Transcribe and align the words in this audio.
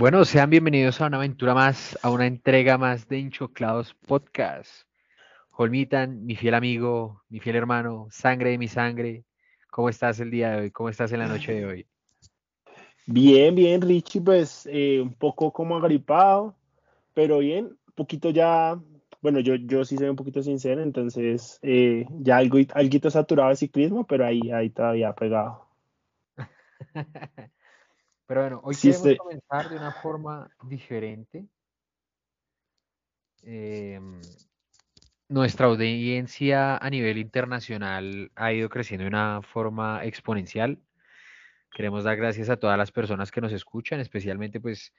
Bueno, 0.00 0.24
sean 0.24 0.48
bienvenidos 0.48 1.00
a 1.00 1.06
una 1.06 1.16
aventura 1.16 1.54
más, 1.54 1.98
a 2.04 2.10
una 2.10 2.24
entrega 2.24 2.78
más 2.78 3.08
de 3.08 3.18
Hinchoclados 3.18 3.94
Podcast. 3.94 4.84
Holmitan, 5.50 6.24
mi 6.24 6.36
fiel 6.36 6.54
amigo, 6.54 7.24
mi 7.28 7.40
fiel 7.40 7.56
hermano, 7.56 8.06
sangre 8.08 8.50
de 8.50 8.58
mi 8.58 8.68
sangre, 8.68 9.24
¿cómo 9.72 9.88
estás 9.88 10.20
el 10.20 10.30
día 10.30 10.52
de 10.52 10.60
hoy? 10.60 10.70
¿Cómo 10.70 10.88
estás 10.88 11.10
en 11.10 11.18
la 11.18 11.26
noche 11.26 11.52
de 11.52 11.66
hoy? 11.66 11.86
Bien, 13.06 13.56
bien, 13.56 13.80
Richie, 13.80 14.20
pues 14.20 14.68
eh, 14.70 15.00
un 15.00 15.14
poco 15.14 15.52
como 15.52 15.76
agripado, 15.76 16.54
pero 17.12 17.38
bien, 17.38 17.64
un 17.64 17.94
poquito 17.96 18.30
ya, 18.30 18.80
bueno, 19.20 19.40
yo, 19.40 19.56
yo 19.56 19.84
sí 19.84 19.96
soy 19.96 20.10
un 20.10 20.14
poquito 20.14 20.44
sincero, 20.44 20.80
entonces 20.80 21.58
eh, 21.62 22.06
ya 22.20 22.36
algo, 22.36 22.58
algo 22.72 23.10
saturado 23.10 23.50
de 23.50 23.56
ciclismo, 23.56 24.06
pero 24.06 24.24
ahí, 24.24 24.52
ahí 24.52 24.70
todavía 24.70 25.12
pegado. 25.12 25.66
Pero 28.28 28.42
bueno, 28.42 28.60
hoy 28.62 28.76
queremos 28.76 29.16
comenzar 29.16 29.70
de 29.70 29.76
una 29.76 29.90
forma 29.90 30.50
diferente. 30.64 31.46
Em, 33.42 34.20
nuestra 35.30 35.66
audiencia 35.66 36.76
a 36.76 36.90
nivel 36.90 37.16
internacional 37.16 38.30
ha 38.34 38.52
ido 38.52 38.68
creciendo 38.68 39.04
de 39.04 39.08
una 39.08 39.40
forma 39.40 40.04
exponencial. 40.04 40.78
Queremos 41.70 42.04
dar 42.04 42.18
gracias 42.18 42.50
a 42.50 42.58
todas 42.58 42.76
las 42.76 42.92
personas 42.92 43.30
que 43.30 43.40
nos 43.40 43.52
escuchan, 43.52 43.98
especialmente 43.98 44.60
pues 44.60 44.92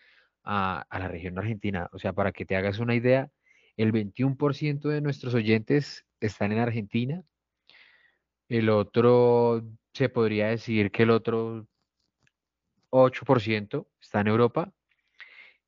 a, 0.43 0.87
a 0.89 0.97
la 0.97 1.07
región 1.07 1.37
argentina. 1.37 1.87
O 1.91 1.99
sea, 1.99 2.13
para 2.13 2.31
que 2.31 2.45
te 2.45 2.55
hagas 2.55 2.79
una 2.79 2.95
idea, 2.95 3.29
el 3.77 3.93
21% 3.93 4.89
de 4.89 5.01
nuestros 5.01 5.35
oyentes 5.35 6.03
están 6.19 6.51
en 6.51 6.59
Argentina. 6.59 7.23
El 8.47 8.71
otro, 8.71 9.61
se 9.93 10.09
podría 10.09 10.47
decir 10.47 10.89
que 10.89 11.03
el 11.03 11.11
otro 11.11 11.67
8% 12.89 13.87
está 14.01 14.21
en 14.21 14.27
Europa 14.27 14.71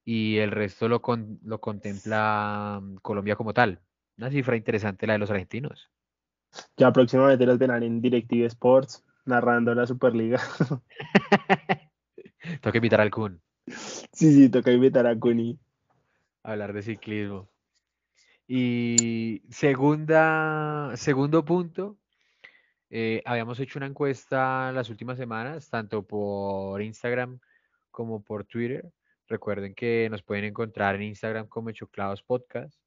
y 0.03 0.37
el 0.37 0.51
resto 0.51 0.87
lo, 0.87 1.01
lo 1.43 1.61
contempla 1.61 2.79
mm, 2.81 2.95
Colombia 2.97 3.35
como 3.35 3.53
tal. 3.53 3.79
Una 4.17 4.29
cifra 4.29 4.57
interesante 4.57 5.07
la 5.07 5.13
de 5.13 5.19
los 5.19 5.31
argentinos. 5.31 5.89
Ya 6.77 6.91
próximamente 6.91 7.45
los 7.45 7.57
verán 7.57 7.83
en 7.83 8.01
Directive 8.01 8.45
Sports 8.47 9.03
narrando 9.25 9.73
la 9.73 9.87
Superliga. 9.87 10.41
toca 12.61 12.77
invitar 12.77 13.01
al 13.01 13.11
Kun. 13.11 13.41
Sí, 13.67 14.33
sí, 14.33 14.49
toca 14.49 14.71
invitar 14.71 15.07
a 15.07 15.17
Kun 15.17 15.59
hablar 16.43 16.73
de 16.73 16.81
ciclismo. 16.81 17.49
Y 18.47 19.43
segunda, 19.49 20.91
segundo 20.95 21.45
punto, 21.45 21.97
eh, 22.93 23.21
habíamos 23.25 23.57
hecho 23.61 23.79
una 23.79 23.85
encuesta 23.85 24.71
las 24.73 24.89
últimas 24.89 25.17
semanas, 25.17 25.69
tanto 25.69 26.05
por 26.05 26.81
Instagram 26.81 27.39
como 27.89 28.21
por 28.21 28.43
Twitter. 28.43 28.91
Recuerden 29.29 29.73
que 29.73 30.09
nos 30.11 30.21
pueden 30.21 30.43
encontrar 30.43 30.95
en 30.95 31.03
Instagram 31.03 31.47
como 31.47 31.71
Choclados 31.71 32.21
Podcast. 32.21 32.77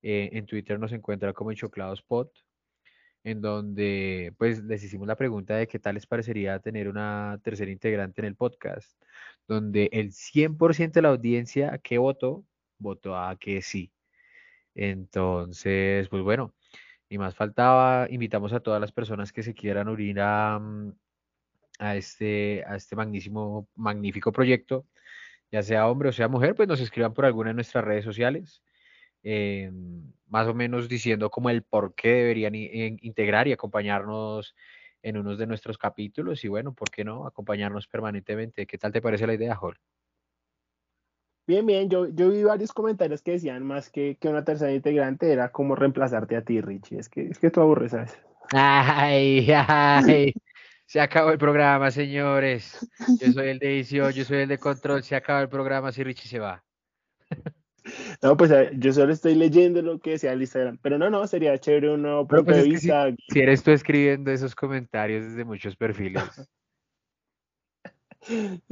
Eh, 0.00 0.30
en 0.32 0.46
Twitter 0.46 0.80
nos 0.80 0.92
encuentra 0.92 1.34
como 1.34 1.52
Choclados 1.52 2.00
Pod, 2.02 2.28
en 3.24 3.42
donde 3.42 4.34
pues 4.38 4.64
les 4.64 4.82
hicimos 4.84 5.06
la 5.06 5.16
pregunta 5.16 5.54
de 5.56 5.68
qué 5.68 5.78
tal 5.78 5.96
les 5.96 6.06
parecería 6.06 6.58
tener 6.58 6.88
una 6.88 7.38
tercera 7.44 7.70
integrante 7.70 8.22
en 8.22 8.28
el 8.28 8.36
podcast, 8.36 8.98
donde 9.46 9.90
el 9.92 10.12
100% 10.12 10.92
de 10.92 11.02
la 11.02 11.10
audiencia 11.10 11.78
que 11.78 11.98
votó, 11.98 12.46
votó 12.78 13.18
a 13.18 13.36
que 13.38 13.60
sí. 13.60 13.92
Entonces, 14.74 16.08
pues 16.08 16.22
bueno, 16.22 16.54
y 17.12 17.18
más 17.18 17.34
faltaba, 17.34 18.06
invitamos 18.08 18.54
a 18.54 18.60
todas 18.60 18.80
las 18.80 18.90
personas 18.90 19.32
que 19.32 19.42
se 19.42 19.52
quieran 19.52 19.86
unir 19.88 20.18
a, 20.18 20.58
mm, 20.58 20.92
a 21.78 21.96
este, 21.96 22.64
a 22.66 22.74
este 22.76 22.96
magnífico, 22.96 23.68
magnífico 23.74 24.32
proyecto, 24.32 24.86
ya 25.50 25.62
sea 25.62 25.88
hombre 25.88 26.08
o 26.08 26.12
sea 26.12 26.28
mujer, 26.28 26.54
pues 26.54 26.68
nos 26.68 26.80
escriban 26.80 27.12
por 27.12 27.26
alguna 27.26 27.50
de 27.50 27.54
nuestras 27.54 27.84
redes 27.84 28.06
sociales, 28.06 28.62
eh, 29.24 29.70
más 30.28 30.48
o 30.48 30.54
menos 30.54 30.88
diciendo 30.88 31.28
como 31.28 31.50
el 31.50 31.62
por 31.64 31.94
qué 31.94 32.08
deberían 32.08 32.54
integrar 32.54 33.46
y 33.46 33.52
acompañarnos 33.52 34.54
en 35.02 35.18
unos 35.18 35.36
de 35.36 35.46
nuestros 35.46 35.76
capítulos 35.76 36.42
y 36.44 36.48
bueno, 36.48 36.74
¿por 36.74 36.90
qué 36.90 37.04
no? 37.04 37.26
Acompañarnos 37.26 37.88
permanentemente. 37.88 38.66
¿Qué 38.66 38.78
tal 38.78 38.92
te 38.92 39.02
parece 39.02 39.26
la 39.26 39.34
idea, 39.34 39.54
Jorge? 39.54 39.82
Bien, 41.46 41.66
bien, 41.66 41.90
yo, 41.90 42.06
yo 42.08 42.30
vi 42.30 42.44
varios 42.44 42.72
comentarios 42.72 43.20
que 43.22 43.32
decían 43.32 43.64
más 43.64 43.90
que, 43.90 44.16
que 44.20 44.28
una 44.28 44.44
tercera 44.44 44.72
integrante 44.72 45.32
era 45.32 45.50
como 45.50 45.74
reemplazarte 45.74 46.36
a 46.36 46.42
ti, 46.42 46.60
Richie. 46.60 46.98
Es 46.98 47.08
que, 47.08 47.26
es 47.26 47.38
que 47.38 47.50
tú 47.50 47.60
aburres, 47.60 47.90
¿sabes? 47.90 48.16
Ay, 48.52 49.48
ay. 49.68 50.32
Se 50.86 51.00
acabó 51.00 51.30
el 51.30 51.38
programa, 51.38 51.90
señores. 51.90 52.86
Yo 53.20 53.32
soy 53.32 53.48
el 53.48 53.58
de 53.58 53.74
edición, 53.74 54.12
yo 54.12 54.24
soy 54.24 54.38
el 54.38 54.48
de 54.48 54.58
control. 54.58 55.02
Se 55.02 55.16
acabó 55.16 55.40
el 55.40 55.48
programa 55.48 55.90
si 55.90 56.04
Richie 56.04 56.28
se 56.28 56.38
va. 56.38 56.62
No, 58.22 58.36
pues 58.36 58.52
yo 58.74 58.92
solo 58.92 59.12
estoy 59.12 59.34
leyendo 59.34 59.82
lo 59.82 59.98
que 59.98 60.10
decía 60.10 60.32
el 60.32 60.42
Instagram. 60.42 60.78
Pero 60.82 60.98
no, 60.98 61.10
no, 61.10 61.26
sería 61.26 61.58
chévere 61.58 61.92
uno 61.92 62.26
pues 62.28 62.42
propio 62.42 62.78
si, 62.78 63.40
eres 63.40 63.62
tú 63.62 63.72
escribiendo 63.72 64.30
esos 64.30 64.54
comentarios 64.54 65.24
desde 65.24 65.44
muchos 65.44 65.76
perfiles. 65.76 66.22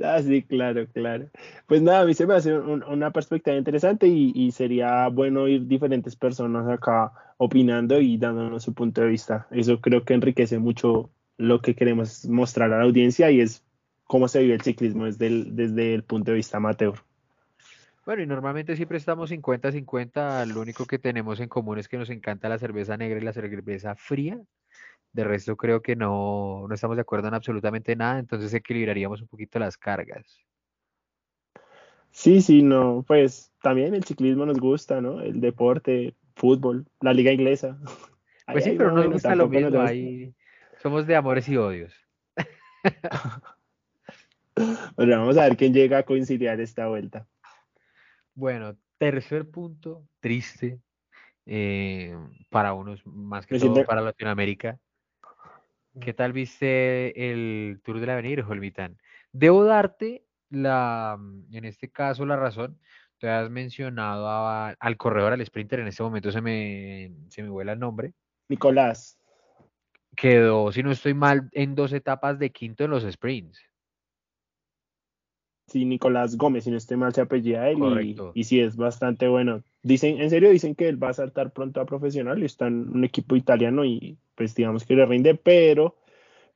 Ah, 0.02 0.20
sí, 0.22 0.42
claro, 0.42 0.86
claro. 0.92 1.28
Pues 1.66 1.82
nada, 1.82 2.00
a 2.00 2.04
mí 2.04 2.14
se 2.14 2.26
me 2.26 2.34
hace 2.34 2.56
una 2.56 3.10
perspectiva 3.10 3.56
interesante 3.56 4.06
y, 4.06 4.50
sería 4.52 5.08
bueno 5.08 5.48
ir 5.48 5.66
diferentes 5.66 6.16
personas 6.16 6.68
acá 6.68 7.12
opinando 7.38 8.00
y 8.00 8.16
dándonos 8.16 8.62
su 8.62 8.74
punto 8.74 9.00
de 9.00 9.08
vista. 9.08 9.46
Eso 9.50 9.80
creo 9.80 10.04
que 10.04 10.14
enriquece 10.14 10.58
mucho 10.58 11.10
lo 11.36 11.60
que 11.60 11.74
queremos 11.74 12.26
mostrar 12.26 12.72
a 12.72 12.78
la 12.78 12.84
audiencia 12.84 13.30
y 13.30 13.40
es 13.40 13.64
cómo 14.04 14.28
se 14.28 14.40
vive 14.40 14.54
el 14.54 14.62
ciclismo 14.62 15.06
desde 15.06 15.26
el, 15.26 15.56
desde 15.56 15.94
el 15.94 16.04
punto 16.04 16.30
de 16.30 16.36
vista 16.36 16.58
amateur. 16.58 16.94
Bueno, 18.04 18.22
y 18.22 18.26
normalmente 18.26 18.76
siempre 18.76 18.98
estamos 18.98 19.30
50-50. 19.30 20.46
Lo 20.46 20.60
único 20.60 20.86
que 20.86 20.98
tenemos 20.98 21.38
en 21.40 21.48
común 21.48 21.78
es 21.78 21.88
que 21.88 21.98
nos 21.98 22.10
encanta 22.10 22.48
la 22.48 22.58
cerveza 22.58 22.96
negra 22.96 23.20
y 23.20 23.22
la 23.22 23.32
cerveza 23.32 23.94
fría. 23.94 24.40
De 25.12 25.24
resto 25.24 25.56
creo 25.56 25.82
que 25.82 25.96
no, 25.96 26.66
no 26.68 26.74
estamos 26.74 26.96
de 26.96 27.02
acuerdo 27.02 27.28
en 27.28 27.34
absolutamente 27.34 27.96
nada, 27.96 28.18
entonces 28.18 28.52
equilibraríamos 28.54 29.20
un 29.20 29.28
poquito 29.28 29.58
las 29.58 29.76
cargas. 29.76 30.38
Sí, 32.12 32.40
sí, 32.40 32.62
no, 32.62 33.04
pues 33.06 33.52
también 33.62 33.94
el 33.94 34.04
ciclismo 34.04 34.46
nos 34.46 34.58
gusta, 34.58 35.00
¿no? 35.00 35.20
El 35.20 35.40
deporte, 35.40 36.14
fútbol, 36.34 36.86
la 37.00 37.12
liga 37.12 37.32
inglesa. 37.32 37.78
Pues 38.52 38.64
sí, 38.64 38.74
pero 38.76 38.90
no 38.90 39.04
nos 39.04 39.12
gusta 39.12 39.36
lo 39.36 39.48
mismo, 39.48 39.80
ahí 39.80 40.34
somos 40.80 41.06
de 41.06 41.14
amores 41.14 41.48
y 41.48 41.56
odios. 41.56 41.94
bueno, 44.96 45.18
vamos 45.18 45.36
a 45.36 45.44
ver 45.44 45.56
quién 45.56 45.72
llega 45.74 45.98
a 45.98 46.02
coincidir 46.04 46.48
esta 46.48 46.88
vuelta. 46.88 47.28
Bueno, 48.34 48.76
tercer 48.98 49.48
punto, 49.50 50.06
triste, 50.20 50.80
eh, 51.46 52.16
para 52.48 52.72
unos, 52.72 53.04
más 53.06 53.46
que 53.46 53.58
todo 53.58 53.84
para 53.84 54.00
Latinoamérica. 54.00 54.78
¿Qué 55.98 56.14
tal 56.14 56.32
viste 56.32 57.30
el 57.30 57.80
Tour 57.82 57.98
del 57.98 58.10
Avenir, 58.10 58.42
Jolmitán? 58.42 58.96
Debo 59.32 59.64
darte 59.64 60.24
la, 60.50 61.16
mm, 61.18 61.54
en 61.54 61.64
este 61.64 61.90
caso, 61.90 62.24
la 62.24 62.36
razón. 62.36 62.78
Te 63.18 63.28
has 63.28 63.50
mencionado 63.50 64.28
al 64.78 64.96
corredor, 64.96 65.32
al 65.32 65.44
sprinter, 65.44 65.80
en 65.80 65.88
este 65.88 66.02
momento 66.02 66.30
se 66.30 66.40
me, 66.40 67.12
se 67.28 67.42
me 67.42 67.50
vuela 67.50 67.72
el 67.72 67.78
nombre. 67.78 68.14
Nicolás. 68.48 69.18
Quedó, 70.16 70.72
si 70.72 70.82
no 70.82 70.90
estoy 70.90 71.14
mal, 71.14 71.48
en 71.52 71.74
dos 71.74 71.92
etapas 71.92 72.38
de 72.38 72.50
quinto 72.50 72.84
en 72.84 72.90
los 72.90 73.04
sprints. 73.04 73.60
Sí, 75.66 75.84
Nicolás 75.84 76.36
Gómez, 76.36 76.64
si 76.64 76.70
no 76.70 76.78
estoy 76.78 76.96
mal, 76.96 77.14
se 77.14 77.20
apellida 77.20 77.68
él. 77.68 77.78
Y, 78.02 78.16
y, 78.34 78.44
sí, 78.44 78.60
es 78.60 78.76
bastante 78.76 79.28
bueno. 79.28 79.62
Dicen, 79.82 80.20
en 80.20 80.28
serio, 80.28 80.50
dicen 80.50 80.74
que 80.74 80.88
él 80.88 81.02
va 81.02 81.08
a 81.08 81.14
saltar 81.14 81.52
pronto 81.52 81.80
a 81.80 81.86
profesional 81.86 82.42
y 82.42 82.44
está 82.44 82.66
en 82.66 82.90
un 82.90 83.04
equipo 83.04 83.34
italiano 83.34 83.84
y 83.84 84.18
pues 84.34 84.54
digamos 84.54 84.84
que 84.84 84.94
le 84.94 85.06
rinde, 85.06 85.34
pero, 85.34 85.96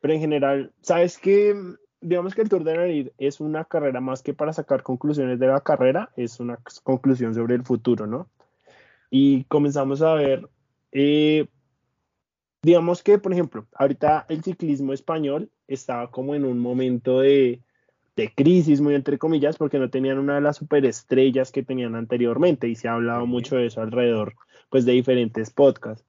pero 0.01 0.13
en 0.13 0.21
general, 0.21 0.73
¿sabes 0.83 1.19
qué? 1.19 1.55
Digamos 2.03 2.35
que 2.35 2.43
el 2.43 2.51
Tour 2.51 2.65
de 2.65 2.77
Madrid 2.77 3.09
es 3.17 3.41
una 3.41 3.65
carrera 3.65 4.03
más 4.03 4.23
que 4.23 4.35
para 4.35 4.53
sacar 4.53 4.83
conclusiones 4.83 5.39
de 5.39 5.47
la 5.47 5.63
carrera, 5.63 6.11
es 6.17 6.39
una 6.39 6.59
conclusión 6.83 7.35
sobre 7.35 7.55
el 7.55 7.65
futuro, 7.65 8.07
¿no? 8.07 8.29
Y 9.11 9.45
comenzamos 9.45 10.03
a 10.03 10.15
ver, 10.15 10.47
eh, 10.93 11.47
digamos 12.63 13.03
que, 13.03 13.19
por 13.19 13.33
ejemplo, 13.33 13.67
ahorita 13.75 14.27
el 14.29 14.43
ciclismo 14.43 14.93
español 14.93 15.51
estaba 15.67 16.11
como 16.11 16.35
en 16.35 16.45
un 16.45 16.59
momento 16.59 17.21
de, 17.21 17.63
de 18.17 18.33
crisis, 18.35 18.81
muy 18.81 18.95
entre 18.95 19.19
comillas, 19.19 19.57
porque 19.57 19.79
no 19.79 19.91
tenían 19.91 20.19
una 20.19 20.37
de 20.37 20.41
las 20.41 20.57
superestrellas 20.57 21.51
que 21.53 21.63
tenían 21.63 21.95
anteriormente 21.95 22.69
y 22.69 22.77
se 22.77 22.89
ha 22.89 22.95
hablado 22.95 23.27
mucho 23.27 23.57
de 23.57 23.67
eso 23.67 23.81
alrededor 23.81 24.35
pues 24.71 24.85
de 24.85 24.93
diferentes 24.93 25.51
podcasts. 25.51 26.07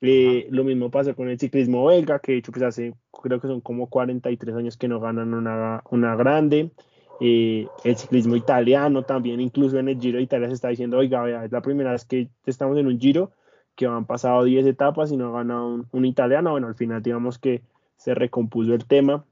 Eh, 0.00 0.48
lo 0.50 0.64
mismo 0.64 0.90
pasa 0.90 1.14
con 1.14 1.28
el 1.28 1.38
ciclismo 1.38 1.86
belga, 1.86 2.18
que 2.18 2.32
de 2.32 2.38
hecho 2.38 2.52
pues 2.52 2.62
hace, 2.62 2.94
creo 3.22 3.40
que 3.40 3.48
son 3.48 3.60
como 3.60 3.88
43 3.88 4.54
años 4.56 4.76
que 4.76 4.88
no 4.88 5.00
ganan 5.00 5.32
una, 5.32 5.82
una 5.90 6.16
grande. 6.16 6.72
Eh, 7.20 7.68
el 7.84 7.96
ciclismo 7.96 8.36
italiano 8.36 9.04
también, 9.04 9.40
incluso 9.40 9.78
en 9.78 9.88
el 9.88 10.00
Giro 10.00 10.18
de 10.18 10.24
Italia 10.24 10.48
se 10.48 10.54
está 10.54 10.68
diciendo, 10.68 10.98
oiga, 10.98 11.44
es 11.44 11.52
la 11.52 11.62
primera 11.62 11.92
vez 11.92 12.04
que 12.04 12.28
estamos 12.44 12.76
en 12.76 12.86
un 12.86 12.98
Giro 12.98 13.32
que 13.74 13.86
han 13.86 14.04
pasado 14.04 14.44
10 14.44 14.66
etapas 14.66 15.10
y 15.10 15.16
no 15.16 15.28
ha 15.28 15.38
ganado 15.38 15.84
un, 15.90 16.04
italiano. 16.04 16.52
Bueno, 16.52 16.68
al 16.68 16.74
final 16.74 17.02
digamos 17.02 17.38
que 17.38 17.62
se 17.96 18.14
recompuso 18.14 18.74
el 18.74 18.86
tema. 18.86 19.24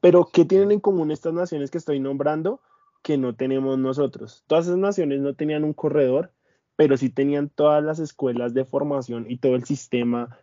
Pero, 0.00 0.30
¿qué 0.32 0.44
tienen 0.44 0.72
en 0.72 0.80
común 0.80 1.10
estas 1.10 1.32
naciones 1.32 1.70
que 1.70 1.78
estoy 1.78 2.00
nombrando? 2.00 2.60
que 3.02 3.18
no 3.18 3.34
tenemos 3.34 3.78
nosotros. 3.78 4.44
Todas 4.46 4.66
esas 4.66 4.78
naciones 4.78 5.20
no 5.20 5.34
tenían 5.34 5.64
un 5.64 5.72
corredor, 5.72 6.32
pero 6.76 6.96
sí 6.96 7.10
tenían 7.10 7.48
todas 7.48 7.82
las 7.82 7.98
escuelas 7.98 8.54
de 8.54 8.64
formación 8.64 9.26
y 9.28 9.38
todo 9.38 9.54
el 9.56 9.64
sistema 9.64 10.38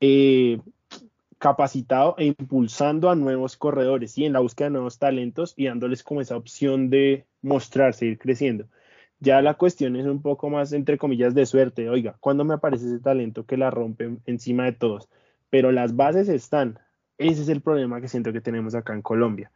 eh, 0.00 0.60
capacitado 1.38 2.14
e 2.18 2.26
impulsando 2.26 3.10
a 3.10 3.16
nuevos 3.16 3.56
corredores 3.56 4.16
y 4.18 4.24
en 4.24 4.32
la 4.32 4.40
búsqueda 4.40 4.68
de 4.68 4.72
nuevos 4.72 4.98
talentos 4.98 5.54
y 5.56 5.66
dándoles 5.66 6.02
como 6.02 6.20
esa 6.20 6.36
opción 6.36 6.90
de 6.90 7.26
mostrarse, 7.42 8.06
ir 8.06 8.18
creciendo. 8.18 8.66
Ya 9.20 9.40
la 9.42 9.54
cuestión 9.54 9.96
es 9.96 10.06
un 10.06 10.20
poco 10.20 10.50
más, 10.50 10.72
entre 10.72 10.98
comillas, 10.98 11.34
de 11.34 11.46
suerte. 11.46 11.88
Oiga, 11.88 12.16
¿cuándo 12.20 12.44
me 12.44 12.54
aparece 12.54 12.86
ese 12.86 13.00
talento 13.00 13.46
que 13.46 13.56
la 13.56 13.70
rompe 13.70 14.18
encima 14.26 14.64
de 14.64 14.72
todos? 14.72 15.08
Pero 15.50 15.72
las 15.72 15.96
bases 15.96 16.28
están. 16.28 16.78
Ese 17.18 17.42
es 17.42 17.48
el 17.48 17.60
problema 17.60 18.00
que 18.00 18.08
siento 18.08 18.32
que 18.32 18.40
tenemos 18.40 18.74
acá 18.74 18.92
en 18.92 19.02
Colombia. 19.02 19.50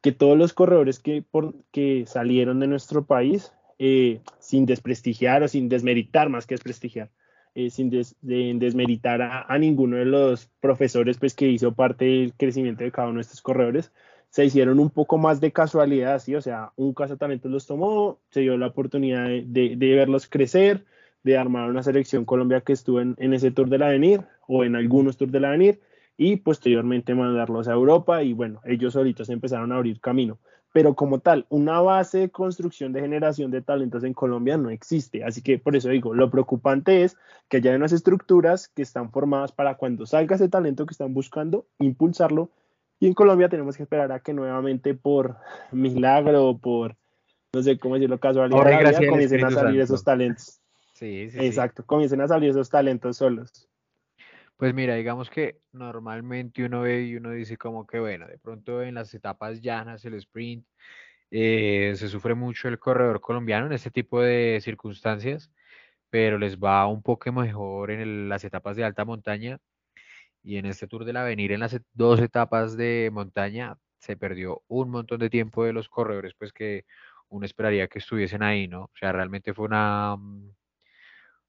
Que 0.00 0.12
todos 0.12 0.36
los 0.36 0.52
corredores 0.52 0.98
que, 0.98 1.22
por, 1.22 1.54
que 1.72 2.04
salieron 2.06 2.60
de 2.60 2.66
nuestro 2.66 3.06
país, 3.06 3.52
eh, 3.78 4.20
sin 4.38 4.66
desprestigiar 4.66 5.42
o 5.42 5.48
sin 5.48 5.68
desmeritar 5.68 6.28
más 6.28 6.46
que 6.46 6.54
desprestigiar, 6.54 7.10
eh, 7.54 7.70
sin 7.70 7.90
desmeritar 7.90 9.22
a, 9.22 9.58
ninguno 9.58 9.96
de 9.96 10.04
los 10.04 10.50
profesores 10.60 11.18
pues, 11.18 11.34
que 11.34 11.48
hizo 11.48 11.74
parte 11.74 12.04
del 12.04 12.34
crecimiento 12.34 12.84
de 12.84 12.92
cada 12.92 13.08
uno 13.08 13.16
de 13.16 13.22
estos 13.22 13.40
corredores, 13.40 13.92
se 14.28 14.44
hicieron 14.44 14.78
un 14.78 14.90
poco 14.90 15.16
más 15.16 15.40
de 15.40 15.52
casualidad, 15.52 16.18
¿sí? 16.18 16.34
O 16.34 16.42
sea, 16.42 16.72
un 16.76 16.92
cazatalentos 16.92 17.50
los 17.50 17.66
tomó, 17.66 18.20
se 18.30 18.40
dio 18.40 18.58
la 18.58 18.66
oportunidad 18.66 19.28
de, 19.28 19.76
verlos 19.76 20.26
crecer, 20.28 20.84
de 21.22 21.38
armar 21.38 21.70
una 21.70 21.82
selección 21.82 22.26
Colombia 22.26 22.60
que 22.60 22.74
estuvo 22.74 23.00
en, 23.00 23.16
ese 23.32 23.50
Tour 23.50 23.70
del 23.70 23.82
Avenir 23.82 24.22
o 24.46 24.64
en 24.64 24.76
algunos 24.76 25.16
Tours 25.16 25.32
del 25.32 25.46
Avenir 25.46 25.80
y 26.16 26.36
posteriormente 26.36 27.14
mandarlos 27.14 27.68
a 27.68 27.72
Europa 27.72 28.22
y 28.22 28.32
bueno, 28.32 28.60
ellos 28.64 28.94
solitos 28.94 29.28
empezaron 29.28 29.72
a 29.72 29.76
abrir 29.76 30.00
camino. 30.00 30.38
Pero 30.72 30.94
como 30.94 31.20
tal, 31.20 31.46
una 31.48 31.80
base 31.80 32.18
de 32.18 32.30
construcción 32.30 32.92
de 32.92 33.00
generación 33.00 33.50
de 33.50 33.62
talentos 33.62 34.04
en 34.04 34.12
Colombia 34.12 34.58
no 34.58 34.68
existe. 34.68 35.24
Así 35.24 35.40
que 35.40 35.58
por 35.58 35.74
eso 35.74 35.88
digo, 35.88 36.14
lo 36.14 36.30
preocupante 36.30 37.02
es 37.02 37.16
que 37.48 37.58
haya 37.58 37.74
unas 37.74 37.92
estructuras 37.92 38.68
que 38.68 38.82
están 38.82 39.10
formadas 39.10 39.52
para 39.52 39.76
cuando 39.76 40.04
salga 40.04 40.36
ese 40.36 40.48
talento 40.48 40.84
que 40.84 40.92
están 40.92 41.14
buscando, 41.14 41.66
impulsarlo 41.78 42.50
y 42.98 43.06
en 43.06 43.14
Colombia 43.14 43.48
tenemos 43.48 43.76
que 43.76 43.82
esperar 43.82 44.10
a 44.12 44.20
que 44.20 44.32
nuevamente 44.32 44.94
por 44.94 45.36
milagro 45.70 46.48
o 46.48 46.58
por, 46.58 46.96
no 47.52 47.62
sé 47.62 47.78
cómo 47.78 47.94
decirlo, 47.94 48.18
casualidad, 48.18 48.96
comiencen 49.08 49.44
a 49.44 49.50
salir 49.50 49.80
esos 49.80 50.02
talentos. 50.02 50.60
Sí, 50.94 51.30
sí. 51.30 51.38
Exacto, 51.40 51.84
comiencen 51.84 52.22
a 52.22 52.28
salir 52.28 52.50
esos 52.50 52.70
talentos 52.70 53.18
solos. 53.18 53.68
Pues 54.58 54.72
mira, 54.72 54.94
digamos 54.94 55.28
que 55.28 55.60
normalmente 55.72 56.64
uno 56.64 56.80
ve 56.80 57.02
y 57.02 57.16
uno 57.16 57.30
dice 57.32 57.58
como 57.58 57.86
que 57.86 57.98
bueno, 58.00 58.26
de 58.26 58.38
pronto 58.38 58.82
en 58.82 58.94
las 58.94 59.12
etapas 59.12 59.60
llanas, 59.60 60.02
el 60.06 60.14
sprint, 60.14 60.66
eh, 61.30 61.94
se 61.96 62.08
sufre 62.08 62.34
mucho 62.34 62.68
el 62.68 62.78
corredor 62.78 63.20
colombiano 63.20 63.66
en 63.66 63.72
este 63.74 63.90
tipo 63.90 64.22
de 64.22 64.60
circunstancias, 64.62 65.50
pero 66.10 66.38
les 66.38 66.58
va 66.58 66.86
un 66.88 67.02
poco 67.02 67.32
mejor 67.32 67.90
en 67.92 68.28
las 68.28 68.44
etapas 68.44 68.76
de 68.76 68.84
alta 68.84 69.04
montaña 69.04 69.58
y 70.42 70.56
en 70.58 70.66
este 70.66 70.86
Tour 70.88 71.04
del 71.04 71.16
Avenir, 71.18 71.52
en 71.52 71.60
las 71.60 71.78
dos 71.94 72.20
etapas 72.20 72.76
de 72.76 73.10
montaña, 73.12 73.78
se 74.00 74.16
perdió 74.16 74.62
un 74.68 74.90
montón 74.90 75.20
de 75.20 75.30
tiempo 75.30 75.64
de 75.64 75.72
los 75.72 75.88
corredores, 75.88 76.34
pues 76.38 76.52
que 76.52 76.84
uno 77.28 77.46
esperaría 77.46 77.88
que 77.88 77.98
estuviesen 78.00 78.42
ahí, 78.42 78.68
¿no? 78.68 78.84
O 78.84 78.92
sea, 78.94 79.12
realmente 79.12 79.54
fue 79.54 79.66
una, 79.66 80.16
mm, 80.16 80.50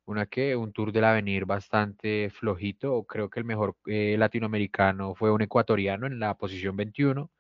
una 0.08 0.26
que, 0.26 0.56
un 0.56 0.74
Tour 0.74 0.92
del 0.92 1.04
Avenir 1.06 1.46
bastante 1.46 2.30
flojito. 2.32 3.04
Creo 3.04 3.30
que 3.30 3.40
el 3.40 3.46
mejor 3.46 3.76
eh, 3.88 4.16
latinoamericano 4.18 5.16
fue 5.16 5.32
un 5.32 5.42
ecuatoriano 5.42 6.08
en 6.08 6.20
la 6.20 6.36
posición 6.36 6.76
21, 6.78 7.32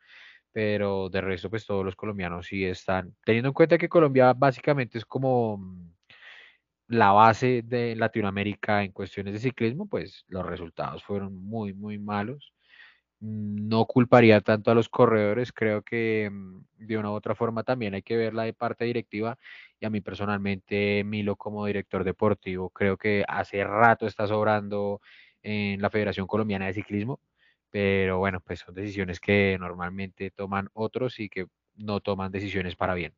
pero 0.51 1.09
de 1.09 1.21
resto, 1.21 1.49
pues 1.49 1.65
todos 1.65 1.85
los 1.85 1.95
colombianos 1.95 2.47
sí 2.47 2.65
están, 2.65 3.15
teniendo 3.25 3.49
en 3.49 3.53
cuenta 3.53 3.77
que 3.77 3.89
Colombia 3.89 4.33
básicamente 4.33 4.97
es 4.97 5.05
como 5.05 5.57
mm, 5.57 5.91
la 6.89 7.11
base 7.11 7.61
de 7.63 7.95
Latinoamérica 7.95 8.83
en 8.83 8.91
cuestiones 8.91 9.33
de 9.33 9.39
ciclismo, 9.39 9.87
pues 9.87 10.25
los 10.29 10.45
resultados 10.45 11.03
fueron 11.03 11.35
muy, 11.35 11.73
muy 11.73 11.97
malos. 11.99 12.53
No 13.19 13.85
culparía 13.85 14.41
tanto 14.41 14.69
a 14.69 14.75
los 14.75 14.89
corredores, 14.89 15.51
creo 15.51 15.81
que 15.81 16.29
mm, 16.31 16.65
de 16.77 16.97
una 16.97 17.09
u 17.11 17.13
otra 17.13 17.33
forma 17.35 17.63
también 17.63 17.95
hay 17.95 18.03
que 18.03 18.15
verla 18.15 18.43
de 18.43 18.53
parte 18.53 18.85
directiva 18.85 19.37
y 19.79 19.85
a 19.85 19.89
mí 19.89 20.01
personalmente, 20.01 21.03
Milo 21.03 21.35
como 21.35 21.65
director 21.65 22.03
deportivo, 22.03 22.69
creo 22.69 22.97
que 22.97 23.23
hace 23.27 23.63
rato 23.63 24.05
está 24.05 24.27
sobrando 24.27 25.01
en 25.41 25.81
la 25.81 25.89
Federación 25.89 26.27
Colombiana 26.27 26.67
de 26.67 26.73
Ciclismo, 26.73 27.19
pero 27.71 28.19
bueno, 28.19 28.39
pues 28.39 28.59
son 28.59 28.75
decisiones 28.75 29.19
que 29.19 29.57
normalmente 29.59 30.31
toman 30.31 30.69
otros 30.73 31.19
y 31.19 31.29
que 31.29 31.47
no 31.75 31.99
toman 32.01 32.31
decisiones 32.31 32.75
para 32.75 32.93
bien. 32.93 33.13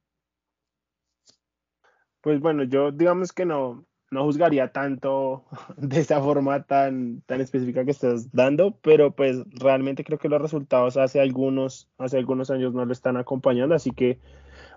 Pues 2.21 2.39
bueno, 2.39 2.63
yo 2.63 2.91
digamos 2.91 3.31
que 3.31 3.45
no, 3.45 3.85
no 4.11 4.23
juzgaría 4.23 4.71
tanto 4.71 5.45
de 5.77 5.99
esa 5.99 6.21
forma 6.21 6.63
tan, 6.63 7.21
tan 7.21 7.41
específica 7.41 7.85
que 7.85 7.91
estás 7.91 8.31
dando, 8.31 8.77
pero 8.81 9.11
pues 9.11 9.37
realmente 9.51 10.03
creo 10.03 10.19
que 10.19 10.29
los 10.29 10.41
resultados 10.41 10.97
hace 10.97 11.19
algunos, 11.19 11.89
hace 11.97 12.17
algunos 12.17 12.49
años 12.49 12.73
no 12.73 12.85
lo 12.85 12.93
están 12.93 13.17
acompañando, 13.17 13.75
así 13.75 13.91
que 13.91 14.19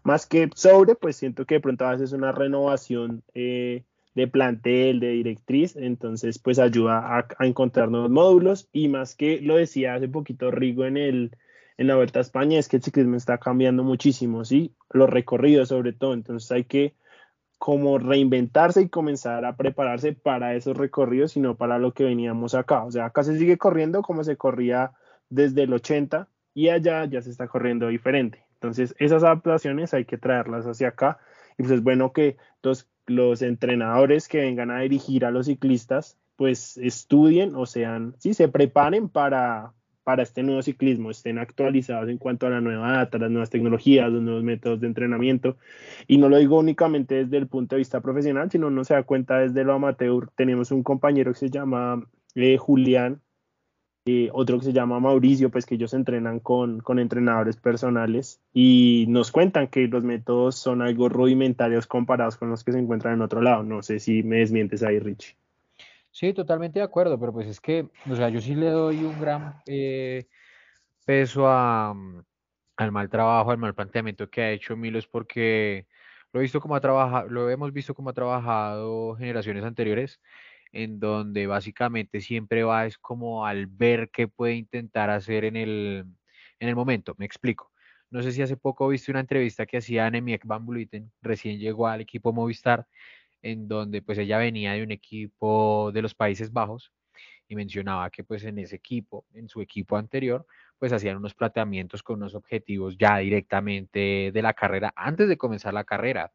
más 0.02 0.26
que 0.26 0.50
sobre, 0.54 0.94
pues 0.94 1.16
siento 1.16 1.46
que 1.46 1.56
de 1.56 1.60
pronto 1.60 1.86
a 1.86 1.92
veces 1.92 2.12
una 2.12 2.32
renovación 2.32 3.22
eh, 3.34 3.84
de 4.14 4.28
plantel, 4.28 5.00
de 5.00 5.10
directriz, 5.10 5.76
entonces 5.76 6.38
pues 6.38 6.58
ayuda 6.58 7.26
a, 7.38 7.44
encontrar 7.44 7.90
nuevos 7.90 8.10
módulos 8.10 8.68
y 8.72 8.88
más 8.88 9.14
que 9.14 9.40
lo 9.40 9.56
decía 9.56 9.94
hace 9.94 10.08
poquito 10.08 10.50
Rigo 10.50 10.84
en 10.84 10.96
el 10.96 11.36
en 11.78 11.86
la 11.86 11.96
Vuelta 11.96 12.18
a 12.18 12.22
España, 12.22 12.58
es 12.58 12.68
que 12.68 12.76
el 12.76 12.82
ciclismo 12.82 13.16
está 13.16 13.38
cambiando 13.38 13.82
muchísimo, 13.82 14.44
¿sí? 14.44 14.74
Los 14.90 15.08
recorridos 15.08 15.70
sobre 15.70 15.94
todo, 15.94 16.12
entonces 16.12 16.52
hay 16.52 16.64
que 16.64 16.94
como 17.62 17.96
reinventarse 17.96 18.82
y 18.82 18.88
comenzar 18.88 19.44
a 19.44 19.56
prepararse 19.56 20.14
para 20.14 20.56
esos 20.56 20.76
recorridos, 20.76 21.30
sino 21.30 21.56
para 21.56 21.78
lo 21.78 21.94
que 21.94 22.02
veníamos 22.02 22.56
acá. 22.56 22.82
O 22.82 22.90
sea, 22.90 23.04
acá 23.04 23.22
se 23.22 23.38
sigue 23.38 23.56
corriendo 23.56 24.02
como 24.02 24.24
se 24.24 24.36
corría 24.36 24.94
desde 25.30 25.62
el 25.62 25.72
80 25.72 26.26
y 26.54 26.70
allá 26.70 27.04
ya 27.04 27.22
se 27.22 27.30
está 27.30 27.46
corriendo 27.46 27.86
diferente. 27.86 28.44
Entonces, 28.54 28.96
esas 28.98 29.22
adaptaciones 29.22 29.94
hay 29.94 30.06
que 30.06 30.18
traerlas 30.18 30.66
hacia 30.66 30.88
acá. 30.88 31.20
Y 31.56 31.62
pues 31.62 31.70
es 31.70 31.84
bueno 31.84 32.12
que 32.12 32.36
los, 32.64 32.90
los 33.06 33.42
entrenadores 33.42 34.26
que 34.26 34.38
vengan 34.38 34.72
a 34.72 34.80
dirigir 34.80 35.24
a 35.24 35.30
los 35.30 35.46
ciclistas, 35.46 36.18
pues 36.34 36.76
estudien 36.78 37.54
o 37.54 37.66
sean, 37.66 38.16
sí, 38.18 38.34
se 38.34 38.48
preparen 38.48 39.08
para, 39.08 39.72
para 40.04 40.22
este 40.22 40.42
nuevo 40.42 40.62
ciclismo 40.62 41.10
estén 41.10 41.38
actualizados 41.38 42.08
en 42.08 42.18
cuanto 42.18 42.46
a 42.46 42.50
la 42.50 42.60
nueva 42.60 42.92
data, 42.92 43.18
las 43.18 43.30
nuevas 43.30 43.50
tecnologías, 43.50 44.10
los 44.10 44.22
nuevos 44.22 44.42
métodos 44.42 44.80
de 44.80 44.86
entrenamiento. 44.86 45.56
Y 46.06 46.18
no 46.18 46.28
lo 46.28 46.38
digo 46.38 46.58
únicamente 46.58 47.24
desde 47.24 47.38
el 47.38 47.48
punto 47.48 47.76
de 47.76 47.80
vista 47.80 48.00
profesional, 48.00 48.50
sino 48.50 48.70
no 48.70 48.84
se 48.84 48.94
da 48.94 49.02
cuenta 49.04 49.38
desde 49.38 49.64
lo 49.64 49.74
amateur. 49.74 50.30
Tenemos 50.34 50.70
un 50.72 50.82
compañero 50.82 51.32
que 51.32 51.38
se 51.38 51.50
llama 51.50 52.06
eh, 52.34 52.56
Julián, 52.58 53.20
eh, 54.04 54.30
otro 54.32 54.58
que 54.58 54.64
se 54.64 54.72
llama 54.72 54.98
Mauricio, 54.98 55.50
pues 55.50 55.64
que 55.64 55.76
ellos 55.76 55.94
entrenan 55.94 56.40
con, 56.40 56.80
con 56.80 56.98
entrenadores 56.98 57.56
personales 57.56 58.40
y 58.52 59.06
nos 59.08 59.30
cuentan 59.30 59.68
que 59.68 59.86
los 59.86 60.02
métodos 60.02 60.56
son 60.56 60.82
algo 60.82 61.08
rudimentarios 61.08 61.86
comparados 61.86 62.36
con 62.36 62.50
los 62.50 62.64
que 62.64 62.72
se 62.72 62.80
encuentran 62.80 63.14
en 63.14 63.22
otro 63.22 63.40
lado. 63.42 63.62
No 63.62 63.82
sé 63.82 64.00
si 64.00 64.24
me 64.24 64.38
desmientes 64.38 64.82
ahí, 64.82 64.98
Richie. 64.98 65.36
Sí, 66.12 66.34
totalmente 66.34 66.78
de 66.78 66.84
acuerdo, 66.84 67.18
pero 67.18 67.32
pues 67.32 67.46
es 67.48 67.58
que, 67.58 67.88
o 68.08 68.14
sea, 68.14 68.28
yo 68.28 68.40
sí 68.40 68.54
le 68.54 68.68
doy 68.68 68.96
un 68.96 69.18
gran 69.18 69.54
eh, 69.66 70.28
peso 71.06 71.48
a, 71.48 71.94
mm, 71.94 72.22
al 72.76 72.92
mal 72.92 73.08
trabajo, 73.08 73.50
al 73.50 73.58
mal 73.58 73.74
planteamiento 73.74 74.28
que 74.28 74.42
ha 74.42 74.50
hecho 74.50 74.76
Milos, 74.76 75.06
porque 75.06 75.86
lo 76.32 76.40
he 76.40 76.42
visto 76.42 76.60
como 76.60 76.76
ha 76.76 76.80
trabajado, 76.80 77.28
lo 77.28 77.48
hemos 77.50 77.72
visto 77.72 77.94
como 77.94 78.10
ha 78.10 78.12
trabajado 78.12 79.16
generaciones 79.16 79.64
anteriores, 79.64 80.20
en 80.72 81.00
donde 81.00 81.46
básicamente 81.46 82.20
siempre 82.20 82.62
va 82.62 82.86
es 82.86 82.98
como 82.98 83.46
al 83.46 83.66
ver 83.66 84.10
qué 84.10 84.28
puede 84.28 84.54
intentar 84.54 85.10
hacer 85.10 85.44
en 85.46 85.56
el, 85.56 86.04
en 86.60 86.68
el 86.68 86.76
momento. 86.76 87.14
Me 87.18 87.24
explico. 87.26 87.72
No 88.10 88.22
sé 88.22 88.32
si 88.32 88.42
hace 88.42 88.58
poco 88.58 88.88
viste 88.88 89.10
una 89.10 89.20
entrevista 89.20 89.64
que 89.66 89.78
hacía 89.78 90.06
Anemiek 90.06 90.44
Van 90.44 90.66
Vleuten, 90.66 91.10
recién 91.22 91.58
llegó 91.58 91.88
al 91.88 92.02
equipo 92.02 92.32
Movistar, 92.34 92.86
en 93.42 93.68
donde 93.68 94.02
pues 94.02 94.18
ella 94.18 94.38
venía 94.38 94.72
de 94.72 94.82
un 94.82 94.92
equipo 94.92 95.90
de 95.92 96.02
los 96.02 96.14
Países 96.14 96.52
Bajos 96.52 96.92
y 97.48 97.56
mencionaba 97.56 98.08
que 98.10 98.24
pues 98.24 98.44
en 98.44 98.58
ese 98.58 98.76
equipo, 98.76 99.26
en 99.34 99.48
su 99.48 99.60
equipo 99.60 99.96
anterior, 99.96 100.46
pues 100.78 100.92
hacían 100.92 101.18
unos 101.18 101.34
planteamientos 101.34 102.02
con 102.02 102.16
unos 102.16 102.34
objetivos 102.34 102.96
ya 102.96 103.18
directamente 103.18 104.30
de 104.32 104.42
la 104.42 104.54
carrera 104.54 104.92
antes 104.96 105.28
de 105.28 105.36
comenzar 105.36 105.74
la 105.74 105.84
carrera. 105.84 106.32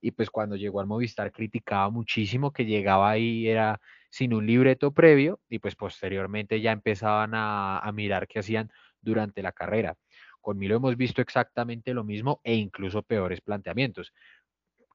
Y 0.00 0.12
pues 0.12 0.30
cuando 0.30 0.56
llegó 0.56 0.80
al 0.80 0.86
Movistar 0.86 1.32
criticaba 1.32 1.90
muchísimo 1.90 2.52
que 2.52 2.66
llegaba 2.66 3.10
ahí 3.10 3.48
era 3.48 3.80
sin 4.10 4.32
un 4.32 4.46
libreto 4.46 4.92
previo 4.92 5.40
y 5.48 5.58
pues 5.58 5.74
posteriormente 5.74 6.60
ya 6.60 6.70
empezaban 6.70 7.32
a, 7.34 7.90
mirar 7.92 8.28
qué 8.28 8.38
hacían 8.38 8.70
durante 9.00 9.42
la 9.42 9.50
carrera. 9.50 9.96
Con 10.40 10.56
Milo 10.56 10.76
hemos 10.76 10.96
visto 10.96 11.20
exactamente 11.20 11.94
lo 11.94 12.04
mismo 12.04 12.40
e 12.44 12.54
incluso 12.54 13.02
peores 13.02 13.40
planteamientos 13.40 14.12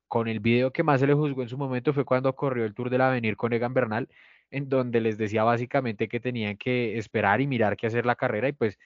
con 0.10 0.28
el 0.28 0.42
video 0.42 0.74
que 0.74 0.84
más 0.84 1.00
se 1.00 1.08
le 1.08 1.14
juzgó 1.14 1.44
en 1.44 1.50
su 1.50 1.58
momento 1.58 1.94
fue 1.94 2.04
cuando 2.04 2.36
corrió 2.36 2.66
el 2.66 2.74
Tour 2.74 2.90
del 2.90 3.02
Avenir 3.02 3.38
con 3.38 3.54
Egan 3.54 3.74
Bernal, 3.74 4.10
en 4.52 4.68
donde 4.68 5.00
les 5.00 5.18
decía 5.18 5.44
básicamente 5.44 6.10
que 6.10 6.20
tenían 6.20 6.58
que 6.58 6.98
esperar 6.98 7.40
y 7.42 7.48
mirar 7.48 7.78
qué 7.78 7.88
hacer 7.88 8.06
la 8.06 8.16
carrera 8.16 8.50
y 8.50 8.54
pues 8.54 8.78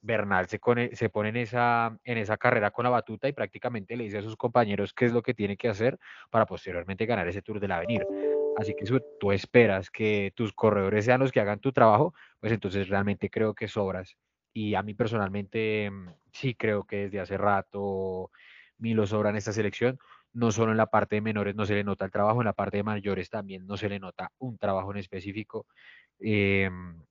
Bernal 0.00 0.48
se, 0.48 0.58
pone 0.58 0.90
en 0.92 1.36
esa, 1.36 2.36
carrera 2.38 2.70
con 2.70 2.84
la 2.84 2.90
batuta 2.90 3.28
y 3.28 3.32
prácticamente 3.32 3.96
le 3.96 4.04
dice 4.04 4.18
a 4.18 4.22
sus 4.22 4.36
compañeros 4.36 4.92
qué 4.92 5.06
es 5.06 5.12
lo 5.12 5.22
que 5.22 5.34
tiene 5.34 5.56
que 5.56 5.68
hacer 5.68 5.98
para 6.30 6.46
posteriormente 6.46 7.06
ganar 7.06 7.28
ese 7.28 7.42
Tour 7.42 7.60
del 7.60 7.72
Avenir. 7.72 8.06
Así 8.56 8.74
que 8.74 8.84
tú 9.18 9.32
esperas 9.32 9.90
que 9.90 10.32
tus 10.34 10.52
corredores 10.52 11.04
sean 11.04 11.20
los 11.20 11.32
que 11.32 11.40
hagan 11.40 11.58
tu 11.58 11.72
trabajo, 11.72 12.14
pues 12.40 12.52
entonces 12.52 12.88
realmente 12.88 13.30
creo 13.30 13.54
que 13.54 13.68
sobras. 13.68 14.16
Y 14.52 14.74
a 14.74 14.82
mí 14.82 14.94
personalmente 14.94 15.90
mm, 15.90 16.08
sí 16.32 16.54
creo 16.54 16.84
que 16.84 16.96
desde 17.04 17.20
hace 17.20 17.36
rato 17.36 18.30
Milo 18.78 19.06
sobra 19.06 19.30
en 19.30 19.36
esta 19.36 19.52
selección. 19.52 19.98
No 20.34 20.52
solo 20.52 20.72
en 20.72 20.78
la 20.78 20.86
parte 20.86 21.16
de 21.16 21.20
menores 21.22 21.54
no 21.54 21.64
se 21.66 21.74
le 21.74 21.84
nota 21.84 22.04
el 22.04 22.10
trabajo, 22.10 22.40
en 22.40 22.46
la 22.46 22.52
parte 22.52 22.78
de 22.78 22.82
mayores 22.82 23.30
también 23.30 23.66
no 23.66 23.76
se 23.76 23.88
le 23.88 23.98
nota 23.98 24.30
un 24.38 24.58
trabajo 24.58 24.90
en 24.92 24.98
específico. 24.98 25.66
Em, 26.20 27.02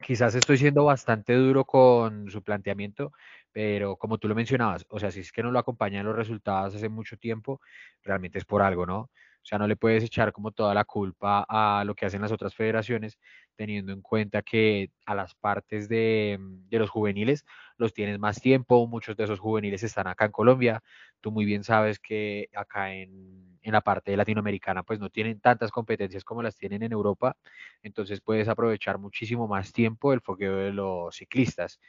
quizás 0.00 0.34
estoy 0.34 0.58
siendo 0.58 0.84
bastante 0.84 1.34
duro 1.34 1.64
con 1.64 2.30
su 2.30 2.42
planteamiento, 2.42 3.12
pero 3.52 3.96
como 3.96 4.18
tú 4.18 4.28
lo 4.28 4.34
mencionabas, 4.34 4.86
o 4.88 4.98
sea, 4.98 5.10
si 5.10 5.20
es 5.20 5.32
que 5.32 5.42
no 5.42 5.50
lo 5.50 5.58
acompañan 5.58 6.06
los 6.06 6.16
resultados 6.16 6.74
hace 6.74 6.88
mucho 6.88 7.16
tiempo, 7.16 7.60
realmente 8.02 8.38
es 8.38 8.44
por 8.44 8.62
algo, 8.62 8.86
¿no? 8.86 9.10
O 9.42 9.46
sea, 9.46 9.58
no 9.58 9.66
le 9.66 9.76
puedes 9.76 10.04
echar 10.04 10.32
como 10.32 10.52
toda 10.52 10.74
la 10.74 10.84
culpa 10.84 11.44
a 11.48 11.82
lo 11.84 11.94
que 11.94 12.04
hacen 12.06 12.20
las 12.20 12.32
otras 12.32 12.54
federaciones, 12.54 13.18
teniendo 13.56 13.92
en 13.92 14.02
cuenta 14.02 14.42
que 14.42 14.90
a 15.06 15.14
las 15.14 15.34
partes 15.34 15.88
de, 15.88 16.38
de, 16.68 16.78
los 16.78 16.90
juveniles 16.90 17.44
los 17.78 17.94
tienes 17.94 18.18
más 18.18 18.40
tiempo, 18.40 18.86
muchos 18.86 19.16
de 19.16 19.24
esos 19.24 19.40
juveniles 19.40 19.82
están 19.82 20.06
acá 20.08 20.26
en 20.26 20.32
Colombia, 20.32 20.82
tú 21.20 21.30
muy 21.30 21.44
bien 21.44 21.64
sabes 21.64 21.98
que 21.98 22.48
acá 22.54 22.94
en, 22.94 23.58
en 23.62 23.72
la 23.72 23.80
parte 23.80 24.16
latinoamericana 24.16 24.82
pues 24.82 25.00
no 25.00 25.10
tienen 25.10 25.40
tantas 25.40 25.70
competencias 25.70 26.24
como 26.24 26.42
las 26.42 26.56
tienen 26.56 26.82
en 26.82 26.92
Europa, 26.92 27.36
entonces 27.82 28.20
puedes 28.20 28.48
aprovechar 28.48 28.98
muchísimo 28.98 29.46
más 29.46 29.72
tiempo 29.72 30.12
el 30.12 30.20
fogueo 30.20 30.56
de 30.56 30.72
los 30.72 31.14
ciclistas 31.14 31.80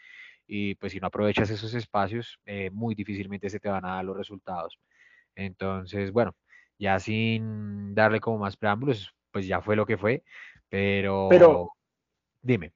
y 0.48 0.76
pues 0.76 0.92
si 0.94 1.00
no 1.00 1.08
aprovechas 1.08 1.50
esos 1.50 1.74
espacios, 1.74 2.40
eh, 2.46 2.70
muy 2.72 2.94
difícilmente 2.94 3.50
se 3.50 3.60
te 3.60 3.70
van 3.70 3.86
a 3.86 3.96
dar 3.96 4.06
los 4.06 4.18
resultados. 4.18 4.80
Entonces, 5.36 6.12
bueno, 6.12 6.36
ya 6.78 7.00
sin 7.00 7.96
darle 7.96 8.20
como 8.20 8.40
más 8.40 8.58
preámbulos, 8.58 9.14
pues 9.32 9.48
ya 9.48 9.62
fue 9.62 9.76
lo 9.76 9.86
que 9.86 9.98
fue, 9.98 10.24
pero... 10.70 11.28
Pero... 11.30 11.70
Dime. 12.42 12.74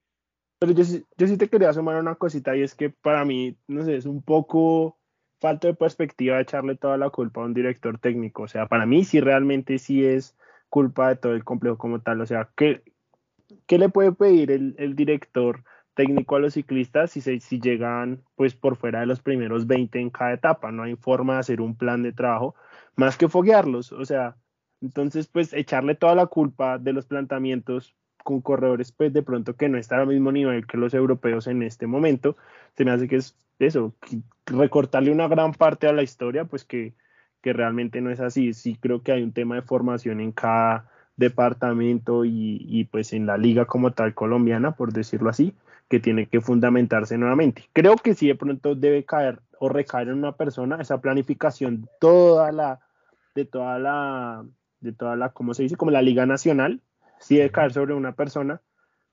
Pero 0.58 0.72
yo, 0.72 0.84
yo 1.18 1.26
sí 1.26 1.36
te 1.36 1.48
quería 1.48 1.72
sumar 1.72 1.96
una 1.96 2.14
cosita 2.14 2.56
y 2.56 2.62
es 2.62 2.74
que 2.74 2.88
para 2.88 3.24
mí, 3.26 3.58
no 3.66 3.84
sé, 3.84 3.96
es 3.96 4.06
un 4.06 4.22
poco 4.22 4.98
falta 5.40 5.68
de 5.68 5.74
perspectiva 5.74 6.40
echarle 6.40 6.76
toda 6.76 6.96
la 6.96 7.10
culpa 7.10 7.40
a 7.40 7.44
un 7.44 7.54
director 7.54 7.98
técnico. 7.98 8.42
O 8.44 8.48
sea, 8.48 8.66
para 8.66 8.86
mí 8.86 9.04
sí 9.04 9.20
realmente 9.20 9.78
sí 9.78 10.04
es 10.04 10.36
culpa 10.68 11.08
de 11.08 11.16
todo 11.16 11.34
el 11.34 11.44
complejo 11.44 11.78
como 11.78 12.00
tal. 12.00 12.20
O 12.20 12.26
sea, 12.26 12.50
¿qué, 12.56 12.82
qué 13.66 13.78
le 13.78 13.88
puede 13.88 14.12
pedir 14.12 14.50
el, 14.50 14.74
el 14.78 14.96
director 14.96 15.64
técnico 15.94 16.36
a 16.36 16.40
los 16.40 16.54
ciclistas 16.54 17.10
si, 17.10 17.20
se, 17.20 17.40
si 17.40 17.60
llegan 17.60 18.22
pues 18.34 18.54
por 18.54 18.76
fuera 18.76 19.00
de 19.00 19.06
los 19.06 19.20
primeros 19.20 19.66
20 19.66 19.98
en 20.00 20.10
cada 20.10 20.34
etapa? 20.34 20.72
No 20.72 20.82
hay 20.84 20.96
forma 20.96 21.34
de 21.34 21.40
hacer 21.40 21.60
un 21.60 21.76
plan 21.76 22.02
de 22.02 22.12
trabajo 22.12 22.54
más 22.96 23.16
que 23.16 23.28
foguearlos. 23.28 23.92
O 23.92 24.04
sea, 24.04 24.36
entonces 24.80 25.28
pues 25.28 25.52
echarle 25.52 25.94
toda 25.94 26.14
la 26.14 26.26
culpa 26.26 26.78
de 26.78 26.92
los 26.92 27.06
planteamientos 27.06 27.94
con 28.26 28.40
corredores 28.40 28.90
pues 28.90 29.12
de 29.12 29.22
pronto 29.22 29.54
que 29.54 29.68
no 29.68 29.78
están 29.78 30.00
al 30.00 30.08
mismo 30.08 30.32
nivel 30.32 30.66
que 30.66 30.76
los 30.76 30.92
europeos 30.94 31.46
en 31.46 31.62
este 31.62 31.86
momento, 31.86 32.36
se 32.76 32.84
me 32.84 32.90
hace 32.90 33.06
que 33.06 33.16
es 33.16 33.36
eso, 33.60 33.94
recortarle 34.46 35.12
una 35.12 35.28
gran 35.28 35.52
parte 35.52 35.86
a 35.86 35.92
la 35.92 36.02
historia, 36.02 36.44
pues 36.44 36.64
que, 36.64 36.94
que 37.40 37.52
realmente 37.52 38.00
no 38.00 38.10
es 38.10 38.18
así. 38.18 38.52
Sí 38.52 38.76
creo 38.80 39.00
que 39.00 39.12
hay 39.12 39.22
un 39.22 39.32
tema 39.32 39.54
de 39.54 39.62
formación 39.62 40.20
en 40.20 40.32
cada 40.32 40.90
departamento 41.16 42.24
y, 42.24 42.58
y, 42.68 42.84
pues 42.84 43.12
en 43.12 43.26
la 43.26 43.38
liga 43.38 43.64
como 43.64 43.92
tal 43.92 44.12
colombiana, 44.12 44.72
por 44.72 44.92
decirlo 44.92 45.30
así, 45.30 45.54
que 45.88 46.00
tiene 46.00 46.26
que 46.26 46.40
fundamentarse 46.40 47.16
nuevamente. 47.16 47.62
Creo 47.72 47.94
que 47.94 48.14
sí 48.14 48.26
de 48.26 48.34
pronto 48.34 48.74
debe 48.74 49.04
caer 49.04 49.38
o 49.60 49.68
recaer 49.68 50.08
en 50.08 50.18
una 50.18 50.32
persona 50.32 50.78
esa 50.80 51.00
planificación 51.00 51.88
toda 52.00 52.50
la 52.50 52.80
de 53.36 53.44
toda 53.44 53.78
la 53.78 54.44
de 54.80 54.92
toda 54.92 55.14
la 55.14 55.28
cómo 55.28 55.54
se 55.54 55.62
dice 55.62 55.76
como 55.76 55.92
la 55.92 56.02
liga 56.02 56.26
nacional 56.26 56.82
sí 57.18 57.36
debe 57.36 57.50
caer 57.50 57.72
sobre 57.72 57.94
una 57.94 58.12
persona, 58.12 58.60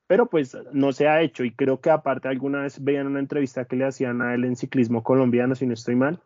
pero 0.07 0.27
pues 0.27 0.57
no 0.73 0.91
se 0.91 1.07
ha 1.07 1.21
hecho 1.21 1.43
y 1.43 1.51
creo 1.51 1.81
que 1.81 1.89
aparte 1.89 2.27
alguna 2.27 2.61
vez 2.61 2.83
veían 2.83 3.07
una 3.07 3.19
entrevista 3.19 3.65
que 3.65 3.75
le 3.75 3.85
hacían 3.85 4.21
a 4.21 4.33
él 4.35 4.43
en 4.45 4.55
ciclismo 4.55 5.03
colombiano, 5.03 5.55
si 5.55 5.65
no 5.65 5.73
estoy 5.73 5.95
mal, 5.95 6.21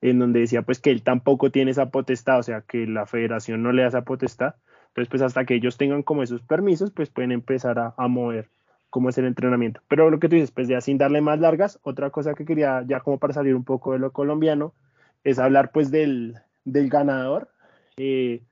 en 0.00 0.18
donde 0.18 0.40
decía 0.40 0.62
pues 0.62 0.80
que 0.80 0.90
él 0.90 1.02
tampoco 1.02 1.50
tiene 1.50 1.70
esa 1.70 1.90
potestad, 1.90 2.38
o 2.38 2.42
sea 2.42 2.62
que 2.62 2.86
la 2.86 3.06
federación 3.06 3.62
no 3.62 3.72
le 3.72 3.82
da 3.82 3.88
esa 3.88 4.02
potestad, 4.02 4.54
entonces 4.88 5.08
pues 5.08 5.22
hasta 5.22 5.44
que 5.44 5.54
ellos 5.54 5.76
tengan 5.76 6.02
como 6.02 6.22
esos 6.22 6.42
permisos 6.42 6.90
pues 6.90 7.10
pueden 7.10 7.32
empezar 7.32 7.78
a, 7.78 8.08
mover 8.08 8.50
cómo 8.90 9.08
es 9.08 9.18
el 9.18 9.26
entrenamiento. 9.26 9.80
Pero 9.88 10.10
lo 10.10 10.18
que 10.18 10.28
tú 10.28 10.34
dices, 10.34 10.50
pues 10.50 10.66
ya 10.66 10.80
sin 10.80 10.98
darle 10.98 11.20
más 11.20 11.38
largas, 11.38 11.78
otra 11.82 12.10
cosa 12.10 12.34
que 12.34 12.44
quería 12.44 12.82
ya 12.86 13.00
como 13.00 13.18
para 13.18 13.34
salir 13.34 13.54
un 13.54 13.64
poco 13.64 13.92
de 13.92 14.00
lo 14.00 14.12
colombiano 14.12 14.74
es 15.22 15.38
hablar 15.38 15.70
pues 15.70 15.90
del, 15.90 16.36
del 16.64 16.88
ganador, 16.88 17.50
eh, 17.96 18.42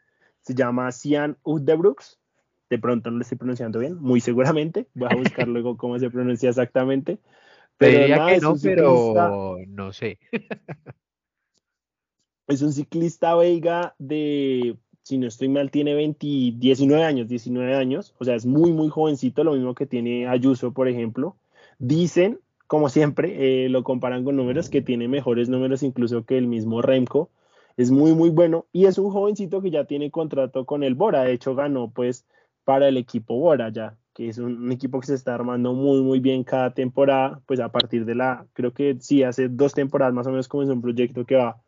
se 0.42 0.54
llama 0.54 0.92
Cian 0.92 1.36
Uddebrooks, 1.42 2.20
de 2.70 2.78
pronto 2.78 3.10
no 3.10 3.16
lo 3.16 3.22
estoy 3.22 3.38
pronunciando 3.38 3.78
bien, 3.78 3.96
muy 4.00 4.20
seguramente. 4.20 4.86
Voy 4.94 5.08
a 5.10 5.16
buscar 5.16 5.48
luego 5.48 5.76
cómo 5.76 5.98
se 5.98 6.10
pronuncia 6.10 6.50
exactamente. 6.50 7.18
Pero 7.76 8.26
que 8.26 8.38
no, 8.40 8.54
pero 8.60 9.56
no 9.68 9.92
sé. 9.92 10.18
es 12.48 12.62
un 12.62 12.72
ciclista 12.72 13.34
belga 13.36 13.94
de, 13.98 14.76
si 15.02 15.18
no 15.18 15.26
estoy 15.26 15.48
mal, 15.48 15.70
tiene 15.70 15.94
20, 15.94 16.26
19 16.56 17.04
años, 17.04 17.28
19 17.28 17.74
años. 17.74 18.14
O 18.18 18.24
sea, 18.24 18.34
es 18.34 18.46
muy, 18.46 18.72
muy 18.72 18.88
jovencito, 18.88 19.44
lo 19.44 19.52
mismo 19.52 19.74
que 19.74 19.86
tiene 19.86 20.26
Ayuso, 20.26 20.72
por 20.72 20.88
ejemplo. 20.88 21.36
Dicen, 21.78 22.40
como 22.66 22.88
siempre, 22.88 23.64
eh, 23.64 23.68
lo 23.68 23.84
comparan 23.84 24.24
con 24.24 24.36
números, 24.36 24.70
que 24.70 24.82
tiene 24.82 25.06
mejores 25.06 25.48
números 25.48 25.82
incluso 25.82 26.24
que 26.24 26.36
el 26.36 26.46
mismo 26.46 26.82
Remco. 26.82 27.30
Es 27.76 27.90
muy, 27.92 28.12
muy 28.12 28.30
bueno. 28.30 28.66
Y 28.72 28.86
es 28.86 28.98
un 28.98 29.10
jovencito 29.12 29.62
que 29.62 29.70
ya 29.70 29.84
tiene 29.84 30.10
contrato 30.10 30.66
con 30.66 30.82
el 30.82 30.94
Bora. 30.94 31.22
De 31.22 31.32
hecho, 31.32 31.54
ganó 31.54 31.90
pues 31.90 32.26
para 32.68 32.86
el 32.86 32.98
equipo 32.98 33.38
Bora 33.38 33.70
ya, 33.70 33.96
que 34.12 34.28
es 34.28 34.36
un, 34.36 34.70
equipo 34.70 35.00
que 35.00 35.06
se 35.06 35.14
está 35.14 35.34
armando 35.34 35.72
muy, 35.72 36.02
muy 36.02 36.20
bien 36.20 36.44
cada 36.44 36.74
temporada, 36.74 37.40
pues 37.46 37.60
a 37.60 37.72
partir 37.72 38.04
de 38.04 38.14
la, 38.14 38.44
creo 38.52 38.74
que 38.74 38.98
sí, 39.00 39.22
hace 39.22 39.48
dos 39.48 39.72
temporadas 39.72 40.12
más 40.12 40.26
o 40.26 40.30
menos 40.30 40.48
comenzó 40.48 40.74
un 40.74 40.82
proyecto 40.82 41.24
que 41.24 41.36
va 41.36 41.62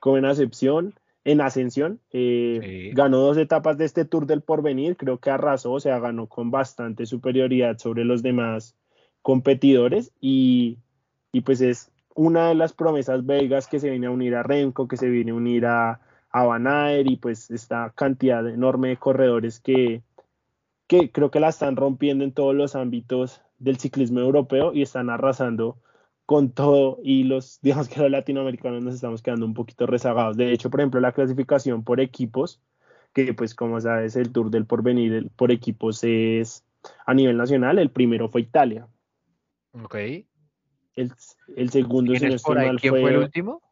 como 0.00 0.16
en 0.16 0.24
ascensión, 0.24 0.94
en 1.24 1.42
ascensión, 1.42 2.00
eh, 2.10 2.90
ganó 2.94 3.18
dos 3.18 3.36
etapas 3.36 3.76
de 3.76 3.84
este 3.84 4.06
Tour 4.06 4.24
del 4.24 4.40
Porvenir, 4.40 4.96
creo 4.96 5.18
que 5.18 5.28
arrasó, 5.28 5.72
o 5.72 5.80
sea, 5.80 5.98
ganó 5.98 6.26
con 6.26 6.50
bastante 6.50 7.04
superioridad 7.04 7.76
sobre 7.76 8.06
los 8.06 8.22
demás 8.22 8.78
competidores 9.20 10.10
y, 10.22 10.78
y 11.32 11.42
pues 11.42 11.60
es 11.60 11.92
una 12.14 12.48
de 12.48 12.54
las 12.54 12.72
promesas 12.72 13.26
belgas 13.26 13.66
que 13.66 13.78
se 13.78 13.90
viene 13.90 14.06
a 14.06 14.10
unir 14.10 14.36
a 14.36 14.42
Remco, 14.42 14.88
que 14.88 14.96
se 14.96 15.10
viene 15.10 15.32
a 15.32 15.34
unir 15.34 15.66
a, 15.66 16.00
a 16.30 16.44
Van 16.44 16.66
Aert 16.66 17.10
y 17.10 17.16
pues 17.16 17.50
esta 17.50 17.92
cantidad 17.94 18.48
enorme 18.48 18.88
de 18.88 18.96
corredores 18.96 19.60
que, 19.60 20.00
que 20.86 21.10
creo 21.10 21.30
que 21.30 21.40
la 21.40 21.48
están 21.48 21.76
rompiendo 21.76 22.24
en 22.24 22.32
todos 22.32 22.54
los 22.54 22.76
ámbitos 22.76 23.42
del 23.58 23.78
ciclismo 23.78 24.20
europeo 24.20 24.72
y 24.72 24.82
están 24.82 25.10
arrasando 25.10 25.78
con 26.26 26.50
todo 26.50 26.98
y 27.02 27.24
los, 27.24 27.60
digamos 27.62 27.88
que 27.88 28.00
los 28.00 28.10
latinoamericanos 28.10 28.82
nos 28.82 28.94
estamos 28.94 29.22
quedando 29.22 29.46
un 29.46 29.54
poquito 29.54 29.86
rezagados. 29.86 30.36
De 30.36 30.52
hecho, 30.52 30.70
por 30.70 30.80
ejemplo, 30.80 31.00
la 31.00 31.12
clasificación 31.12 31.84
por 31.84 32.00
equipos, 32.00 32.60
que 33.12 33.32
pues 33.34 33.54
como 33.54 33.80
sabes, 33.80 34.16
el 34.16 34.32
Tour 34.32 34.50
del 34.50 34.66
Porvenir 34.66 35.30
por 35.36 35.50
equipos 35.50 36.04
es 36.04 36.64
a 37.06 37.14
nivel 37.14 37.36
nacional, 37.36 37.78
el 37.78 37.90
primero 37.90 38.28
fue 38.28 38.42
Italia. 38.42 38.86
Ok. 39.72 39.94
El, 39.94 41.12
el 41.56 41.70
segundo, 41.70 42.14
si 42.14 42.26
no 42.26 42.38
fue, 42.38 42.78
fue 42.78 43.10
el 43.10 43.18
último? 43.18 43.62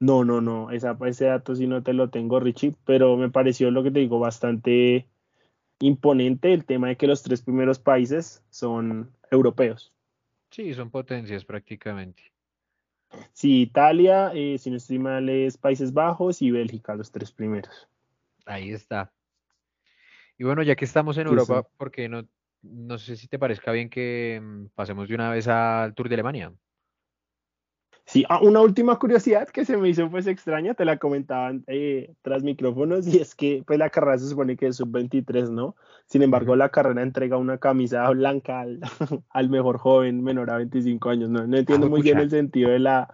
No, 0.00 0.24
no, 0.24 0.40
no, 0.40 0.70
esa, 0.70 0.98
ese 1.06 1.26
dato 1.26 1.54
sí 1.54 1.66
no 1.66 1.82
te 1.82 1.92
lo 1.92 2.10
tengo, 2.10 2.40
Richie, 2.40 2.74
pero 2.84 3.16
me 3.16 3.30
pareció 3.30 3.70
lo 3.70 3.82
que 3.82 3.90
te 3.90 4.00
digo 4.00 4.18
bastante 4.18 5.08
imponente 5.80 6.52
el 6.52 6.64
tema 6.64 6.88
de 6.88 6.96
que 6.96 7.06
los 7.06 7.22
tres 7.22 7.42
primeros 7.42 7.78
países 7.78 8.42
son 8.50 9.10
europeos. 9.30 9.92
Sí, 10.50 10.72
son 10.74 10.90
potencias 10.90 11.44
prácticamente. 11.44 12.22
Sí, 13.32 13.62
Italia, 13.62 14.32
eh, 14.34 14.58
si 14.58 14.70
no 14.70 14.76
estoy 14.76 14.98
mal, 14.98 15.28
es 15.28 15.56
Países 15.56 15.92
Bajos 15.92 16.42
y 16.42 16.50
Bélgica, 16.50 16.94
los 16.94 17.10
tres 17.10 17.30
primeros. 17.30 17.88
Ahí 18.46 18.70
está. 18.70 19.12
Y 20.36 20.44
bueno, 20.44 20.62
ya 20.62 20.74
que 20.74 20.84
estamos 20.84 21.16
en 21.18 21.28
Europa, 21.28 21.66
porque 21.76 22.08
no, 22.08 22.26
no 22.62 22.98
sé 22.98 23.16
si 23.16 23.28
te 23.28 23.38
parezca 23.38 23.72
bien 23.72 23.88
que 23.88 24.40
mm, 24.42 24.66
pasemos 24.74 25.08
de 25.08 25.14
una 25.14 25.30
vez 25.30 25.46
al 25.48 25.94
Tour 25.94 26.08
de 26.08 26.16
Alemania. 26.16 26.52
Sí, 28.06 28.24
ah, 28.28 28.40
una 28.42 28.60
última 28.60 28.98
curiosidad 28.98 29.48
que 29.48 29.64
se 29.64 29.78
me 29.78 29.88
hizo 29.88 30.10
pues 30.10 30.26
extraña, 30.26 30.74
te 30.74 30.84
la 30.84 30.98
comentaban 30.98 31.64
eh, 31.66 32.14
tras 32.22 32.42
micrófonos, 32.42 33.06
y 33.08 33.18
es 33.18 33.34
que 33.34 33.62
pues 33.66 33.78
la 33.78 33.90
carrera 33.90 34.18
se 34.18 34.28
supone 34.28 34.56
que 34.56 34.66
es 34.66 34.76
sub-23, 34.76 35.50
¿no? 35.50 35.74
Sin 36.06 36.22
embargo, 36.22 36.54
la 36.54 36.68
carrera 36.68 37.02
entrega 37.02 37.38
una 37.38 37.58
camisa 37.58 38.08
blanca 38.10 38.60
al, 38.60 38.80
al 39.30 39.48
mejor 39.48 39.78
joven 39.78 40.22
menor 40.22 40.50
a 40.50 40.58
25 40.58 41.08
años, 41.08 41.30
¿no? 41.30 41.46
No 41.46 41.56
entiendo 41.56 41.86
ah, 41.86 41.90
muy 41.90 42.02
bien 42.02 42.18
el 42.18 42.30
sentido 42.30 42.70
de 42.70 42.78
la, 42.78 43.08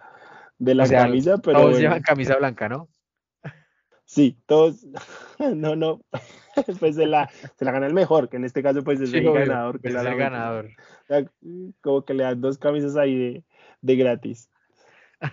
de 0.59 0.75
la 0.75 0.87
camisa, 0.87 1.37
pero... 1.37 1.61
Todos 1.61 1.79
llevan 1.79 2.01
camisa 2.01 2.35
blanca, 2.35 2.67
¿no? 2.67 2.89
Sí, 4.03 4.37
todos, 4.45 4.85
no, 5.55 5.77
no, 5.77 6.01
pues 6.79 6.95
se 6.95 7.07
la, 7.07 7.29
se 7.55 7.63
la 7.63 7.71
gana 7.71 7.87
el 7.87 7.93
mejor, 7.93 8.27
que 8.27 8.35
en 8.35 8.43
este 8.43 8.61
caso 8.61 8.83
pues 8.83 8.99
es 8.99 9.13
el 9.13 9.23
ganador. 9.23 9.79
Que 9.79 9.87
es 9.87 9.95
el 9.95 10.17
ganador. 10.17 10.69
Como 11.79 12.03
que 12.03 12.13
le 12.13 12.23
dan 12.23 12.41
dos 12.41 12.57
camisas 12.57 12.97
ahí 12.97 13.15
de, 13.17 13.43
de 13.79 13.95
gratis. 13.95 14.50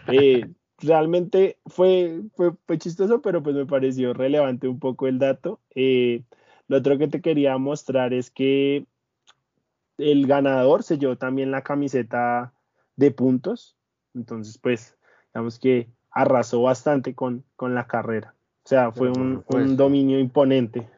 Eh, 0.09 0.47
realmente 0.79 1.59
fue, 1.67 2.23
fue, 2.35 2.53
fue, 2.67 2.79
chistoso, 2.79 3.23
pero 3.23 3.43
pues 3.43 3.57
me 3.57 3.67
pareció 3.67 4.13
relevante 4.13 4.69
un 4.69 4.79
poco 4.79 5.07
el 5.07 5.19
dato. 5.19 5.61
Eh, 5.75 6.25
lo 6.67 6.77
otro 6.79 6.99
que 6.99 7.09
te 7.09 7.21
quería 7.21 7.57
mostrar 7.59 8.13
es 8.13 8.31
que 8.31 8.87
el 9.97 10.27
ganador 10.27 10.83
se 10.83 10.99
llevó 10.99 11.17
también 11.17 11.51
la 11.51 11.63
camiseta 11.63 12.53
de 12.97 13.11
puntos, 13.11 13.77
entonces 14.15 14.59
pues 14.59 14.97
digamos 15.33 15.59
que 15.59 15.89
arrasó 16.11 16.63
bastante 16.63 17.15
con, 17.15 17.45
con 17.57 17.75
la 17.75 17.87
carrera. 17.87 18.35
O 18.65 18.69
sea, 18.69 18.93
fue 18.93 19.11
un, 19.11 19.77
dominio 19.77 20.19
imponente. 20.19 20.89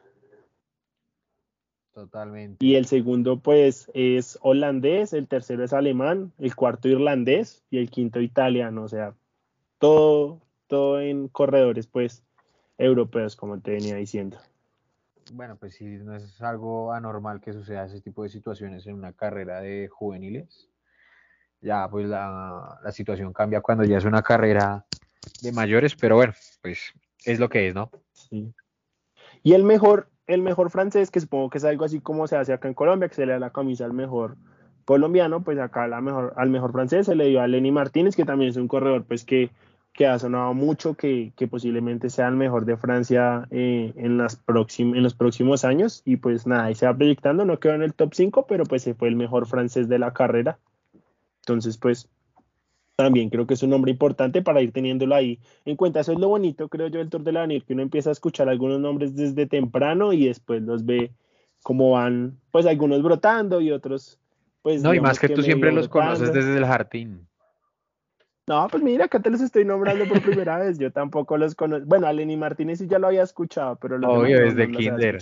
Totalmente. 1.93 2.65
Y 2.65 2.75
el 2.75 2.85
segundo, 2.85 3.39
pues, 3.39 3.91
es 3.93 4.39
holandés, 4.41 5.13
el 5.13 5.27
tercero 5.27 5.63
es 5.63 5.73
alemán, 5.73 6.31
el 6.39 6.55
cuarto 6.55 6.87
irlandés 6.87 7.63
y 7.69 7.79
el 7.79 7.89
quinto 7.89 8.21
italiano. 8.21 8.83
O 8.83 8.87
sea, 8.87 9.13
todo, 9.77 10.39
todo 10.67 11.01
en 11.01 11.27
corredores, 11.27 11.87
pues, 11.87 12.23
europeos, 12.77 13.35
como 13.35 13.59
te 13.59 13.71
venía 13.71 13.95
diciendo. 13.95 14.37
Bueno, 15.33 15.55
pues 15.57 15.75
sí, 15.75 15.85
no 15.85 16.15
es 16.15 16.41
algo 16.41 16.93
anormal 16.93 17.41
que 17.41 17.53
suceda 17.53 17.85
ese 17.85 18.01
tipo 18.01 18.23
de 18.23 18.29
situaciones 18.29 18.87
en 18.87 18.95
una 18.95 19.13
carrera 19.13 19.59
de 19.61 19.87
juveniles. 19.87 20.69
Ya, 21.61 21.87
pues 21.89 22.07
la, 22.07 22.79
la 22.83 22.91
situación 22.91 23.33
cambia 23.33 23.61
cuando 23.61 23.83
ya 23.83 23.97
es 23.97 24.05
una 24.05 24.23
carrera 24.23 24.85
de 25.41 25.51
mayores, 25.51 25.95
pero 25.95 26.15
bueno, 26.15 26.33
pues 26.61 26.93
es 27.23 27.39
lo 27.39 27.49
que 27.49 27.67
es, 27.67 27.75
¿no? 27.75 27.91
Sí. 28.13 28.51
Y 29.43 29.53
el 29.53 29.63
mejor, 29.63 30.09
el 30.33 30.41
mejor 30.41 30.69
francés, 30.69 31.11
que 31.11 31.19
supongo 31.19 31.49
que 31.49 31.57
es 31.57 31.63
algo 31.63 31.85
así 31.85 31.99
como 31.99 32.27
se 32.27 32.35
hace 32.37 32.53
acá 32.53 32.67
en 32.67 32.73
Colombia, 32.73 33.09
que 33.09 33.15
se 33.15 33.25
le 33.25 33.33
da 33.33 33.39
la 33.39 33.51
camisa 33.51 33.85
al 33.85 33.93
mejor 33.93 34.35
colombiano, 34.85 35.43
pues 35.43 35.59
acá 35.59 35.87
la 35.87 36.01
mejor, 36.01 36.33
al 36.37 36.49
mejor 36.49 36.71
francés 36.71 37.05
se 37.05 37.15
le 37.15 37.27
dio 37.27 37.41
a 37.41 37.47
Lenny 37.47 37.71
Martínez, 37.71 38.15
que 38.15 38.25
también 38.25 38.49
es 38.49 38.57
un 38.57 38.67
corredor 38.67 39.03
pues 39.05 39.23
que, 39.23 39.51
que 39.93 40.07
ha 40.07 40.17
sonado 40.19 40.53
mucho, 40.53 40.95
que, 40.95 41.33
que 41.35 41.47
posiblemente 41.47 42.09
sea 42.09 42.27
el 42.27 42.35
mejor 42.35 42.65
de 42.65 42.77
Francia 42.77 43.47
eh, 43.51 43.93
en, 43.95 44.17
las 44.17 44.41
en 44.77 45.03
los 45.03 45.13
próximos 45.13 45.65
años. 45.65 46.01
Y 46.05 46.17
pues 46.17 46.47
nada, 46.47 46.65
ahí 46.65 46.75
se 46.75 46.85
va 46.85 46.95
proyectando, 46.95 47.45
no 47.45 47.59
quedó 47.59 47.73
en 47.73 47.83
el 47.83 47.93
top 47.93 48.13
5, 48.13 48.45
pero 48.47 48.65
pues 48.65 48.83
se 48.83 48.93
fue 48.93 49.07
el 49.07 49.15
mejor 49.15 49.47
francés 49.47 49.87
de 49.87 49.99
la 49.99 50.13
carrera. 50.13 50.57
Entonces, 51.41 51.77
pues 51.77 52.09
también 53.03 53.29
creo 53.29 53.47
que 53.47 53.55
es 53.55 53.63
un 53.63 53.69
nombre 53.69 53.91
importante 53.91 54.41
para 54.41 54.61
ir 54.61 54.71
teniéndolo 54.71 55.15
ahí 55.15 55.39
en 55.65 55.75
cuenta. 55.75 55.99
Eso 55.99 56.13
es 56.13 56.19
lo 56.19 56.29
bonito, 56.29 56.69
creo 56.69 56.87
yo, 56.87 56.99
del 56.99 57.09
Tour 57.09 57.23
de 57.23 57.31
la 57.31 57.39
Avenir, 57.39 57.63
que 57.63 57.73
uno 57.73 57.81
empieza 57.81 58.09
a 58.09 58.13
escuchar 58.13 58.49
algunos 58.49 58.79
nombres 58.79 59.15
desde 59.15 59.45
temprano 59.45 60.13
y 60.13 60.27
después 60.27 60.61
los 60.61 60.85
ve 60.85 61.11
cómo 61.63 61.91
van, 61.91 62.37
pues 62.51 62.65
algunos 62.65 63.01
brotando 63.03 63.61
y 63.61 63.71
otros, 63.71 64.19
pues. 64.61 64.81
No, 64.83 64.93
y 64.93 64.99
más 64.99 65.19
que, 65.19 65.29
tú 65.29 65.41
siempre 65.41 65.71
los 65.71 65.87
conoces 65.87 66.33
desde 66.33 66.57
el 66.57 66.65
jardín. 66.65 67.27
No, 68.47 68.67
pues 68.69 68.83
mira, 68.83 69.05
acá 69.05 69.19
te 69.19 69.29
los 69.29 69.39
estoy 69.39 69.63
nombrando 69.63 70.05
por 70.05 70.21
primera 70.21 70.57
vez. 70.57 70.77
Yo 70.77 70.91
tampoco 70.91 71.37
los 71.37 71.55
conozco. 71.55 71.85
Bueno, 71.85 72.07
a 72.07 72.13
Lenny 72.13 72.35
Martínez 72.35 72.79
sí 72.79 72.87
ya 72.87 72.99
lo 72.99 73.07
había 73.07 73.23
escuchado, 73.23 73.77
pero 73.77 73.97
los 73.97 74.09
Obvio, 74.09 74.41
desde 74.41 74.67
no 74.67 74.77
Kinder. 74.77 75.21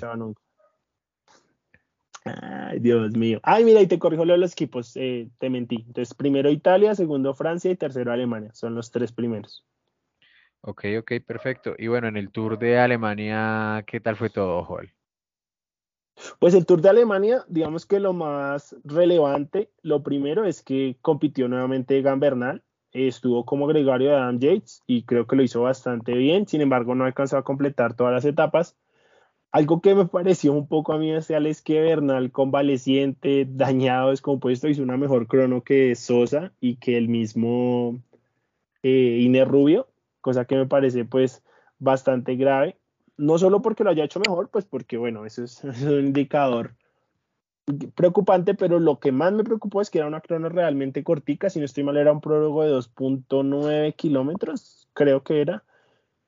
Ay, 2.26 2.80
Dios 2.80 3.12
mío. 3.12 3.40
Ay, 3.44 3.64
mira, 3.64 3.82
y 3.82 3.88
te 3.88 4.00
corrijo 4.00 4.26
lo 4.26 4.34
de 4.34 4.40
los 4.40 4.52
equipos, 4.52 4.96
eh, 4.96 5.30
te 5.38 5.50
mentí. 5.50 5.84
Entonces, 5.88 6.14
primero 6.14 6.50
Italia, 6.50 6.94
segundo 6.96 7.34
Francia 7.34 7.72
y 7.72 7.76
tercero 7.76 8.12
Alemania. 8.12 8.54
Son 8.54 8.76
los 8.76 8.92
tres 8.92 9.12
primeros. 9.12 9.66
Ok, 10.62 10.86
ok, 11.00 11.12
perfecto. 11.26 11.74
Y 11.78 11.88
bueno, 11.88 12.08
en 12.08 12.18
el 12.18 12.32
Tour 12.32 12.60
de 12.60 12.80
Alemania, 12.80 13.84
¿qué 13.88 14.00
tal 14.00 14.18
fue 14.18 14.30
todo, 14.30 14.64
Joel? 14.66 14.94
Pues 16.40 16.54
el 16.54 16.66
Tour 16.66 16.82
de 16.82 16.90
Alemania, 16.90 17.46
digamos 17.48 17.86
que 17.86 18.00
lo 18.00 18.12
más 18.12 18.76
relevante, 18.84 19.72
lo 19.82 20.04
primero 20.04 20.44
es 20.44 20.62
que 20.62 20.98
compitió 21.02 21.48
nuevamente 21.48 22.02
Gambernal, 22.02 22.62
estuvo 22.92 23.46
como 23.46 23.68
gregario 23.68 24.10
de 24.10 24.16
Adam 24.16 24.40
Yates 24.40 24.84
y 24.86 25.04
creo 25.04 25.28
que 25.28 25.38
lo 25.38 25.44
hizo 25.44 25.62
bastante 25.62 26.14
bien, 26.14 26.48
sin 26.48 26.60
embargo 26.60 26.94
no 26.94 27.06
alcanzó 27.06 27.38
a 27.38 27.44
completar 27.44 27.96
todas 27.96 28.14
las 28.14 28.26
etapas. 28.26 28.76
Algo 29.52 29.82
que 29.82 29.96
me 29.96 30.06
pareció 30.06 30.54
un 30.54 30.68
poco 30.68 30.94
a 30.94 31.00
mí 31.00 31.12
es 31.12 31.62
que 31.64 31.82
Bernal, 31.82 32.32
convaleciente, 32.32 33.48
dañado, 33.50 34.12
descompuesto, 34.12 34.68
hizo 34.68 34.84
una 34.84 34.98
mejor 34.98 35.28
crono 35.28 35.64
que 35.64 35.96
Sosa 35.96 36.52
y 36.60 36.76
que 36.76 36.98
el 36.98 37.10
mismo 37.10 38.00
eh, 38.84 39.46
Rubio, 39.46 39.88
cosa 40.22 40.46
que 40.46 40.56
me 40.56 40.68
parece 40.68 41.04
pues 41.04 41.42
bastante 41.80 42.36
grave. 42.36 42.78
No 43.18 43.40
solo 43.40 43.62
porque 43.62 43.84
lo 43.84 43.90
haya 43.90 44.04
hecho 44.04 44.20
mejor, 44.20 44.50
pues 44.50 44.66
porque 44.66 44.98
bueno, 44.98 45.26
eso 45.26 45.44
es, 45.44 45.64
un 45.64 46.06
indicador 46.06 46.76
preocupante, 47.96 48.56
pero 48.56 48.80
lo 48.80 49.00
que 49.00 49.12
más 49.12 49.34
me 49.34 49.44
preocupó 49.44 49.82
es 49.82 49.90
que 49.90 50.00
era 50.00 50.08
una 50.08 50.22
crono 50.22 50.50
realmente 50.50 51.04
cortica, 51.04 51.50
si 51.50 51.60
no 51.60 51.66
estoy 51.66 51.84
mal 51.84 51.98
era 51.98 52.12
un 52.12 52.22
prólogo 52.22 52.64
de 52.64 52.72
2.9 52.72 53.96
kilómetros, 53.96 54.88
creo 54.94 55.24
que 55.24 55.42
era, 55.42 55.64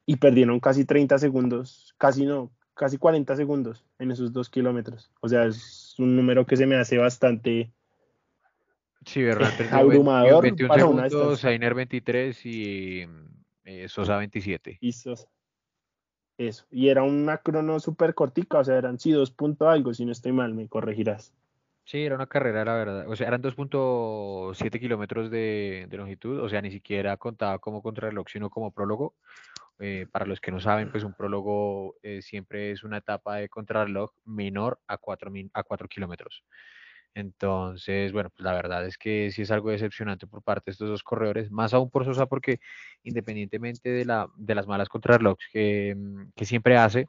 y 0.06 0.18
perdieron 0.18 0.60
casi 0.60 0.86
30 0.86 1.18
segundos, 1.18 1.96
casi 1.98 2.28
no, 2.28 2.52
casi 2.74 2.98
40 2.98 3.36
segundos 3.36 3.86
en 4.00 4.12
esos 4.12 4.34
dos 4.34 4.50
kilómetros. 4.50 5.12
O 5.22 5.30
sea, 5.30 5.46
es 5.46 5.96
un 5.98 6.16
número 6.16 6.46
que 6.46 6.58
se 6.58 6.66
me 6.66 6.76
hace 6.76 6.98
bastante 6.98 7.72
sí, 9.06 9.24
verdad, 9.24 9.52
abrumador 9.72 10.44
21 10.44 10.74
segundos, 10.76 11.46
Ainer 11.46 11.74
23 11.74 12.46
y 12.46 13.08
eh, 13.66 13.88
Sosa 13.88 14.18
27. 14.18 14.78
Y 14.82 14.92
Sosa. 14.92 15.28
Eso. 16.38 16.66
Y 16.72 16.90
era 16.90 17.04
una 17.04 17.38
crono 17.38 17.80
súper 17.80 18.16
cortica, 18.16 18.60
o 18.60 18.64
sea, 18.64 18.78
eran 18.78 18.98
sí 19.00 19.12
dos 19.12 19.32
puntos 19.32 19.68
algo, 19.68 19.94
si 19.94 20.06
no 20.06 20.12
estoy 20.12 20.32
mal, 20.32 20.54
me 20.54 20.68
corregirás. 20.68 21.34
Sí, 21.84 22.04
era 22.04 22.16
una 22.16 22.28
carrera, 22.28 22.64
la 22.64 22.74
verdad. 22.74 23.06
O 23.10 23.16
sea, 23.16 23.28
eran 23.28 23.42
2.7 23.42 24.80
kilómetros 24.80 25.30
de, 25.30 25.88
de, 25.90 25.98
longitud, 25.98 26.40
o 26.40 26.50
sea, 26.50 26.62
ni 26.62 26.72
siquiera 26.72 27.18
contaba 27.18 27.60
como 27.60 27.82
contrarreloj, 27.82 28.28
sino 28.30 28.50
como 28.50 28.72
prólogo. 28.72 29.16
Eh, 29.82 30.06
para 30.12 30.26
los 30.28 30.40
que 30.40 30.52
no 30.52 30.60
saben, 30.60 30.92
pues 30.92 31.04
un 31.04 31.16
prólogo 31.16 31.96
eh, 32.04 32.22
siempre 32.22 32.72
es 32.72 32.84
una 32.84 32.98
etapa 32.98 33.38
de 33.38 33.50
contrarreloj 33.50 34.12
menor 34.26 34.80
a 34.88 34.98
4, 34.98 35.32
a 35.54 35.64
4 35.64 35.88
kilómetros. 35.88 36.44
Entonces, 37.16 38.14
bueno, 38.14 38.30
pues 38.30 38.44
la 38.44 38.54
verdad 38.54 38.86
es 38.86 38.98
que 38.98 39.32
sí 39.32 39.42
es 39.42 39.52
algo 39.52 39.72
decepcionante 39.72 40.28
por 40.28 40.44
parte 40.44 40.66
de 40.68 40.74
estos 40.74 40.90
dos 40.90 41.04
corredores, 41.04 41.52
más 41.52 41.74
aún 41.74 41.90
por 41.90 42.06
Sosa 42.06 42.28
porque 42.28 42.60
independientemente 43.04 43.90
de, 43.90 44.06
la, 44.06 44.30
de 44.38 44.56
las 44.56 44.68
malas 44.68 44.88
contrarrelojes 44.88 45.48
que, 45.52 45.96
mm, 45.98 46.32
que 46.36 46.46
siempre 46.46 46.78
hace 46.78 47.08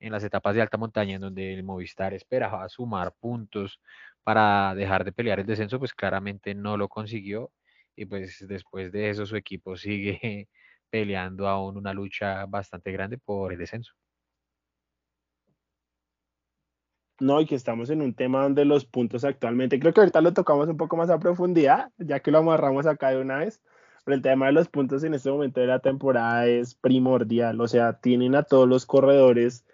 en 0.00 0.12
las 0.12 0.24
etapas 0.24 0.54
de 0.54 0.62
alta 0.62 0.76
montaña 0.78 1.16
en 1.16 1.22
donde 1.22 1.54
el 1.54 1.64
Movistar 1.64 2.14
esperaba 2.14 2.68
sumar 2.68 3.14
puntos 3.18 3.80
para 4.22 4.74
dejar 4.74 5.04
de 5.04 5.12
pelear 5.12 5.40
el 5.40 5.46
descenso, 5.46 5.78
pues 5.78 5.94
claramente 5.94 6.54
no 6.54 6.76
lo 6.76 6.88
consiguió 6.88 7.52
y 7.96 8.06
pues 8.06 8.44
después 8.48 8.92
de 8.92 9.10
eso 9.10 9.26
su 9.26 9.36
equipo 9.36 9.76
sigue 9.76 10.48
peleando 10.90 11.48
aún 11.48 11.76
una 11.76 11.92
lucha 11.92 12.46
bastante 12.46 12.92
grande 12.92 13.18
por 13.18 13.52
el 13.52 13.58
descenso. 13.58 13.92
No, 17.18 17.40
y 17.40 17.46
que 17.46 17.54
estamos 17.54 17.88
en 17.88 18.02
un 18.02 18.12
tema 18.12 18.42
donde 18.42 18.66
los 18.66 18.84
puntos 18.84 19.24
actualmente, 19.24 19.80
creo 19.80 19.94
que 19.94 20.00
ahorita 20.00 20.20
lo 20.20 20.34
tocamos 20.34 20.68
un 20.68 20.76
poco 20.76 20.98
más 20.98 21.08
a 21.08 21.18
profundidad, 21.18 21.90
ya 21.96 22.20
que 22.20 22.30
lo 22.30 22.38
amarramos 22.38 22.86
acá 22.86 23.10
de 23.10 23.20
una 23.20 23.38
vez, 23.38 23.62
pero 24.04 24.16
el 24.16 24.22
tema 24.22 24.46
de 24.46 24.52
los 24.52 24.68
puntos 24.68 25.02
en 25.02 25.14
este 25.14 25.30
momento 25.30 25.60
de 25.60 25.66
la 25.66 25.78
temporada 25.78 26.46
es 26.46 26.74
primordial, 26.74 27.58
o 27.60 27.68
sea, 27.68 27.94
tienen 27.94 28.34
a 28.34 28.42
todos 28.42 28.68
los 28.68 28.84
corredores, 28.84 29.64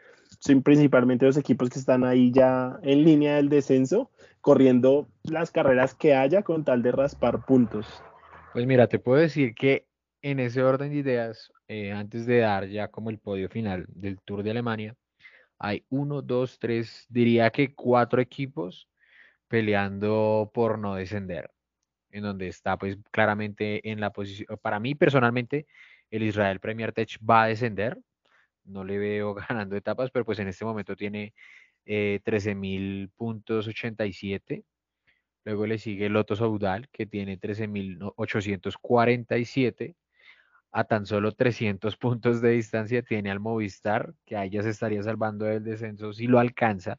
principalmente 0.62 1.26
los 1.26 1.36
equipos 1.36 1.68
que 1.68 1.80
están 1.80 2.04
ahí 2.04 2.30
ya 2.30 2.78
en 2.82 3.02
línea 3.02 3.36
del 3.36 3.48
descenso, 3.48 4.10
corriendo 4.40 5.08
las 5.24 5.50
carreras 5.50 5.94
que 5.94 6.14
haya 6.14 6.42
con 6.42 6.64
tal 6.64 6.82
de 6.82 6.92
raspar 6.92 7.44
puntos. 7.44 7.86
Pues 8.52 8.66
mira, 8.66 8.86
te 8.86 9.00
puedo 9.00 9.20
decir 9.20 9.54
que 9.54 9.86
en 10.22 10.40
ese 10.40 10.62
orden 10.62 10.90
de 10.90 10.96
ideas, 10.98 11.52
eh, 11.68 11.92
antes 11.92 12.26
de 12.26 12.38
dar 12.38 12.68
ya 12.68 12.88
como 12.88 13.10
el 13.10 13.18
podio 13.18 13.48
final 13.48 13.86
del 13.88 14.20
Tour 14.22 14.42
de 14.42 14.50
Alemania, 14.52 14.96
hay 15.58 15.84
uno, 15.90 16.22
dos, 16.22 16.58
tres, 16.58 17.06
diría 17.08 17.50
que 17.50 17.74
cuatro 17.74 18.20
equipos 18.22 18.88
peleando 19.48 20.50
por 20.54 20.78
no 20.78 20.96
descender, 20.96 21.50
en 22.10 22.22
donde 22.24 22.48
está 22.48 22.78
pues 22.78 22.98
claramente 23.10 23.90
en 23.90 24.00
la 24.00 24.10
posición, 24.12 24.58
para 24.62 24.80
mí 24.80 24.94
personalmente, 24.94 25.66
el 26.10 26.22
Israel 26.24 26.60
Premier 26.60 26.92
Tech 26.92 27.18
va 27.28 27.44
a 27.44 27.48
descender, 27.48 27.98
no 28.64 28.84
le 28.84 28.98
veo 28.98 29.34
ganando 29.34 29.76
etapas, 29.76 30.10
pero 30.10 30.24
pues 30.24 30.38
en 30.38 30.48
este 30.48 30.64
momento 30.64 30.96
tiene 30.96 31.34
eh, 31.86 32.20
13.000 32.24 33.10
puntos 33.16 33.68
87 33.68 34.64
Luego 35.44 35.66
le 35.66 35.78
sigue 35.78 36.08
Loto 36.08 36.36
Saudal, 36.36 36.88
que 36.90 37.06
tiene 37.06 37.38
13.847 37.38 39.96
a 40.72 40.84
tan 40.84 41.06
solo 41.06 41.32
300 41.32 41.96
puntos 41.96 42.40
de 42.40 42.50
distancia 42.50 43.02
tiene 43.02 43.30
al 43.30 43.40
Movistar, 43.40 44.14
que 44.24 44.36
a 44.36 44.44
ella 44.44 44.62
se 44.62 44.70
estaría 44.70 45.02
salvando 45.02 45.44
del 45.44 45.62
descenso 45.62 46.12
si 46.12 46.26
lo 46.26 46.38
alcanza, 46.38 46.98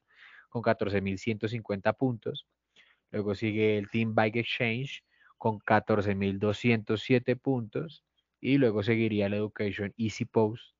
con 0.49 0.61
14.150 0.61 1.93
puntos. 1.97 2.47
Luego 3.11 3.33
sigue 3.33 3.77
el 3.77 3.89
Team 3.89 4.13
Bike 4.13 4.37
Exchange 4.37 5.03
con 5.37 5.59
14.207 5.59 7.39
puntos. 7.39 8.03
Y 8.39 8.57
luego 8.57 8.83
seguiría 8.83 9.27
el 9.27 9.33
Education 9.35 9.93
Easy 9.97 10.25
Post 10.25 10.75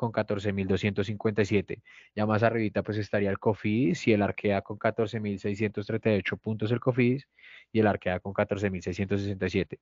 con 0.00 0.12
14.257. 0.12 1.82
Ya 2.16 2.24
más 2.24 2.42
arribita 2.42 2.82
pues 2.82 2.96
estaría 2.96 3.28
el 3.28 3.38
Cofidis 3.38 4.08
y 4.08 4.14
el 4.14 4.22
Arkea 4.22 4.62
con 4.62 4.78
14.638 4.78 6.38
puntos 6.38 6.72
el 6.72 6.80
Cofidis 6.80 7.28
y 7.70 7.80
el 7.80 7.86
Arkea 7.86 8.18
con 8.20 8.32
14.667. 8.32 9.78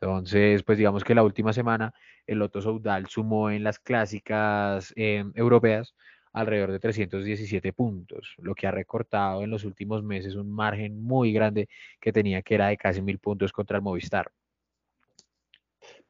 Entonces, 0.00 0.62
pues 0.64 0.76
digamos 0.76 1.02
que 1.02 1.14
la 1.14 1.22
última 1.22 1.54
semana 1.54 1.94
el 2.26 2.38
Loto 2.40 2.60
Soudal 2.60 3.06
sumó 3.06 3.50
en 3.50 3.64
las 3.64 3.78
clásicas 3.78 4.92
em, 4.96 5.32
europeas 5.34 5.94
alrededor 6.34 6.70
de 6.70 6.80
317 6.80 7.72
puntos, 7.72 8.34
lo 8.38 8.54
que 8.54 8.66
ha 8.66 8.70
recortado 8.70 9.42
en 9.42 9.50
los 9.50 9.64
últimos 9.64 10.02
meses 10.02 10.34
un 10.34 10.50
margen 10.50 11.02
muy 11.02 11.32
grande 11.32 11.68
que 12.00 12.12
tenía 12.12 12.42
que 12.42 12.54
era 12.56 12.68
de 12.68 12.76
casi 12.76 13.00
mil 13.00 13.18
puntos 13.18 13.52
contra 13.52 13.78
el 13.78 13.82
Movistar. 13.82 14.30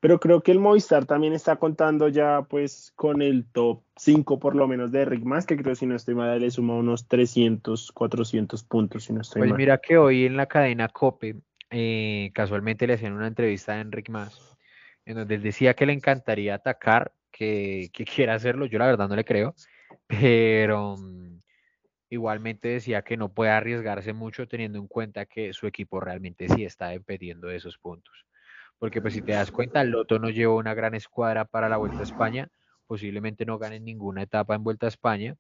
Pero 0.01 0.21
creo 0.21 0.43
que 0.43 0.53
el 0.53 0.61
Movistar 0.61 1.07
también 1.07 1.33
está 1.33 1.57
contando 1.57 2.09
ya 2.09 2.43
pues 2.49 2.93
con 2.95 3.21
el 3.21 3.45
top 3.47 3.83
5 3.97 4.39
por 4.39 4.55
lo 4.55 4.69
menos 4.69 4.93
de 4.93 5.05
Rick 5.05 5.25
Más, 5.25 5.45
que 5.45 5.57
creo 5.57 5.75
si 5.75 5.87
no 5.87 5.97
estoy 5.97 6.15
mal 6.15 6.41
le 6.41 6.51
suma 6.51 6.75
unos 6.75 7.09
300, 7.09 7.91
400 7.93 8.63
puntos 8.63 9.05
si 9.05 9.13
no 9.13 9.23
estoy 9.23 9.43
pues 9.43 9.55
mira 9.55 9.79
que 9.79 9.99
hoy 9.99 10.25
en 10.25 10.37
la 10.37 10.47
cadena 10.47 10.89
COPE 10.89 11.37
eh, 11.71 12.31
casualmente 12.33 12.87
le 12.87 12.95
hacían 12.95 13.13
una 13.13 13.27
entrevista 13.27 13.73
a 13.73 13.81
Enric 13.81 14.09
Más, 14.09 14.57
en 15.05 15.17
donde 15.17 15.35
él 15.35 15.43
decía 15.43 15.75
que 15.75 15.87
le 15.87 15.93
encantaría 15.93 16.55
atacar, 16.55 17.13
que, 17.31 17.91
que 17.93 18.05
quiera 18.05 18.35
hacerlo, 18.35 18.67
yo 18.67 18.79
la 18.79 18.87
verdad 18.87 19.09
no 19.09 19.17
le 19.17 19.25
creo, 19.25 19.55
pero 20.07 20.97
mm, 20.97 21.41
igualmente 22.11 22.69
decía 22.69 23.03
que 23.03 23.17
no 23.17 23.33
puede 23.33 23.51
arriesgarse 23.51 24.13
mucho 24.13 24.47
teniendo 24.49 24.79
en 24.79 24.87
cuenta 24.87 25.27
que 25.27 25.53
su 25.53 25.67
equipo 25.67 26.01
realmente 26.01 26.49
sí 26.49 26.65
está 26.65 26.89
dependiendo 26.89 27.49
de 27.49 27.57
esos 27.57 27.77
puntos 27.79 28.28
porque 28.79 29.01
pues 29.01 29.15
si 29.15 29.23
te 29.23 29.33
das 29.33 29.51
cuenta, 29.51 29.85
Loto 29.85 30.19
no 30.19 30.31
llevó 30.31 30.57
una 30.57 30.75
gran 30.75 30.95
escuadra 30.95 31.45
para 31.45 31.69
la 31.69 31.77
Vuelta 31.77 32.01
a 32.01 32.05
España, 32.05 32.49
posiblemente 32.87 33.45
no 33.45 33.59
ganen 33.59 33.85
ninguna 33.85 34.23
etapa 34.23 34.55
en 34.55 34.65
Vuelta 34.65 34.87
a 34.87 34.89
España, 34.89 35.37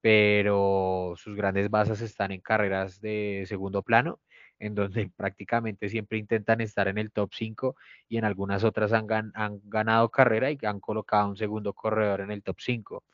pero 0.00 1.14
sus 1.16 1.36
grandes 1.36 1.70
bases 1.70 2.00
están 2.00 2.32
en 2.32 2.40
carreras 2.40 3.00
de 3.00 3.44
segundo 3.46 3.82
plano, 3.82 4.20
en 4.58 4.74
donde 4.74 5.10
prácticamente 5.16 5.88
siempre 5.88 6.18
intentan 6.18 6.60
estar 6.60 6.88
en 6.88 6.98
el 6.98 7.10
top 7.10 7.30
5 7.34 7.76
y 8.08 8.18
en 8.18 8.24
algunas 8.24 8.64
otras 8.64 8.92
han, 8.92 9.06
han 9.34 9.60
ganado 9.64 10.08
carrera 10.10 10.50
y 10.50 10.58
han 10.64 10.80
colocado 10.80 11.28
un 11.28 11.36
segundo 11.36 11.72
corredor 11.72 12.20
en 12.20 12.30
el 12.30 12.42
top 12.42 12.56
5. 12.60 13.04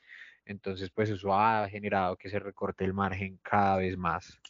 Entonces, 0.45 0.91
pues 0.91 1.09
eso 1.11 1.35
ha 1.35 1.69
generado 1.69 2.17
que 2.17 2.29
se 2.29 2.39
recorte 2.39 2.85
el 2.85 2.95
margen 2.95 3.39
cada 3.43 3.77
vez 3.77 3.97
más. 3.97 4.41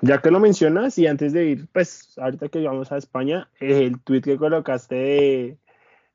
Ya 0.00 0.20
que 0.20 0.30
lo 0.30 0.40
mencionas, 0.40 0.98
y 0.98 1.06
antes 1.06 1.32
de 1.32 1.46
ir, 1.46 1.68
pues 1.72 2.16
ahorita 2.18 2.48
que 2.48 2.62
vamos 2.62 2.92
a 2.92 2.96
España, 2.98 3.50
el 3.58 4.00
tweet 4.00 4.22
que 4.22 4.36
colocaste 4.36 4.94
de, 4.94 5.58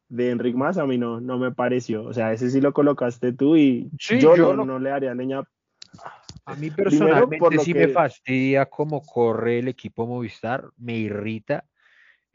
de 0.10 0.30
Enric 0.30 0.56
Más 0.56 0.78
a 0.78 0.86
mí 0.86 0.98
no, 0.98 1.19
no 1.19 1.38
me 1.38 1.52
pareció. 1.52 2.04
O 2.04 2.13
sea, 2.13 2.32
ese 2.32 2.50
sí 2.50 2.62
lo 2.62 2.74
colocaste 2.74 3.34
tú 3.34 3.58
y 3.58 3.91
yo, 3.98 4.38
no, 4.38 4.80
le 4.80 4.91
haría 4.91 5.13
leña. 5.13 5.43
A 6.46 6.56
mí 6.56 6.69
personalmente 6.72 7.60
sí 7.60 7.74
me 7.74 7.88
fastidia 7.89 8.65
cómo 8.65 9.02
corre 9.02 9.60
el 9.60 9.67
equipo 9.67 10.06
Movistar, 10.06 10.65
me 10.78 10.98
irrita. 10.98 11.65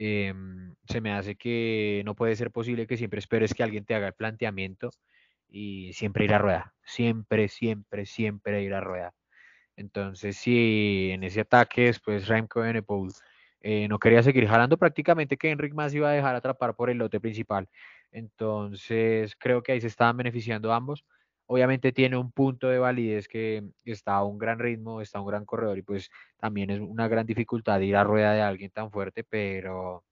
Em, 0.00 0.74
se 0.88 1.00
me 1.00 1.12
hace 1.12 1.34
que 1.34 2.02
no 2.04 2.14
puede 2.14 2.36
ser 2.36 2.50
posible 2.50 2.86
que 2.86 2.96
siempre 2.96 3.18
esperes 3.18 3.52
que 3.52 3.64
alguien 3.64 3.84
te 3.84 3.94
haga 3.94 4.06
el 4.06 4.12
planteamiento 4.12 4.90
y 5.48 5.92
siempre 5.92 6.24
ir 6.24 6.34
a 6.34 6.38
rueda. 6.38 6.74
Siempre, 6.84 7.48
siempre, 7.48 8.06
siempre 8.06 8.62
ir 8.62 8.74
a 8.74 8.80
rueda. 8.80 9.12
Entonces, 9.78 10.36
si 10.36 11.10
en 11.12 11.22
ese 11.22 11.42
ataque 11.42 11.82
después 11.84 12.26
Remco 12.26 12.64
Evenepoel 12.64 13.10
eh, 13.60 13.86
no 13.88 13.98
quería 14.00 14.24
seguir 14.24 14.48
jalando, 14.48 14.76
prácticamente 14.76 15.36
que 15.36 15.50
Enric 15.50 15.72
más 15.72 15.94
iba 15.94 16.10
a 16.10 16.12
dejar 16.12 16.34
atrapar 16.34 16.74
por 16.74 16.90
el 16.90 16.98
lote 16.98 17.20
principal. 17.20 17.68
Entonces, 18.10 19.36
creo 19.38 19.62
que 19.62 19.72
ahí 19.72 19.80
se 19.80 19.86
estaban 19.86 20.16
beneficiando 20.16 20.72
ambos. 20.72 21.04
Obviamente 21.46 21.92
tiene 21.92 22.16
un 22.16 22.32
punto 22.32 22.68
de 22.68 22.78
validez 22.80 23.28
que 23.28 23.62
está 23.84 24.16
a 24.16 24.24
un 24.24 24.36
gran 24.38 24.58
ritmo, 24.58 25.00
está 25.00 25.18
a 25.18 25.22
un 25.22 25.28
gran 25.28 25.44
corredor 25.46 25.78
y 25.78 25.82
pues 25.82 26.10
también 26.38 26.70
es 26.70 26.80
una 26.80 27.06
gran 27.08 27.24
dificultad 27.26 27.80
ir 27.80 27.96
a 27.96 28.04
rueda 28.04 28.32
de 28.32 28.42
alguien 28.42 28.70
tan 28.72 28.90
fuerte, 28.90 29.22
pero 29.24 30.04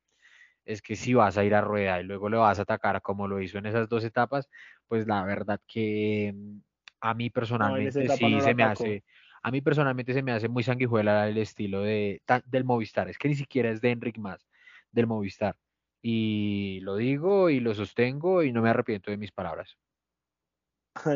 es 0.64 0.81
que 0.83 0.96
si 0.96 1.14
vas 1.14 1.38
a 1.38 1.44
ir 1.44 1.55
a 1.55 1.61
rueda 1.61 2.00
y 2.00 2.05
luego 2.05 2.29
le 2.29 2.37
vas 2.37 2.59
a 2.61 2.62
atacar 2.62 3.02
como 3.02 3.26
lo 3.29 3.40
hizo 3.40 3.59
en 3.59 3.66
esas 3.66 3.88
dos 3.88 4.05
etapas, 4.05 4.48
pues 4.88 5.07
la 5.09 5.24
verdad 5.24 5.61
que 5.66 6.33
mm, 6.35 6.59
a 7.00 7.14
mí 7.14 7.31
personalmente 7.31 8.09
sí 8.09 8.40
se 8.40 8.55
me 8.55 8.64
hace 8.64 9.05
a 9.47 9.51
mí 9.53 9.61
personalmente 9.61 10.13
se 10.13 10.25
me 10.25 10.33
hace 10.33 10.49
muy 10.49 10.65
sanguijuela 10.65 11.29
el 11.29 11.39
estilo 11.39 11.83
de, 11.83 12.21
del 12.47 12.65
Movistar. 12.65 13.09
Es 13.09 13.17
que 13.17 13.29
ni 13.29 13.37
siquiera 13.37 13.71
es 13.71 13.81
de 13.81 13.93
Enric 13.93 14.19
más, 14.19 14.45
del 14.91 15.07
Movistar. 15.07 15.55
Y 16.03 16.81
lo 16.83 16.97
digo 16.97 17.49
y 17.49 17.61
lo 17.61 17.73
sostengo 17.73 18.43
y 18.43 18.51
no 18.51 18.61
me 18.61 18.71
arrepiento 18.71 19.13
de 19.13 19.19
mis 19.19 19.31
palabras. 19.31 19.79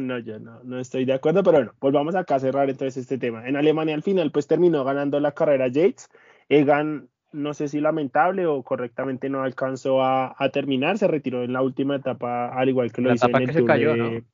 No, 0.00 0.20
yo 0.20 0.38
no, 0.38 0.62
no 0.62 0.78
estoy 0.78 1.06
de 1.06 1.14
acuerdo, 1.14 1.42
pero 1.42 1.56
bueno, 1.56 1.74
volvamos 1.80 2.14
acá 2.14 2.36
a 2.36 2.38
cerrar 2.38 2.70
entonces 2.70 2.98
este 2.98 3.18
tema. 3.18 3.48
En 3.48 3.56
Alemania 3.56 3.96
al 3.96 4.04
final 4.04 4.30
pues 4.30 4.46
terminó 4.46 4.84
ganando 4.84 5.18
la 5.18 5.32
carrera 5.32 5.66
Yates. 5.66 6.08
Egan, 6.48 7.08
no 7.32 7.52
sé 7.52 7.66
si 7.66 7.80
lamentable 7.80 8.46
o 8.46 8.62
correctamente 8.62 9.28
no 9.28 9.42
alcanzó 9.42 10.04
a, 10.04 10.36
terminar, 10.52 10.98
se 10.98 11.08
retiró 11.08 11.42
en 11.42 11.52
la 11.52 11.62
última 11.62 11.96
etapa, 11.96 12.50
al 12.50 12.68
igual 12.68 12.92
que 12.92 13.02
lo 13.02 13.12
hizo 13.12 13.26
en 13.26 13.36
el 13.36 13.56
Tour 13.56 13.76
de... 13.76 13.96
No, 13.96 14.24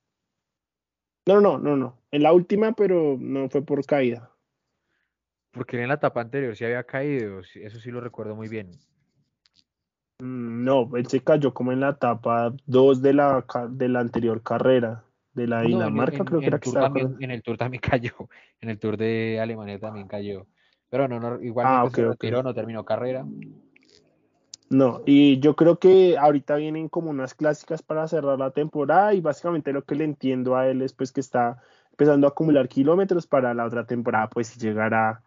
no, 1.26 1.58
no, 1.58 1.76
no. 1.76 1.98
En 2.10 2.22
la 2.22 2.32
última, 2.32 2.72
pero 2.72 3.16
no 3.18 3.48
fue 3.48 3.62
por 3.62 3.84
caída. 3.84 4.30
Porque 5.50 5.80
en 5.80 5.88
la 5.88 5.94
etapa 5.94 6.20
anterior 6.20 6.54
sí 6.54 6.64
había 6.64 6.84
caído, 6.84 7.40
eso 7.40 7.80
sí 7.80 7.90
lo 7.90 8.00
recuerdo 8.00 8.36
muy 8.36 8.48
bien. 8.48 8.70
Mm, 10.18 10.64
no, 10.64 10.90
él 10.96 11.06
se 11.06 11.20
cayó 11.20 11.52
como 11.52 11.72
en 11.72 11.80
la 11.80 11.90
etapa 11.90 12.54
2 12.66 13.02
de 13.02 13.14
la, 13.14 13.44
de 13.70 13.88
la 13.88 14.00
anterior 14.00 14.42
carrera, 14.42 15.04
de 15.32 15.46
la 15.46 15.62
Dinamarca, 15.62 16.24
creo 16.24 16.40
que 16.40 16.46
era 16.46 16.58
que 16.58 16.68
estaba. 16.68 16.92
en 17.20 17.30
el 17.30 17.42
Tour 17.42 17.56
también 17.56 17.80
cayó, 17.90 18.12
en 18.60 18.70
el 18.70 18.78
Tour 18.78 18.96
de 18.96 19.40
Alemania 19.40 19.78
también 19.78 20.08
cayó. 20.08 20.46
Pero 20.88 21.08
no, 21.08 21.18
no 21.18 21.42
igualmente 21.42 22.02
ah, 22.02 22.14
se 22.20 22.30
no 22.30 22.54
terminó 22.54 22.84
carrera. 22.84 23.26
No, 24.68 25.02
y 25.06 25.38
yo 25.40 25.54
creo 25.54 25.78
que 25.78 26.18
ahorita 26.18 26.56
vienen 26.56 26.88
como 26.88 27.10
unas 27.10 27.34
clásicas 27.34 27.82
para 27.82 28.08
cerrar 28.08 28.38
la 28.38 28.50
temporada 28.50 29.14
y 29.14 29.20
básicamente 29.20 29.72
lo 29.72 29.84
que 29.84 29.94
le 29.94 30.04
entiendo 30.04 30.56
a 30.56 30.68
él 30.68 30.82
es 30.82 30.92
pues 30.92 31.12
que 31.12 31.20
está 31.20 31.62
empezando 31.92 32.26
a 32.26 32.30
acumular 32.30 32.68
kilómetros 32.68 33.26
para 33.28 33.54
la 33.54 33.64
otra 33.64 33.86
temporada 33.86 34.28
pues 34.28 34.56
llegar 34.56 34.92
a, 34.94 35.22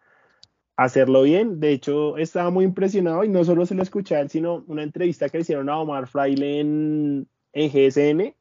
hacerlo 0.80 1.22
bien. 1.22 1.60
De 1.60 1.72
hecho, 1.72 2.16
estaba 2.16 2.50
muy 2.50 2.64
impresionado 2.64 3.24
y 3.24 3.28
no 3.28 3.44
solo 3.44 3.66
se 3.66 3.74
lo 3.74 3.82
escuché 3.82 4.16
a 4.16 4.20
él, 4.20 4.30
sino 4.30 4.64
una 4.66 4.82
entrevista 4.82 5.28
que 5.28 5.38
le 5.38 5.42
hicieron 5.42 5.68
a 5.68 5.78
Omar 5.78 6.06
Fraile 6.06 6.60
en, 6.60 7.28
en 7.52 7.70
GSN. 7.70 8.34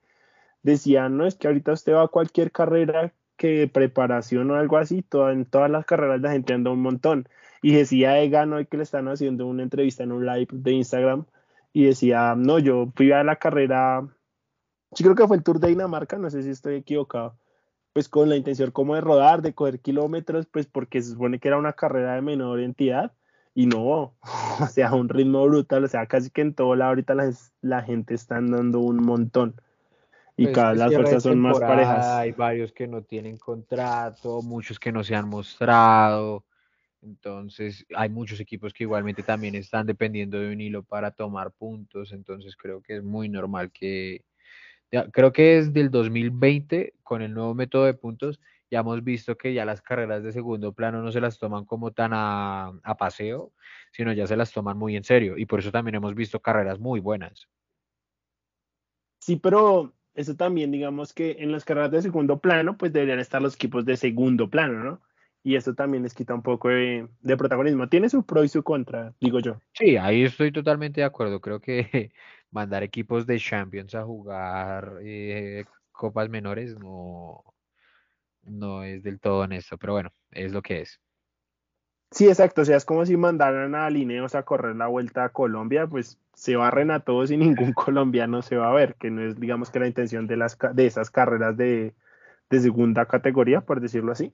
Decían, 0.63 1.17
no, 1.17 1.25
es 1.25 1.35
que 1.35 1.47
ahorita 1.47 1.73
usted 1.73 1.93
va 1.93 2.03
a 2.03 2.07
cualquier 2.07 2.51
carrera 2.51 3.13
que 3.37 3.67
preparación 3.67 4.51
o 4.51 4.55
algo 4.55 4.77
así, 4.77 5.05
en 5.11 5.45
todas 5.45 5.69
las 5.71 5.85
carreras 5.85 6.21
la 6.21 6.31
gente 6.31 6.53
anda 6.53 6.71
un 6.71 6.81
montón. 6.81 7.27
Y 7.61 7.73
decía 7.73 8.19
Egan 8.19 8.53
hoy 8.53 8.65
que 8.65 8.77
le 8.77 8.83
están 8.83 9.07
haciendo 9.07 9.45
una 9.47 9.63
entrevista 9.63 10.03
en 10.03 10.11
un 10.11 10.25
live 10.25 10.47
de 10.51 10.71
Instagram 10.71 11.25
y 11.73 11.85
decía, 11.85 12.35
no, 12.35 12.59
yo 12.59 12.91
fui 12.95 13.11
a 13.11 13.23
la 13.23 13.35
carrera, 13.35 14.01
yo 14.91 15.03
creo 15.03 15.15
que 15.15 15.27
fue 15.27 15.37
el 15.37 15.43
Tour 15.43 15.59
de 15.59 15.69
Dinamarca, 15.69 16.17
no 16.17 16.29
sé 16.29 16.43
si 16.43 16.49
estoy 16.49 16.75
equivocado, 16.75 17.35
pues 17.93 18.09
con 18.09 18.29
la 18.29 18.35
intención 18.35 18.71
como 18.71 18.95
de 18.95 19.01
rodar, 19.01 19.41
de 19.41 19.53
coger 19.53 19.79
kilómetros, 19.79 20.47
pues 20.47 20.65
porque 20.65 21.01
se 21.01 21.11
supone 21.11 21.39
que 21.39 21.47
era 21.47 21.57
una 21.57 21.73
carrera 21.73 22.15
de 22.15 22.21
menor 22.21 22.59
entidad 22.59 23.11
y 23.53 23.67
no, 23.67 24.15
o 24.61 24.67
sea, 24.67 24.93
un 24.93 25.09
ritmo 25.09 25.45
brutal, 25.45 25.83
o 25.83 25.87
sea, 25.87 26.05
casi 26.05 26.29
que 26.29 26.41
en 26.41 26.53
todo 26.53 26.75
lado 26.75 26.89
ahorita 26.89 27.13
la, 27.13 27.31
la 27.61 27.81
gente 27.81 28.13
está 28.13 28.37
andando 28.37 28.79
un 28.79 28.97
montón 28.97 29.55
y 30.39 30.45
pues 30.45 30.55
cada 30.55 30.69
vez 30.69 30.79
las 30.79 30.93
fuerzas 30.93 31.23
son 31.23 31.39
más 31.39 31.59
parejas. 31.59 32.05
Hay 32.05 32.31
varios 32.31 32.71
que 32.71 32.87
no 32.87 33.01
tienen 33.01 33.35
contrato, 33.35 34.41
muchos 34.41 34.79
que 34.79 34.89
no 34.89 35.03
se 35.03 35.13
han 35.13 35.27
mostrado. 35.27 36.45
Entonces, 37.01 37.85
hay 37.95 38.09
muchos 38.09 38.39
equipos 38.39 38.73
que 38.73 38.83
igualmente 38.83 39.23
también 39.23 39.55
están 39.55 39.87
dependiendo 39.87 40.39
de 40.39 40.51
un 40.51 40.61
hilo 40.61 40.83
para 40.83 41.11
tomar 41.11 41.51
puntos. 41.51 42.11
Entonces, 42.11 42.55
creo 42.57 42.81
que 42.81 42.97
es 42.97 43.03
muy 43.03 43.29
normal 43.29 43.71
que, 43.71 44.25
creo 45.11 45.31
que 45.31 45.61
desde 45.61 45.81
el 45.81 45.91
2020, 45.91 46.93
con 47.03 47.21
el 47.21 47.33
nuevo 47.33 47.53
método 47.53 47.85
de 47.85 47.93
puntos, 47.93 48.39
ya 48.71 48.79
hemos 48.79 49.03
visto 49.03 49.37
que 49.37 49.53
ya 49.53 49.65
las 49.65 49.81
carreras 49.81 50.23
de 50.23 50.31
segundo 50.31 50.73
plano 50.73 51.01
no 51.01 51.11
se 51.11 51.21
las 51.21 51.39
toman 51.39 51.65
como 51.65 51.91
tan 51.91 52.11
a, 52.13 52.71
a 52.83 52.97
paseo, 52.97 53.51
sino 53.91 54.13
ya 54.13 54.27
se 54.27 54.35
las 54.35 54.51
toman 54.51 54.77
muy 54.77 54.95
en 54.95 55.03
serio. 55.03 55.37
Y 55.37 55.45
por 55.45 55.59
eso 55.59 55.71
también 55.71 55.95
hemos 55.95 56.13
visto 56.15 56.39
carreras 56.39 56.79
muy 56.79 56.99
buenas. 56.99 57.47
Sí, 59.21 59.37
pero 59.37 59.93
eso 60.13 60.35
también, 60.35 60.71
digamos 60.71 61.13
que 61.13 61.37
en 61.39 61.51
las 61.51 61.65
carreras 61.65 61.91
de 61.91 62.01
segundo 62.01 62.39
plano, 62.39 62.77
pues 62.77 62.93
deberían 62.93 63.19
estar 63.19 63.41
los 63.41 63.55
equipos 63.55 63.85
de 63.85 63.97
segundo 63.97 64.49
plano, 64.49 64.83
¿no? 64.83 65.01
Y 65.43 65.55
eso 65.55 65.73
también 65.73 66.03
les 66.03 66.13
quita 66.13 66.33
un 66.33 66.41
poco 66.41 66.69
de, 66.69 67.07
protagonismo. 67.37 67.87
Tiene 67.89 68.09
su 68.09 68.23
pro 68.23 68.43
y 68.43 68.49
su 68.49 68.63
contra, 68.63 69.13
digo 69.19 69.39
yo. 69.39 69.59
Sí, 69.73 69.97
ahí 69.97 70.23
estoy 70.23 70.51
totalmente 70.51 71.01
de 71.01 71.05
acuerdo. 71.05 71.39
Creo 71.39 71.59
que 71.59 72.11
mandar 72.51 72.83
equipos 72.83 73.25
de 73.25 73.39
Champions 73.39 73.95
a 73.95 74.03
jugar 74.03 74.97
eh, 75.01 75.65
copas 75.91 76.29
menores 76.29 76.77
no, 76.77 77.43
no 78.43 78.83
es 78.83 79.03
del 79.03 79.19
todo 79.19 79.41
honesto, 79.41 79.77
pero 79.77 79.93
bueno, 79.93 80.11
es 80.31 80.51
lo 80.51 80.61
que 80.61 80.81
es. 80.81 80.99
Sí, 82.11 82.27
exacto. 82.27 82.61
O 82.61 82.65
sea, 82.65 82.77
es 82.77 82.85
como 82.85 83.05
si 83.05 83.17
mandaran 83.17 83.75
a 83.75 83.89
Lineos 83.89 84.33
a 84.35 84.43
correr 84.43 84.75
la 84.75 84.87
vuelta 84.87 85.25
a 85.25 85.29
Colombia, 85.29 85.85
pues 85.87 86.17
se 86.33 86.55
barren 86.55 86.89
a 86.91 87.01
todos 87.01 87.31
y 87.31 87.37
ningún 87.37 87.73
colombiano 87.73 88.41
se 88.41 88.57
va 88.57 88.69
a 88.69 88.73
ver, 88.73 88.95
que 88.95 89.11
no 89.11 89.21
es, 89.21 89.39
digamos, 89.39 89.69
que 89.69 89.79
la 89.79 89.87
intención 89.87 90.27
de, 90.27 90.37
las, 90.37 90.57
de 90.73 90.85
esas 90.87 91.11
carreras 91.11 91.55
de, 91.57 91.93
segunda 92.49 93.05
categoría, 93.05 93.61
por 93.61 93.79
decirlo 93.79 94.11
así. 94.11 94.33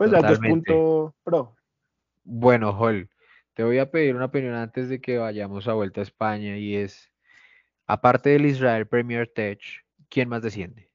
Pues 0.00 0.12
las 0.12 0.22
dos 0.22 0.38
puntos 0.38 1.12
pro. 1.22 1.54
Bueno, 2.24 2.70
Hall, 2.70 3.10
te 3.52 3.62
voy 3.62 3.76
a 3.76 3.90
pedir 3.90 4.16
una 4.16 4.24
opinión 4.24 4.54
antes 4.54 4.88
de 4.88 4.98
que 4.98 5.18
vayamos 5.18 5.68
a 5.68 5.74
Vuelta 5.74 6.00
a 6.00 6.04
España 6.04 6.56
y 6.56 6.74
es, 6.74 7.12
aparte 7.86 8.30
del 8.30 8.46
Israel 8.46 8.86
Premier 8.86 9.30
Tech, 9.30 9.60
¿quién 10.08 10.30
más 10.30 10.40
desciende? 10.40 10.88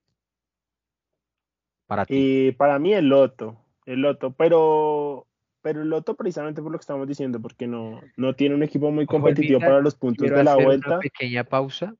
Para 1.85 2.07
ti. 2.07 2.51
para 2.57 2.79
mí 2.79 2.95
el 2.95 3.07
Loto, 3.07 3.63
el 3.85 4.01
Loto, 4.01 4.31
pero 4.31 5.27
pero 5.61 5.83
el 5.83 5.89
Loto 5.89 6.15
precisamente 6.15 6.63
por 6.63 6.71
lo 6.71 6.79
que 6.79 6.83
estamos 6.83 7.07
diciendo, 7.07 7.39
porque 7.39 7.67
no, 7.67 8.01
no 8.17 8.35
tiene 8.35 8.55
un 8.55 8.63
equipo 8.63 8.89
muy 8.89 9.05
competitivo 9.05 9.59
para 9.59 9.81
los 9.81 9.93
puntos 9.93 10.27
de 10.27 10.43
la 10.43 10.55
vuelta. 10.55 10.93
Una 10.93 10.99
pequeña 10.99 11.43
pausa. 11.43 11.95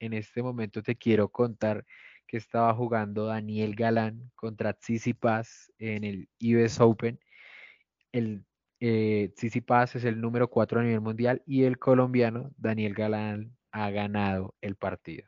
En 0.00 0.14
este 0.14 0.42
momento 0.42 0.82
te 0.82 0.96
quiero 0.96 1.28
contar 1.28 1.86
que 2.30 2.36
estaba 2.36 2.72
jugando 2.74 3.26
Daniel 3.26 3.74
Galán 3.74 4.30
contra 4.36 4.72
Tsitsipas 4.72 5.72
en 5.78 6.04
el 6.04 6.28
US 6.40 6.80
Open. 6.80 7.18
El 8.12 8.44
eh, 8.78 9.32
Tsitsipas 9.34 9.96
es 9.96 10.04
el 10.04 10.20
número 10.20 10.48
4 10.48 10.78
a 10.78 10.82
nivel 10.84 11.00
mundial 11.00 11.42
y 11.44 11.64
el 11.64 11.80
colombiano 11.80 12.52
Daniel 12.56 12.94
Galán 12.94 13.56
ha 13.72 13.90
ganado 13.90 14.54
el 14.60 14.76
partido. 14.76 15.26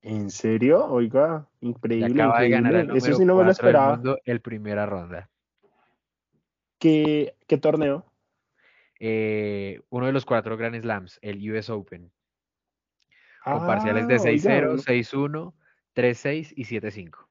¿En 0.00 0.30
serio? 0.30 0.86
Oiga, 0.86 1.46
increíble. 1.60 2.22
acaba 2.22 2.40
de 2.40 2.48
ganar 2.48 2.74
el 2.74 2.96
Eso 2.96 3.12
sí 3.12 3.24
no 3.26 3.36
me 3.36 3.44
lo 3.44 3.50
esperaba. 3.50 4.00
el 4.24 4.40
primera 4.40 4.86
ronda. 4.86 5.28
¿Qué, 6.78 7.36
torneo? 7.60 8.10
Eh, 8.98 9.82
uno 9.90 10.06
de 10.06 10.12
los 10.12 10.24
cuatro 10.24 10.56
Grand 10.56 10.80
Slams, 10.80 11.18
el 11.20 11.52
US 11.52 11.68
Open. 11.68 12.10
Con 13.44 13.66
parciales 13.66 14.06
de 14.06 14.16
6-0, 14.16 14.84
6-1, 14.84 15.52
3-6 15.94 16.52
y 16.56 16.64
7-5. 16.64 17.26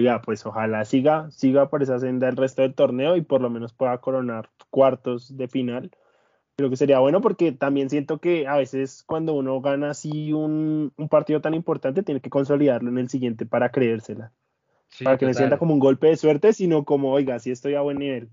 Ya, 0.00 0.20
pues 0.20 0.44
ojalá 0.44 0.84
siga, 0.84 1.30
siga 1.30 1.68
por 1.68 1.82
esa 1.82 1.98
senda 1.98 2.28
el 2.28 2.36
resto 2.36 2.62
del 2.62 2.74
torneo 2.74 3.16
y 3.16 3.22
por 3.22 3.40
lo 3.40 3.50
menos 3.50 3.72
pueda 3.72 3.98
coronar 3.98 4.50
cuartos 4.70 5.36
de 5.36 5.48
final. 5.48 5.90
Creo 6.56 6.70
que 6.70 6.76
sería 6.76 6.98
bueno 7.00 7.20
porque 7.20 7.52
también 7.52 7.90
siento 7.90 8.18
que 8.18 8.46
a 8.46 8.56
veces 8.56 9.02
cuando 9.04 9.34
uno 9.34 9.60
gana 9.60 9.90
así 9.90 10.32
un, 10.32 10.92
un 10.96 11.08
partido 11.08 11.40
tan 11.40 11.54
importante 11.54 12.02
tiene 12.02 12.20
que 12.20 12.30
consolidarlo 12.30 12.90
en 12.90 12.98
el 12.98 13.08
siguiente 13.08 13.46
para 13.46 13.70
creérsela 13.70 14.32
para 15.02 15.18
que 15.18 15.26
me 15.26 15.34
sienta 15.34 15.58
como 15.58 15.74
un 15.74 15.80
golpe 15.80 16.08
de 16.08 16.16
suerte, 16.16 16.52
sino 16.52 16.84
como, 16.84 17.12
oiga, 17.12 17.38
sí 17.38 17.50
estoy 17.50 17.74
a 17.74 17.80
buen 17.80 17.98
nivel. 17.98 18.30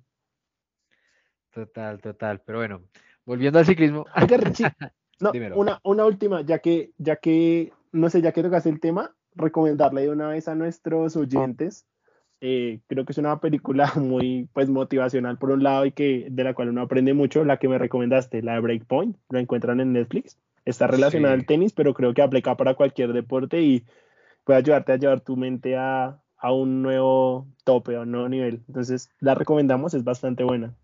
Total, 1.52 2.00
total. 2.00 2.42
Pero 2.46 2.60
bueno, 2.60 2.84
volviendo 3.26 3.60
al 3.60 3.66
ciclismo. 3.66 4.06
No, 5.22 5.32
una, 5.56 5.80
una 5.84 6.06
última, 6.06 6.42
ya 6.42 6.60
que, 6.60 6.92
ya 6.98 7.16
que, 7.18 7.72
no 7.92 8.10
sé, 8.10 8.22
ya 8.22 8.32
que 8.32 8.44
tocas 8.44 8.66
el 8.66 8.80
tema, 8.80 9.16
recomendarle 9.36 10.02
de 10.02 10.10
una 10.10 10.30
vez 10.30 10.48
a 10.48 10.56
nuestros 10.56 11.16
oyentes. 11.16 11.86
Eh, 12.44 12.80
creo 12.88 13.06
que 13.06 13.12
es 13.12 13.18
una 13.20 13.40
película 13.40 13.92
muy 13.98 14.50
pues 14.54 14.68
motivacional 14.68 15.38
por 15.38 15.52
un 15.52 15.62
lado 15.62 15.86
y 15.86 15.92
que 15.92 16.28
de 16.30 16.44
la 16.44 16.56
cual 16.56 16.70
uno 16.70 16.82
aprende 16.82 17.14
mucho, 17.14 17.46
la 17.46 17.58
que 17.58 17.68
me 17.68 17.78
recomendaste, 17.78 18.42
la 18.42 18.56
de 18.56 18.62
Breakpoint, 18.62 19.16
la 19.30 19.40
encuentran 19.40 19.80
en 19.80 19.94
Netflix. 19.94 20.38
Está 20.66 20.88
relacionada 20.88 21.34
al 21.34 21.46
tenis, 21.46 21.74
pero 21.74 21.94
creo 21.94 22.14
que 22.14 22.22
aplica 22.22 22.56
para 22.56 22.76
cualquier 22.76 23.14
deporte 23.14 23.62
y 23.62 23.84
puede 24.44 24.60
ayudarte 24.60 24.92
a 24.92 24.98
llevar 24.98 25.22
tu 25.22 25.36
mente 25.36 25.76
a, 25.76 26.20
a 26.38 26.54
un 26.54 26.82
nuevo 26.82 27.48
tope, 27.64 27.96
a 27.96 28.02
un 28.02 28.12
nuevo 28.12 28.30
nivel. 28.30 28.64
Entonces, 28.68 29.10
la 29.20 29.34
recomendamos, 29.34 29.94
es 29.94 30.04
bastante 30.04 30.44
buena. 30.44 30.76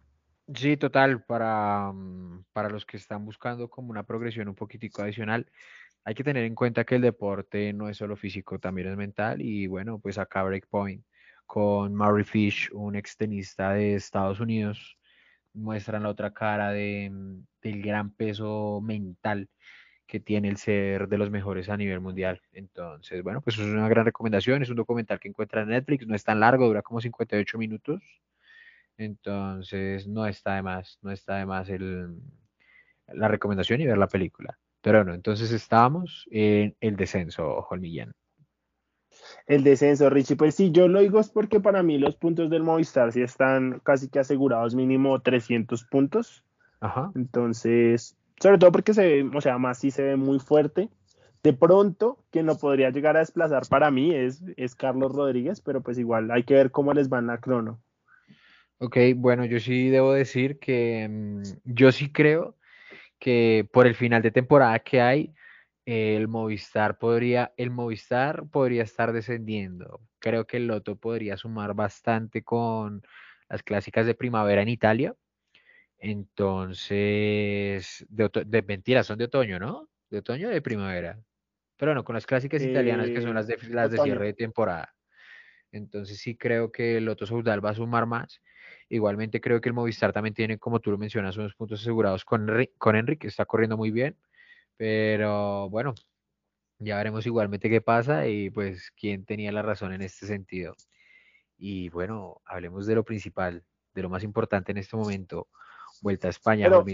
Sí, 0.55 0.77
total, 0.77 1.23
para, 1.25 1.91
mm, 1.93 2.45
para 2.53 2.69
los 2.69 2.85
que 2.85 2.95
están 2.95 3.25
buscando 3.25 3.69
como 3.69 3.89
una 3.91 4.03
progresión 4.03 4.47
un 4.47 4.55
poquitico 4.55 5.01
adicional, 5.01 5.45
hay 6.05 6.15
que 6.15 6.23
tener 6.23 6.45
en 6.45 6.55
cuenta 6.55 6.85
que 6.85 6.95
el 6.95 7.01
deporte 7.01 7.73
no 7.73 7.89
es 7.89 7.97
solo 7.97 8.15
físico, 8.15 8.57
también 8.59 8.87
es 8.87 8.97
mental 8.97 9.41
y 9.41 9.67
bueno, 9.67 9.99
pues 9.99 10.17
acá 10.17 10.43
Breakpoint 10.43 11.03
con 11.45 11.95
Murray 11.95 12.23
Fish, 12.23 12.69
un 12.73 12.95
extenista 12.95 13.73
de 13.73 13.95
Estados 13.95 14.39
Unidos, 14.39 14.97
muestran 15.53 16.03
la 16.03 16.09
otra 16.09 16.33
cara 16.33 16.71
de, 16.71 17.09
mm, 17.11 17.45
del 17.61 17.81
gran 17.83 18.11
peso 18.11 18.81
mental 18.81 19.49
que 20.07 20.19
tiene 20.21 20.49
el 20.49 20.57
ser 20.57 21.07
de 21.09 21.17
los 21.19 21.31
mejores 21.31 21.69
a 21.69 21.77
nivel 21.77 22.01
mundial. 22.01 22.41
Entonces, 22.53 23.23
bueno, 23.23 23.41
pues 23.41 23.57
es 23.59 23.65
una 23.65 23.89
gran 23.89 24.05
recomendación. 24.05 24.61
Es 24.63 24.69
un 24.69 24.77
documental 24.77 25.19
que 25.19 25.29
encuentra 25.29 25.63
en 25.63 25.69
Netflix, 25.69 26.07
no 26.07 26.15
es 26.15 26.23
tan 26.25 26.39
largo, 26.41 26.67
dura 26.67 26.81
como 26.83 27.01
58 27.01 27.57
minutos. 27.57 28.01
Entonces, 28.97 30.07
no 30.07 30.25
está 30.25 30.55
de 30.55 30.63
más, 30.63 30.99
no 31.01 31.11
está 31.11 31.35
de 31.35 31.45
más 31.45 31.69
el, 31.69 32.17
la 33.07 33.27
recomendación 33.27 33.81
y 33.81 33.85
ver 33.85 33.97
la 33.97 34.07
película. 34.07 34.57
Pero 34.81 34.99
bueno, 34.99 35.13
entonces 35.13 35.51
estábamos 35.51 36.27
en 36.31 36.75
el 36.79 36.95
descenso, 36.95 37.61
Jolmillán. 37.61 38.13
El 39.45 39.63
descenso, 39.63 40.09
Richie, 40.09 40.35
pues 40.35 40.55
sí, 40.55 40.71
yo 40.71 40.87
lo 40.87 40.99
digo 40.99 41.19
es 41.19 41.29
porque 41.29 41.59
para 41.59 41.83
mí 41.83 41.97
los 41.97 42.15
puntos 42.15 42.49
del 42.49 42.63
Movistar 42.63 43.11
sí 43.11 43.21
están 43.21 43.79
casi 43.83 44.09
que 44.09 44.19
asegurados 44.19 44.75
mínimo 44.75 45.19
300 45.21 45.83
puntos. 45.85 46.43
Ajá. 46.79 47.11
Entonces, 47.15 48.17
sobre 48.39 48.57
todo 48.57 48.71
porque 48.71 48.93
se 48.93 49.01
ve, 49.01 49.31
o 49.35 49.41
sea, 49.41 49.57
más 49.57 49.79
sí 49.79 49.91
se 49.91 50.03
ve 50.03 50.15
muy 50.15 50.39
fuerte. 50.39 50.89
De 51.43 51.53
pronto, 51.53 52.19
quien 52.29 52.45
lo 52.45 52.57
podría 52.57 52.89
llegar 52.89 53.15
a 53.15 53.19
desplazar 53.19 53.63
para 53.69 53.89
mí 53.89 54.13
es, 54.13 54.43
es 54.57 54.75
Carlos 54.75 55.13
Rodríguez, 55.13 55.61
pero 55.61 55.81
pues 55.81 55.97
igual 55.97 56.29
hay 56.31 56.43
que 56.43 56.55
ver 56.55 56.71
cómo 56.71 56.93
les 56.93 57.11
va 57.11 57.19
en 57.19 57.27
la 57.27 57.39
crono. 57.39 57.79
Ok, 58.79 58.97
bueno, 59.15 59.45
yo 59.45 59.59
sí 59.59 59.89
debo 59.89 60.13
decir 60.13 60.59
que 60.59 61.07
mm, 61.09 61.41
yo 61.65 61.91
sí 61.91 62.11
creo 62.11 62.57
que 63.19 63.67
por 63.73 63.87
el 63.87 63.95
final 63.95 64.21
de 64.21 64.31
temporada 64.31 64.79
que 64.79 65.01
hay, 65.01 65.33
el 65.85 66.27
Movistar 66.27 66.97
podría, 66.99 67.53
el 67.57 67.71
Movistar 67.71 68.47
podría 68.49 68.83
estar 68.83 69.13
descendiendo. 69.13 70.01
Creo 70.19 70.45
que 70.45 70.57
el 70.57 70.67
Loto 70.67 70.97
podría 70.97 71.37
sumar 71.37 71.73
bastante 71.73 72.43
con 72.43 73.01
las 73.49 73.63
clásicas 73.63 74.05
de 74.05 74.15
primavera 74.15 74.61
en 74.61 74.69
Italia. 74.69 75.15
Entonces, 75.99 78.05
de, 78.09 78.29
de 78.45 78.61
mentira, 78.61 79.03
son 79.03 79.17
de 79.17 79.25
otoño, 79.25 79.59
¿no? 79.59 79.89
De 80.09 80.19
otoño 80.19 80.49
o 80.49 80.51
de 80.51 80.61
primavera. 80.61 81.19
Pero 81.77 81.91
bueno, 81.91 82.03
con 82.03 82.15
las 82.15 82.25
clásicas 82.25 82.63
italianas 82.63 83.09
que 83.09 83.21
son 83.21 83.35
las 83.35 83.47
de, 83.47 83.55
eh, 83.55 83.59
las 83.69 83.91
de 83.91 83.99
cierre 83.99 84.27
de 84.27 84.33
temporada. 84.33 84.93
Entonces 85.71 86.19
sí 86.19 86.37
creo 86.37 86.71
que 86.71 86.97
el 86.97 87.05
Loto 87.05 87.25
Saudal 87.25 87.63
va 87.63 87.71
a 87.71 87.75
sumar 87.75 88.05
más. 88.05 88.41
Igualmente 88.89 89.41
creo 89.41 89.59
que 89.59 89.69
el 89.69 89.73
Movistar 89.73 90.13
también 90.13 90.33
tiene, 90.33 90.57
como 90.57 90.79
tú 90.79 90.91
lo 90.91 90.97
mencionas, 90.97 91.37
unos 91.37 91.55
puntos 91.55 91.81
asegurados 91.81 92.23
con, 92.23 92.47
con 92.77 92.95
Enrique, 92.95 93.19
que 93.19 93.27
está 93.27 93.45
corriendo 93.45 93.77
muy 93.77 93.91
bien. 93.91 94.15
Pero 94.77 95.69
bueno, 95.69 95.93
ya 96.79 96.97
veremos 96.97 97.25
igualmente 97.25 97.69
qué 97.69 97.81
pasa 97.81 98.27
y 98.27 98.49
pues 98.49 98.91
quién 98.91 99.25
tenía 99.25 99.51
la 99.51 99.61
razón 99.61 99.93
en 99.93 100.01
este 100.01 100.27
sentido. 100.27 100.75
Y 101.57 101.89
bueno, 101.89 102.41
hablemos 102.45 102.85
de 102.85 102.95
lo 102.95 103.03
principal, 103.03 103.63
de 103.93 104.01
lo 104.01 104.09
más 104.09 104.23
importante 104.23 104.71
en 104.71 104.77
este 104.77 104.95
momento. 104.95 105.47
Vuelta 106.01 106.27
a 106.27 106.29
España, 106.29 106.65
Pero, 106.65 106.85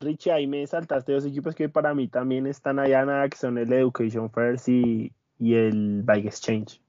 Richie, 0.00 0.30
ahí 0.30 0.46
me 0.46 0.64
saltaste 0.64 1.12
dos 1.12 1.24
equipos 1.26 1.56
que 1.56 1.68
para 1.68 1.92
mí 1.92 2.06
también 2.06 2.46
están 2.46 2.78
allá 2.78 3.28
que 3.28 3.36
son 3.36 3.58
el 3.58 3.72
Education 3.72 4.30
First 4.30 4.68
y, 4.68 5.12
el 5.40 6.02
Bike 6.04 6.26
Exchange. 6.26 6.80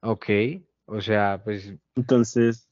Ok, 0.00 0.26
o 0.86 1.00
sea, 1.00 1.40
pues. 1.42 1.72
Entonces. 1.96 2.68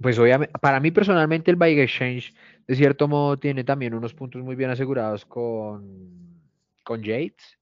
Pues 0.00 0.18
obviamente, 0.18 0.58
para 0.60 0.80
mí 0.80 0.90
personalmente 0.90 1.50
el 1.50 1.58
Bike 1.58 1.80
Exchange, 1.80 2.34
de 2.66 2.74
cierto 2.74 3.06
modo, 3.06 3.38
tiene 3.38 3.64
también 3.64 3.92
unos 3.92 4.14
puntos 4.14 4.42
muy 4.42 4.56
bien 4.56 4.70
asegurados 4.70 5.26
con, 5.26 6.40
con 6.84 7.02
Yates. 7.02 7.58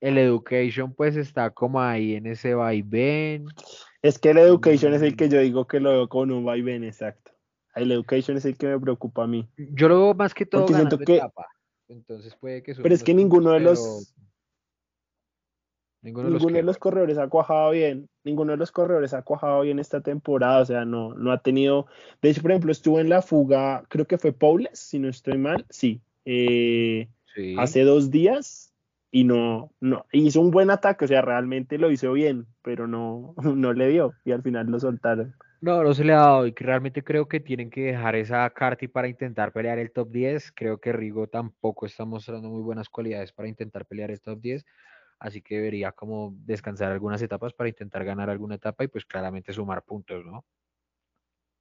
El 0.00 0.18
Education, 0.18 0.92
pues 0.92 1.14
está 1.14 1.50
como 1.50 1.80
ahí 1.80 2.16
en 2.16 2.26
ese 2.26 2.54
vaivén. 2.54 3.46
Es 4.02 4.18
que 4.18 4.30
el 4.30 4.38
Education 4.38 4.94
es 4.94 5.02
el 5.02 5.14
que 5.14 5.28
yo 5.28 5.40
digo 5.40 5.68
que 5.68 5.78
lo 5.78 5.90
veo 5.90 6.08
con 6.08 6.32
un 6.32 6.44
vaivén, 6.44 6.82
exacto. 6.82 7.32
El 7.76 7.92
Education 7.92 8.36
es 8.36 8.44
el 8.46 8.56
que 8.56 8.66
me 8.66 8.80
preocupa 8.80 9.24
a 9.24 9.26
mí. 9.28 9.48
Yo 9.56 9.88
lo 9.88 10.00
veo 10.00 10.14
más 10.14 10.34
que 10.34 10.46
todo 10.46 10.66
ganando 10.66 10.98
que... 10.98 11.16
etapa. 11.16 11.46
Entonces 11.86 12.34
puede 12.36 12.62
que 12.62 12.74
Pero 12.74 12.94
es 12.94 13.02
que 13.02 13.14
ninguno 13.14 13.50
de 13.50 13.60
los 13.60 14.14
Ninguno, 16.02 16.30
de, 16.30 16.62
los 16.62 16.78
corredores 16.78 17.18
ha 17.18 17.28
cuajado 17.28 17.72
bien. 17.72 18.08
Ninguno 18.24 18.52
de 18.52 18.58
los 18.58 18.72
corredores 18.72 19.12
ha 19.12 19.22
cuajado 19.22 19.60
bien 19.62 19.78
esta 19.78 20.00
temporada. 20.00 20.60
O 20.60 20.64
sea, 20.64 20.84
no, 20.84 21.14
no 21.14 21.30
ha 21.30 21.38
tenido. 21.38 21.86
De 22.22 22.30
hecho, 22.30 22.40
por 22.42 22.52
ejemplo, 22.52 22.72
estuvo 22.72 23.00
en 23.00 23.10
la 23.10 23.20
fuga, 23.20 23.84
creo 23.88 24.06
que 24.06 24.18
fue 24.18 24.32
Paules, 24.32 24.78
si 24.78 24.98
no 24.98 25.08
estoy 25.08 25.36
mal. 25.36 25.66
Sí. 25.68 26.00
Eh, 26.24 27.08
sí. 27.34 27.54
Hace 27.58 27.82
dos 27.82 28.10
días 28.10 28.72
y 29.10 29.24
no, 29.24 29.72
no. 29.80 30.06
Hizo 30.12 30.40
un 30.40 30.50
buen 30.50 30.70
ataque. 30.70 31.04
O 31.04 31.08
sea, 31.08 31.20
realmente 31.20 31.76
lo 31.76 31.90
hizo 31.90 32.12
bien, 32.12 32.46
pero 32.62 32.86
no, 32.86 33.34
no 33.42 33.72
le 33.72 33.88
dio. 33.88 34.14
Y 34.24 34.32
al 34.32 34.42
final 34.42 34.68
lo 34.68 34.80
soltaron. 34.80 35.34
No, 35.60 35.84
no 35.84 35.92
se 35.92 36.04
le 36.04 36.14
ha 36.14 36.20
dado 36.20 36.46
y 36.46 36.54
realmente 36.56 37.04
creo 37.04 37.28
que 37.28 37.38
tienen 37.38 37.68
que 37.68 37.82
dejar 37.82 38.16
esa 38.16 38.48
Carti 38.48 38.88
para 38.88 39.08
intentar 39.08 39.52
pelear 39.52 39.78
el 39.78 39.92
top 39.92 40.10
10. 40.10 40.52
Creo 40.52 40.78
que 40.78 40.92
Rigo 40.92 41.26
tampoco 41.26 41.84
está 41.84 42.06
mostrando 42.06 42.48
muy 42.48 42.62
buenas 42.62 42.88
cualidades 42.88 43.32
para 43.32 43.46
intentar 43.46 43.84
pelear 43.84 44.10
el 44.10 44.22
top 44.22 44.40
10. 44.40 44.64
Así 45.20 45.42
que 45.42 45.56
debería 45.56 45.92
como 45.92 46.34
descansar 46.46 46.90
algunas 46.90 47.20
etapas 47.20 47.52
para 47.52 47.68
intentar 47.68 48.04
ganar 48.04 48.30
alguna 48.30 48.54
etapa 48.54 48.84
y 48.84 48.88
pues 48.88 49.04
claramente 49.04 49.52
sumar 49.52 49.82
puntos, 49.82 50.24
¿no? 50.24 50.44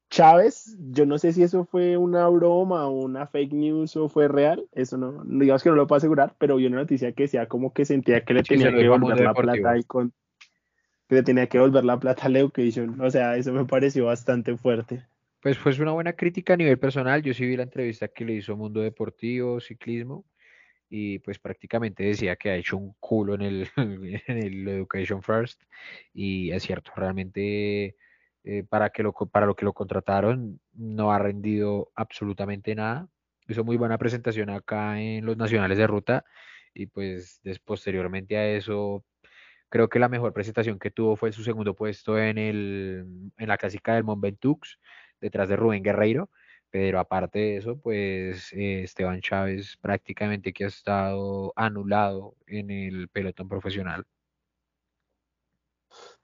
Chávez, 0.10 0.76
yo 0.80 1.06
no 1.06 1.20
sé 1.20 1.34
si 1.34 1.44
eso 1.44 1.66
fue 1.66 1.96
una 1.96 2.28
broma 2.30 2.88
o 2.88 3.02
una 3.02 3.28
fake 3.28 3.54
news 3.54 3.96
o 3.96 4.10
fue 4.10 4.28
real, 4.28 4.68
eso 4.72 4.98
no, 4.98 5.24
digamos 5.26 5.62
que 5.62 5.70
no 5.70 5.76
lo 5.76 5.86
puedo 5.86 5.98
asegurar, 5.98 6.36
pero 6.40 6.56
vi 6.56 6.66
una 6.66 6.78
noticia 6.78 7.12
que 7.12 7.24
decía 7.24 7.48
como 7.48 7.74
que 7.74 7.86
sentía 7.86 8.24
que 8.24 8.34
le 8.34 8.42
tenía 8.42 8.74
que 8.74 8.90
volver 8.90 9.20
la 9.20 9.34
plata 9.34 9.78
y 9.78 9.84
con, 9.84 10.12
que 11.08 11.16
le 11.16 11.24
tenía 11.24 11.48
que 11.48 11.60
volver 11.60 11.86
la 11.86 12.00
plata 12.00 12.26
a 12.26 12.32
Education, 12.32 13.00
o 13.02 13.12
sea, 13.12 13.36
eso 13.36 13.54
me 13.54 13.66
pareció 13.66 14.06
bastante 14.06 14.58
fuerte. 14.58 15.06
Pues 15.42 15.60
fue 15.60 15.74
una 15.80 15.92
buena 15.92 16.14
crítica 16.14 16.54
a 16.54 16.58
nivel 16.58 16.80
personal, 16.80 17.22
yo 17.22 17.34
sí 17.36 17.46
vi 17.46 17.56
la 17.56 17.64
entrevista 17.64 18.08
que 18.08 18.26
le 18.26 18.34
hizo 18.34 18.58
Mundo 18.58 18.82
Deportivo, 18.82 19.60
Ciclismo, 19.60 20.26
y 20.90 21.20
pues 21.20 21.40
prácticamente 21.40 22.04
decía 22.04 22.36
que 22.36 22.50
ha 22.50 22.56
hecho 22.56 22.78
un 22.78 22.96
culo 23.00 23.36
en 23.36 23.42
el, 23.42 23.68
en 23.78 24.38
el 24.38 24.68
Education 24.68 25.22
First, 25.22 25.64
y 26.14 26.52
es 26.52 26.64
cierto, 26.64 26.92
realmente 26.96 27.96
eh, 28.44 28.64
para, 28.68 28.90
que 28.90 29.04
lo, 29.04 29.14
para 29.14 29.46
lo 29.46 29.56
que 29.56 29.66
lo 29.66 29.74
contrataron 29.74 30.60
no 30.74 31.12
ha 31.12 31.20
rendido 31.20 31.92
absolutamente 31.96 32.74
nada. 32.76 33.08
Hizo 33.48 33.64
muy 33.64 33.78
buena 33.78 33.98
presentación 33.98 34.50
acá 34.50 35.00
en 35.02 35.26
los 35.26 35.38
nacionales 35.38 35.78
de 35.78 35.88
ruta 35.88 36.26
y 36.74 36.86
pues 36.88 37.42
posteriormente 37.66 38.38
a 38.38 38.48
eso 38.48 39.04
creo 39.70 39.90
que 39.90 40.00
la 40.00 40.10
mejor 40.10 40.34
presentación 40.34 40.80
que 40.80 40.92
tuvo 40.92 41.16
fue 41.16 41.32
su 41.32 41.44
segundo 41.44 41.76
puesto 41.76 42.18
en, 42.18 42.38
el, 42.38 43.32
en 43.38 43.48
la 43.48 43.58
clásica 43.58 43.96
del 43.96 44.04
Mont 44.04 44.22
Ventoux 44.22 44.80
detrás 45.22 45.50
de 45.50 45.56
Rubén 45.56 45.84
Guerreiro. 45.84 46.30
Pero 46.72 47.00
aparte 47.00 47.40
de 47.40 47.58
eso, 47.58 47.80
pues 47.80 48.54
eh, 48.54 48.84
Esteban 48.84 49.22
Chávez 49.22 49.78
prácticamente 49.78 50.54
que 50.54 50.66
ha 50.66 50.68
estado 50.68 51.52
anulado 51.56 52.36
en 52.48 52.70
el 52.70 53.08
pelotón 53.10 53.50
profesional. 53.50 54.06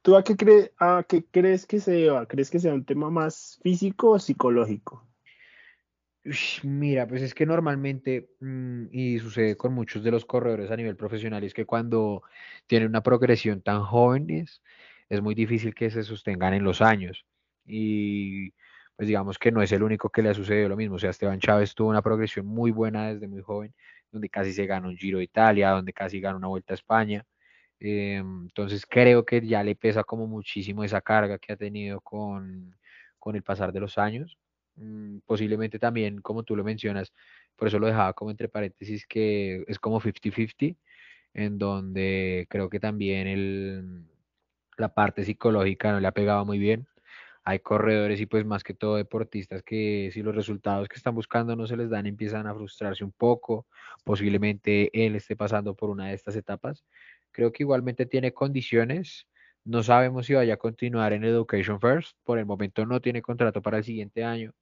¿Tú 0.01 0.15
a 0.15 0.23
qué, 0.23 0.35
crees 0.35 0.71
a 0.77 1.03
qué 1.07 1.25
crees 1.25 1.65
que 1.65 1.79
se 1.79 1.91
deba? 1.91 2.27
¿Crees 2.27 2.51
que 2.51 2.59
sea 2.59 2.73
un 2.73 2.85
tema 2.85 3.09
más 3.09 3.59
físico 3.63 4.11
o 4.11 4.19
psicológico? 4.19 5.07
Mira, 6.63 7.07
pues 7.07 7.21
es 7.21 7.35
que 7.35 7.45
normalmente, 7.45 8.29
mm, 8.39 8.85
y 8.91 9.19
sucede 9.19 9.55
con 9.57 9.73
muchos 9.73 10.03
de 10.03 10.09
los 10.11 10.25
corredores 10.25 10.71
a 10.71 10.75
nivel 10.75 10.95
profesional, 10.95 11.43
es 11.43 11.53
que 11.53 11.65
cuando 11.65 12.23
tienen 12.67 12.89
una 12.89 13.03
progresión 13.03 13.61
tan 13.61 13.83
jóvenes, 13.83 14.63
es 15.09 15.21
muy 15.21 15.35
difícil 15.35 15.75
que 15.75 15.91
se 15.91 16.03
sostengan 16.03 16.55
en 16.55 16.63
los 16.63 16.81
años. 16.81 17.25
Y 17.65 18.53
pues 18.95 19.07
digamos 19.07 19.37
que 19.37 19.51
no 19.51 19.61
es 19.61 19.71
el 19.71 19.83
único 19.83 20.09
que 20.09 20.21
le 20.21 20.29
ha 20.29 20.33
sucedido 20.33 20.69
lo 20.69 20.77
mismo. 20.77 20.95
O 20.95 20.99
sea, 20.99 21.09
Esteban 21.09 21.39
Chávez 21.39 21.75
tuvo 21.75 21.89
una 21.89 22.01
progresión 22.01 22.45
muy 22.45 22.71
buena 22.71 23.13
desde 23.13 23.27
muy 23.27 23.41
joven, 23.41 23.73
donde 24.11 24.29
casi 24.29 24.53
se 24.53 24.65
gana 24.65 24.87
un 24.87 24.97
Giro 24.97 25.17
de 25.19 25.25
Italia, 25.25 25.71
donde 25.71 25.93
casi 25.93 26.19
gana 26.19 26.37
una 26.37 26.47
Vuelta 26.47 26.73
a 26.73 26.75
España. 26.75 27.25
Eh, 27.79 28.15
entonces 28.17 28.85
creo 28.85 29.25
que 29.25 29.45
ya 29.45 29.63
le 29.63 29.75
pesa 29.75 30.03
como 30.03 30.27
muchísimo 30.27 30.83
esa 30.83 31.01
carga 31.01 31.37
que 31.37 31.53
ha 31.53 31.57
tenido 31.57 31.99
con, 32.01 32.75
con 33.19 33.35
el 33.35 33.43
pasar 33.43 33.71
de 33.73 33.79
los 33.81 33.97
años. 33.97 34.37
Mm, 34.75 35.19
posiblemente 35.25 35.79
también, 35.79 36.21
como 36.21 36.43
tú 36.43 36.55
lo 36.55 36.63
mencionas, 36.63 37.13
por 37.55 37.67
eso 37.67 37.79
lo 37.79 37.87
dejaba 37.87 38.13
como 38.13 38.31
entre 38.31 38.49
paréntesis, 38.49 39.05
que 39.07 39.63
es 39.67 39.79
como 39.79 39.99
50-50, 40.01 40.77
en 41.33 41.57
donde 41.57 42.47
creo 42.49 42.69
que 42.69 42.79
también 42.79 43.27
el, 43.27 44.05
la 44.77 44.93
parte 44.93 45.23
psicológica 45.23 45.91
no 45.91 45.99
le 45.99 46.07
ha 46.07 46.11
pegado 46.11 46.45
muy 46.45 46.59
bien. 46.59 46.87
Hay 47.45 47.59
corredores 47.59 48.19
y 48.21 48.25
pues 48.25 48.45
más 48.45 48.63
que 48.63 48.73
todo 48.73 48.95
deportistas 48.95 49.61
que 49.63 50.09
si 50.13 50.23
los 50.23 50.35
resultados 50.35 50.87
que 50.89 50.95
están 50.97 51.13
buscando 51.15 51.55
no 51.55 51.67
se 51.67 51.77
les 51.77 51.89
dan 51.91 52.07
empiezan 52.07 52.47
a 52.47 52.55
frustrarse 52.55 53.03
un 53.03 53.11
poco. 53.11 53.67
Posiblemente 54.03 54.89
él 55.05 55.15
esté 55.15 55.35
pasando 55.35 55.75
por 55.75 55.89
una 55.91 56.07
de 56.07 56.15
estas 56.15 56.35
etapas 56.35 56.83
Creo 57.31 57.51
que 57.51 57.63
igualmente 57.63 58.05
tiene 58.05 58.33
condiciones. 58.33 59.27
No 59.65 59.83
sabemos 59.83 60.25
si 60.27 60.33
vaya 60.35 60.53
a 60.55 60.57
continuar 60.57 61.13
en 61.13 61.25
Education 61.25 61.81
First. 61.81 62.17
Por 62.23 62.39
el 62.39 62.45
momento 62.45 62.85
no 62.85 63.01
tiene 63.01 63.21
contrato 63.21 63.61
para 63.61 63.77
el 63.79 63.83
siguiente 63.83 64.23
año. 64.23 64.53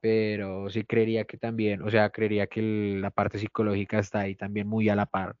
Pero 0.00 0.70
sí 0.70 0.84
creería 0.84 1.24
que 1.24 1.38
también, 1.38 1.82
o 1.82 1.90
sea, 1.90 2.10
creería 2.10 2.46
que 2.46 2.62
la 3.00 3.10
parte 3.10 3.38
psicológica 3.38 3.98
está 3.98 4.20
ahí 4.20 4.34
también 4.36 4.66
muy 4.68 4.88
a 4.88 4.96
la 4.96 5.06
par 5.06 5.36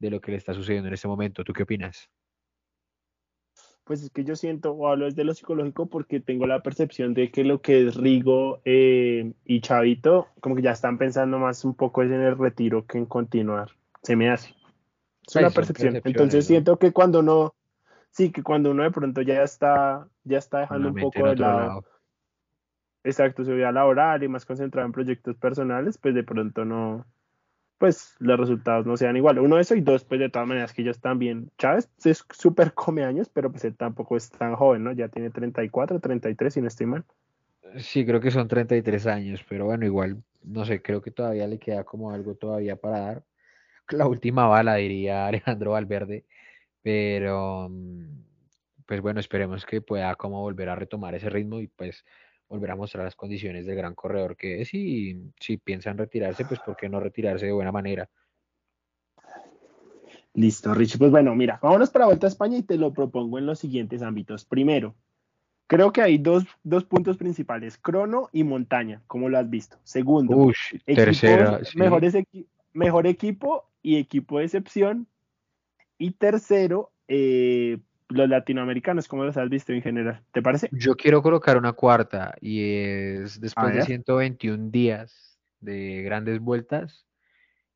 de 0.00 0.10
lo 0.10 0.20
que 0.20 0.32
le 0.32 0.38
está 0.38 0.54
sucediendo 0.54 0.88
en 0.88 0.94
este 0.94 1.08
momento. 1.08 1.44
¿Tú 1.44 1.52
qué 1.54 1.64
opinas? 1.64 2.10
Pues 3.90 4.04
es 4.04 4.10
que 4.10 4.22
yo 4.22 4.36
siento, 4.36 4.70
o 4.70 4.86
hablo 4.86 5.06
desde 5.06 5.24
lo 5.24 5.34
psicológico, 5.34 5.86
porque 5.86 6.20
tengo 6.20 6.46
la 6.46 6.62
percepción 6.62 7.12
de 7.12 7.32
que 7.32 7.42
lo 7.42 7.60
que 7.60 7.88
es 7.88 7.96
Rigo 7.96 8.60
eh, 8.64 9.32
y 9.44 9.60
Chavito, 9.62 10.28
como 10.38 10.54
que 10.54 10.62
ya 10.62 10.70
están 10.70 10.96
pensando 10.96 11.40
más 11.40 11.64
un 11.64 11.74
poco 11.74 12.04
en 12.04 12.12
el 12.12 12.38
retiro 12.38 12.86
que 12.86 12.98
en 12.98 13.06
continuar. 13.06 13.72
Se 14.04 14.14
me 14.14 14.30
hace. 14.30 14.54
Es 15.26 15.34
una 15.34 15.50
percepción. 15.50 16.00
Entonces 16.04 16.46
siento 16.46 16.78
que 16.78 16.92
cuando 16.92 17.18
uno, 17.18 17.56
sí, 18.12 18.30
que 18.30 18.44
cuando 18.44 18.70
uno 18.70 18.84
de 18.84 18.92
pronto 18.92 19.22
ya 19.22 19.42
está, 19.42 20.06
ya 20.22 20.38
está 20.38 20.60
dejando 20.60 20.90
un 20.90 20.94
poco 20.94 21.26
de 21.26 21.34
lado, 21.34 21.84
exacto, 23.02 23.44
su 23.44 23.50
vida 23.50 23.72
laboral 23.72 24.22
y 24.22 24.28
más 24.28 24.46
concentrado 24.46 24.86
en 24.86 24.92
proyectos 24.92 25.34
personales, 25.34 25.98
pues 25.98 26.14
de 26.14 26.22
pronto 26.22 26.64
no, 26.64 27.06
pues 27.80 28.14
los 28.18 28.38
resultados 28.38 28.84
no 28.84 28.98
sean 28.98 29.16
igual. 29.16 29.38
Uno 29.38 29.58
eso 29.58 29.74
y 29.74 29.80
dos, 29.80 30.04
pues 30.04 30.20
de 30.20 30.28
todas 30.28 30.46
maneras 30.46 30.74
que 30.74 30.82
ellos 30.82 31.00
también, 31.00 31.50
Chávez 31.56 31.88
es 32.04 32.26
súper 32.30 32.74
come 32.74 33.04
años, 33.04 33.30
pero 33.32 33.50
pues 33.50 33.64
él 33.64 33.74
tampoco 33.74 34.18
es 34.18 34.30
tan 34.30 34.54
joven, 34.54 34.84
¿no? 34.84 34.92
Ya 34.92 35.08
tiene 35.08 35.30
34, 35.30 35.98
33, 35.98 36.52
si 36.52 36.60
no 36.60 36.68
estoy 36.68 36.84
mal. 36.84 37.04
Sí, 37.78 38.04
creo 38.04 38.20
que 38.20 38.30
son 38.30 38.48
33 38.48 39.06
años, 39.06 39.42
pero 39.48 39.64
bueno, 39.64 39.86
igual, 39.86 40.22
no 40.44 40.66
sé, 40.66 40.82
creo 40.82 41.00
que 41.00 41.10
todavía 41.10 41.46
le 41.46 41.58
queda 41.58 41.82
como 41.84 42.10
algo 42.10 42.34
todavía 42.34 42.76
para 42.76 43.00
dar 43.00 43.22
la 43.88 44.06
última 44.06 44.46
bala, 44.46 44.74
diría 44.74 45.26
Alejandro 45.28 45.70
Valverde, 45.70 46.26
pero 46.82 47.70
mm, 47.70 48.24
pues 48.84 49.00
bueno, 49.00 49.20
esperemos 49.20 49.64
que 49.64 49.80
pueda 49.80 50.14
como 50.16 50.42
volver 50.42 50.68
a 50.68 50.76
retomar 50.76 51.14
ese 51.14 51.30
ritmo 51.30 51.60
y 51.60 51.68
pues 51.68 52.04
volver 52.50 52.72
a 52.72 52.76
mostrar 52.76 53.04
las 53.04 53.14
condiciones 53.14 53.64
del 53.64 53.76
gran 53.76 53.94
corredor 53.94 54.36
que 54.36 54.60
es 54.60 54.74
y 54.74 55.32
si 55.38 55.56
piensan 55.56 55.96
retirarse, 55.96 56.44
pues 56.44 56.60
por 56.60 56.76
qué 56.76 56.88
no 56.88 56.98
retirarse 56.98 57.46
de 57.46 57.52
buena 57.52 57.72
manera. 57.72 58.10
Listo, 60.34 60.74
Richie. 60.74 60.98
Pues 60.98 61.12
bueno, 61.12 61.34
mira, 61.34 61.58
vámonos 61.62 61.90
para 61.90 62.06
Vuelta 62.06 62.26
a 62.26 62.28
España 62.28 62.58
y 62.58 62.62
te 62.62 62.76
lo 62.76 62.92
propongo 62.92 63.38
en 63.38 63.46
los 63.46 63.60
siguientes 63.60 64.02
ámbitos. 64.02 64.44
Primero, 64.44 64.96
creo 65.68 65.92
que 65.92 66.02
hay 66.02 66.18
dos, 66.18 66.44
puntos 66.88 67.16
principales, 67.16 67.78
crono 67.78 68.28
y 68.32 68.42
montaña, 68.42 69.02
como 69.06 69.28
lo 69.28 69.38
has 69.38 69.48
visto. 69.48 69.78
Segundo, 69.84 70.52
tercera, 70.84 71.60
mejores, 71.76 72.14
mejor 72.72 73.06
equipo 73.06 73.70
y 73.80 73.96
equipo 73.96 74.38
de 74.38 74.44
excepción. 74.46 75.06
Y 75.98 76.12
tercero, 76.12 76.90
eh, 77.06 77.78
los 78.10 78.28
latinoamericanos, 78.28 79.08
¿cómo 79.08 79.24
los 79.24 79.36
has 79.36 79.48
visto 79.48 79.72
en 79.72 79.82
general? 79.82 80.22
¿Te 80.32 80.42
parece? 80.42 80.68
Yo 80.72 80.96
quiero 80.96 81.22
colocar 81.22 81.56
una 81.56 81.72
cuarta 81.72 82.34
y 82.40 82.62
es 82.62 83.40
después 83.40 83.74
de 83.74 83.82
121 83.82 84.70
días 84.70 85.38
de 85.60 86.02
grandes 86.02 86.40
vueltas, 86.40 87.06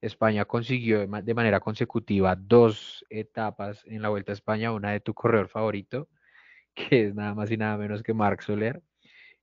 España 0.01 0.44
consiguió 0.44 1.07
de 1.07 1.35
manera 1.35 1.61
consecutiva 1.61 2.37
dos 2.37 3.05
etapas 3.09 3.85
en 3.87 4.03
la 4.03 4.11
Vuelta 4.11 4.33
a 4.33 4.35
España, 4.35 4.73
una 4.73 4.90
de 4.90 5.01
tu 5.01 5.14
corredor 5.14 5.49
favorito, 5.49 6.09
que 6.75 7.07
es 7.07 7.14
nada 7.14 7.35
más 7.35 7.51
y 7.51 7.57
nada 7.57 7.77
menos 7.77 8.03
que 8.03 8.14
Marc 8.14 8.42
Soler, 8.42 8.83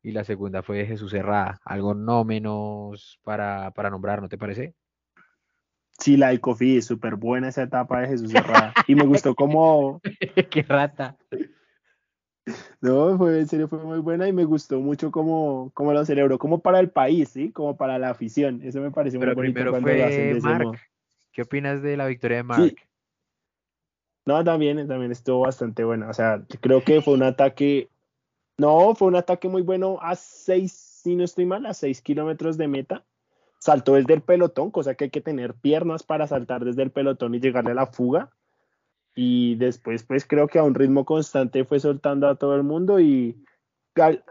y 0.04 0.12
la 0.12 0.24
segunda 0.24 0.64
fue 0.64 0.78
de 0.78 0.86
Jesús 0.88 1.14
Herrada, 1.14 1.62
algo 1.64 1.94
no 1.94 2.24
menos 2.24 3.20
para, 3.24 3.72
para 3.72 3.90
nombrar, 3.90 4.22
¿no 4.22 4.30
te 4.30 4.38
parece? 4.38 4.74
Sí, 6.02 6.18
la 6.18 6.30
de 6.30 6.42
es 6.60 6.86
súper 6.86 7.16
buena 7.16 7.50
esa 7.50 7.62
etapa 7.62 8.02
de 8.02 8.08
Jesús 8.08 8.34
Herrada. 8.34 8.74
Y 8.88 8.96
me 8.96 9.06
gustó 9.06 9.36
como... 9.36 10.02
¡Qué 10.50 10.64
rata! 10.64 11.16
No, 12.82 13.16
fue, 13.20 13.40
en 13.40 13.48
serio 13.48 13.68
fue 13.68 13.78
muy 13.84 14.00
buena 14.00 14.28
y 14.28 14.34
me 14.34 14.44
gustó 14.44 14.80
mucho 14.80 15.12
como, 15.12 15.70
como 15.76 15.94
lo 15.94 16.04
celebró, 16.04 16.40
como 16.40 16.60
para 16.60 16.80
el 16.80 16.90
país, 16.90 17.30
¿sí? 17.30 17.52
Como 17.52 17.78
para 17.78 18.00
la 18.00 18.10
afición. 18.10 18.62
Eso 18.64 18.82
me 18.82 18.90
pareció 18.90 19.20
muy 19.20 19.32
bonito 19.36 19.70
cuando 19.70 19.90
lo 19.90 20.04
hacen 20.04 20.34
de 20.34 20.42
Mark. 20.42 20.80
¿Qué 21.32 21.44
opinas 21.44 21.84
de 21.84 21.96
la 21.96 22.08
victoria 22.08 22.38
de 22.38 22.44
Mark? 22.44 22.76
No, 24.26 24.44
también, 24.44 24.88
también 24.88 25.12
estuvo 25.12 25.42
bastante 25.42 25.84
buena. 25.84 26.10
O 26.10 26.14
sea, 26.16 26.44
creo 26.62 26.84
que 26.84 27.02
fue 27.02 27.14
un 27.14 27.24
ataque... 27.24 27.92
No, 28.58 28.96
fue 28.96 29.08
un 29.08 29.18
ataque 29.18 29.48
muy 29.48 29.62
bueno 29.62 30.00
a 30.02 30.16
seis, 30.16 30.72
si 30.72 31.16
no 31.16 31.24
estoy 31.24 31.46
mal, 31.46 31.68
a 31.68 31.76
seis 31.76 32.02
kilómetros 32.02 32.58
de 32.58 32.68
meta 32.68 33.06
saltó 33.62 33.94
desde 33.94 34.16
el 34.16 34.22
pelotón, 34.22 34.72
cosa 34.72 34.96
que 34.96 35.06
hay 35.06 35.10
que 35.12 35.22
tener 35.22 35.54
piernas 35.54 36.02
para 36.02 36.26
saltar 36.26 36.66
desde 36.66 36.82
el 36.82 36.90
pelotón 36.92 37.36
y 37.36 37.40
llegarle 37.40 37.72
a 37.72 37.76
la 37.76 37.86
fuga. 37.86 38.32
Y 39.16 39.56
después, 39.56 40.04
pues 40.04 40.26
creo 40.26 40.48
que 40.48 40.58
a 40.58 40.64
un 40.64 40.74
ritmo 40.74 41.06
constante 41.06 41.64
fue 41.64 41.80
soltando 41.80 42.28
a 42.28 42.36
todo 42.36 42.56
el 42.56 42.64
mundo 42.64 43.00
y 43.00 43.38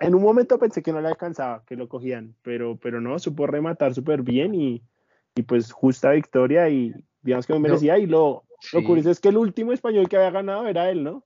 en 0.00 0.14
un 0.14 0.22
momento 0.22 0.58
pensé 0.58 0.82
que 0.82 0.92
no 0.92 1.00
le 1.00 1.08
alcanzaba, 1.08 1.62
que 1.64 1.76
lo 1.76 1.88
cogían, 1.88 2.34
pero, 2.42 2.76
pero 2.82 3.00
no, 3.00 3.18
supo 3.18 3.46
rematar 3.46 3.94
súper 3.94 4.22
bien 4.22 4.54
y, 4.54 4.82
pues 5.46 5.72
justa 5.72 6.10
victoria 6.10 6.68
y 6.68 6.92
digamos 7.22 7.46
que 7.46 7.54
me 7.54 7.60
merecía. 7.60 7.98
y 7.98 8.06
lo, 8.06 8.44
lo 8.74 8.84
curioso 8.84 9.10
es 9.10 9.20
que 9.20 9.28
el 9.28 9.38
último 9.38 9.72
español 9.72 10.08
que 10.08 10.16
había 10.16 10.30
ganado 10.30 10.66
era 10.66 10.90
él, 10.90 11.02
¿no? 11.02 11.24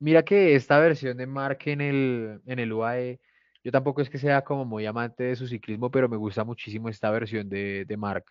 Mira 0.00 0.24
que 0.24 0.56
esta 0.56 0.80
versión 0.80 1.16
de 1.16 1.26
Mark 1.26 1.58
en 1.66 1.80
el, 1.80 2.40
en 2.46 2.58
el 2.58 2.72
UAE 2.72 3.20
yo 3.62 3.72
tampoco 3.72 4.00
es 4.02 4.10
que 4.10 4.18
sea 4.18 4.42
como 4.42 4.64
muy 4.64 4.86
amante 4.86 5.24
de 5.24 5.36
su 5.36 5.46
ciclismo, 5.46 5.90
pero 5.90 6.08
me 6.08 6.16
gusta 6.16 6.44
muchísimo 6.44 6.88
esta 6.88 7.10
versión 7.10 7.48
de, 7.48 7.84
de 7.84 7.96
Mark, 7.96 8.24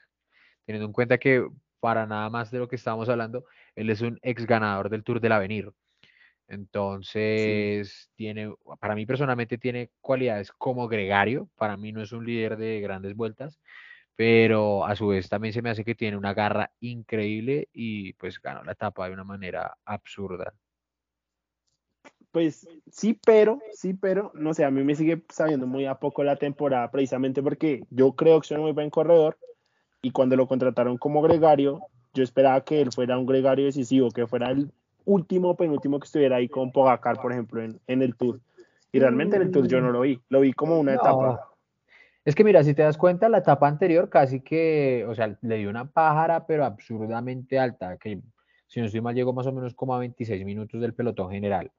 teniendo 0.66 0.86
en 0.88 0.94
cuenta 0.94 1.18
que 1.18 1.48
para 1.80 2.06
nada 2.06 2.30
más 2.30 2.52
de 2.52 2.60
lo 2.60 2.68
que 2.68 2.76
estábamos 2.76 3.10
hablando, 3.10 3.46
él 3.76 3.90
es 3.90 4.02
un 4.02 4.20
ex 4.22 4.46
ganador 4.46 4.90
del 4.90 5.04
Tour 5.04 5.20
del 5.20 5.32
Avenir. 5.32 5.72
Entonces, 6.48 8.10
tiene, 8.16 8.52
para 8.80 8.96
mí 8.96 9.06
personalmente 9.06 9.58
tiene 9.60 9.92
cualidades 10.02 10.52
como 10.52 10.88
gregario, 10.88 11.48
para 11.56 11.78
mí 11.78 11.92
no 11.92 12.02
es 12.02 12.12
un 12.12 12.26
líder 12.26 12.58
de 12.58 12.82
grandes 12.82 13.16
vueltas, 13.16 13.60
pero 14.16 14.86
a 14.86 14.96
su 14.96 15.08
vez 15.10 15.30
también 15.30 15.54
se 15.54 15.62
me 15.62 15.70
hace 15.70 15.86
que 15.86 15.96
tiene 15.96 16.18
una 16.18 16.34
garra 16.34 16.72
increíble 16.80 17.70
y 17.72 18.14
pues 18.14 18.42
ganó 18.42 18.64
la 18.64 18.74
etapa 18.74 19.08
de 19.08 19.14
una 19.14 19.24
manera 19.24 19.78
absurda. 19.86 20.54
Pues 22.32 22.68
sí, 22.92 23.20
pero, 23.26 23.60
sí, 23.74 23.96
pero, 23.96 24.32
no 24.36 24.54
sé, 24.54 24.64
a 24.64 24.70
mí 24.70 24.84
me 24.84 24.96
sigue 24.96 25.24
sabiendo 25.30 25.66
muy 25.66 25.86
a 25.86 25.96
poco 25.96 26.24
la 26.24 26.36
temporada, 26.36 26.92
precisamente 26.92 27.42
porque 27.42 27.84
yo 27.90 28.12
creo 28.14 28.40
que 28.40 28.46
es 28.46 28.52
un 28.52 28.62
muy 28.62 28.72
buen 28.72 28.92
corredor 28.92 29.38
y 30.02 30.12
cuando 30.12 30.36
lo 30.36 30.48
contrataron 30.48 30.98
como 30.98 31.24
gregario, 31.24 31.82
yo 32.14 32.24
esperaba 32.24 32.62
que 32.62 32.82
él 32.82 32.92
fuera 32.92 33.18
un 33.18 33.26
gregario 33.26 33.66
decisivo, 33.66 34.12
que 34.12 34.28
fuera 34.28 34.52
el 34.52 34.72
último, 35.06 35.58
penúltimo 35.58 36.00
que 36.00 36.06
estuviera 36.06 36.36
ahí 36.36 36.48
con 36.48 36.72
Pogacar, 36.72 37.20
por 37.20 37.32
ejemplo, 37.32 37.64
en, 37.64 37.80
en 37.88 38.04
el 38.04 38.16
Tour. 38.16 38.40
Y 38.92 39.00
realmente 39.00 39.36
en 39.36 39.44
el 39.44 39.52
Tour 39.52 39.68
yo 39.68 39.82
no 39.82 39.92
lo 39.92 40.02
vi, 40.02 40.22
lo 40.30 40.42
vi 40.42 40.54
como 40.54 40.80
una 40.80 40.94
etapa. 40.94 41.48
Es 42.26 42.36
que 42.36 42.44
mira, 42.44 42.64
si 42.64 42.76
te 42.76 42.84
das 42.84 42.98
cuenta, 42.98 43.28
la 43.28 43.40
etapa 43.40 43.68
anterior 43.68 44.08
casi 44.08 44.42
que, 44.42 45.04
o 45.10 45.16
sea, 45.16 45.36
le 45.42 45.58
dio 45.58 45.70
una 45.70 45.90
pájara, 45.90 46.46
pero 46.46 46.64
absurdamente 46.64 47.58
alta, 47.58 47.98
que 47.98 48.20
si 48.68 48.80
no 48.80 48.86
estoy 48.86 49.02
mal 49.02 49.16
llegó 49.16 49.34
más 49.34 49.48
o 49.48 49.52
menos 49.52 49.74
como 49.74 49.96
a 49.96 50.00
26 50.00 50.46
minutos 50.46 50.80
del 50.80 50.94
pelotón 50.94 51.32
general 51.32 51.72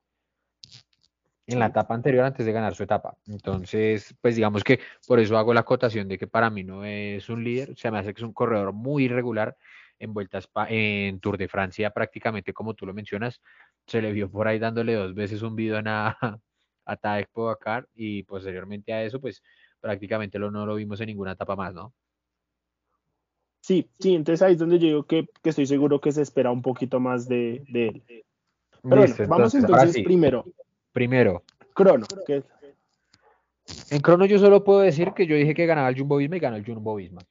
en 1.53 1.59
la 1.59 1.67
etapa 1.67 1.95
anterior 1.95 2.25
antes 2.25 2.47
de 2.47 2.53
ganar 2.53 2.75
su 2.75 2.83
etapa. 2.83 3.17
Entonces, 3.27 4.15
pues 4.21 4.37
digamos 4.37 4.65
que 4.65 4.81
por 5.07 5.19
eso 5.19 5.37
hago 5.37 5.53
la 5.53 5.61
acotación 5.61 6.09
de 6.09 6.19
que 6.19 6.27
para 6.27 6.51
mí 6.51 6.65
no 6.65 6.85
es 6.85 7.29
un 7.29 7.43
líder, 7.43 7.73
o 7.73 7.77
sea, 7.77 7.91
me 7.91 7.99
hace 7.99 8.15
que 8.15 8.21
es 8.21 8.27
un 8.27 8.33
corredor 8.33 8.73
muy 8.73 9.05
irregular 9.05 9.57
en 9.99 10.15
vueltas 10.15 10.49
en 10.69 11.21
Tour 11.21 11.37
de 11.37 11.49
Francia, 11.49 11.91
prácticamente 11.91 12.53
como 12.53 12.75
tú 12.75 12.87
lo 12.87 12.95
mencionas, 12.95 13.41
se 13.87 14.01
le 14.01 14.13
vio 14.13 14.31
por 14.31 14.49
ahí 14.49 14.59
dándole 14.59 14.95
dos 14.95 15.15
veces 15.15 15.43
un 15.43 15.57
bidón 15.57 15.89
a, 15.89 16.17
a 16.85 16.97
Tadej 16.97 17.29
Pogacar 17.33 17.89
y 17.95 18.23
posteriormente 18.23 18.93
a 18.93 19.03
eso, 19.05 19.21
pues 19.21 19.43
prácticamente 19.81 20.39
lo, 20.39 20.51
no 20.51 20.67
lo 20.67 20.75
vimos 20.75 21.01
en 21.01 21.07
ninguna 21.07 21.33
etapa 21.33 21.57
más, 21.57 21.75
¿no? 21.75 21.93
Sí, 23.63 23.91
sí, 23.99 24.15
entonces 24.15 24.41
ahí 24.43 24.55
es 24.55 24.59
donde 24.59 24.79
yo 24.79 24.87
digo 24.87 25.03
que, 25.05 25.27
estoy 25.45 25.67
seguro 25.67 26.01
que 26.01 26.13
se 26.13 26.23
espera 26.23 26.51
un 26.51 26.63
poquito 26.63 26.99
más 26.99 27.29
de, 27.29 27.63
él. 27.73 28.03
Pero 28.83 29.03
bueno, 29.03 29.15
vamos 29.29 29.55
entonces 29.55 30.03
primero 30.03 30.47
Primero. 30.93 31.43
Crono. 31.75 32.07
En 33.91 34.01
Crono 34.01 34.25
yo 34.27 34.39
solo 34.39 34.65
puedo 34.65 34.81
decir 34.81 35.13
que 35.15 35.27
yo 35.27 35.37
dije 35.37 35.55
que 35.55 35.67
ganaba 35.67 35.89
el 35.89 35.99
Jumbo 35.99 36.17
Visma 36.17 36.37
y 36.37 36.41
ganó 36.41 36.57
el 36.57 36.65
Jumbo 36.65 36.97
Visma. 36.97 37.23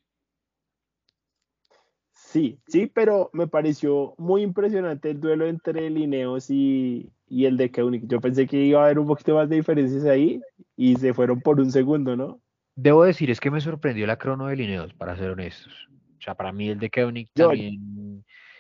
Sí, 2.14 2.60
sí, 2.68 2.86
pero 2.86 3.32
me 3.34 3.48
pareció 3.48 4.14
muy 4.18 4.44
impresionante 4.44 5.10
el 5.10 5.20
duelo 5.20 5.48
entre 5.48 5.90
Lineos 5.90 6.50
y, 6.52 7.12
y 7.28 7.46
el 7.46 7.58
de 7.58 7.72
Keunig. 7.72 8.08
Yo 8.08 8.22
pensé 8.22 8.46
que 8.46 8.58
iba 8.58 8.82
a 8.82 8.86
haber 8.86 9.00
un 9.00 9.08
poquito 9.08 9.34
más 9.34 9.50
de 9.50 9.56
diferencias 9.56 10.06
ahí 10.06 10.40
y 10.78 10.96
se 10.96 11.14
fueron 11.14 11.42
por 11.42 11.60
un 11.60 11.72
segundo, 11.72 12.16
¿no? 12.16 12.40
Debo 12.76 13.04
decir, 13.04 13.32
es 13.32 13.40
que 13.40 13.50
me 13.50 13.60
sorprendió 13.60 14.06
la 14.06 14.18
crono 14.18 14.46
de 14.46 14.56
Lineos, 14.56 14.94
para 14.94 15.18
ser 15.18 15.32
honestos. 15.32 15.74
O 16.20 16.22
sea, 16.22 16.36
para 16.36 16.52
mí 16.52 16.70
el 16.70 16.80
de 16.80 16.90
Keunig 16.90 17.30
también 17.34 17.80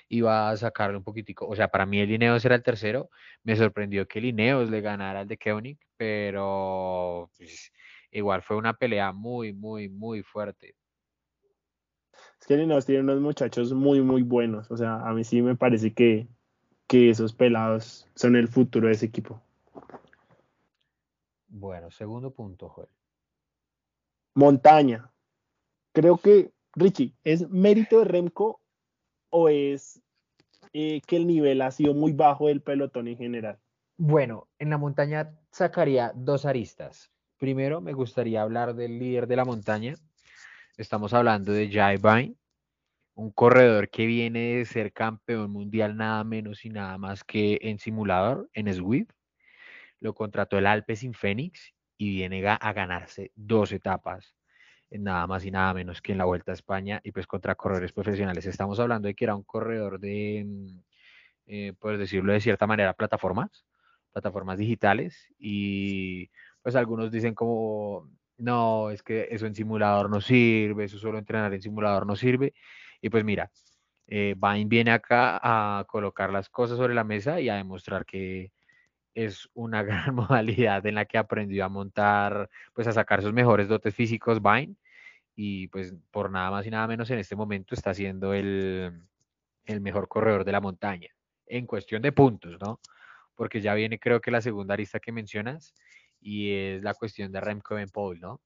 iba 0.10 0.49
a 0.49 0.57
sacarle 0.57 0.97
un 0.97 1.03
poquitico. 1.03 1.47
O 1.47 1.55
sea, 1.55 1.70
para 1.70 1.86
mí 1.86 1.99
el 1.99 2.12
Ineos 2.12 2.43
era 2.43 2.55
el 2.55 2.64
tercero. 2.64 3.10
Me 3.43 3.55
sorprendió 3.55 4.07
que 4.07 4.20
el 4.20 4.26
Ineos 4.26 4.70
le 4.70 4.82
ganara 4.82 5.22
al 5.22 5.28
de 5.28 5.38
Koenig, 5.38 5.80
pero 5.95 7.30
pues, 7.38 7.72
igual 8.12 8.41
fue 8.41 8.57
una 8.57 8.74
pelea 8.74 9.14
muy, 9.14 9.53
muy, 9.53 9.88
muy 9.88 10.24
fuerte. 10.24 10.76
Es 12.41 12.47
que 12.47 12.55
el 12.55 12.64
Ineos 12.64 12.86
tiene 12.86 13.01
unos 13.01 13.22
muchachos 13.22 13.72
muy, 13.72 14.01
muy 14.01 14.24
buenos. 14.24 14.70
O 14.72 14.78
sea, 14.78 14.95
a 15.07 15.14
mí 15.14 15.24
sí 15.24 15.41
me 15.41 15.55
parece 15.55 15.93
que, 15.93 16.28
que 16.88 17.12
esos 17.12 17.34
pelados 17.34 18.07
son 18.16 18.36
el 18.36 18.47
futuro 18.47 18.88
de 18.88 18.93
ese 18.93 19.05
equipo. 19.05 19.41
Bueno, 21.47 21.91
segundo 21.91 22.32
punto, 22.32 22.68
Joel. 22.70 22.89
Montaña. 24.34 25.12
Creo 25.93 26.18
que, 26.18 26.51
Richie, 26.74 27.14
¿es 27.24 27.49
mérito 27.49 27.99
de 27.99 28.05
Remco 28.05 28.62
o 29.30 29.49
es 29.49 30.01
eh, 30.73 31.01
que 31.05 31.15
el 31.15 31.27
nivel 31.27 31.61
ha 31.61 31.71
sido 31.71 31.93
muy 31.93 32.13
bajo 32.13 32.47
del 32.47 32.61
pelotón 32.61 33.07
en 33.07 33.17
general? 33.17 33.59
Bueno, 33.97 34.47
en 34.59 34.69
la 34.69 34.77
montaña 34.77 35.36
sacaría 35.51 36.11
dos 36.15 36.45
aristas. 36.45 37.11
Primero, 37.38 37.82
me 37.82 37.93
gustaría 37.93 38.41
hablar 38.41 38.75
del 38.75 38.99
líder 38.99 39.27
de 39.27 39.36
la 39.36 39.45
montaña. 39.45 39.95
Estamos 40.77 41.13
hablando 41.13 41.51
de 41.51 41.69
Jai 41.71 41.97
Vine, 41.97 42.36
un 43.15 43.32
corredor 43.32 43.89
que 43.89 44.05
viene 44.05 44.55
de 44.55 44.65
ser 44.65 44.93
campeón 44.93 45.51
mundial 45.51 45.97
nada 45.97 46.23
menos 46.23 46.63
y 46.65 46.69
nada 46.69 46.97
más 46.97 47.23
que 47.23 47.59
en 47.61 47.80
simulador, 47.80 48.49
en 48.53 48.73
Swift. 48.73 49.09
Lo 49.99 50.13
contrató 50.13 50.57
el 50.57 50.67
Alpes 50.67 50.99
sin 50.99 51.13
Phoenix 51.13 51.73
y 51.97 52.09
viene 52.11 52.47
a 52.47 52.73
ganarse 52.73 53.32
dos 53.36 53.73
etapas 53.73 54.38
nada 54.91 55.27
más 55.27 55.45
y 55.45 55.51
nada 55.51 55.73
menos 55.73 56.01
que 56.01 56.11
en 56.13 56.17
la 56.17 56.25
Vuelta 56.25 56.51
a 56.51 56.55
España 56.55 56.99
y 57.03 57.11
pues 57.11 57.27
contra 57.27 57.55
corredores 57.55 57.91
profesionales. 57.91 58.45
Estamos 58.45 58.79
hablando 58.79 59.07
de 59.07 59.15
que 59.15 59.25
era 59.25 59.35
un 59.35 59.43
corredor 59.43 59.99
de, 59.99 60.43
mm, 60.47 60.79
eh, 61.47 61.73
pues 61.79 61.99
decirlo 61.99 62.33
de 62.33 62.41
cierta 62.41 62.67
manera, 62.67 62.93
plataformas, 62.93 63.65
plataformas 64.11 64.57
digitales 64.57 65.27
y 65.37 66.29
pues 66.61 66.75
algunos 66.75 67.11
dicen 67.11 67.35
como, 67.35 68.09
no, 68.37 68.89
es 68.91 69.03
que 69.03 69.27
eso 69.31 69.45
en 69.45 69.55
simulador 69.55 70.09
no 70.09 70.21
sirve, 70.21 70.85
eso 70.85 70.99
solo 70.99 71.19
entrenar 71.19 71.53
en 71.53 71.61
simulador 71.61 72.05
no 72.05 72.15
sirve. 72.15 72.53
Y 73.01 73.09
pues 73.09 73.23
mira, 73.23 73.51
eh, 74.07 74.35
Vine 74.37 74.65
viene 74.65 74.91
acá 74.91 75.39
a 75.41 75.85
colocar 75.85 76.31
las 76.31 76.49
cosas 76.49 76.77
sobre 76.77 76.95
la 76.95 77.03
mesa 77.03 77.39
y 77.39 77.49
a 77.49 77.55
demostrar 77.55 78.05
que 78.05 78.51
es 79.14 79.49
una 79.53 79.84
gran 79.84 80.16
modalidad 80.16 80.86
en 80.86 80.95
la 80.95 81.05
que 81.05 81.18
aprendió 81.18 81.66
a 81.66 81.70
montar, 81.70 82.49
pues 82.74 82.88
a 82.88 82.91
sacar 82.91 83.22
sus 83.22 83.34
mejores 83.34 83.68
dotes 83.68 83.93
físicos 83.93 84.41
Vine 84.41 84.76
y 85.36 85.68
pues 85.68 85.93
por 86.12 86.30
nada 86.32 86.51
más 86.51 86.66
y 86.66 86.70
nada 86.70 86.88
menos 86.88 87.10
en 87.12 87.20
este 87.20 87.36
momento 87.36 87.76
está 87.76 87.93
siendo 87.93 88.34
el, 88.34 89.01
mejor 89.82 90.07
corredor 90.07 90.43
de 90.43 90.51
la 90.51 90.62
montaña 90.62 91.10
en 91.45 91.66
cuestión 91.66 92.01
de 92.01 92.12
puntos, 92.12 92.57
¿no? 92.60 92.80
Porque 93.36 93.62
ya 93.62 93.74
viene 93.74 93.99
creo 93.99 94.20
que 94.20 94.32
la 94.32 94.41
segunda 94.41 94.76
lista 94.76 94.99
que 94.99 95.12
mencionas 95.12 95.74
y 96.20 96.51
es 96.51 96.84
la 96.84 96.93
cuestión 96.93 97.32
de 97.32 97.39
Remco 97.39 97.76
Paul, 97.93 98.20
¿no? 98.20 98.41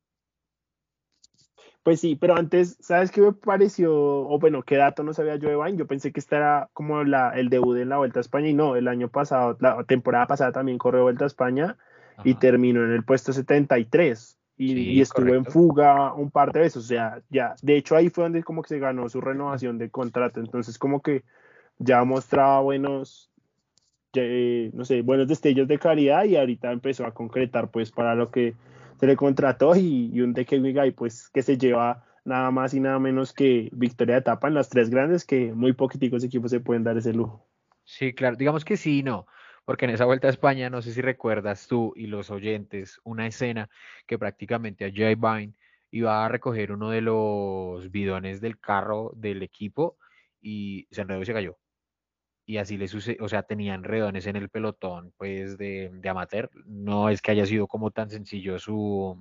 Pues 1.83 1.99
sí, 1.99 2.15
pero 2.15 2.35
antes, 2.37 2.77
¿sabes 2.79 3.11
qué 3.11 3.19
me 3.19 3.33
pareció? 3.33 3.93
O 3.93 4.39
bueno, 4.39 4.63
¿qué 4.63 4.77
dato 4.77 5.03
no 5.03 5.13
sabía 5.13 5.35
yo 5.35 5.49
de 5.49 5.57
Vine? 5.57 5.77
Yo 5.77 5.85
pensé 5.85 6.13
que 6.13 6.21
este 6.21 6.37
era 6.37 6.69
como 6.71 7.03
la, 7.03 7.31
el 7.31 7.49
debut 7.49 7.77
en 7.77 7.89
la 7.89 7.97
Vuelta 7.97 8.19
a 8.19 8.21
España 8.21 8.47
y 8.47 8.53
no, 8.53 8.77
el 8.77 8.87
año 8.87 9.09
pasado, 9.09 9.57
la 9.59 9.83
temporada 9.83 10.25
pasada 10.25 10.53
también 10.53 10.77
corrió 10.77 11.03
Vuelta 11.03 11.25
a 11.25 11.27
España 11.27 11.77
y 12.23 12.35
terminó 12.35 12.83
en 12.85 12.91
el 12.91 13.03
puesto 13.03 13.33
73 13.33 14.37
y, 14.55 14.73
y 14.79 15.01
estuvo 15.01 15.33
en 15.33 15.45
fuga 15.45 16.13
un 16.13 16.31
par 16.31 16.53
de 16.53 16.61
veces, 16.61 16.77
o 16.77 16.81
sea, 16.87 17.21
ya, 17.29 17.55
de 17.61 17.75
hecho 17.75 17.95
ahí 17.95 18.09
fue 18.09 18.23
donde 18.23 18.43
como 18.43 18.61
que 18.61 18.69
se 18.69 18.79
ganó 18.79 19.09
su 19.09 19.19
renovación 19.19 19.77
de 19.77 19.89
contrato, 19.89 20.39
entonces 20.39 20.77
como 20.77 21.01
que 21.01 21.23
ya 21.79 22.03
mostraba 22.03 22.61
buenos, 22.61 23.29
eh, 24.13 24.69
no 24.73 24.85
sé, 24.85 25.01
buenos 25.01 25.27
destellos 25.27 25.67
de 25.67 25.79
calidad 25.79 26.23
y 26.25 26.37
ahorita 26.37 26.71
empezó 26.71 27.05
a 27.05 27.13
concretar 27.13 27.71
pues 27.71 27.91
para 27.91 28.15
lo 28.15 28.29
que 28.29 28.53
se 29.03 29.07
le 29.07 29.17
contrató 29.17 29.75
y, 29.75 30.11
y 30.13 30.21
un 30.21 30.33
y 30.33 30.91
pues 30.91 31.27
que 31.27 31.41
se 31.41 31.57
lleva 31.57 32.05
nada 32.23 32.51
más 32.51 32.73
y 32.73 32.79
nada 32.79 32.99
menos 32.99 33.33
que 33.33 33.67
victoria 33.73 34.15
de 34.15 34.21
etapa 34.21 34.47
en 34.47 34.53
las 34.53 34.69
tres 34.69 34.89
grandes 34.89 35.25
que 35.25 35.51
muy 35.51 35.73
poquiticos 35.73 36.23
equipos 36.23 36.51
se 36.51 36.61
pueden 36.61 36.85
dar 36.85 36.95
ese 36.95 37.11
lujo. 37.11 37.45
Sí, 37.83 38.13
claro, 38.13 38.37
digamos 38.37 38.63
que 38.63 38.77
sí, 38.77 39.03
no, 39.03 39.27
porque 39.65 39.83
en 39.83 39.91
esa 39.91 40.05
vuelta 40.05 40.27
a 40.27 40.29
España, 40.29 40.69
no 40.69 40.81
sé 40.81 40.93
si 40.93 41.01
recuerdas 41.01 41.67
tú 41.67 41.91
y 41.97 42.07
los 42.07 42.31
oyentes, 42.31 43.01
una 43.03 43.27
escena 43.27 43.69
que 44.07 44.17
prácticamente 44.17 44.85
a 44.85 44.91
Jay 44.95 45.15
Vine 45.15 45.53
iba 45.91 46.23
a 46.23 46.29
recoger 46.29 46.71
uno 46.71 46.89
de 46.89 47.01
los 47.01 47.91
bidones 47.91 48.39
del 48.39 48.57
carro 48.57 49.11
del 49.17 49.43
equipo 49.43 49.97
y 50.41 50.87
se 50.91 51.01
enredó 51.01 51.23
y 51.23 51.25
se 51.25 51.33
cayó 51.33 51.57
y 52.45 52.57
así 52.57 52.77
le 52.77 52.87
sucedió, 52.87 53.23
o 53.23 53.29
sea, 53.29 53.43
tenía 53.43 53.73
enredones 53.73 54.27
en 54.27 54.35
el 54.35 54.49
pelotón, 54.49 55.13
pues, 55.17 55.57
de, 55.57 55.91
de, 55.93 56.09
amateur. 56.09 56.49
No 56.65 57.09
es 57.09 57.21
que 57.21 57.31
haya 57.31 57.45
sido 57.45 57.67
como 57.67 57.91
tan 57.91 58.09
sencillo 58.09 58.59
su, 58.59 59.17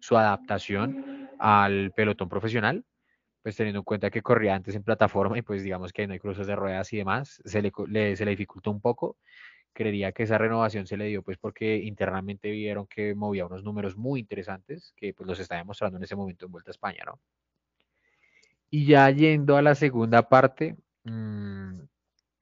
su 0.00 0.16
adaptación 0.16 1.30
al 1.38 1.92
pelotón 1.92 2.28
profesional, 2.28 2.84
pues 3.42 3.56
teniendo 3.56 3.80
en 3.80 3.84
cuenta 3.84 4.10
que 4.10 4.22
corría 4.22 4.54
antes 4.54 4.74
en 4.76 4.84
plataforma 4.84 5.38
y 5.38 5.42
pues 5.42 5.62
digamos 5.62 5.92
que 5.92 6.06
no 6.06 6.12
hay 6.12 6.20
cruces 6.20 6.46
de 6.46 6.56
ruedas 6.56 6.92
y 6.92 6.98
demás, 6.98 7.42
se 7.44 7.62
le, 7.62 7.72
se 8.16 8.24
le 8.24 8.30
dificultó 8.30 8.70
un 8.70 8.80
poco. 8.80 9.16
Creería 9.72 10.12
que 10.12 10.24
esa 10.24 10.38
renovación 10.38 10.86
se 10.86 10.96
le 10.96 11.06
dio 11.06 11.22
pues 11.22 11.38
porque 11.38 11.78
internamente 11.78 12.50
vieron 12.50 12.86
que 12.86 13.14
movía 13.14 13.46
unos 13.46 13.64
números 13.64 13.96
muy 13.96 14.20
interesantes 14.20 14.92
que 14.96 15.14
pues 15.14 15.26
los 15.26 15.40
está 15.40 15.56
demostrando 15.56 15.96
en 15.96 16.04
ese 16.04 16.14
momento 16.14 16.46
en 16.46 16.52
Vuelta 16.52 16.70
a 16.70 16.72
España, 16.72 17.04
¿no? 17.06 17.18
Y 18.70 18.86
ya 18.86 19.10
yendo 19.10 19.56
a 19.56 19.62
la 19.62 19.74
segunda 19.74 20.28
parte, 20.28 20.76
mmm, 21.04 21.80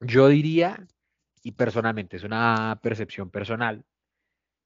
yo 0.00 0.28
diría, 0.28 0.86
y 1.42 1.52
personalmente 1.52 2.16
es 2.16 2.24
una 2.24 2.78
percepción 2.82 3.30
personal, 3.30 3.84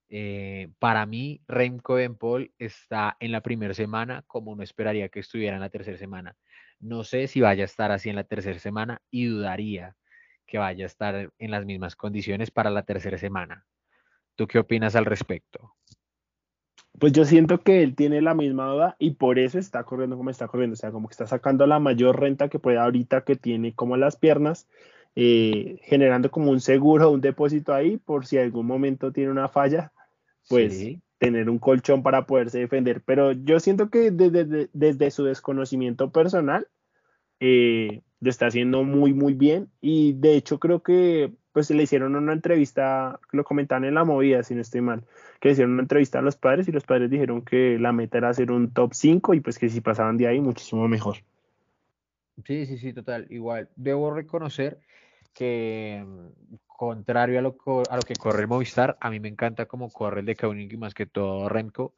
eh, 0.08 0.70
para 0.78 1.06
mí 1.06 1.40
Remco 1.48 1.96
Paul 2.18 2.52
está 2.58 3.16
en 3.20 3.32
la 3.32 3.40
primera 3.40 3.74
semana 3.74 4.22
como 4.26 4.54
no 4.54 4.62
esperaría 4.62 5.08
que 5.08 5.20
estuviera 5.20 5.56
en 5.56 5.60
la 5.60 5.70
tercera 5.70 5.96
semana. 5.96 6.36
No 6.78 7.04
sé 7.04 7.26
si 7.26 7.40
vaya 7.40 7.64
a 7.64 7.66
estar 7.66 7.90
así 7.90 8.10
en 8.10 8.16
la 8.16 8.24
tercera 8.24 8.58
semana 8.58 9.00
y 9.10 9.26
dudaría 9.26 9.96
que 10.46 10.58
vaya 10.58 10.84
a 10.84 10.86
estar 10.86 11.32
en 11.38 11.50
las 11.50 11.64
mismas 11.64 11.96
condiciones 11.96 12.50
para 12.50 12.70
la 12.70 12.82
tercera 12.82 13.18
semana. 13.18 13.66
¿Tú 14.36 14.46
qué 14.46 14.58
opinas 14.58 14.94
al 14.94 15.06
respecto? 15.06 15.74
Pues 16.98 17.12
yo 17.12 17.24
siento 17.24 17.62
que 17.62 17.82
él 17.82 17.96
tiene 17.96 18.20
la 18.20 18.34
misma 18.34 18.68
duda 18.68 18.96
y 18.98 19.12
por 19.12 19.38
eso 19.38 19.58
está 19.58 19.82
corriendo 19.84 20.16
como 20.16 20.30
está 20.30 20.46
corriendo, 20.46 20.74
o 20.74 20.76
sea, 20.76 20.92
como 20.92 21.08
que 21.08 21.12
está 21.12 21.26
sacando 21.26 21.66
la 21.66 21.80
mayor 21.80 22.20
renta 22.20 22.48
que 22.48 22.60
puede 22.60 22.78
ahorita 22.78 23.24
que 23.24 23.34
tiene 23.34 23.74
como 23.74 23.96
las 23.96 24.16
piernas, 24.16 24.68
eh, 25.16 25.78
generando 25.84 26.30
como 26.30 26.50
un 26.50 26.60
seguro, 26.60 27.10
un 27.10 27.20
depósito 27.20 27.72
ahí 27.72 27.98
por 27.98 28.26
si 28.26 28.38
algún 28.38 28.66
momento 28.66 29.12
tiene 29.12 29.30
una 29.30 29.48
falla, 29.48 29.92
pues 30.48 30.98
tener 31.18 31.48
un 31.48 31.58
colchón 31.58 32.02
para 32.02 32.26
poderse 32.26 32.58
defender. 32.58 33.02
Pero 33.04 33.32
yo 33.32 33.60
siento 33.60 33.90
que 33.90 34.10
desde, 34.10 34.68
desde 34.72 35.10
su 35.10 35.24
desconocimiento 35.24 36.10
personal, 36.10 36.66
eh, 37.40 38.02
lo 38.20 38.30
está 38.30 38.46
haciendo 38.46 38.84
muy, 38.84 39.14
muy 39.14 39.34
bien. 39.34 39.68
Y 39.80 40.14
de 40.14 40.34
hecho 40.34 40.58
creo 40.58 40.82
que 40.82 41.32
pues 41.52 41.70
le 41.70 41.84
hicieron 41.84 42.16
una 42.16 42.32
entrevista, 42.32 43.20
lo 43.30 43.44
comentaban 43.44 43.84
en 43.84 43.94
la 43.94 44.02
movida, 44.02 44.42
si 44.42 44.56
no 44.56 44.60
estoy 44.60 44.80
mal, 44.80 45.04
que 45.40 45.48
le 45.48 45.52
hicieron 45.52 45.74
una 45.74 45.82
entrevista 45.82 46.18
a 46.18 46.22
los 46.22 46.34
padres 46.34 46.66
y 46.66 46.72
los 46.72 46.82
padres 46.82 47.08
dijeron 47.08 47.42
que 47.42 47.78
la 47.78 47.92
meta 47.92 48.18
era 48.18 48.30
hacer 48.30 48.50
un 48.50 48.72
top 48.72 48.92
5 48.92 49.34
y 49.34 49.40
pues 49.40 49.60
que 49.60 49.68
si 49.68 49.80
pasaban 49.80 50.16
de 50.16 50.26
ahí 50.26 50.40
muchísimo 50.40 50.88
mejor. 50.88 51.18
Sí, 52.44 52.66
sí, 52.66 52.76
sí, 52.76 52.92
total. 52.92 53.28
Igual, 53.30 53.68
debo 53.76 54.12
reconocer 54.12 54.80
que 55.34 56.04
mm, 56.06 56.54
contrario 56.66 57.38
a 57.38 57.42
lo, 57.42 57.56
a 57.90 57.96
lo 57.96 58.02
que 58.02 58.14
corre 58.14 58.42
el 58.42 58.48
Movistar, 58.48 58.96
a 59.00 59.10
mí 59.10 59.20
me 59.20 59.28
encanta 59.28 59.66
cómo 59.66 59.90
corre 59.90 60.20
el 60.20 60.26
de 60.26 60.36
Kauning 60.36 60.70
y 60.72 60.76
más 60.76 60.94
que 60.94 61.06
todo 61.06 61.48
Remco. 61.48 61.94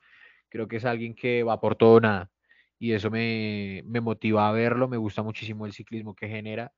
Creo 0.48 0.68
que 0.68 0.76
es 0.76 0.84
alguien 0.84 1.14
que 1.14 1.42
va 1.42 1.60
por 1.60 1.76
todo 1.76 2.00
nada 2.00 2.30
y 2.78 2.92
eso 2.92 3.10
me, 3.10 3.82
motiva 4.00 4.48
a 4.48 4.52
verlo, 4.52 4.88
me 4.88 4.96
gusta 4.96 5.22
muchísimo 5.22 5.66
el 5.66 5.72
ciclismo 5.72 6.14
que 6.14 6.28
genera. 6.28 6.72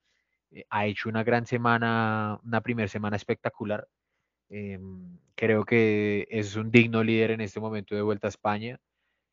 Eh, 0.50 0.64
ha 0.70 0.86
hecho 0.86 1.08
una 1.08 1.24
gran 1.24 1.46
semana, 1.46 2.38
una 2.44 2.60
primera 2.60 2.88
semana 2.88 3.16
espectacular. 3.16 3.88
Em, 4.50 5.18
creo 5.34 5.64
que 5.64 6.26
es 6.30 6.56
un 6.56 6.70
digno 6.70 7.02
líder 7.04 7.32
en 7.32 7.40
este 7.40 7.60
momento 7.60 7.94
de 7.94 8.02
Vuelta 8.02 8.28
a 8.28 8.30
España. 8.30 8.80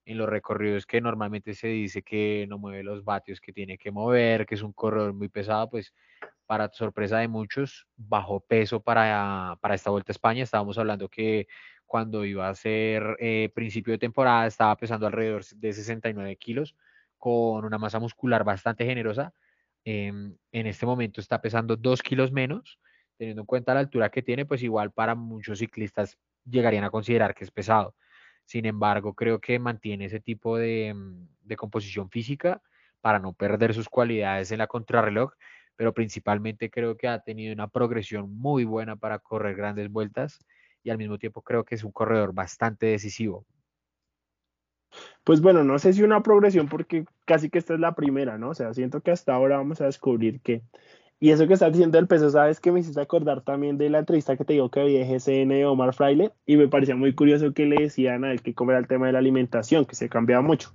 En 0.05 0.17
los 0.17 0.29
recorridos 0.29 0.85
que 0.85 1.01
normalmente 1.01 1.55
se 1.55 1.67
dice 1.67 2.03
que 2.03 2.45
no 2.49 2.59
mueve 2.59 2.83
los 2.83 3.03
vatios 3.03 3.41
que 3.41 3.53
tiene 3.53 3.77
que 3.77 3.91
mover, 3.91 4.45
que 4.45 4.55
es 4.55 4.61
un 4.63 4.73
corredor 4.73 5.13
muy 5.13 5.29
pesado, 5.29 5.69
pues 5.69 5.93
para 6.45 6.71
sorpresa 6.71 7.19
de 7.19 7.27
muchos, 7.27 7.87
bajo 7.95 8.39
peso 8.39 8.81
para, 8.81 9.57
para 9.61 9.75
esta 9.75 9.89
Vuelta 9.89 10.11
a 10.11 10.13
España. 10.13 10.43
Estábamos 10.43 10.77
hablando 10.77 11.09
que 11.09 11.47
cuando 11.85 12.25
iba 12.25 12.49
a 12.49 12.55
ser 12.55 13.17
eh, 13.19 13.51
principio 13.53 13.93
de 13.93 13.99
temporada 13.99 14.47
estaba 14.47 14.75
pesando 14.75 15.07
alrededor 15.07 15.45
de 15.45 15.73
69 15.73 16.35
kilos 16.37 16.75
con 17.17 17.65
una 17.65 17.77
masa 17.77 17.99
muscular 17.99 18.43
bastante 18.43 18.85
generosa. 18.85 19.33
Em, 19.83 20.35
en 20.51 20.67
este 20.67 20.85
momento 20.85 21.21
está 21.21 21.41
pesando 21.41 21.75
2 21.75 22.01
kilos 22.01 22.31
menos, 22.31 22.79
teniendo 23.17 23.41
en 23.41 23.45
cuenta 23.45 23.73
la 23.73 23.79
altura 23.81 24.09
que 24.09 24.21
tiene, 24.21 24.45
pues 24.45 24.63
igual 24.63 24.91
para 24.91 25.15
muchos 25.15 25.59
ciclistas 25.59 26.17
llegarían 26.43 26.83
a 26.83 26.89
considerar 26.89 27.33
que 27.35 27.43
es 27.43 27.51
pesado. 27.51 27.95
Sin 28.45 28.65
embargo, 28.65 29.13
creo 29.13 29.39
que 29.39 29.57
mantiene 29.59 30.05
ese 30.05 30.19
tipo 30.19 30.57
de, 30.57 30.93
mm, 30.93 31.27
de 31.41 31.55
composición 31.55 32.09
física 32.09 32.61
para 33.01 33.19
no 33.19 33.33
perder 33.33 33.73
sus 33.73 33.89
cualidades 33.89 34.51
en 34.51 34.59
la 34.59 34.67
contrarreloj, 34.67 35.33
pero 35.75 35.93
principalmente 35.93 36.69
creo 36.69 36.97
que 36.97 37.07
ha 37.07 37.19
tenido 37.19 37.53
una 37.53 37.67
progresión 37.67 38.31
muy 38.37 38.63
buena 38.65 38.95
para 38.95 39.19
correr 39.19 39.55
grandes 39.55 39.91
vueltas 39.91 40.39
y 40.83 40.89
al 40.89 40.97
mismo 40.97 41.17
tiempo 41.17 41.41
creo 41.41 41.65
que 41.65 41.75
es 41.75 41.83
un 41.83 41.91
corredor 41.91 42.33
bastante 42.33 42.85
decisivo. 42.85 43.45
Pues 45.23 45.41
bueno, 45.41 45.63
no 45.63 45.79
sé 45.79 45.93
si 45.93 46.03
una 46.03 46.21
progresión 46.21 46.67
porque 46.67 47.05
casi 47.25 47.49
que 47.49 47.57
esta 47.57 47.73
es 47.73 47.79
la 47.79 47.95
primera, 47.95 48.37
¿no? 48.37 48.49
O 48.49 48.53
sea, 48.53 48.73
siento 48.73 49.01
que 49.01 49.11
hasta 49.11 49.33
ahora 49.33 49.57
vamos 49.57 49.81
a 49.81 49.85
descubrir 49.85 50.39
que... 50.41 50.61
Y 51.19 51.31
eso 51.31 51.47
que 51.47 51.53
está 51.53 51.69
diciendo 51.69 51.97
el 51.97 52.07
peso, 52.07 52.29
¿sabes? 52.29 52.59
Que 52.59 52.71
me 52.71 52.81
hiciste 52.81 53.01
acordar 53.01 53.41
también 53.41 53.77
de 53.77 53.89
la 53.89 53.99
entrevista 53.99 54.35
que 54.35 54.43
te 54.43 54.53
digo 54.53 54.69
que 54.69 54.81
había 54.81 55.05
GCN 55.05 55.49
de 55.49 55.65
Omar 55.65 55.93
Fraile 55.93 56.31
y 56.45 56.57
me 56.57 56.67
parecía 56.67 56.95
muy 56.95 57.15
curioso 57.15 57.53
que 57.53 57.65
le 57.65 57.83
decían 57.83 58.25
a 58.25 58.31
él 58.31 58.41
que 58.41 58.53
cómo 58.53 58.73
el 58.73 58.87
tema 58.87 59.07
de 59.07 59.13
la 59.13 59.19
alimentación, 59.19 59.85
que 59.85 59.95
se 59.95 60.09
cambiaba 60.09 60.43
mucho. 60.43 60.73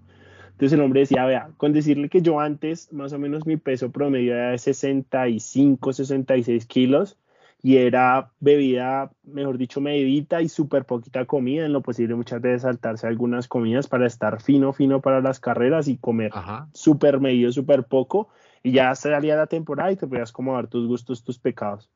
Entonces 0.60 0.78
el 0.78 0.84
hombre 0.84 1.00
decía, 1.00 1.24
vea, 1.24 1.48
con 1.56 1.72
decirle 1.72 2.10
que 2.10 2.20
yo 2.20 2.38
antes 2.38 2.92
más 2.92 3.14
o 3.14 3.18
menos 3.18 3.46
mi 3.46 3.56
peso 3.56 3.90
promedio 3.90 4.34
era 4.34 4.50
de 4.50 4.58
65, 4.58 5.94
66 5.94 6.66
kilos, 6.66 7.16
y 7.62 7.78
era 7.78 8.30
bebida, 8.40 9.10
mejor 9.22 9.56
dicho, 9.56 9.80
medita 9.80 10.42
y 10.42 10.50
súper 10.50 10.84
poquita 10.84 11.24
comida, 11.24 11.64
en 11.64 11.72
lo 11.72 11.80
posible 11.80 12.14
muchas 12.14 12.42
veces 12.42 12.60
saltarse 12.60 13.06
algunas 13.06 13.48
comidas 13.48 13.88
para 13.88 14.06
estar 14.06 14.42
fino, 14.42 14.74
fino 14.74 15.00
para 15.00 15.22
las 15.22 15.40
carreras 15.40 15.88
y 15.88 15.96
comer 15.96 16.30
súper 16.74 17.20
medido, 17.20 17.50
súper 17.52 17.84
poco, 17.84 18.28
y 18.62 18.72
ya 18.72 18.94
salía 18.94 19.36
la 19.36 19.46
temporada 19.46 19.92
y 19.92 19.96
te 19.96 20.06
podías 20.06 20.30
como 20.30 20.56
dar 20.56 20.66
tus 20.66 20.86
gustos, 20.86 21.24
tus 21.24 21.38
pecados. 21.38 21.88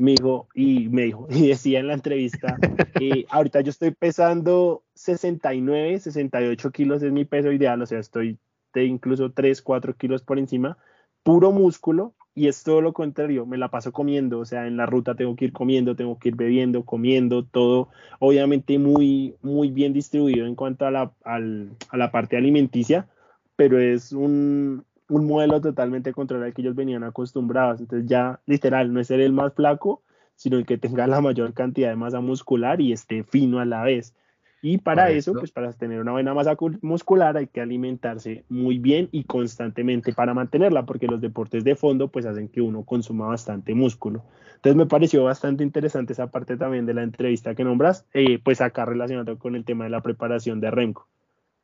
Me 0.00 0.12
dijo, 0.12 0.48
y 0.54 0.88
me 0.90 1.02
dijo, 1.02 1.26
y 1.30 1.48
decía 1.48 1.80
en 1.80 1.88
la 1.88 1.94
entrevista, 1.94 2.56
eh, 3.00 3.26
ahorita 3.30 3.60
yo 3.62 3.70
estoy 3.70 3.90
pesando 3.90 4.84
69, 4.94 5.98
68 5.98 6.70
kilos 6.70 7.02
es 7.02 7.12
mi 7.12 7.24
peso 7.24 7.50
ideal, 7.50 7.82
o 7.82 7.86
sea, 7.86 7.98
estoy 7.98 8.38
de 8.74 8.84
incluso 8.84 9.32
3, 9.32 9.60
4 9.60 9.96
kilos 9.96 10.22
por 10.22 10.38
encima, 10.38 10.78
puro 11.24 11.50
músculo, 11.50 12.14
y 12.32 12.46
es 12.46 12.62
todo 12.62 12.80
lo 12.80 12.92
contrario, 12.92 13.44
me 13.44 13.58
la 13.58 13.72
paso 13.72 13.90
comiendo, 13.90 14.38
o 14.38 14.44
sea, 14.44 14.68
en 14.68 14.76
la 14.76 14.86
ruta 14.86 15.16
tengo 15.16 15.34
que 15.34 15.46
ir 15.46 15.52
comiendo, 15.52 15.96
tengo 15.96 16.16
que 16.20 16.28
ir 16.28 16.36
bebiendo, 16.36 16.84
comiendo, 16.84 17.44
todo 17.44 17.88
obviamente 18.20 18.78
muy, 18.78 19.34
muy 19.42 19.70
bien 19.70 19.92
distribuido 19.92 20.46
en 20.46 20.54
cuanto 20.54 20.86
a 20.86 20.92
la, 20.92 21.12
a 21.24 21.96
la 21.96 22.10
parte 22.12 22.36
alimenticia, 22.36 23.08
pero 23.56 23.80
es 23.80 24.12
un, 24.12 24.84
un 25.08 25.26
modelo 25.26 25.60
totalmente 25.60 26.12
contrario 26.12 26.46
al 26.46 26.54
que 26.54 26.62
ellos 26.62 26.74
venían 26.74 27.04
acostumbrados, 27.04 27.80
entonces 27.80 28.08
ya 28.08 28.40
literal, 28.46 28.92
no 28.92 29.00
es 29.00 29.06
ser 29.06 29.20
el 29.20 29.32
más 29.32 29.54
flaco, 29.54 30.02
sino 30.36 30.56
el 30.56 30.66
que 30.66 30.78
tenga 30.78 31.06
la 31.06 31.20
mayor 31.20 31.52
cantidad 31.52 31.88
de 31.88 31.96
masa 31.96 32.20
muscular 32.20 32.80
y 32.80 32.92
esté 32.92 33.24
fino 33.24 33.58
a 33.58 33.64
la 33.64 33.82
vez. 33.82 34.14
Y 34.60 34.78
para 34.78 35.10
eso, 35.10 35.34
pues 35.34 35.52
para 35.52 35.72
tener 35.72 36.00
una 36.00 36.12
buena 36.12 36.34
masa 36.34 36.56
muscular 36.82 37.36
hay 37.36 37.46
que 37.46 37.60
alimentarse 37.60 38.44
muy 38.48 38.78
bien 38.78 39.08
y 39.12 39.22
constantemente 39.24 40.12
para 40.12 40.34
mantenerla, 40.34 40.84
porque 40.84 41.06
los 41.06 41.20
deportes 41.20 41.62
de 41.62 41.76
fondo 41.76 42.08
pues 42.08 42.26
hacen 42.26 42.48
que 42.48 42.60
uno 42.60 42.84
consuma 42.84 43.26
bastante 43.28 43.74
músculo. 43.74 44.24
Entonces 44.56 44.76
me 44.76 44.86
pareció 44.86 45.22
bastante 45.22 45.62
interesante 45.62 46.12
esa 46.12 46.32
parte 46.32 46.56
también 46.56 46.86
de 46.86 46.94
la 46.94 47.04
entrevista 47.04 47.54
que 47.54 47.62
nombras, 47.62 48.04
eh, 48.14 48.40
pues 48.42 48.60
acá 48.60 48.84
relacionado 48.84 49.38
con 49.38 49.54
el 49.54 49.64
tema 49.64 49.84
de 49.84 49.90
la 49.90 50.02
preparación 50.02 50.60
de 50.60 50.72
Remco. 50.72 51.06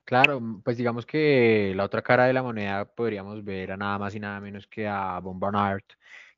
Claro, 0.05 0.61
pues 0.63 0.77
digamos 0.77 1.07
que 1.07 1.73
la 1.75 1.85
otra 1.85 2.03
cara 2.03 2.27
de 2.27 2.35
la 2.35 2.43
moneda 2.43 2.85
podríamos 2.85 3.43
ver 3.43 3.73
a 3.73 3.77
nada 3.77 3.99
más 3.99 4.15
y 4.15 4.21
nada 4.21 4.39
menos 4.41 4.67
que 4.67 4.87
a 4.87 5.19
Von 5.21 5.41
Barnard, 5.41 5.83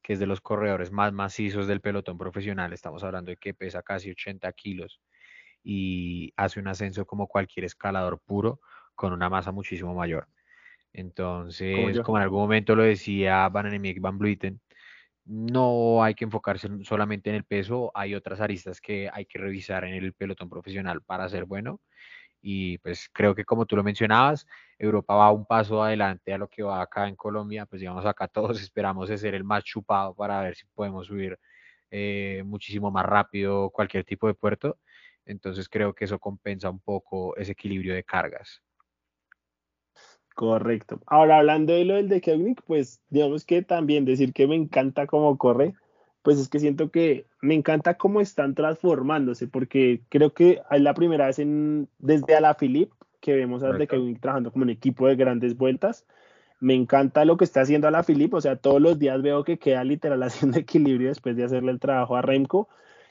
que 0.02 0.12
es 0.12 0.20
de 0.20 0.26
los 0.26 0.40
corredores 0.40 0.92
más 0.92 1.12
macizos 1.12 1.66
del 1.66 1.80
pelotón 1.80 2.16
profesional. 2.16 2.72
Estamos 2.72 3.02
hablando 3.02 3.30
de 3.30 3.36
que 3.36 3.54
pesa 3.54 3.82
casi 3.82 4.10
80 4.10 4.52
kilos 4.52 5.00
y 5.64 6.32
hace 6.36 6.60
un 6.60 6.68
ascenso 6.68 7.06
como 7.06 7.26
cualquier 7.26 7.64
escalador 7.64 8.20
puro 8.20 8.60
con 8.94 9.12
una 9.12 9.28
masa 9.28 9.50
muchísimo 9.50 9.94
mayor. 9.94 10.28
Entonces, 10.92 12.00
como, 12.00 12.18
en 12.18 12.22
algún 12.22 12.40
momento 12.40 12.76
lo 12.76 12.84
decía 12.84 13.48
Van 13.48 13.74
Emiek 13.74 14.00
Van 14.00 14.16
Bluiten, 14.16 14.60
no 15.24 16.04
hay 16.04 16.14
que 16.14 16.24
enfocarse 16.24 16.68
solamente 16.84 17.30
en 17.30 17.36
el 17.36 17.44
peso, 17.44 17.90
hay 17.94 18.14
otras 18.14 18.40
aristas 18.40 18.80
que 18.80 19.10
hay 19.12 19.26
que 19.26 19.40
revisar 19.40 19.84
en 19.84 19.94
el 19.94 20.12
pelotón 20.12 20.48
profesional 20.48 21.02
para 21.02 21.28
ser 21.28 21.46
bueno. 21.46 21.80
Y 22.48 22.78
pues 22.78 23.08
creo 23.12 23.34
que 23.34 23.44
como 23.44 23.66
tú 23.66 23.74
lo 23.74 23.82
mencionabas, 23.82 24.46
Europa 24.78 25.14
va 25.14 25.32
un 25.32 25.46
paso 25.46 25.82
adelante 25.82 26.32
a 26.32 26.38
lo 26.38 26.48
que 26.48 26.62
va 26.62 26.80
acá 26.80 27.08
en 27.08 27.16
Colombia, 27.16 27.66
pues 27.66 27.80
digamos 27.80 28.06
acá 28.06 28.28
todos 28.28 28.60
esperamos 28.60 29.08
de 29.08 29.18
ser 29.18 29.34
el 29.34 29.44
más 29.44 29.64
chupado 29.64 30.14
para 30.14 30.40
ver 30.42 30.54
si 30.54 30.64
podemos 30.74 31.06
subir 31.06 31.38
eh, 31.90 32.42
muchísimo 32.46 32.90
más 32.90 33.06
rápido 33.06 33.70
cualquier 33.70 34.04
tipo 34.04 34.26
de 34.26 34.34
puerto 34.34 34.78
entonces 35.26 35.68
creo 35.68 35.92
que 35.92 36.04
eso 36.04 36.18
compensa 36.18 36.70
un 36.70 36.78
poco 36.78 37.36
ese 37.36 37.52
equilibrio 37.52 37.94
de 37.94 38.04
cargas. 38.04 38.62
Correcto. 40.34 41.00
Ahora 41.06 41.38
hablando 41.38 41.72
de 41.72 41.84
lo 41.84 41.94
del 41.94 42.08
de 42.08 42.20
Kevnik, 42.20 42.62
pues 42.62 43.00
digamos 43.08 43.44
que 43.44 43.62
también 43.62 44.04
decir 44.04 44.32
que 44.32 44.46
me 44.46 44.54
encanta 44.54 45.06
cómo 45.06 45.36
corre, 45.36 45.74
pues 46.26 46.40
es 46.40 46.48
que 46.48 46.58
siento 46.58 46.90
que 46.90 47.24
me 47.40 47.54
encanta 47.54 47.94
cómo 47.94 48.20
están 48.20 48.56
transformándose, 48.56 49.46
porque 49.46 50.00
creo 50.08 50.34
que 50.34 50.60
es 50.72 50.80
la 50.80 50.92
primera 50.92 51.26
vez 51.26 51.38
en, 51.38 51.86
desde 52.00 52.34
a 52.34 52.40
la 52.40 52.56
Philip 52.56 52.90
que 53.20 53.36
vemos 53.36 53.62
a 53.62 53.70
de 53.70 53.86
Kevnik 53.86 54.18
trabajando 54.18 54.50
como 54.50 54.64
un 54.64 54.70
equipo 54.70 55.06
de 55.06 55.14
grandes 55.14 55.56
vueltas. 55.56 56.04
Me 56.58 56.74
encanta 56.74 57.24
lo 57.24 57.36
que 57.36 57.44
está 57.44 57.60
haciendo 57.60 57.86
a 57.86 57.92
la 57.92 58.02
Philip, 58.02 58.34
o 58.34 58.40
sea, 58.40 58.56
todos 58.56 58.82
los 58.82 58.98
días 58.98 59.22
veo 59.22 59.44
que 59.44 59.60
queda 59.60 59.84
literal 59.84 60.20
haciendo 60.24 60.58
equilibrio 60.58 61.10
después 61.10 61.36
de 61.36 61.44
hacerle 61.44 61.70
el 61.70 61.78
trabajo 61.78 62.16
a 62.16 62.22
Remco 62.22 62.68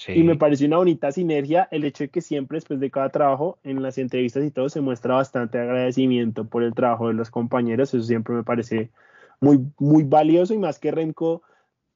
y 0.10 0.24
me 0.24 0.36
pareció 0.36 0.68
una 0.68 0.76
bonita 0.80 1.10
sinergia 1.14 1.70
el 1.72 1.86
hecho 1.86 2.04
de 2.04 2.10
que 2.10 2.20
siempre 2.20 2.58
después 2.58 2.82
de 2.82 2.92
cada 2.92 3.12
trabajo, 3.12 3.60
en 3.64 3.82
las 3.82 3.98
entrevistas 3.98 4.44
y 4.44 4.52
todo, 4.52 4.68
se 4.68 4.82
muestra 4.82 5.16
bastante 5.16 5.58
agradecimiento 5.58 6.44
por 6.44 6.64
el 6.64 6.74
trabajo 6.74 7.08
de 7.08 7.14
los 7.14 7.32
compañeros. 7.32 7.94
Eso 7.94 8.04
siempre 8.04 8.36
me 8.36 8.44
parece 8.44 8.90
muy, 9.40 9.66
muy 9.80 10.04
valioso 10.04 10.54
y 10.54 10.58
más 10.58 10.80
que 10.80 10.92
Remco, 10.92 11.44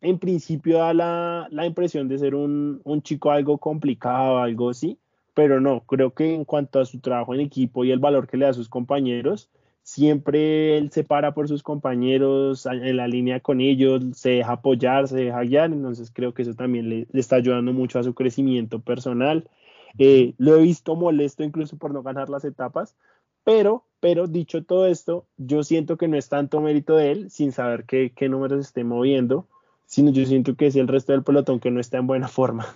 en 0.01 0.19
principio 0.19 0.79
da 0.79 0.93
la, 0.93 1.65
impresión 1.65 2.07
de 2.07 2.17
ser 2.17 2.35
un, 2.35 2.81
un, 2.83 3.01
chico 3.01 3.31
algo 3.31 3.57
complicado, 3.57 4.39
algo 4.39 4.69
así, 4.69 4.97
pero 5.33 5.59
no, 5.61 5.81
creo 5.85 6.13
que 6.13 6.33
en 6.33 6.45
cuanto 6.45 6.79
a 6.79 6.85
su 6.85 6.99
trabajo 6.99 7.33
en 7.33 7.41
equipo 7.41 7.85
y 7.85 7.91
el 7.91 7.99
valor 7.99 8.27
que 8.27 8.37
le 8.37 8.45
da 8.45 8.51
a 8.51 8.53
sus 8.53 8.69
compañeros, 8.69 9.49
siempre 9.83 10.77
él 10.77 10.91
se 10.91 11.03
para 11.03 11.33
por 11.33 11.47
sus 11.47 11.63
compañeros 11.63 12.65
en 12.65 12.97
la 12.97 13.07
línea 13.07 13.39
con 13.39 13.59
ellos, 13.59 14.03
se 14.13 14.29
deja 14.29 14.53
apoyar, 14.53 15.07
se 15.07 15.17
deja 15.17 15.41
guiar, 15.41 15.71
entonces 15.71 16.11
creo 16.13 16.33
que 16.33 16.43
eso 16.43 16.53
también 16.53 16.89
le, 16.89 17.07
está 17.13 17.37
ayudando 17.37 17.73
mucho 17.73 17.99
a 17.99 18.03
su 18.03 18.13
crecimiento 18.13 18.79
personal. 18.79 19.49
Eh, 19.97 20.35
lo 20.37 20.57
he 20.57 20.61
visto 20.61 20.95
molesto 20.95 21.43
incluso 21.43 21.77
por 21.77 21.91
no 21.91 22.03
ganar 22.03 22.29
las 22.29 22.45
etapas, 22.45 22.95
pero, 23.43 23.83
pero 23.99 24.27
dicho 24.27 24.63
todo 24.63 24.85
esto, 24.85 25.25
yo 25.37 25.63
siento 25.63 25.97
que 25.97 26.07
no 26.07 26.17
es 26.17 26.29
tanto 26.29 26.61
mérito 26.61 26.95
de 26.95 27.11
él, 27.11 27.31
sin 27.31 27.51
saber 27.51 27.85
qué, 27.85 28.13
qué 28.15 28.29
números 28.29 28.59
esté 28.59 28.83
moviendo, 28.83 29.47
sino 29.89 30.11
yo 30.11 30.23
siento 30.23 30.55
que 30.55 30.67
es 30.67 30.75
el 30.75 30.87
resto 30.87 31.13
del 31.13 31.23
pelotón 31.23 31.59
que 31.59 31.71
no 31.71 31.79
está 31.79 31.97
en 31.97 32.05
buena 32.05 32.27
forma. 32.27 32.67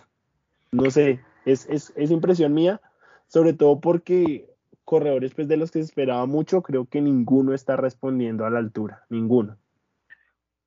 No 0.71 0.89
sé, 0.89 1.19
es, 1.45 1.69
es, 1.69 1.93
es 1.95 2.09
impresión 2.09 2.55
mía, 2.55 2.81
sobre 3.27 3.53
todo 3.53 3.79
porque 3.79 4.49
corredores 4.83 5.35
pues 5.35 5.47
de 5.47 5.57
los 5.57 5.69
que 5.69 5.77
se 5.77 5.85
esperaba 5.85 6.25
mucho, 6.25 6.63
creo 6.63 6.85
que 6.85 7.01
ninguno 7.01 7.53
está 7.53 7.75
respondiendo 7.75 8.47
a 8.47 8.49
la 8.49 8.57
altura, 8.57 9.05
ninguno. 9.09 9.57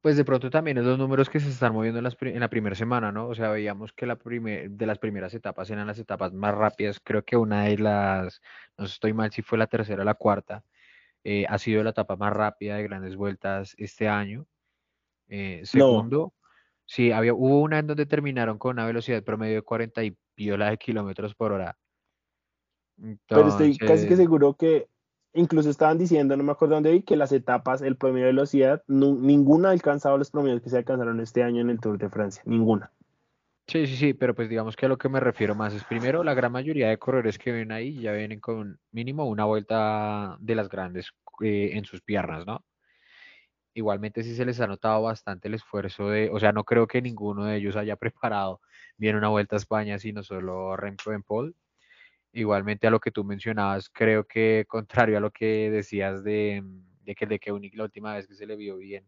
Pues 0.00 0.16
de 0.16 0.24
pronto 0.24 0.48
también 0.48 0.78
es 0.78 0.84
los 0.84 0.98
números 0.98 1.28
que 1.28 1.40
se 1.40 1.48
están 1.48 1.72
moviendo 1.72 1.98
en, 1.98 2.40
la 2.40 2.48
primera 2.48 2.76
semana, 2.76 3.10
¿no? 3.10 3.26
O 3.26 3.34
sea, 3.34 3.50
veíamos 3.50 3.92
que 3.92 4.06
la 4.06 4.14
de 4.14 4.86
las 4.86 5.00
primeras 5.00 5.34
etapas 5.34 5.68
eran 5.70 5.88
las 5.88 5.98
etapas 5.98 6.32
más 6.32 6.54
rápidas. 6.54 7.00
Creo 7.02 7.24
que 7.24 7.36
una 7.36 7.64
de 7.64 7.78
las, 7.78 8.40
no 8.78 8.84
estoy 8.84 9.12
mal 9.12 9.32
si 9.32 9.42
fue 9.42 9.58
la 9.58 9.66
tercera 9.66 10.02
o 10.02 10.04
la 10.04 10.14
cuarta, 10.14 10.62
eh, 11.24 11.44
ha 11.48 11.58
sido 11.58 11.82
la 11.82 11.90
etapa 11.90 12.14
más 12.14 12.32
rápida 12.32 12.76
de 12.76 12.84
grandes 12.84 13.16
vueltas 13.16 13.74
este 13.78 14.08
año. 14.08 14.46
Eh, 15.28 15.62
segundo, 15.64 16.32
sí, 16.86 17.12
había, 17.12 17.34
hubo 17.34 17.60
una 17.60 17.78
en 17.78 17.86
donde 17.86 18.06
terminaron 18.06 18.58
con 18.58 18.72
una 18.72 18.86
velocidad 18.86 19.22
promedio 19.22 19.56
de 19.56 19.62
40 19.62 20.04
y 20.04 20.16
piola 20.34 20.70
de 20.70 20.78
kilómetros 20.78 21.34
por 21.34 21.52
hora. 21.52 21.76
Pero 23.28 23.48
estoy 23.48 23.76
casi 23.76 24.08
que 24.08 24.16
seguro 24.16 24.54
que 24.54 24.88
incluso 25.34 25.68
estaban 25.68 25.98
diciendo, 25.98 26.36
no 26.36 26.44
me 26.44 26.52
acuerdo 26.52 26.76
dónde 26.76 26.92
vi, 26.92 27.02
que 27.02 27.16
las 27.16 27.32
etapas, 27.32 27.82
el 27.82 27.96
promedio 27.96 28.26
de 28.26 28.32
velocidad, 28.32 28.82
ninguna 28.86 29.68
ha 29.68 29.72
alcanzado 29.72 30.16
los 30.16 30.30
promedios 30.30 30.62
que 30.62 30.70
se 30.70 30.78
alcanzaron 30.78 31.20
este 31.20 31.42
año 31.42 31.60
en 31.60 31.70
el 31.70 31.78
Tour 31.78 31.98
de 31.98 32.08
Francia, 32.08 32.42
ninguna. 32.46 32.90
Sí, 33.68 33.86
sí, 33.86 33.96
sí, 33.96 34.14
pero 34.14 34.34
pues 34.34 34.48
digamos 34.48 34.76
que 34.76 34.86
a 34.86 34.88
lo 34.88 34.96
que 34.96 35.08
me 35.08 35.18
refiero 35.18 35.54
más 35.56 35.74
es 35.74 35.82
primero, 35.84 36.22
la 36.22 36.34
gran 36.34 36.52
mayoría 36.52 36.88
de 36.88 36.98
corredores 36.98 37.36
que 37.36 37.50
ven 37.50 37.72
ahí 37.72 38.00
ya 38.00 38.12
vienen 38.12 38.38
con 38.38 38.78
mínimo 38.92 39.26
una 39.26 39.44
vuelta 39.44 40.36
de 40.38 40.54
las 40.54 40.68
grandes 40.68 41.10
eh, 41.42 41.70
en 41.72 41.84
sus 41.84 42.00
piernas, 42.00 42.46
¿no? 42.46 42.64
Igualmente 43.76 44.22
sí 44.22 44.34
se 44.34 44.46
les 44.46 44.58
ha 44.60 44.66
notado 44.66 45.02
bastante 45.02 45.48
el 45.48 45.54
esfuerzo 45.54 46.08
de, 46.08 46.30
o 46.32 46.40
sea, 46.40 46.50
no 46.52 46.64
creo 46.64 46.86
que 46.86 47.02
ninguno 47.02 47.44
de 47.44 47.56
ellos 47.58 47.76
haya 47.76 47.96
preparado 47.98 48.60
bien 48.96 49.16
una 49.16 49.28
vuelta 49.28 49.56
a 49.56 49.58
España, 49.58 49.98
sino 49.98 50.22
solo 50.22 50.76
Remco 50.76 51.12
en 51.12 51.22
Paul 51.22 51.54
Igualmente 52.32 52.86
a 52.86 52.90
lo 52.90 53.00
que 53.00 53.10
tú 53.12 53.24
mencionabas, 53.24 53.88
creo 53.90 54.24
que 54.26 54.66
contrario 54.68 55.16
a 55.18 55.20
lo 55.20 55.30
que 55.32 55.70
decías 55.70 56.24
de, 56.24 56.62
de 57.04 57.14
que 57.14 57.26
de 57.26 57.38
que 57.38 57.50
la 57.74 57.84
última 57.84 58.14
vez 58.14 58.26
que 58.28 58.34
se 58.34 58.46
le 58.46 58.56
vio 58.56 58.76
bien 58.78 59.06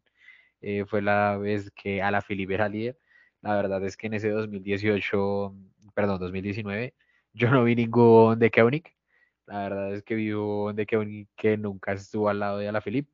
eh, 0.62 0.84
fue 0.86 1.02
la 1.02 1.36
vez 1.38 1.70
que 1.72 2.02
a 2.02 2.10
la 2.10 2.22
Filipe 2.22 2.54
era 2.54 2.68
líder. 2.68 2.98
La 3.42 3.54
verdad 3.56 3.84
es 3.84 3.96
que 3.96 4.08
en 4.08 4.14
ese 4.14 4.30
2018, 4.30 5.54
perdón, 5.94 6.20
2019, 6.20 6.94
yo 7.34 7.50
no 7.50 7.64
vi 7.64 7.76
ningún 7.76 8.38
de 8.38 8.50
Keunig. 8.50 8.94
La 9.46 9.60
verdad 9.64 9.94
es 9.94 10.02
que 10.04 10.14
vi 10.16 10.32
un 10.32 10.76
de 10.76 10.86
Keunig 10.86 11.28
que 11.36 11.56
nunca 11.58 11.92
estuvo 11.94 12.28
al 12.30 12.40
lado 12.40 12.58
de 12.58 12.72
la 12.72 12.80
Filipe. 12.82 13.10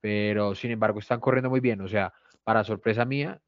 Pero 0.00 0.54
sin 0.54 0.70
embargo 0.70 1.00
están 1.00 1.20
corriendo 1.20 1.50
muy 1.50 1.60
bien. 1.60 1.80
O 1.80 1.88
sea, 1.88 2.12
para 2.44 2.64
sorpresa 2.64 3.04
mía, 3.04 3.40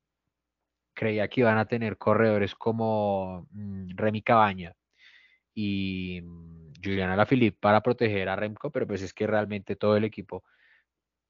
creía 0.94 1.28
que 1.28 1.40
iban 1.40 1.59
a 1.59 1.66
tener 1.66 1.96
corredores 1.96 2.55
como 2.55 3.46
mm, 3.53 3.96
Remy 3.96 4.22
Cabaña, 4.22 4.74
y 5.55 6.20
mm, 6.22 6.72
Juliana 6.82 7.14
Alaphilippe 7.14 7.59
para 7.61 7.82
proteger 7.82 8.28
a 8.28 8.36
Remco, 8.36 8.70
pero 8.70 8.86
pues 8.86 9.03
es 9.03 9.12
que 9.12 9.26
realmente 9.26 9.76
todo 9.76 9.96
el 9.96 10.05
equipo 10.05 10.44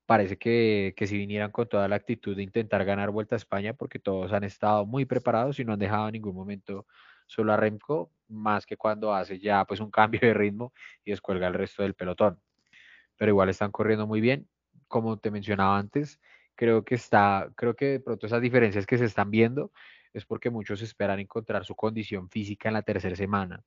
parece 0.06 0.38
que, 0.38 0.94
que 0.96 1.06
si 1.06 1.16
vinieran 1.16 1.52
con 1.52 1.68
toda 1.68 1.88
la 1.88 1.96
actitud 1.96 2.36
de 2.36 2.42
intentar 2.42 2.84
ganar 2.84 3.10
Vuelta 3.10 3.36
a 3.36 3.38
España, 3.38 3.74
porque 3.74 3.98
todos 3.98 4.32
han 4.32 4.44
estado 4.44 4.86
muy 4.86 5.04
preparados 5.04 5.60
y 5.60 5.64
no 5.64 5.72
han 5.72 5.78
dejado 5.78 6.08
en 6.08 6.12
ningún 6.12 6.34
momento 6.34 6.86
solo 7.26 7.52
a 7.52 7.56
Remco, 7.56 8.12
más 8.28 8.66
que 8.66 8.76
cuando 8.76 9.14
hace 9.14 9.38
ya 9.38 9.64
pues 9.64 9.80
un 9.80 9.90
cambio 9.90 10.20
de 10.20 10.34
ritmo 10.34 10.72
y 11.04 11.12
descuelga 11.12 11.46
el 11.46 11.54
resto 11.54 11.82
del 11.82 11.94
pelotón. 11.94 12.40
Pero 13.16 13.30
igual 13.30 13.50
están 13.50 13.70
corriendo 13.70 14.06
muy 14.06 14.20
bien, 14.20 14.48
como 14.91 15.18
te 15.18 15.30
mencionaba 15.30 15.78
antes, 15.78 16.20
creo 16.57 16.84
que 16.84 16.97
está, 16.97 17.51
creo 17.57 17.74
que 17.74 17.86
de 17.86 18.01
pronto 18.01 18.26
esas 18.26 18.43
diferencias 18.43 18.84
que 18.86 18.99
se 18.99 19.07
están 19.07 19.30
viendo 19.30 19.72
es 20.12 20.26
porque 20.26 20.51
muchos 20.51 20.82
esperan 20.82 21.20
encontrar 21.20 21.64
su 21.64 21.76
condición 21.76 22.28
física 22.28 22.68
en 22.68 22.74
la 22.74 22.82
tercera 22.82 23.14
semana 23.14 23.64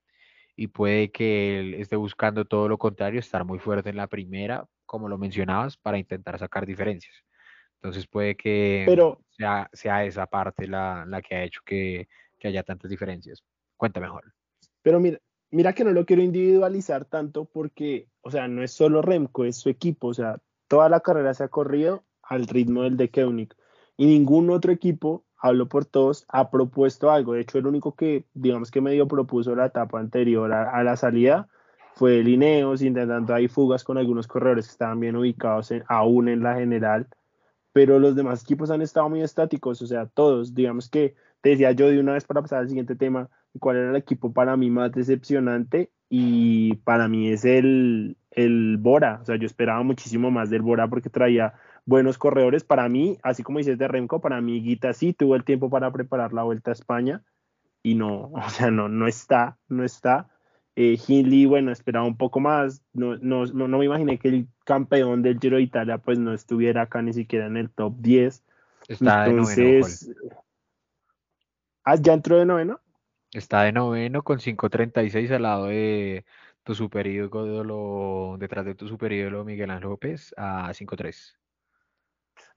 y 0.56 0.68
puede 0.68 1.12
que 1.12 1.60
él 1.60 1.74
esté 1.76 1.96
buscando 1.96 2.46
todo 2.46 2.68
lo 2.68 2.78
contrario, 2.78 3.20
estar 3.20 3.46
muy 3.46 3.58
fuerte 3.58 3.90
en 3.90 3.96
la 3.96 4.08
primera, 4.08 4.68
como 4.86 5.08
lo 5.08 5.18
mencionabas, 5.18 5.78
para 5.78 5.98
intentar 5.98 6.38
sacar 6.38 6.66
diferencias. 6.66 7.16
Entonces 7.76 8.06
puede 8.06 8.36
que 8.36 8.86
sea, 9.32 9.70
sea, 9.74 10.06
esa 10.06 10.28
parte 10.28 10.68
la, 10.68 11.06
la 11.08 11.22
que 11.22 11.36
ha 11.36 11.44
hecho 11.44 11.62
que, 11.66 12.08
que, 12.38 12.50
haya 12.50 12.64
tantas 12.64 12.92
diferencias. 12.92 13.44
Cuenta 13.78 14.00
mejor. 14.00 14.34
Pero 14.82 15.00
mira, 15.00 15.20
mira 15.52 15.74
que 15.74 15.84
no 15.84 15.92
lo 15.92 16.06
quiero 16.06 16.22
individualizar 16.22 17.06
tanto 17.06 17.46
porque, 17.46 18.08
o 18.22 18.30
sea, 18.30 18.48
no 18.48 18.62
es 18.62 18.72
solo 18.72 19.02
Remco, 19.02 19.46
es 19.46 19.58
su 19.58 19.70
equipo, 19.70 20.10
o 20.10 20.14
sea, 20.14 20.38
toda 20.74 20.90
la 20.90 21.02
carrera 21.02 21.36
se 21.36 21.44
ha 21.44 21.50
corrido 21.50 22.04
al 22.24 22.48
ritmo 22.48 22.82
del 22.82 22.98
de 22.98 23.12
Koenig 23.12 23.54
y 23.96 24.08
ningún 24.08 24.50
otro 24.50 24.72
equipo 24.72 25.24
hablo 25.38 25.70
por 25.70 25.86
todos, 25.86 26.26
ha 26.30 26.50
propuesto 26.50 27.12
algo. 27.12 27.34
De 27.34 27.42
hecho, 27.42 27.60
el 27.60 27.68
único 27.68 27.94
que, 27.94 28.26
digamos 28.34 28.72
que 28.72 28.82
medio 28.82 29.08
propuso 29.08 29.56
la 29.56 29.68
etapa 29.68 30.00
anterior 30.00 30.52
a, 30.52 30.84
la 30.84 30.98
salida 30.98 31.48
fue 31.94 32.24
Lineos, 32.24 32.82
intentando 32.82 33.36
ahí 33.36 33.48
fugas 33.48 33.84
con 33.84 34.00
algunos 34.00 34.26
corredores 34.26 34.66
que 34.66 34.72
estaban 34.72 35.00
bien 35.00 35.16
ubicados 35.16 35.72
aún 35.88 36.28
en 36.28 36.42
la 36.42 36.56
general, 36.56 37.08
pero 37.72 38.00
los 38.00 38.16
demás 38.16 38.42
equipos 38.42 38.72
han 38.72 38.82
estado 38.82 39.08
muy 39.10 39.22
estáticos, 39.22 39.80
o 39.84 39.86
sea, 39.86 40.08
todos, 40.08 40.56
digamos 40.56 40.90
que 40.90 41.14
te 41.42 41.50
decía 41.50 41.72
yo 41.74 41.88
de 41.88 42.00
una 42.00 42.14
vez 42.14 42.26
para 42.26 42.42
pasar 42.42 42.62
al 42.62 42.68
siguiente 42.68 42.96
tema, 42.96 43.30
cuál 43.60 43.78
era 43.78 43.90
el 43.92 43.96
equipo 43.96 44.34
para 44.34 44.58
mí 44.58 44.70
más 44.70 44.92
decepcionante 44.92 45.92
y 46.10 46.76
para 46.78 47.08
mí 47.08 47.30
es 47.30 47.46
el, 47.46 48.18
el 48.32 48.78
Bora, 48.78 49.20
o 49.22 49.26
sea, 49.26 49.36
yo 49.36 49.46
esperaba 49.46 49.84
muchísimo 49.84 50.32
más 50.32 50.50
del 50.50 50.62
Bora 50.62 50.88
porque 50.88 51.10
traía 51.10 51.54
buenos 51.86 52.18
corredores. 52.18 52.64
Para 52.64 52.88
mí, 52.90 53.18
así 53.24 53.44
como 53.44 53.60
dices 53.60 53.78
de 53.78 53.88
Remco, 53.88 54.22
para 54.22 54.42
mí 54.42 54.62
Guita 54.62 54.94
sí 54.94 55.14
tuvo 55.14 55.36
el 55.36 55.44
tiempo 55.44 55.70
para 55.70 55.92
preparar 55.92 56.34
la 56.34 56.44
vuelta 56.44 56.72
a 56.72 56.74
España 56.74 57.24
y 57.82 57.96
no, 57.96 58.32
o 58.34 58.50
sea, 58.50 58.72
no, 58.72 58.90
no 58.90 59.08
está, 59.08 59.58
no 59.68 59.84
está. 59.84 60.30
Eh, 60.76 60.98
Hindley, 61.08 61.46
bueno, 61.46 61.72
esperaba 61.72 62.06
un 62.06 62.18
poco 62.18 62.40
más. 62.40 62.84
No, 62.94 63.18
no, 63.18 63.46
no, 63.46 63.78
me 63.78 63.86
imaginé 63.86 64.18
que 64.18 64.30
el 64.30 64.48
campeón 64.66 65.22
del 65.22 65.40
Giro 65.40 65.58
de 65.58 65.64
Italia 65.64 66.00
pues 66.00 66.18
no 66.18 66.34
estuviera 66.34 66.84
acá 66.84 67.02
ni 67.02 67.14
siquiera 67.14 67.46
en 67.46 67.58
el 67.58 67.70
top 67.70 67.96
10. 68.00 68.44
Está 68.88 69.28
Entonces, 69.28 70.08
de 70.08 70.16
noveno. 70.16 70.42
¿Ah, 71.84 71.96
ya 71.96 72.14
entró 72.14 72.38
de 72.38 72.46
noveno? 72.46 72.80
Está 73.34 73.64
de 73.64 73.72
noveno 73.72 74.24
con 74.24 74.40
5.36 74.40 75.32
al 75.32 75.42
lado 75.42 75.66
de 75.68 76.26
tu 76.64 76.76
super 76.76 77.06
detrás 78.40 78.66
de 78.66 78.76
tu 78.76 78.88
super 78.88 79.12
Miguel 79.44 79.72
Ángel 79.72 79.90
López 79.90 80.34
a 80.38 80.70
5.3 80.70 81.36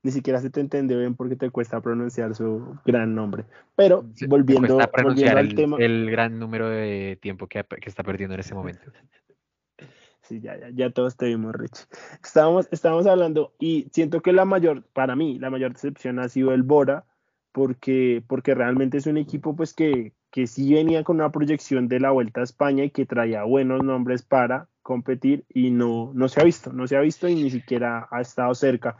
ni 0.06 0.12
siquiera 0.12 0.40
se 0.40 0.50
te 0.50 0.60
entendió 0.60 1.00
bien 1.00 1.16
porque 1.16 1.34
te 1.34 1.50
cuesta 1.50 1.80
pronunciar 1.80 2.32
su 2.36 2.78
gran 2.84 3.14
nombre. 3.14 3.44
Pero 3.74 4.04
volviendo, 4.28 4.78
volviendo 5.02 5.36
al 5.36 5.54
tema. 5.54 5.76
El 5.80 6.08
gran 6.10 6.38
número 6.38 6.68
de 6.68 7.18
tiempo 7.20 7.48
que, 7.48 7.64
está 7.82 8.04
perdiendo 8.04 8.34
en 8.34 8.40
ese 8.40 8.54
momento. 8.54 8.92
Sí, 10.22 10.40
ya, 10.40 10.56
ya, 10.58 10.70
ya 10.70 10.90
todos 10.90 11.16
te 11.16 11.26
vimos, 11.26 11.54
Rich. 11.56 11.88
Estábamos, 12.22 12.68
estábamos 12.70 13.06
hablando 13.06 13.54
y 13.58 13.88
siento 13.90 14.22
que 14.22 14.32
la 14.32 14.44
mayor, 14.44 14.84
para 14.92 15.16
mí, 15.16 15.40
la 15.40 15.50
mayor 15.50 15.72
decepción 15.72 16.20
ha 16.20 16.28
sido 16.28 16.52
el 16.52 16.62
Bora, 16.62 17.04
porque, 17.56 18.22
porque 18.26 18.54
realmente 18.54 18.98
es 18.98 19.06
un 19.06 19.16
equipo 19.16 19.56
pues 19.56 19.72
que, 19.72 20.12
que 20.30 20.46
sí 20.46 20.74
venía 20.74 21.04
con 21.04 21.16
una 21.16 21.32
proyección 21.32 21.88
de 21.88 22.00
la 22.00 22.10
Vuelta 22.10 22.42
a 22.42 22.44
España 22.44 22.84
y 22.84 22.90
que 22.90 23.06
traía 23.06 23.44
buenos 23.44 23.82
nombres 23.82 24.22
para 24.22 24.68
competir 24.82 25.46
y 25.48 25.70
no, 25.70 26.10
no 26.12 26.28
se 26.28 26.38
ha 26.38 26.44
visto, 26.44 26.74
no 26.74 26.86
se 26.86 26.98
ha 26.98 27.00
visto 27.00 27.26
y 27.28 27.34
ni 27.34 27.48
siquiera 27.48 28.08
ha 28.10 28.20
estado 28.20 28.54
cerca. 28.54 28.98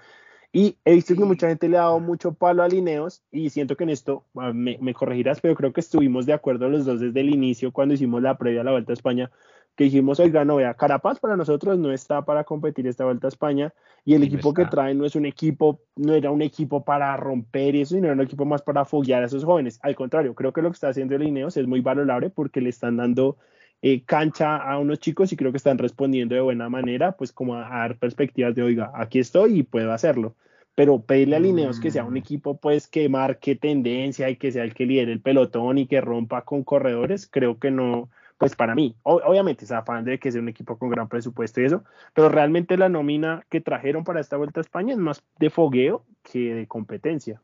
Y 0.52 0.78
he 0.86 0.94
visto 0.94 1.14
que 1.14 1.26
mucha 1.26 1.48
gente 1.48 1.68
le 1.68 1.76
ha 1.76 1.82
dado 1.82 2.00
mucho 2.00 2.32
palo 2.32 2.62
a 2.62 2.68
Lineos 2.68 3.22
y 3.30 3.50
siento 3.50 3.76
que 3.76 3.84
en 3.84 3.90
esto 3.90 4.24
ah, 4.36 4.54
me, 4.54 4.94
corregirás, 4.94 5.42
pero 5.42 5.54
creo 5.54 5.74
que 5.74 5.80
estuvimos 5.80 6.24
de 6.24 6.32
acuerdo 6.32 6.70
los 6.70 6.86
dos 6.86 7.00
desde 7.00 7.20
el 7.20 7.28
inicio 7.28 7.72
cuando 7.72 7.92
hicimos 7.92 8.22
la 8.22 8.38
previa 8.38 8.62
a 8.62 8.64
la 8.64 8.70
Vuelta 8.70 8.92
a 8.92 8.94
España, 8.94 9.30
que 9.76 9.84
dijimos, 9.84 10.18
oiga, 10.20 10.44
no 10.44 10.56
vea, 10.56 10.74
Carapaz 10.74 11.20
para 11.20 11.36
nosotros 11.36 11.78
no 11.78 11.92
está 11.92 12.24
para 12.24 12.44
competir 12.44 12.86
esta 12.86 13.04
Vuelta 13.04 13.26
a 13.26 13.28
España 13.28 13.74
y 14.06 14.14
el 14.14 14.22
equipo 14.22 14.54
que 14.54 14.64
trae 14.64 14.94
no 14.94 15.04
es 15.04 15.14
un 15.16 15.26
equipo, 15.26 15.80
no 15.96 16.14
era 16.14 16.30
un 16.30 16.40
equipo 16.40 16.82
para 16.82 17.14
romper 17.18 17.74
y 17.74 17.82
eso, 17.82 17.94
sino 17.94 18.06
era 18.06 18.14
un 18.14 18.22
equipo 18.22 18.46
más 18.46 18.62
para 18.62 18.86
foguear 18.86 19.22
a 19.22 19.26
esos 19.26 19.44
jóvenes. 19.44 19.78
Al 19.82 19.94
contrario, 19.94 20.34
creo 20.34 20.52
que 20.52 20.62
lo 20.62 20.70
que 20.70 20.74
está 20.76 20.88
haciendo 20.88 21.14
el 21.14 21.22
Lineos 21.22 21.58
es 21.58 21.66
muy 21.66 21.82
valorable 21.82 22.30
porque 22.30 22.62
le 22.62 22.70
están 22.70 22.96
dando 22.96 23.36
eh, 23.82 24.02
cancha 24.04 24.56
a 24.56 24.78
unos 24.78 24.98
chicos 24.98 25.30
y 25.32 25.36
creo 25.36 25.50
que 25.50 25.58
están 25.58 25.76
respondiendo 25.76 26.34
de 26.34 26.40
buena 26.40 26.70
manera, 26.70 27.12
pues 27.12 27.30
como 27.32 27.56
a, 27.56 27.68
dar 27.68 27.98
perspectivas 27.98 28.54
de, 28.54 28.62
oiga, 28.62 28.90
aquí 28.94 29.18
estoy 29.18 29.58
y 29.58 29.62
puedo 29.62 29.92
hacerlo. 29.92 30.34
Pero 30.74 31.02
pedirle 31.02 31.36
a 31.36 31.40
Lineos 31.40 31.80
que 31.80 31.90
sea 31.90 32.04
un 32.04 32.14
mm. 32.14 32.18
equipo 32.18 32.56
pues 32.58 32.88
que 32.88 33.10
marque 33.10 33.56
tendencia 33.56 34.30
y 34.30 34.36
que 34.36 34.52
sea 34.52 34.64
el 34.64 34.72
que 34.72 34.86
lidere 34.86 35.12
el 35.12 35.20
pelotón 35.20 35.76
y 35.76 35.86
que 35.86 36.00
rompa 36.00 36.42
con 36.42 36.64
corredores, 36.64 37.26
creo 37.26 37.58
que 37.58 37.70
no, 37.70 38.08
pues 38.38 38.54
para 38.54 38.74
mí, 38.74 38.94
obviamente 39.02 39.64
es 39.64 39.72
afán 39.72 40.04
de 40.04 40.18
que 40.18 40.30
sea 40.30 40.40
un 40.40 40.48
equipo 40.48 40.78
con 40.78 40.90
gran 40.90 41.08
presupuesto 41.08 41.60
y 41.60 41.64
eso, 41.64 41.84
pero 42.12 42.28
realmente 42.28 42.76
la 42.76 42.88
nómina 42.88 43.44
que 43.48 43.60
trajeron 43.60 44.04
para 44.04 44.20
esta 44.20 44.36
vuelta 44.36 44.60
a 44.60 44.62
España 44.62 44.92
es 44.92 44.98
más 44.98 45.24
de 45.38 45.48
fogueo 45.48 46.04
que 46.22 46.54
de 46.54 46.66
competencia. 46.66 47.42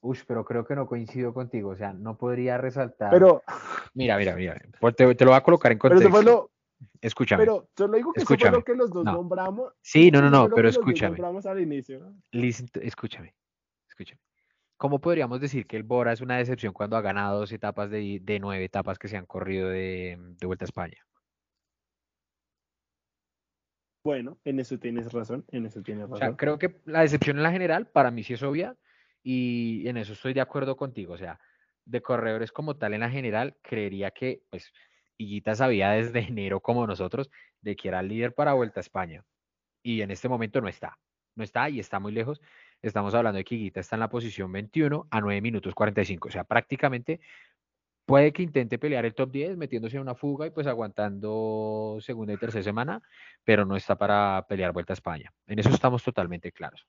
Uy, 0.00 0.18
pero 0.26 0.44
creo 0.44 0.64
que 0.64 0.74
no 0.74 0.86
coincido 0.86 1.32
contigo, 1.32 1.70
o 1.70 1.76
sea, 1.76 1.92
no 1.92 2.16
podría 2.16 2.58
resaltar. 2.58 3.10
Pero. 3.10 3.42
Mira, 3.94 4.16
mira, 4.18 4.34
mira, 4.34 4.60
pues 4.80 4.94
te, 4.94 5.04
lo 5.04 5.30
voy 5.30 5.34
a 5.34 5.42
colocar 5.42 5.72
en 5.72 5.78
contexto. 5.78 6.10
Pero 6.10 6.22
lo, 6.22 6.50
escúchame. 7.00 7.42
Pero 7.42 7.68
yo 7.76 7.86
lo 7.86 7.96
digo 7.96 8.12
que 8.12 8.20
escúchame. 8.20 8.50
fue 8.50 8.58
lo 8.58 8.64
que 8.64 8.74
los 8.74 8.90
dos 8.90 9.04
nombramos. 9.04 9.72
Sí, 9.80 10.10
no, 10.10 10.20
no, 10.20 10.30
no, 10.30 10.48
pero 10.48 10.68
escúchame. 10.68 11.16
al 11.18 11.60
inicio. 11.60 12.12
escúchame, 12.32 13.34
escúchame. 13.88 14.20
¿Cómo 14.76 15.00
podríamos 15.00 15.40
decir 15.40 15.66
que 15.66 15.76
el 15.76 15.82
Bora 15.82 16.12
es 16.12 16.20
una 16.20 16.36
decepción 16.36 16.72
cuando 16.72 16.96
ha 16.96 17.00
ganado 17.00 17.40
dos 17.40 17.52
etapas 17.52 17.90
de, 17.90 18.20
de 18.22 18.38
nueve 18.38 18.64
etapas 18.64 18.98
que 18.98 19.08
se 19.08 19.16
han 19.16 19.26
corrido 19.26 19.68
de, 19.68 20.16
de 20.18 20.46
Vuelta 20.46 20.64
a 20.64 20.66
España? 20.66 21.06
Bueno, 24.04 24.38
en 24.44 24.60
eso 24.60 24.78
tienes 24.78 25.12
razón, 25.12 25.44
en 25.50 25.66
eso 25.66 25.82
tienes 25.82 26.04
razón. 26.04 26.14
O 26.14 26.18
sea, 26.18 26.36
creo 26.36 26.58
que 26.58 26.80
la 26.84 27.00
decepción 27.00 27.38
en 27.38 27.42
la 27.42 27.50
general, 27.50 27.88
para 27.88 28.12
mí 28.12 28.22
sí 28.22 28.34
es 28.34 28.42
obvia, 28.42 28.76
y 29.28 29.88
en 29.88 29.96
eso 29.96 30.12
estoy 30.12 30.32
de 30.32 30.40
acuerdo 30.40 30.76
contigo. 30.76 31.14
O 31.14 31.18
sea, 31.18 31.40
de 31.84 32.00
corredores 32.00 32.52
como 32.52 32.76
tal 32.76 32.94
en 32.94 33.00
la 33.00 33.10
general, 33.10 33.56
creería 33.62 34.12
que, 34.12 34.42
pues, 34.50 34.72
Higuita 35.16 35.56
sabía 35.56 35.90
desde 35.90 36.20
enero 36.28 36.60
como 36.60 36.86
nosotros 36.86 37.30
de 37.60 37.74
que 37.74 37.88
era 37.88 37.98
el 37.98 38.08
líder 38.08 38.34
para 38.34 38.52
Vuelta 38.52 38.78
a 38.78 38.82
España. 38.82 39.24
Y 39.82 40.02
en 40.02 40.12
este 40.12 40.28
momento 40.28 40.60
no 40.60 40.68
está. 40.68 40.98
No 41.34 41.42
está 41.42 41.68
y 41.68 41.80
está 41.80 41.98
muy 41.98 42.12
lejos. 42.12 42.40
Estamos 42.88 43.14
hablando 43.14 43.38
de 43.38 43.44
que 43.44 43.56
Higuita 43.56 43.80
está 43.80 43.96
en 43.96 44.00
la 44.00 44.08
posición 44.08 44.52
21 44.52 45.08
a 45.10 45.20
9 45.20 45.40
minutos 45.40 45.74
45. 45.74 46.28
O 46.28 46.30
sea, 46.30 46.44
prácticamente 46.44 47.20
puede 48.04 48.32
que 48.32 48.42
intente 48.42 48.78
pelear 48.78 49.04
el 49.04 49.14
top 49.14 49.32
10 49.32 49.56
metiéndose 49.56 49.96
en 49.96 50.02
una 50.02 50.14
fuga 50.14 50.46
y 50.46 50.50
pues 50.50 50.68
aguantando 50.68 51.98
segunda 52.00 52.32
y 52.32 52.36
tercera 52.36 52.62
semana, 52.62 53.02
pero 53.44 53.64
no 53.64 53.74
está 53.76 53.96
para 53.96 54.46
pelear 54.48 54.72
Vuelta 54.72 54.92
a 54.92 54.94
España. 54.94 55.32
En 55.48 55.58
eso 55.58 55.70
estamos 55.70 56.04
totalmente 56.04 56.52
claros. 56.52 56.86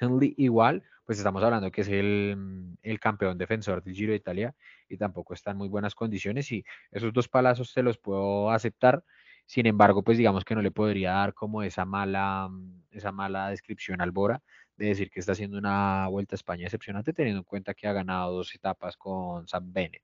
Henley 0.00 0.34
igual, 0.38 0.82
pues 1.04 1.18
estamos 1.18 1.42
hablando 1.42 1.70
que 1.70 1.82
es 1.82 1.88
el, 1.88 2.76
el, 2.82 2.98
campeón 2.98 3.36
defensor 3.36 3.82
del 3.82 3.94
Giro 3.94 4.12
de 4.12 4.16
Italia 4.16 4.54
y 4.88 4.96
tampoco 4.96 5.34
está 5.34 5.50
en 5.50 5.58
muy 5.58 5.68
buenas 5.68 5.94
condiciones 5.94 6.50
y 6.50 6.64
esos 6.90 7.12
dos 7.12 7.28
palazos 7.28 7.70
se 7.70 7.82
los 7.82 7.98
puedo 7.98 8.50
aceptar. 8.50 9.04
Sin 9.46 9.66
embargo, 9.66 10.02
pues 10.02 10.16
digamos 10.16 10.44
que 10.44 10.54
no 10.54 10.62
le 10.62 10.70
podría 10.70 11.12
dar 11.12 11.34
como 11.34 11.62
esa 11.62 11.84
mala, 11.84 12.48
esa 12.90 13.12
mala 13.12 13.50
descripción 13.50 14.00
al 14.00 14.10
Bora 14.10 14.42
de 14.76 14.86
decir 14.86 15.10
que 15.10 15.20
está 15.20 15.32
haciendo 15.32 15.58
una 15.58 16.08
vuelta 16.08 16.34
a 16.34 16.36
España 16.36 16.64
excepcionante 16.64 17.12
teniendo 17.12 17.40
en 17.40 17.44
cuenta 17.44 17.74
que 17.74 17.86
ha 17.86 17.92
ganado 17.92 18.32
dos 18.32 18.54
etapas 18.54 18.96
con 18.96 19.46
Sam 19.48 19.72
Bennett. 19.72 20.02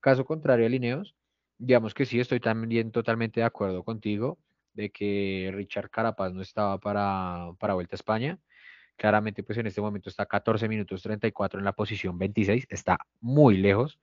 Caso 0.00 0.24
contrario 0.24 0.66
a 0.66 0.68
Lineos, 0.68 1.14
digamos 1.58 1.94
que 1.94 2.06
sí, 2.06 2.20
estoy 2.20 2.40
también 2.40 2.90
totalmente 2.92 3.40
de 3.40 3.46
acuerdo 3.46 3.84
contigo 3.84 4.38
de 4.74 4.90
que 4.90 5.50
Richard 5.54 5.90
Carapaz 5.90 6.32
no 6.32 6.42
estaba 6.42 6.78
para, 6.78 7.52
para 7.58 7.74
Vuelta 7.74 7.94
a 7.94 7.96
España 7.96 8.38
Claramente, 8.96 9.42
pues 9.42 9.58
en 9.58 9.66
este 9.66 9.80
momento 9.80 10.08
está 10.08 10.26
14 10.26 10.68
minutos 10.68 11.02
34 11.02 11.58
en 11.58 11.64
la 11.64 11.72
posición 11.72 12.18
26, 12.18 12.66
está 12.68 12.98
muy 13.20 13.56
lejos, 13.56 13.98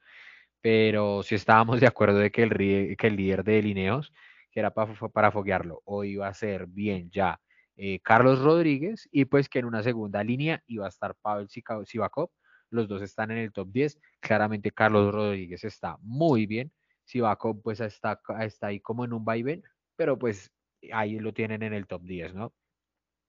pero 0.62 1.24
si 1.24 1.36
estábamos 1.36 1.80
de 1.80 1.88
acuerdo 1.88 2.18
de 2.20 2.32
que 2.32 2.44
el, 2.44 2.98
que 2.98 3.08
el 3.08 3.16
líder 3.16 3.44
de 3.44 3.62
Lineos, 3.62 4.14
que 4.52 4.60
era 4.60 4.74
para, 4.74 4.94
para 5.14 5.32
foguearlo, 5.32 5.82
hoy 5.86 6.12
iba 6.12 6.28
a 6.28 6.34
ser 6.34 6.68
bien 6.68 7.10
ya 7.12 7.40
eh, 7.82 8.02
Carlos 8.02 8.40
Rodríguez 8.40 9.08
y 9.10 9.24
pues 9.24 9.48
que 9.48 9.60
en 9.60 9.66
una 9.66 9.82
segunda 9.84 10.22
línea 10.22 10.62
iba 10.68 10.86
a 10.86 10.90
estar 10.90 11.16
Pavel 11.16 11.48
Sivakov. 11.50 12.30
Los 12.72 12.90
dos 12.90 13.02
están 13.02 13.32
en 13.32 13.38
el 13.38 13.54
top 13.54 13.70
10. 13.72 14.00
Claramente 14.20 14.72
Carlos 14.72 15.14
Rodríguez 15.14 15.64
está 15.64 15.98
muy 16.02 16.46
bien. 16.46 16.74
Sivakov 17.06 17.62
pues 17.62 17.80
está, 17.80 18.20
ahí 18.62 18.82
como 18.82 19.06
en 19.06 19.14
un 19.14 19.24
vaivén, 19.24 19.64
pero 19.96 20.20
pues 20.20 20.52
ahí 20.92 21.20
lo 21.20 21.34
tienen 21.34 21.64
en 21.64 21.74
el 21.74 21.88
top 21.88 22.04
10, 22.04 22.34
¿no? 22.36 22.54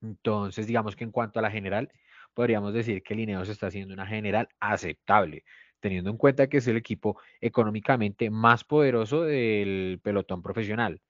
Entonces, 0.01 0.67
digamos 0.67 0.97
que 0.97 1.05
en 1.05 1.11
cuanto 1.11 1.39
a 1.39 1.41
la 1.41 1.51
general, 1.51 1.89
podríamos 2.33 2.73
decir 2.73 3.03
que 3.03 3.15
Lineos 3.15 3.47
está 3.47 3.67
haciendo 3.67 3.93
una 3.93 4.05
general 4.05 4.49
aceptable, 4.59 5.45
teniendo 5.79 6.09
en 6.09 6.17
cuenta 6.17 6.47
que 6.47 6.57
es 6.57 6.67
el 6.67 6.75
equipo 6.75 7.21
económicamente 7.39 8.29
más 8.29 8.65
poderoso 8.65 9.23
del 9.23 10.01
pelotón 10.03 10.41
profesional. 10.41 11.01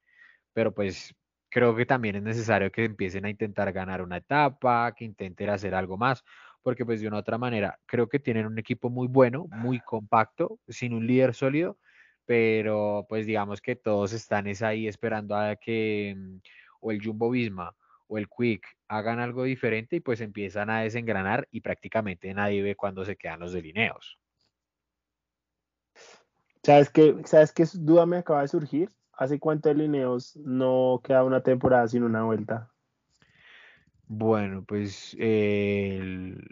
Pero 0.53 0.73
pues 0.75 1.15
creo 1.51 1.75
que 1.75 1.85
también 1.85 2.15
es 2.15 2.23
necesario 2.23 2.71
que 2.71 2.85
empiecen 2.85 3.25
a 3.25 3.29
intentar 3.29 3.71
ganar 3.73 4.01
una 4.01 4.17
etapa, 4.17 4.93
que 4.95 5.03
intenten 5.03 5.49
hacer 5.49 5.75
algo 5.75 5.97
más, 5.97 6.23
porque 6.63 6.85
pues 6.85 7.01
de 7.01 7.07
una 7.07 7.17
u 7.17 7.19
otra 7.19 7.37
manera 7.37 7.77
creo 7.85 8.07
que 8.07 8.19
tienen 8.19 8.45
un 8.45 8.57
equipo 8.57 8.89
muy 8.89 9.07
bueno, 9.07 9.47
muy 9.51 9.81
compacto, 9.81 10.59
sin 10.69 10.93
un 10.93 11.05
líder 11.05 11.33
sólido, 11.35 11.77
pero 12.25 13.05
pues 13.09 13.25
digamos 13.25 13.61
que 13.61 13.75
todos 13.75 14.13
están 14.13 14.47
ahí 14.61 14.87
esperando 14.87 15.35
a 15.35 15.57
que 15.57 16.15
mm, 16.17 16.37
o 16.79 16.91
el 16.91 17.03
Jumbo 17.03 17.29
Visma 17.29 17.75
o 18.07 18.17
el 18.17 18.29
Quick 18.29 18.65
hagan 18.87 19.19
algo 19.19 19.43
diferente 19.43 19.97
y 19.97 19.99
pues 19.99 20.21
empiezan 20.21 20.69
a 20.69 20.81
desengranar 20.81 21.47
y 21.51 21.59
prácticamente 21.59 22.33
nadie 22.33 22.61
ve 22.61 22.75
cuando 22.75 23.03
se 23.03 23.17
quedan 23.17 23.41
los 23.41 23.51
delineos. 23.51 24.17
¿Sabes 26.63 26.89
qué, 26.89 27.15
¿Sabes 27.25 27.51
qué 27.51 27.65
duda 27.73 28.05
me 28.05 28.17
acaba 28.17 28.41
de 28.41 28.47
surgir? 28.47 28.89
¿Hace 29.21 29.39
cuánto 29.39 29.69
delineos 29.69 30.35
no 30.37 30.99
queda 31.03 31.23
una 31.23 31.41
temporada 31.43 31.87
sin 31.87 32.01
una 32.01 32.23
vuelta? 32.23 32.71
Bueno, 34.07 34.63
pues 34.67 35.15
el 35.19 36.43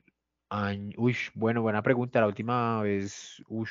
año, 0.50 0.94
uy, 1.00 1.16
bueno, 1.34 1.64
buena 1.64 1.82
pregunta. 1.82 2.20
La 2.20 2.28
última 2.28 2.80
vez, 2.84 3.42
uy, 3.48 3.68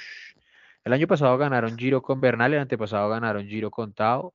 el 0.82 0.92
año 0.92 1.06
pasado 1.06 1.38
ganaron 1.38 1.78
Giro 1.78 2.02
con 2.02 2.20
Bernal, 2.20 2.54
el 2.54 2.58
antepasado 2.58 3.08
ganaron 3.08 3.46
Giro 3.46 3.70
con 3.70 3.92
Tao, 3.92 4.34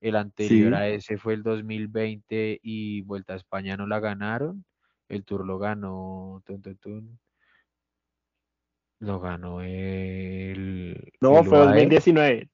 el 0.00 0.14
anterior 0.14 0.72
a 0.76 0.86
ese 0.86 1.18
fue 1.18 1.34
el 1.34 1.42
2020 1.42 2.60
y 2.62 3.00
Vuelta 3.00 3.32
a 3.32 3.38
España 3.38 3.76
no 3.76 3.88
la 3.88 3.98
ganaron. 3.98 4.64
El 5.08 5.24
Tour 5.24 5.44
lo 5.44 5.58
ganó. 5.58 6.44
lo 9.00 9.18
ganó 9.18 9.62
el. 9.62 11.12
No, 11.20 11.42
fue 11.42 11.58
2019. 11.58 12.49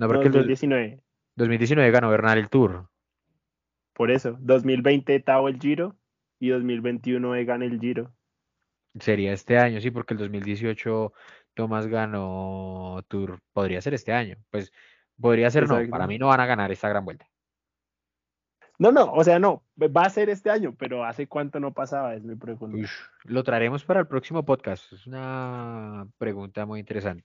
No, 0.00 0.08
porque 0.08 0.30
2019. 0.30 1.00
2019 1.36 1.90
ganó 1.90 2.10
Bernal 2.10 2.38
el 2.38 2.48
Tour. 2.48 2.88
Por 3.92 4.10
eso, 4.10 4.36
2020 4.40 5.20
Tao 5.20 5.46
el 5.48 5.60
Giro 5.60 5.96
y 6.38 6.48
2021 6.48 7.32
gana 7.44 7.64
el 7.66 7.78
Giro. 7.78 8.12
Sería 8.98 9.32
este 9.32 9.58
año, 9.58 9.80
sí, 9.80 9.90
porque 9.90 10.14
el 10.14 10.18
2018 10.18 11.12
Tomás 11.54 11.86
ganó 11.86 13.04
Tour. 13.08 13.40
Podría 13.52 13.80
ser 13.80 13.94
este 13.94 14.12
año. 14.12 14.36
Pues 14.50 14.72
Podría 15.20 15.50
ser 15.50 15.68
no, 15.68 15.78
para 15.90 16.06
mí 16.06 16.18
no 16.18 16.28
van 16.28 16.40
a 16.40 16.46
ganar 16.46 16.72
esta 16.72 16.88
gran 16.88 17.04
vuelta. 17.04 17.28
No, 18.78 18.90
no, 18.90 19.12
o 19.12 19.22
sea, 19.22 19.38
no, 19.38 19.62
va 19.78 20.02
a 20.04 20.10
ser 20.10 20.30
este 20.30 20.48
año, 20.48 20.74
pero 20.78 21.04
¿hace 21.04 21.26
cuánto 21.26 21.60
no 21.60 21.74
pasaba? 21.74 22.14
Es 22.14 22.24
mi 22.24 22.36
pregunta. 22.36 22.88
lo 23.24 23.44
traeremos 23.44 23.84
para 23.84 24.00
el 24.00 24.06
próximo 24.06 24.42
podcast. 24.46 24.90
Es 24.94 25.06
una 25.06 26.08
pregunta 26.16 26.64
muy 26.64 26.80
interesante. 26.80 27.24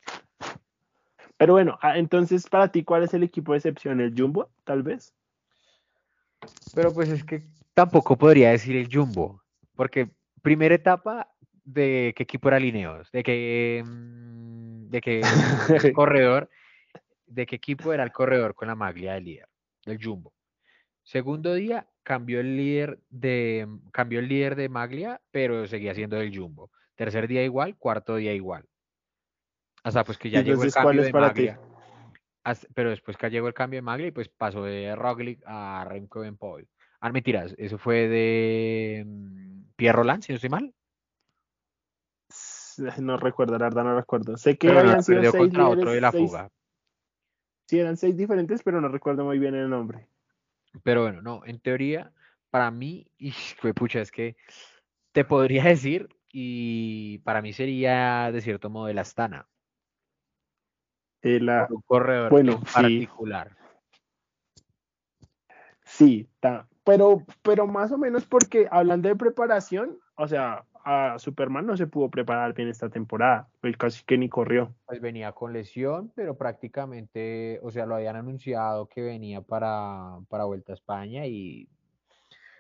Pero 1.38 1.54
bueno, 1.54 1.78
ah, 1.82 1.98
entonces, 1.98 2.48
para 2.48 2.72
ti, 2.72 2.84
¿cuál 2.84 3.04
es 3.04 3.14
el 3.14 3.24
equipo 3.24 3.52
de 3.52 3.58
excepción? 3.58 4.00
¿El 4.00 4.14
Jumbo, 4.18 4.50
tal 4.64 4.84
vez? 4.84 5.14
Pero 6.74 6.94
pues 6.94 7.10
es 7.10 7.24
que 7.24 7.42
tampoco 7.74 8.18
podría 8.18 8.52
decir 8.52 8.76
el 8.76 8.90
Jumbo, 8.92 9.42
porque 9.76 10.10
primera 10.42 10.76
etapa 10.76 11.28
de 11.64 12.14
qué 12.16 12.24
equipo 12.24 12.48
era 12.48 12.60
Lineos, 12.60 13.12
de 13.12 13.24
qué, 13.24 13.84
mm, 13.86 14.90
de 14.90 15.02
qué 15.02 15.22
corredor 15.94 16.50
de 17.28 17.46
qué 17.46 17.56
equipo 17.56 17.94
era 17.94 18.04
el 18.04 18.12
corredor 18.12 18.56
con 18.56 18.68
la 18.68 18.76
maglia 18.76 19.14
de 19.14 19.22
líder, 19.22 19.50
del 19.86 20.04
Jumbo. 20.04 20.34
Segundo 21.04 21.54
día 21.54 21.88
cambió 22.04 22.40
el 22.40 22.56
líder 22.56 23.00
de 23.10 23.68
cambió 23.92 24.20
el 24.20 24.28
líder 24.28 24.56
de 24.56 24.70
maglia, 24.70 25.22
pero 25.32 25.68
seguía 25.68 25.94
siendo 25.94 26.18
del 26.18 26.36
Jumbo. 26.36 26.72
Tercer 26.96 27.28
día 27.28 27.44
igual, 27.44 27.76
cuarto 27.78 28.16
día 28.16 28.34
igual. 28.34 28.66
Hasta 29.86 30.04
pues 30.04 30.18
que 30.18 30.32
ya 30.32 30.42
llegó 30.42 30.64
el 30.64 30.74
cambio 30.74 31.04
de 31.04 31.14
maglia. 31.14 31.60
pero 32.74 32.90
después 32.90 33.18
que 33.18 33.30
llegó 33.30 33.48
el 33.48 33.54
cambio 33.54 33.78
de 33.78 33.82
maglia 33.84 34.08
y 34.08 34.12
pues 34.12 34.30
pasó 34.30 34.64
de 34.64 34.96
Roglic 34.96 35.44
a 35.46 35.86
Remco 35.88 36.24
Paul. 36.40 36.68
Ah, 37.00 37.12
mentiras, 37.12 37.54
eso 37.60 37.78
fue 37.78 38.08
de 38.08 39.04
mm, 39.06 39.74
Pierre 39.76 39.96
Roland, 39.96 40.24
si 40.24 40.32
no 40.32 40.38
estoy 40.38 40.50
mal. 40.50 40.74
No 42.98 43.18
recuerdo, 43.18 43.60
la 43.60 43.66
verdad 43.66 43.84
no 43.84 43.96
recuerdo. 43.96 44.36
Sé 44.38 44.58
que 44.58 44.70
habían 44.72 45.04
sido 45.04 45.32
contra 45.32 45.70
otro 45.70 45.92
de 45.92 46.02
la 46.02 46.12
fuga. 46.12 46.50
Sí, 47.68 47.80
eran 47.80 47.96
seis 47.96 48.18
diferentes, 48.18 48.64
pero 48.64 48.82
no 48.82 48.88
recuerdo 48.88 49.24
muy 49.24 49.38
bien 49.38 49.54
el 49.54 49.70
nombre. 49.70 50.08
Pero 50.84 51.04
bueno, 51.04 51.22
no, 51.22 51.46
en 51.46 51.60
teoría, 51.60 52.12
para 52.50 52.72
mí, 52.72 53.06
y 53.20 53.34
pucha, 53.76 54.02
es 54.02 54.12
que 54.12 54.36
te 55.12 55.26
podría 55.26 55.64
decir, 55.66 56.10
y 56.32 57.20
para 57.20 57.44
mí 57.44 57.54
sería 57.54 58.32
de 58.32 58.42
cierto 58.42 58.72
modo 58.72 58.90
el 58.90 58.98
Astana. 58.98 59.48
El, 61.26 61.50
un 61.50 61.82
corredor 61.82 62.30
bueno, 62.30 62.62
particular. 62.72 63.50
Sí, 65.84 66.30
pero, 66.84 67.24
pero 67.42 67.66
más 67.66 67.92
o 67.92 67.98
menos 67.98 68.26
porque 68.26 68.68
hablando 68.70 69.10
de 69.10 69.16
preparación, 69.16 69.98
o 70.18 70.28
sea, 70.28 70.66
a 70.84 71.18
Superman 71.18 71.66
no 71.66 71.76
se 71.78 71.88
pudo 71.88 72.12
preparar 72.12 72.54
bien 72.54 72.70
esta 72.70 72.90
temporada, 72.90 73.48
él 73.64 73.76
casi 73.76 74.04
que 74.04 74.20
ni 74.20 74.30
corrió. 74.30 74.76
Pues 74.86 75.02
venía 75.02 75.32
con 75.32 75.52
lesión, 75.52 76.12
pero 76.14 76.38
prácticamente, 76.38 77.60
o 77.64 77.72
sea, 77.72 77.88
lo 77.88 77.96
habían 77.96 78.18
anunciado 78.18 78.88
que 78.88 79.02
venía 79.02 79.42
para, 79.42 80.20
para 80.30 80.46
Vuelta 80.46 80.74
a 80.74 80.76
España 80.76 81.26
y 81.26 81.68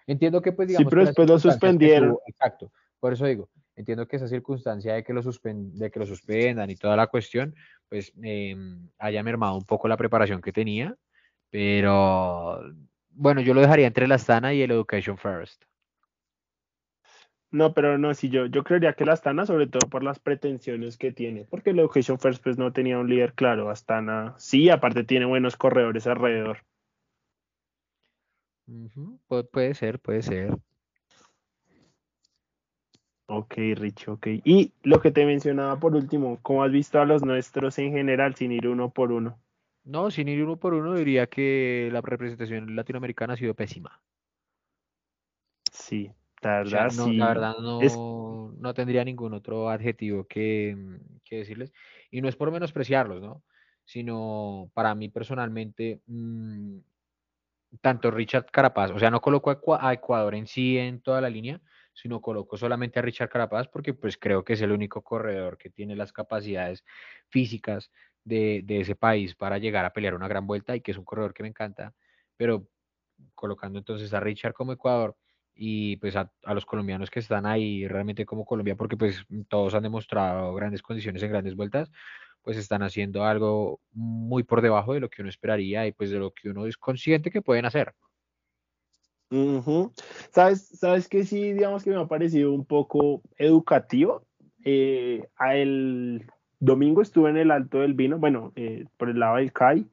entiendo 0.07 0.41
que 0.41 0.53
pues 0.53 0.69
digamos... 0.69 0.89
Sí, 0.89 0.89
pero 0.89 1.05
después 1.05 1.29
lo 1.29 1.37
suspendieron. 1.37 2.17
exacto, 2.25 2.71
por 2.99 3.13
eso 3.13 3.27
digo, 3.27 3.47
entiendo 3.75 4.07
que 4.07 4.15
esa 4.15 4.27
circunstancia 4.27 4.93
de 4.95 5.03
que 5.03 5.13
lo, 5.13 5.21
de 5.21 5.91
que 5.91 5.99
lo 5.99 6.05
suspendan 6.05 6.69
y 6.69 6.75
toda 6.75 6.95
la 6.95 7.07
cuestión, 7.07 7.53
pues 7.89 8.13
em, 8.21 8.89
haya 8.97 9.23
mermado 9.23 9.57
un 9.57 9.65
poco 9.65 9.87
la 9.87 9.97
preparación 9.97 10.41
que 10.41 10.51
tenía, 10.51 10.95
pero 11.49 12.61
bueno, 13.09 13.41
yo 13.41 13.53
lo 13.53 13.61
dejaría 13.61 13.87
entre 13.87 14.07
la 14.07 14.15
Astana 14.15 14.53
y 14.53 14.61
el 14.61 14.71
Education 14.71 15.17
First. 15.17 15.63
No, 17.51 17.73
pero 17.73 17.97
no, 17.97 18.13
sí, 18.13 18.29
yo, 18.29 18.47
yo 18.47 18.63
creería 18.65 18.93
que 18.93 19.05
la 19.05 19.13
Astana, 19.13 19.45
sobre 19.45 19.67
todo 19.67 19.87
por 19.89 20.03
las 20.03 20.19
pretensiones 20.19 20.97
que 20.97 21.13
tiene, 21.13 21.45
porque 21.45 21.69
el 21.69 21.79
Education 21.79 22.19
First 22.19 22.43
pues 22.43 22.57
no 22.57 22.73
tenía 22.73 22.99
un 22.99 23.09
líder 23.09 23.33
claro, 23.33 23.69
Astana 23.69 24.33
sí, 24.37 24.69
aparte 24.69 25.05
tiene 25.05 25.25
buenos 25.25 25.55
corredores 25.55 26.05
alrededor. 26.07 26.57
puede 29.51 29.73
ser, 29.73 29.99
puede 29.99 30.21
ser. 30.21 30.57
Ok, 33.27 33.55
Rich, 33.75 34.07
ok. 34.07 34.27
Y 34.43 34.71
lo 34.83 35.01
que 35.01 35.11
te 35.11 35.25
mencionaba 35.25 35.79
por 35.79 35.95
último, 35.95 36.37
¿cómo 36.43 36.63
has 36.63 36.71
visto 36.71 37.01
a 37.01 37.05
los 37.05 37.23
nuestros 37.23 37.77
en 37.79 37.91
general 37.91 38.35
sin 38.35 38.51
ir 38.51 38.67
uno 38.67 38.91
por 38.91 39.11
uno? 39.11 39.39
No, 39.83 40.11
sin 40.11 40.27
ir 40.27 40.43
uno 40.43 40.57
por 40.57 40.73
uno 40.73 40.93
diría 40.93 41.27
que 41.27 41.89
la 41.91 42.01
representación 42.01 42.75
latinoamericana 42.75 43.33
ha 43.33 43.37
sido 43.37 43.55
pésima. 43.55 44.01
Sí, 45.71 46.11
la 46.41 46.57
verdad, 46.59 46.91
no, 46.93 47.05
sí. 47.05 47.17
La 47.17 47.27
verdad 47.29 47.55
no, 47.59 48.53
no 48.57 48.73
tendría 48.75 49.03
ningún 49.03 49.33
otro 49.33 49.69
adjetivo 49.69 50.25
que, 50.25 50.77
que, 51.23 51.37
decirles. 51.37 51.73
Y 52.11 52.21
no 52.21 52.29
es 52.29 52.35
por 52.35 52.51
menospreciarlos, 52.51 53.21
¿no? 53.21 53.43
Sino 53.85 54.69
para 54.73 54.93
mí 54.93 55.09
personalmente, 55.09 56.01
mmm, 56.05 56.77
tanto 57.81 58.11
Richard 58.11 58.45
Carapaz, 58.51 58.91
o 58.91 58.99
sea, 58.99 59.11
no 59.11 59.21
coloco 59.21 59.51
a 59.79 59.93
Ecuador 59.93 60.35
en 60.35 60.47
sí 60.47 60.77
en 60.77 61.01
toda 61.01 61.21
la 61.21 61.29
línea, 61.29 61.59
sino 61.95 62.21
coloco 62.21 62.57
solamente 62.57 62.99
a 62.99 63.01
Richard 63.01 63.29
Carapaz 63.29 63.67
porque 63.69 63.93
pues 63.93 64.17
creo 64.17 64.43
que 64.43 64.53
es 64.53 64.61
el 64.61 64.71
único 64.71 65.01
corredor 65.01 65.57
que 65.57 65.69
tiene 65.69 65.95
las 65.95 66.11
capacidades 66.11 66.83
físicas 67.29 67.89
de, 68.25 68.63
ese 68.67 68.95
país 68.95 69.35
para 69.35 69.57
llegar 69.57 69.85
a 69.85 69.93
pelear 69.93 70.13
una 70.13 70.27
gran 70.27 70.45
vuelta 70.45 70.75
y 70.75 70.81
que 70.81 70.91
es 70.91 70.97
un 70.97 71.05
corredor 71.05 71.33
que 71.33 71.43
me 71.43 71.49
encanta, 71.49 71.93
pero 72.37 72.67
colocando 73.33 73.79
entonces 73.79 74.13
a 74.13 74.19
Richard 74.19 74.53
como 74.53 74.73
Ecuador 74.73 75.15
y 75.55 75.95
pues 75.97 76.17
a, 76.17 76.29
los 76.53 76.65
colombianos 76.65 77.09
que 77.09 77.19
están 77.19 77.45
ahí 77.45 77.87
realmente 77.87 78.25
como 78.25 78.45
Colombia 78.45 78.75
porque 78.75 78.97
pues 78.97 79.25
todos 79.47 79.73
han 79.73 79.83
demostrado 79.83 80.53
grandes 80.53 80.81
condiciones 80.81 81.23
en 81.23 81.29
grandes 81.29 81.55
vueltas, 81.55 81.89
pues 82.41 82.57
están 82.57 82.83
haciendo 82.83 83.23
algo 83.23 83.79
muy 83.93 84.43
por 84.43 84.61
debajo 84.61 84.93
de 84.93 84.99
lo 84.99 85.09
que 85.09 85.21
uno 85.21 85.29
esperaría 85.29 85.87
y 85.87 85.93
pues 85.93 86.09
de 86.09 86.19
lo 86.19 86.31
que 86.31 86.49
uno 86.49 86.65
es 86.65 86.77
consciente 86.77 87.31
que 87.31 87.41
pueden 87.41 87.65
hacer. 87.65 87.93
¿Sabes, 90.31 90.67
¿Sabes 90.79 91.07
que 91.07 91.25
sí, 91.25 91.53
digamos 91.53 91.83
que 91.83 91.89
me 91.89 91.97
ha 91.97 92.07
parecido 92.07 92.53
un 92.53 92.65
poco 92.65 93.21
educativo? 93.37 94.23
Eh, 94.63 95.27
el 95.51 96.25
domingo 96.59 97.01
estuve 97.01 97.29
en 97.29 97.37
el 97.37 97.51
Alto 97.51 97.79
del 97.79 97.93
Vino, 97.93 98.17
bueno, 98.17 98.51
eh, 98.55 98.85
por 98.97 99.09
el 99.09 99.19
lado 99.19 99.37
del 99.37 99.51
CAI, 99.51 99.87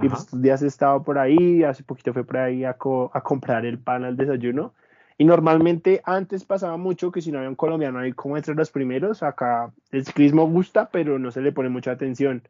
y 0.00 0.08
pues 0.08 0.20
estos 0.20 0.40
días 0.40 0.62
he 0.62 0.66
estado 0.66 1.02
por 1.02 1.18
ahí, 1.18 1.64
hace 1.64 1.82
poquito 1.82 2.12
fue 2.12 2.24
por 2.24 2.38
ahí 2.38 2.64
a, 2.64 2.70
a, 2.70 3.20
comprar 3.22 3.66
el 3.66 3.78
pan 3.78 4.04
al 4.04 4.16
desayuno, 4.16 4.74
y 5.16 5.24
normalmente 5.24 6.00
antes 6.04 6.44
pasaba 6.44 6.76
mucho 6.76 7.10
que 7.10 7.20
si 7.20 7.32
no 7.32 7.38
había 7.38 7.50
un 7.50 7.56
colombiano 7.56 7.98
ahí 7.98 8.12
como 8.12 8.36
entre 8.36 8.54
los 8.54 8.70
primeros, 8.70 9.22
acá 9.22 9.72
el 9.90 10.04
ciclismo 10.04 10.48
gusta, 10.48 10.90
pero 10.90 11.18
no 11.18 11.32
se 11.32 11.40
le 11.40 11.50
pone 11.50 11.68
mucha 11.68 11.90
atención. 11.90 12.42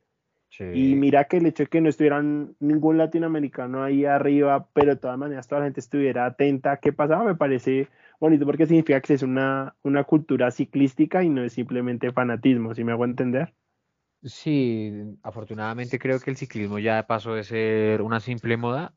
Y 0.61 0.95
mira 0.97 1.25
que 1.25 1.37
el 1.37 1.47
hecho 1.47 1.65
de 1.65 1.69
que 1.69 1.81
no 1.81 1.89
estuvieran 1.89 2.57
ningún 2.59 2.99
latinoamericano 2.99 3.83
ahí 3.83 4.05
arriba, 4.05 4.69
pero 4.73 4.95
de 4.95 5.01
todas 5.01 5.19
maneras 5.19 5.47
toda 5.47 5.61
la 5.61 5.67
gente 5.67 5.81
estuviera 5.81 6.27
atenta 6.27 6.73
a 6.73 6.77
qué 6.79 6.93
pasaba, 6.93 7.25
me 7.25 7.37
parece 7.37 7.89
bonito 8.19 8.45
porque 8.45 8.67
significa 8.67 9.01
que 9.01 9.15
es 9.15 9.23
una, 9.23 9.77
una 9.83 10.05
cultura 10.05 10.51
ciclística 10.51 11.23
y 11.23 11.29
no 11.29 11.45
es 11.45 11.53
simplemente 11.53 12.13
fanatismo, 12.13 12.75
si 12.75 12.83
me 12.83 12.93
hago 12.93 13.05
entender? 13.05 13.55
Sí, 14.25 14.93
afortunadamente 15.23 15.99
creo 15.99 16.19
que 16.19 16.31
el 16.31 16.37
ciclismo 16.37 16.81
ya 16.81 17.07
pasó 17.07 17.35
de 17.35 17.45
ser 17.45 18.03
una 18.03 18.19
simple 18.19 18.57
moda 18.57 18.95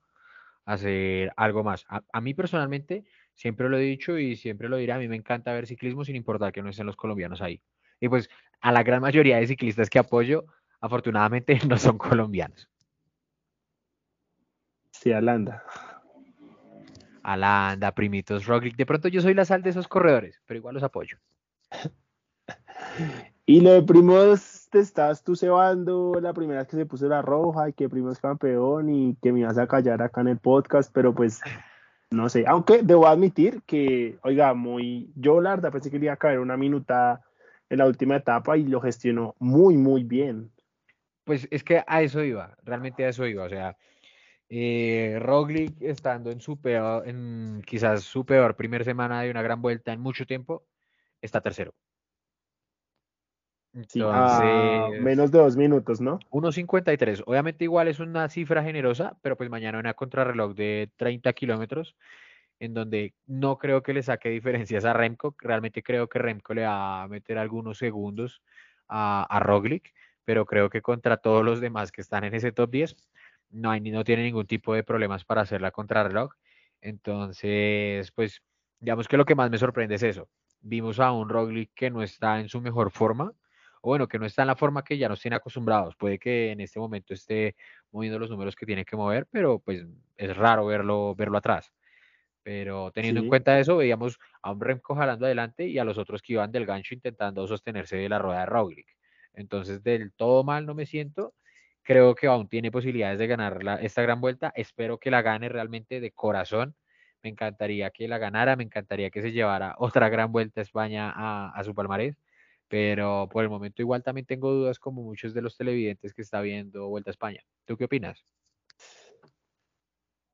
a 0.66 0.78
ser 0.78 1.32
algo 1.38 1.64
más. 1.64 1.86
A, 1.90 2.02
a 2.12 2.22
mí 2.22 2.34
personalmente, 2.34 3.04
siempre 3.36 3.70
lo 3.70 3.78
he 3.78 3.82
dicho 3.82 4.18
y 4.18 4.36
siempre 4.36 4.68
lo 4.68 4.78
diré, 4.78 4.94
a 4.94 4.98
mí 4.98 5.08
me 5.08 5.16
encanta 5.16 5.54
ver 5.54 5.68
ciclismo 5.68 6.04
sin 6.06 6.16
importar 6.16 6.52
que 6.52 6.64
no 6.64 6.70
estén 6.70 6.88
los 6.88 6.96
colombianos 6.96 7.42
ahí. 7.42 7.62
Y 8.00 8.10
pues 8.10 8.30
a 8.62 8.72
la 8.72 8.82
gran 8.82 9.02
mayoría 9.02 9.38
de 9.38 9.48
ciclistas 9.48 9.90
que 9.90 10.00
apoyo, 10.00 10.46
afortunadamente 10.82 11.60
no 11.68 11.78
son 11.78 11.98
colombianos. 11.98 12.68
Sí, 14.92 15.12
Alanda. 15.14 15.64
Alanda, 17.24 17.94
Primitos, 17.94 18.46
Roglic. 18.46 18.76
De 18.76 18.86
pronto 18.86 19.08
yo 19.08 19.22
soy 19.22 19.34
la 19.34 19.46
sal 19.46 19.62
de 19.62 19.70
esos 19.70 19.88
corredores, 19.88 20.42
pero 20.46 20.58
igual 20.58 20.76
los 20.76 20.84
apoyo. 20.84 21.18
Y 23.46 23.62
lo 23.62 23.72
de 23.72 23.82
Primos, 23.84 24.68
te 24.70 24.80
estás 24.80 25.24
tú 25.24 25.36
cebando 25.36 26.14
la 26.22 26.34
primera 26.34 26.60
vez 26.60 26.68
que 26.68 26.78
se 26.78 26.86
puso 26.86 27.08
la 27.08 27.22
roja 27.22 27.70
y 27.70 27.74
que 27.74 27.90
Primo 27.90 28.12
es 28.12 28.20
campeón 28.20 28.90
y 28.90 29.16
que 29.22 29.32
me 29.32 29.46
vas 29.46 29.58
a 29.58 29.68
callar 29.68 30.02
acá 30.02 30.22
en 30.22 30.30
el 30.30 30.38
podcast, 30.38 30.92
pero 30.94 31.14
pues 31.14 31.42
no 32.12 32.30
sé. 32.30 32.46
Aunque 32.48 32.84
debo 32.84 33.08
admitir 33.08 33.62
que, 33.66 34.20
oiga, 34.24 34.54
muy. 34.54 35.12
Yo 35.16 35.42
la 35.42 35.52
verdad 35.52 35.72
pensé 35.72 35.90
que 35.90 35.98
iba 35.98 36.14
a 36.14 36.18
caer 36.18 36.40
una 36.40 36.58
minuta 36.58 37.22
en 37.70 37.80
la 37.80 37.88
última 37.88 38.18
etapa 38.18 38.58
y 38.58 38.64
lo 38.64 38.82
gestionó 38.82 39.36
muy, 39.40 39.78
muy 39.78 40.04
bien. 40.04 40.52
Pues 41.24 41.48
es 41.52 41.64
que 41.64 41.84
a 41.86 42.02
eso 42.02 42.24
iba, 42.24 42.58
realmente 42.64 43.06
a 43.06 43.10
eso 43.10 43.26
iba. 43.28 43.44
O 43.44 43.50
sea, 43.50 43.78
eh, 44.50 45.18
Roglic 45.22 45.82
estando 45.82 46.30
en 46.32 46.42
su 46.42 46.60
peor, 46.60 47.08
en 47.08 47.62
quizás 47.66 48.04
su 48.04 48.26
peor 48.26 48.56
primera 48.56 48.84
semana 48.84 49.22
de 49.22 49.32
una 49.32 49.42
gran 49.42 49.62
vuelta 49.62 49.94
en 49.94 50.02
mucho 50.02 50.26
tiempo, 50.26 50.66
está 51.22 51.42
tercero. 51.42 51.74
Entonces, 53.74 55.02
menos 55.02 55.32
de 55.32 55.40
dos 55.40 55.56
minutos, 55.56 56.02
¿no? 56.02 56.20
1.53. 56.32 57.24
Obviamente 57.26 57.64
igual 57.64 57.88
es 57.88 58.00
una 58.00 58.28
cifra 58.28 58.64
generosa, 58.64 59.18
pero 59.22 59.38
pues 59.38 59.50
mañana 59.50 59.80
una 59.80 59.94
contrarreloj 59.94 60.54
de 60.54 60.92
30 60.98 61.32
kilómetros, 61.32 61.96
en 62.60 62.74
donde 62.74 63.14
no 63.28 63.58
creo 63.58 63.82
que 63.82 63.94
le 63.94 64.04
saque 64.04 64.30
diferencias 64.30 64.84
a 64.84 64.92
Remco. 64.92 65.36
Realmente 65.40 65.82
creo 65.84 66.10
que 66.10 66.20
Remco 66.20 66.54
le 66.54 66.64
va 66.64 67.04
a 67.04 67.08
meter 67.08 67.38
algunos 67.38 67.78
segundos 67.78 68.42
a, 68.90 69.24
a 69.30 69.40
Roglic 69.40 69.94
pero 70.26 70.46
creo 70.46 70.70
que 70.70 70.82
contra 70.82 71.18
todos 71.18 71.44
los 71.44 71.62
demás 71.62 71.92
que 71.92 72.02
están 72.02 72.24
en 72.24 72.34
ese 72.34 72.52
top 72.52 72.72
10, 72.72 72.96
no, 73.52 73.72
hay, 73.72 73.82
no 73.82 74.04
tiene 74.04 74.24
ningún 74.24 74.48
tipo 74.48 74.74
de 74.74 74.84
problemas 74.84 75.26
para 75.26 75.42
hacer 75.42 75.62
la 75.62 75.72
contrarreloj. 75.72 76.34
Entonces, 76.82 78.12
pues, 78.12 78.42
digamos 78.80 79.08
que 79.08 79.18
lo 79.18 79.26
que 79.26 79.36
más 79.36 79.50
me 79.52 79.58
sorprende 79.58 79.96
es 79.96 80.04
eso. 80.04 80.30
Vimos 80.62 81.00
a 81.00 81.12
un 81.12 81.30
Roglic 81.30 81.72
que 81.74 81.90
no 81.90 82.04
está 82.04 82.40
en 82.40 82.50
su 82.50 82.62
mejor 82.62 82.92
forma, 82.92 83.34
o 83.82 83.90
bueno, 83.90 84.08
que 84.08 84.20
no 84.20 84.26
está 84.26 84.44
en 84.44 84.48
la 84.48 84.56
forma 84.56 84.84
que 84.84 84.98
ya 84.98 85.10
nos 85.10 85.22
tiene 85.22 85.38
acostumbrados. 85.38 85.96
Puede 85.96 86.20
que 86.20 86.52
en 86.52 86.62
este 86.62 86.80
momento 86.80 87.14
esté 87.14 87.56
moviendo 87.92 88.20
los 88.20 88.30
números 88.30 88.56
que 88.56 88.66
tiene 88.66 88.86
que 88.86 88.96
mover, 88.96 89.28
pero 89.32 89.60
pues 89.60 89.86
es 90.18 90.38
raro 90.38 90.66
verlo, 90.68 91.16
verlo 91.16 91.38
atrás. 91.38 91.74
Pero 92.44 92.92
teniendo 92.92 93.22
en 93.22 93.28
cuenta 93.28 93.60
eso, 93.60 93.78
veíamos 93.78 94.20
a 94.42 94.52
un 94.52 94.62
Remco 94.62 94.96
jalando 94.96 95.26
adelante 95.26 95.68
y 95.68 95.78
a 95.78 95.84
los 95.84 95.98
otros 95.98 96.22
que 96.22 96.34
iban 96.34 96.52
del 96.52 96.66
gancho 96.66 96.94
intentando 96.94 97.48
sostenerse 97.48 97.98
de 97.98 98.10
la 98.10 98.20
rueda 98.20 98.42
de 98.42 98.46
Roglic. 98.48 98.88
Entonces, 99.34 99.84
del 99.84 100.12
todo 100.14 100.44
mal 100.44 100.66
no 100.66 100.76
me 100.76 100.86
siento. 100.86 101.34
Creo 101.84 102.16
que 102.16 102.28
aún 102.28 102.48
tiene 102.48 102.72
posibilidades 102.72 103.20
de 103.20 103.28
ganar 103.28 103.60
esta 103.82 104.02
gran 104.02 104.22
vuelta. 104.22 104.52
Espero 104.56 105.00
que 105.00 105.12
la 105.12 105.22
gane 105.22 105.50
realmente 105.50 106.00
de 106.00 106.12
corazón. 106.12 106.76
Me 107.24 107.30
encantaría 107.30 107.92
que 107.92 108.08
la 108.08 108.18
ganara, 108.18 108.56
me 108.56 108.64
encantaría 108.64 109.10
que 109.10 109.22
se 109.22 109.32
llevara 109.32 109.76
otra 109.80 110.10
gran 110.10 110.32
vuelta 110.32 110.62
a 110.62 110.64
España 110.64 111.12
a, 111.16 111.64
su 111.64 111.74
palmarés. 111.74 112.18
Pero 112.68 113.28
por 113.32 113.44
el 113.44 113.50
momento 113.50 113.82
igual 113.82 114.04
también 114.04 114.26
tengo 114.26 114.52
dudas 114.52 114.80
como 114.80 115.04
muchos 115.04 115.34
de 115.34 115.42
los 115.42 115.58
televidentes 115.58 116.14
que 116.14 116.22
está 116.22 116.42
viendo 116.42 116.88
Vuelta 116.88 117.10
a 117.10 117.12
España. 117.12 117.42
¿Tú 117.66 117.76
qué 117.78 117.86
opinas? 117.86 118.24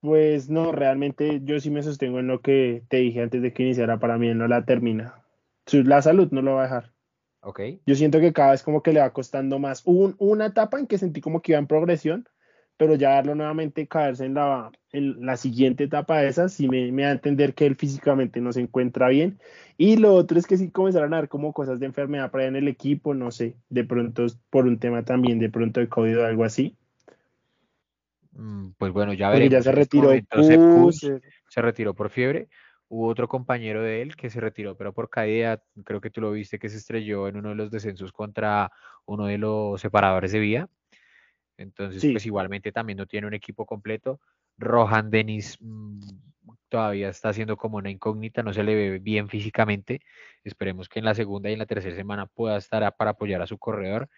Pues 0.02 0.50
no, 0.50 0.72
realmente 0.72 1.42
yo 1.44 1.60
sí 1.60 1.72
me 1.72 1.82
sostengo 1.82 2.20
en 2.20 2.28
lo 2.28 2.42
que 2.42 2.84
te 2.90 2.98
dije 2.98 3.22
antes 3.22 3.42
de 3.42 3.54
que 3.54 3.64
iniciara. 3.64 4.00
Para 4.00 4.18
mí 4.18 4.32
no 4.36 4.48
la 4.48 4.66
termina. 4.66 5.24
La 5.72 6.02
salud 6.02 6.30
no 6.32 6.42
lo 6.42 6.54
va 6.56 6.62
a 6.62 6.64
dejar. 6.64 6.97
Yo 7.86 7.96
siento 7.96 8.20
que 8.20 8.34
cada 8.34 8.52
vez 8.52 8.64
como 8.64 8.82
que 8.84 8.94
le 8.94 9.00
va 9.00 9.12
costando 9.12 9.60
más. 9.60 9.82
Hubo 9.86 10.14
una 10.18 10.48
etapa 10.48 10.80
en 10.80 10.88
que 10.88 10.98
sentí 10.98 11.22
como 11.22 11.42
que 11.42 11.54
iba 11.54 11.60
en 11.60 11.68
progresión, 11.68 12.28
pero 12.78 12.96
ya 12.96 13.16
verlo 13.16 13.36
nuevamente 13.36 13.88
caerse 13.88 14.26
en 14.26 14.36
la, 14.36 14.72
en 14.92 15.26
la 15.26 15.38
siguiente 15.38 15.86
etapa 15.86 16.20
de 16.20 16.28
esas, 16.28 16.54
sí 16.54 16.68
me, 16.68 16.92
me 16.92 17.04
da 17.04 17.10
a 17.10 17.14
entender 17.14 17.54
que 17.54 17.66
él 17.66 17.76
físicamente 17.76 18.40
no 18.40 18.52
se 18.54 18.62
encuentra 18.62 19.10
bien. 19.10 19.40
Y 19.78 19.98
lo 19.98 20.14
otro 20.14 20.38
es 20.38 20.46
que 20.46 20.58
sí 20.58 20.70
comenzaron 20.70 21.14
a 21.14 21.18
dar 21.18 21.30
como 21.30 21.54
cosas 21.54 21.80
de 21.80 21.88
enfermedad 21.88 22.32
para 22.32 22.46
en 22.46 22.56
el 22.56 22.68
equipo, 22.68 23.14
no 23.14 23.32
sé, 23.32 23.56
de 23.70 23.84
pronto 23.84 24.26
por 24.50 24.66
un 24.66 24.78
tema 24.78 25.04
también, 25.04 25.40
de 25.40 25.50
pronto 25.50 25.80
de 25.80 25.90
COVID 25.90 26.20
o 26.20 26.26
algo 26.26 26.44
así. 26.44 26.76
Mm, 28.34 28.70
pues 28.78 28.94
bueno, 28.94 29.14
ya 29.14 29.30
veremos. 29.30 29.52
ya 29.52 29.62
se 29.64 29.72
retiró 29.72 30.12
se 31.50 31.62
retiró 31.62 31.94
por 31.96 32.10
fiebre. 32.10 32.50
Hubo 32.90 33.08
otro 33.08 33.28
compañero 33.28 33.82
de 33.82 34.02
él 34.02 34.16
que 34.16 34.30
se 34.30 34.40
retiró, 34.40 34.78
pero 34.78 34.94
por 34.94 35.10
caída, 35.10 35.62
creo 35.84 36.00
que 36.00 36.10
tú 36.10 36.22
lo 36.22 36.32
viste, 36.32 36.60
que 36.60 36.70
se 36.70 36.78
estrelló 36.78 37.28
en 37.28 37.38
uno 37.38 37.50
de 37.50 37.56
los 37.56 37.72
descensos 37.72 38.14
contra 38.14 38.72
uno 39.06 39.26
de 39.26 39.38
los 39.38 39.82
separadores 39.82 40.32
de 40.32 40.40
vía. 40.40 40.70
Entonces, 41.58 42.02
pues 42.12 42.26
igualmente 42.26 42.72
también 42.72 42.98
no 42.98 43.06
tiene 43.06 43.28
un 43.28 43.34
equipo 43.34 43.66
completo. 43.66 44.22
Rohan 44.58 45.10
Dennis 45.10 45.58
mm, 45.60 46.00
todavía 46.70 47.10
está 47.10 47.34
siendo 47.34 47.58
como 47.58 47.78
una 47.78 47.90
incógnita, 47.90 48.44
no 48.44 48.54
se 48.54 48.64
le 48.64 48.76
ve 48.76 49.00
bien 49.00 49.28
físicamente. 49.28 50.02
Esperemos 50.44 50.88
que 50.88 51.00
en 51.00 51.06
la 51.06 51.16
segunda 51.16 51.50
y 51.50 51.54
en 51.54 51.60
la 51.60 51.66
tercera 51.66 51.96
semana 51.96 52.26
pueda 52.26 52.58
estar 52.58 52.96
para 52.96 53.12
apoyar 53.12 53.42
a 53.42 53.48
su 53.48 53.58
corredor, 53.58 54.10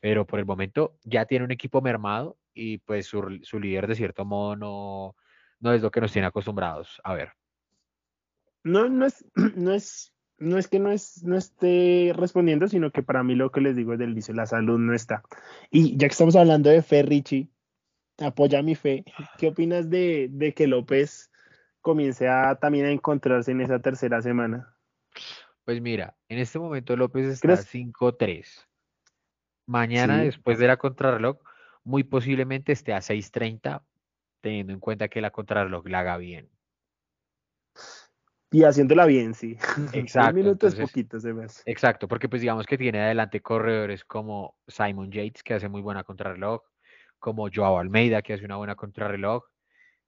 pero 0.00 0.26
por 0.26 0.38
el 0.38 0.46
momento 0.46 0.98
ya 1.04 1.26
tiene 1.26 1.44
un 1.44 1.52
equipo 1.52 1.80
mermado 1.82 2.38
y 2.54 2.78
pues 2.78 3.06
su, 3.06 3.22
líder 3.60 3.86
de 3.86 3.94
cierto 3.94 4.24
modo 4.24 4.56
no, 4.56 5.16
no 5.60 5.72
es 5.72 5.82
lo 5.82 5.90
que 5.90 6.00
nos 6.00 6.12
tiene 6.12 6.28
acostumbrados 6.28 7.00
a 7.04 7.14
ver. 7.14 7.32
No, 8.66 8.88
no 8.88 9.06
es, 9.06 9.24
no 9.56 9.72
es, 9.72 10.12
no 10.38 10.58
es 10.58 10.66
que 10.66 10.80
no, 10.80 10.90
es, 10.90 11.22
no 11.22 11.36
esté 11.36 12.12
respondiendo, 12.14 12.66
sino 12.66 12.90
que 12.90 13.02
para 13.02 13.22
mí 13.22 13.36
lo 13.36 13.50
que 13.52 13.60
les 13.60 13.76
digo 13.76 13.92
es 13.92 13.98
del 13.98 14.14
dice, 14.14 14.34
la 14.34 14.46
salud 14.46 14.78
no 14.78 14.92
está. 14.92 15.22
Y 15.70 15.96
ya 15.96 16.08
que 16.08 16.12
estamos 16.12 16.34
hablando 16.34 16.68
de 16.68 16.82
fe, 16.82 17.02
Richie, 17.02 17.48
apoya 18.18 18.62
mi 18.62 18.74
fe. 18.74 19.04
¿Qué 19.38 19.48
opinas 19.48 19.88
de, 19.88 20.28
de 20.32 20.52
que 20.52 20.66
López 20.66 21.30
comience 21.80 22.28
a 22.28 22.56
también 22.56 22.86
a 22.86 22.90
encontrarse 22.90 23.52
en 23.52 23.60
esa 23.60 23.78
tercera 23.78 24.20
semana? 24.20 24.76
Pues 25.64 25.80
mira, 25.80 26.16
en 26.28 26.38
este 26.38 26.58
momento 26.58 26.96
López 26.96 27.26
está 27.26 27.54
5-3. 27.54 28.66
Mañana, 29.66 30.18
después 30.18 30.58
de 30.58 30.66
la 30.66 30.76
contrarreloj, 30.76 31.38
muy 31.84 32.02
posiblemente 32.02 32.72
esté 32.72 32.92
a 32.92 32.98
6.30, 32.98 33.82
teniendo 34.40 34.72
en 34.72 34.80
cuenta 34.80 35.08
que 35.08 35.20
la 35.20 35.30
contrarreloj 35.30 35.86
la 35.86 36.00
haga 36.00 36.16
bien. 36.18 36.48
Y 38.50 38.62
haciéndola 38.62 39.06
bien, 39.06 39.34
sí. 39.34 39.56
Exacto. 39.92 40.34
minutos 40.34 40.74
poquitos 40.76 41.22
de 41.22 41.34
más. 41.34 41.62
Exacto, 41.66 42.06
porque 42.06 42.28
pues 42.28 42.40
digamos 42.40 42.66
que 42.66 42.78
tiene 42.78 43.00
adelante 43.00 43.40
corredores 43.40 44.04
como 44.04 44.56
Simon 44.68 45.10
Yates, 45.10 45.42
que 45.42 45.54
hace 45.54 45.68
muy 45.68 45.82
buena 45.82 46.04
contrarreloj, 46.04 46.62
como 47.18 47.48
Joao 47.52 47.78
Almeida, 47.78 48.22
que 48.22 48.34
hace 48.34 48.44
una 48.44 48.56
buena 48.56 48.76
contrarreloj. 48.76 49.44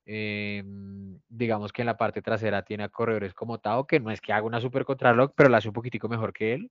Em, 0.06 1.18
digamos 1.28 1.72
que 1.72 1.82
en 1.82 1.86
la 1.86 1.98
parte 1.98 2.22
trasera 2.22 2.62
tiene 2.62 2.84
a 2.84 2.88
corredores 2.88 3.34
como 3.34 3.58
Tao, 3.58 3.86
que 3.86 4.00
no 4.00 4.10
es 4.10 4.20
que 4.20 4.32
haga 4.32 4.46
una 4.46 4.60
super 4.60 4.84
contrarreloj, 4.84 5.32
pero 5.36 5.50
la 5.50 5.58
hace 5.58 5.68
un 5.68 5.74
poquitico 5.74 6.08
mejor 6.08 6.32
que 6.32 6.54
él, 6.54 6.70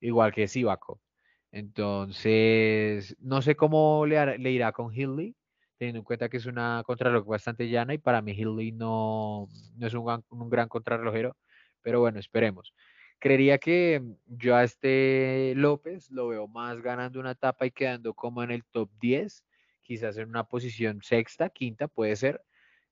igual 0.00 0.32
que 0.32 0.48
Sivaco. 0.48 1.00
Entonces, 1.52 3.16
no 3.20 3.40
sé 3.42 3.54
cómo 3.54 4.04
le, 4.06 4.38
le 4.38 4.50
irá 4.50 4.72
con 4.72 4.92
Hilley, 4.92 5.36
teniendo 5.78 5.98
en 5.98 6.04
cuenta 6.04 6.28
que 6.28 6.38
es 6.38 6.46
una 6.46 6.82
contrarreloj 6.84 7.26
bastante 7.26 7.68
llana 7.68 7.94
y 7.94 7.98
para 7.98 8.22
mí 8.22 8.32
Hilley 8.32 8.72
no, 8.72 9.48
no 9.76 9.86
es 9.86 9.94
un, 9.94 10.24
un 10.30 10.50
gran 10.50 10.68
contrarrelojero, 10.68 11.36
pero 11.82 12.00
bueno, 12.00 12.18
esperemos. 12.18 12.74
Creería 13.18 13.58
que 13.58 14.02
yo 14.26 14.56
a 14.56 14.64
este 14.64 15.54
López 15.56 16.10
lo 16.10 16.28
veo 16.28 16.48
más 16.48 16.80
ganando 16.82 17.20
una 17.20 17.32
etapa 17.32 17.66
y 17.66 17.70
quedando 17.70 18.14
como 18.14 18.42
en 18.42 18.50
el 18.50 18.64
top 18.64 18.90
10, 19.00 19.44
quizás 19.82 20.18
en 20.18 20.28
una 20.28 20.44
posición 20.44 21.00
sexta, 21.02 21.48
quinta, 21.50 21.88
puede 21.88 22.16
ser, 22.16 22.42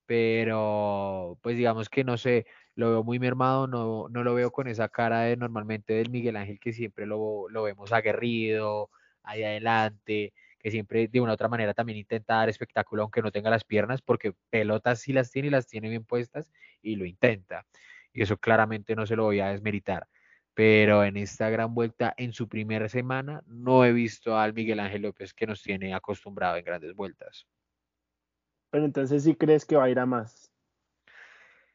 pero 0.06 1.38
pues 1.42 1.56
digamos 1.56 1.88
que 1.88 2.04
no 2.04 2.16
sé, 2.16 2.46
lo 2.74 2.90
veo 2.90 3.04
muy 3.04 3.18
mermado, 3.18 3.66
no, 3.66 4.08
no 4.08 4.24
lo 4.24 4.34
veo 4.34 4.50
con 4.50 4.66
esa 4.68 4.88
cara 4.88 5.22
de 5.22 5.36
normalmente 5.36 5.94
del 5.94 6.10
Miguel 6.10 6.36
Ángel 6.36 6.58
que 6.60 6.72
siempre 6.72 7.06
lo, 7.06 7.48
lo 7.48 7.62
vemos 7.62 7.92
aguerrido, 7.92 8.90
ahí 9.22 9.42
adelante, 9.44 10.32
que 10.64 10.70
siempre 10.70 11.08
de 11.08 11.20
una 11.20 11.32
u 11.32 11.34
otra 11.34 11.46
manera 11.46 11.74
también 11.74 11.98
intenta 11.98 12.36
dar 12.36 12.48
espectáculo 12.48 13.02
aunque 13.02 13.20
no 13.20 13.30
tenga 13.30 13.50
las 13.50 13.64
piernas, 13.64 14.00
porque 14.00 14.32
pelotas 14.48 14.98
sí 14.98 15.12
las 15.12 15.30
tiene 15.30 15.48
y 15.48 15.50
las 15.50 15.66
tiene 15.66 15.90
bien 15.90 16.06
puestas 16.06 16.50
y 16.80 16.96
lo 16.96 17.04
intenta. 17.04 17.66
Y 18.14 18.22
eso 18.22 18.38
claramente 18.38 18.96
no 18.96 19.04
se 19.04 19.14
lo 19.14 19.24
voy 19.24 19.40
a 19.40 19.48
desmeritar. 19.48 20.08
Pero 20.54 21.04
en 21.04 21.18
esta 21.18 21.50
gran 21.50 21.74
vuelta, 21.74 22.14
en 22.16 22.32
su 22.32 22.48
primera 22.48 22.88
semana, 22.88 23.42
no 23.46 23.84
he 23.84 23.92
visto 23.92 24.38
al 24.38 24.54
Miguel 24.54 24.80
Ángel 24.80 25.02
López 25.02 25.34
que 25.34 25.46
nos 25.46 25.62
tiene 25.62 25.92
acostumbrado 25.92 26.56
en 26.56 26.64
grandes 26.64 26.94
vueltas. 26.94 27.46
Pero 28.70 28.86
entonces 28.86 29.22
sí 29.22 29.34
crees 29.34 29.66
que 29.66 29.76
va 29.76 29.84
a 29.84 29.90
ir 29.90 29.98
a 29.98 30.06
más. 30.06 30.50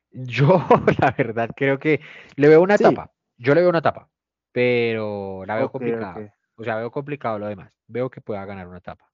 Yo, 0.10 0.66
la 1.00 1.14
verdad, 1.16 1.52
creo 1.56 1.78
que 1.78 2.02
le 2.38 2.48
veo 2.48 2.64
una 2.64 2.74
etapa. 2.74 3.12
Yo 3.38 3.54
le 3.54 3.62
veo 3.62 3.70
una 3.70 3.80
etapa, 3.80 4.10
pero 4.52 5.46
la 5.46 5.58
veo 5.58 5.72
complicada. 5.72 6.34
O 6.60 6.64
sea, 6.64 6.76
veo 6.76 6.92
complicado 6.92 7.40
lo 7.40 7.48
demás. 7.48 7.72
Veo 7.88 8.10
que 8.10 8.20
pueda 8.20 8.44
ganar 8.46 8.68
una 8.68 8.80
etapa. 8.80 9.06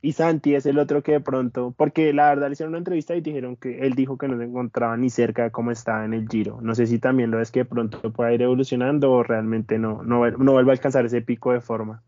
Y 0.00 0.12
Santi 0.12 0.54
es 0.54 0.64
el 0.64 0.78
otro 0.78 1.02
que 1.02 1.12
de 1.12 1.20
pronto, 1.20 1.74
porque 1.76 2.12
la 2.14 2.30
verdad 2.30 2.46
le 2.46 2.52
hicieron 2.52 2.70
una 2.70 2.78
entrevista 2.78 3.14
y 3.14 3.20
dijeron 3.20 3.56
que 3.56 3.80
él 3.80 3.94
dijo 3.94 4.16
que 4.16 4.28
no 4.28 4.38
se 4.38 4.44
encontraba 4.44 4.96
ni 4.96 5.10
cerca 5.10 5.42
de 5.42 5.50
cómo 5.50 5.72
estaba 5.72 6.04
en 6.04 6.14
el 6.14 6.26
Giro. 6.26 6.60
No 6.62 6.74
sé 6.74 6.86
si 6.86 6.98
también 6.98 7.30
lo 7.30 7.40
es 7.40 7.50
que 7.50 7.60
de 7.60 7.64
pronto 7.66 8.10
pueda 8.12 8.32
ir 8.32 8.40
evolucionando 8.40 9.12
o 9.12 9.22
realmente 9.22 9.78
no, 9.78 10.02
no, 10.02 10.30
no 10.30 10.52
vuelva 10.52 10.72
a 10.72 10.74
alcanzar 10.74 11.04
ese 11.04 11.20
pico 11.20 11.52
de 11.52 11.60
forma. 11.60 12.02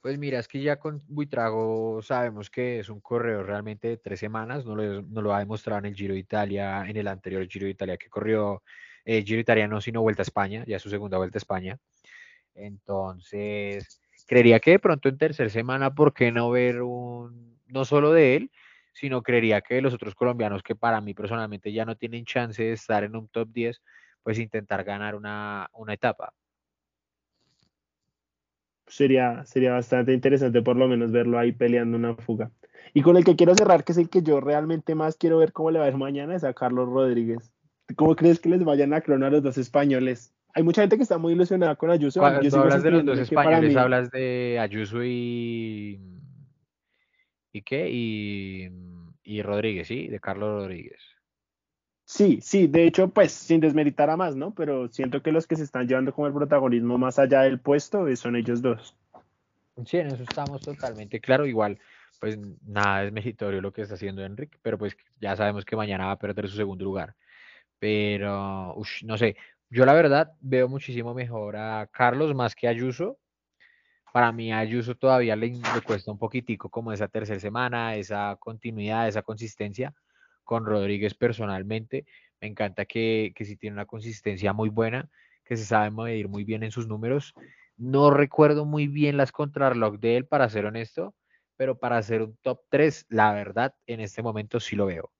Pues 0.00 0.18
mira, 0.18 0.38
es 0.38 0.48
que 0.48 0.62
ya 0.62 0.76
con 0.76 1.02
Buitrago 1.08 2.00
sabemos 2.00 2.48
que 2.48 2.78
es 2.78 2.88
un 2.88 3.00
corredor 3.00 3.46
realmente 3.46 3.88
de 3.88 3.96
tres 3.96 4.20
semanas, 4.20 4.64
no 4.64 4.76
lo, 4.76 5.02
no 5.02 5.20
lo 5.20 5.34
ha 5.34 5.40
demostrado 5.40 5.80
en 5.80 5.86
el 5.86 5.94
Giro 5.94 6.14
de 6.14 6.20
Italia, 6.20 6.88
en 6.88 6.96
el 6.96 7.08
anterior 7.08 7.46
Giro 7.46 7.66
de 7.66 7.72
Italia 7.72 7.96
que 7.96 8.08
corrió, 8.08 8.62
eh, 9.04 9.22
Giro 9.22 9.40
Italiano 9.40 9.80
sino 9.80 10.00
Vuelta 10.00 10.22
a 10.22 10.24
España, 10.24 10.64
ya 10.66 10.78
su 10.78 10.88
segunda 10.88 11.18
Vuelta 11.18 11.36
a 11.36 11.40
España. 11.40 11.78
Entonces, 12.54 14.00
creería 14.26 14.60
que 14.60 14.72
de 14.72 14.78
pronto 14.78 15.08
en 15.08 15.18
tercera 15.18 15.48
semana, 15.48 15.94
¿por 15.94 16.14
qué 16.14 16.32
no 16.32 16.50
ver 16.50 16.82
un, 16.82 17.58
no 17.66 17.84
solo 17.84 18.12
de 18.12 18.36
él, 18.36 18.50
sino 18.92 19.22
creería 19.22 19.60
que 19.60 19.82
los 19.82 19.92
otros 19.92 20.14
colombianos 20.14 20.62
que 20.62 20.76
para 20.76 21.00
mí 21.00 21.14
personalmente 21.14 21.72
ya 21.72 21.84
no 21.84 21.96
tienen 21.96 22.24
chance 22.24 22.62
de 22.62 22.72
estar 22.72 23.04
en 23.04 23.16
un 23.16 23.28
top 23.28 23.48
10, 23.52 23.82
pues 24.22 24.38
intentar 24.38 24.84
ganar 24.84 25.14
una, 25.14 25.68
una 25.74 25.94
etapa. 25.94 26.32
Sería, 28.86 29.44
sería 29.44 29.72
bastante 29.72 30.12
interesante 30.12 30.62
por 30.62 30.76
lo 30.76 30.86
menos 30.86 31.10
verlo 31.10 31.38
ahí 31.38 31.52
peleando 31.52 31.96
una 31.96 32.14
fuga. 32.14 32.50
Y 32.92 33.02
con 33.02 33.16
el 33.16 33.24
que 33.24 33.34
quiero 33.34 33.54
cerrar, 33.54 33.82
que 33.82 33.92
es 33.92 33.98
el 33.98 34.08
que 34.08 34.22
yo 34.22 34.40
realmente 34.40 34.94
más 34.94 35.16
quiero 35.16 35.38
ver 35.38 35.52
cómo 35.52 35.70
le 35.70 35.78
va 35.80 35.86
a 35.86 35.88
ir 35.88 35.96
mañana, 35.96 36.36
es 36.36 36.44
a 36.44 36.54
Carlos 36.54 36.88
Rodríguez. 36.88 37.52
¿Cómo 37.96 38.14
crees 38.14 38.38
que 38.38 38.48
les 38.48 38.62
vayan 38.62 38.94
a 38.94 39.00
clonar 39.00 39.32
los 39.32 39.42
dos 39.42 39.58
españoles? 39.58 40.32
Hay 40.54 40.62
mucha 40.62 40.82
gente 40.82 40.96
que 40.96 41.02
está 41.02 41.18
muy 41.18 41.32
ilusionada 41.32 41.74
con 41.76 41.90
Ayuso. 41.90 42.20
Cuando 42.20 42.60
hablas 42.60 42.82
de 42.82 42.90
los 42.90 43.04
dos 43.04 43.18
españoles, 43.18 43.76
hablas 43.76 44.10
de 44.10 44.58
Ayuso 44.60 45.04
y. 45.04 46.00
¿Y 47.52 47.62
qué? 47.62 47.88
Y, 47.90 48.70
y 49.22 49.42
Rodríguez, 49.42 49.88
¿sí? 49.88 50.08
De 50.08 50.20
Carlos 50.20 50.62
Rodríguez. 50.62 51.00
Sí, 52.04 52.40
sí, 52.42 52.66
de 52.66 52.86
hecho, 52.86 53.08
pues 53.08 53.32
sin 53.32 53.60
desmeritar 53.60 54.10
a 54.10 54.16
más, 54.16 54.36
¿no? 54.36 54.54
Pero 54.54 54.88
siento 54.88 55.22
que 55.22 55.32
los 55.32 55.46
que 55.46 55.56
se 55.56 55.64
están 55.64 55.88
llevando 55.88 56.12
como 56.12 56.26
el 56.26 56.34
protagonismo 56.34 56.98
más 56.98 57.18
allá 57.18 57.42
del 57.42 57.60
puesto 57.60 58.06
eh, 58.08 58.16
son 58.16 58.36
ellos 58.36 58.60
dos. 58.60 58.96
Sí, 59.86 59.98
en 59.98 60.08
eso 60.08 60.22
estamos 60.22 60.60
totalmente 60.60 61.20
claro. 61.20 61.46
Igual, 61.46 61.78
pues 62.20 62.38
nada 62.66 63.04
es 63.04 63.12
meritorio 63.12 63.60
lo 63.60 63.72
que 63.72 63.82
está 63.82 63.94
haciendo 63.94 64.24
Enrique, 64.24 64.58
pero 64.62 64.78
pues 64.78 64.96
ya 65.20 65.34
sabemos 65.34 65.64
que 65.64 65.76
mañana 65.76 66.06
va 66.06 66.12
a 66.12 66.18
perder 66.18 66.48
su 66.48 66.56
segundo 66.56 66.84
lugar. 66.84 67.14
Pero, 67.78 68.76
no 69.02 69.18
sé, 69.18 69.36
yo 69.74 69.84
la 69.84 69.92
verdad 69.92 70.32
veo 70.40 70.68
muchísimo 70.68 71.14
mejor 71.14 71.56
a 71.56 71.88
Carlos 71.90 72.32
más 72.32 72.54
que 72.54 72.68
a 72.68 72.70
Ayuso. 72.70 73.18
Para 74.12 74.30
mí 74.30 74.52
a 74.52 74.60
Ayuso 74.60 74.94
todavía 74.94 75.34
le, 75.34 75.60
cuesta 75.84 76.12
un 76.12 76.18
poquitico 76.18 76.70
como 76.70 76.92
esa 76.92 77.08
tercera 77.08 77.40
semana, 77.40 77.96
esa 77.96 78.36
continuidad, 78.38 79.08
esa 79.08 79.22
consistencia. 79.22 79.92
Con 80.44 80.64
Rodríguez 80.64 81.14
personalmente, 81.14 82.06
me 82.40 82.46
encanta 82.46 82.84
que, 82.84 83.32
que 83.34 83.44
sí 83.44 83.56
tiene 83.56 83.74
una 83.74 83.86
consistencia 83.86 84.52
muy 84.52 84.68
buena, 84.68 85.10
que 85.44 85.56
se 85.56 85.64
sabe 85.64 85.90
medir 85.90 86.28
muy 86.28 86.44
bien 86.44 86.62
en 86.62 86.70
sus 86.70 86.86
números. 86.86 87.34
No 87.76 88.10
recuerdo 88.10 88.66
muy 88.66 88.86
bien 88.86 89.16
las 89.16 89.32
contrarreloj 89.32 89.98
de 89.98 90.18
él, 90.18 90.26
para 90.26 90.48
ser 90.50 90.66
honesto, 90.66 91.16
pero 91.56 91.80
para 91.80 92.00
ser 92.00 92.22
un 92.22 92.36
top 92.42 92.60
3, 92.68 93.06
la 93.08 93.32
verdad, 93.32 93.74
en 93.88 93.98
este 93.98 94.22
momento 94.22 94.60
sí 94.60 94.76
lo 94.76 94.86
veo. 94.86 95.13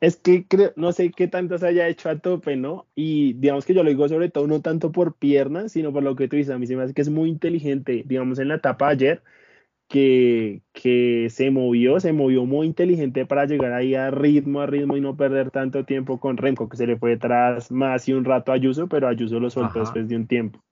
Es 0.00 0.16
que 0.16 0.46
creo, 0.46 0.72
no 0.76 0.92
sé 0.92 1.10
qué 1.10 1.28
tanto 1.28 1.58
se 1.58 1.66
haya 1.66 1.88
hecho 1.88 2.08
a 2.08 2.18
tope, 2.18 2.56
¿no? 2.56 2.86
Y 2.94 3.34
digamos 3.34 3.64
que 3.64 3.74
yo 3.74 3.82
lo 3.82 3.90
digo 3.90 4.08
sobre 4.08 4.30
todo 4.30 4.46
no 4.46 4.60
tanto 4.60 4.92
por 4.92 5.14
piernas, 5.14 5.72
sino 5.72 5.92
por 5.92 6.02
lo 6.02 6.16
que 6.16 6.28
tú 6.28 6.36
dices. 6.36 6.54
A 6.54 6.58
mí 6.58 6.66
se 6.66 6.76
me 6.76 6.84
hace 6.84 6.94
que 6.94 7.02
es 7.02 7.10
muy 7.10 7.28
inteligente, 7.28 8.02
digamos, 8.06 8.38
en 8.38 8.48
la 8.48 8.56
etapa 8.56 8.88
ayer, 8.88 9.22
que, 9.88 10.62
que 10.72 11.28
se 11.30 11.50
movió, 11.50 11.98
se 11.98 12.12
movió 12.12 12.46
muy 12.46 12.68
inteligente 12.68 13.26
para 13.26 13.46
llegar 13.46 13.72
ahí 13.72 13.96
a 13.96 14.10
ritmo, 14.10 14.60
a 14.60 14.66
ritmo 14.66 14.96
y 14.96 15.00
no 15.00 15.16
perder 15.16 15.50
tanto 15.50 15.84
tiempo 15.84 16.20
con 16.20 16.36
Remco, 16.36 16.68
que 16.68 16.76
se 16.76 16.86
le 16.86 16.96
fue 16.96 17.10
detrás 17.10 17.72
más 17.72 18.08
y 18.08 18.12
un 18.12 18.24
rato 18.24 18.52
a 18.52 18.54
Ayuso, 18.54 18.88
pero 18.88 19.08
Ayuso 19.08 19.40
lo 19.40 19.50
soltó 19.50 19.80
después 19.80 20.08
de 20.08 20.14
un 20.16 20.28
tiempo. 20.28 20.62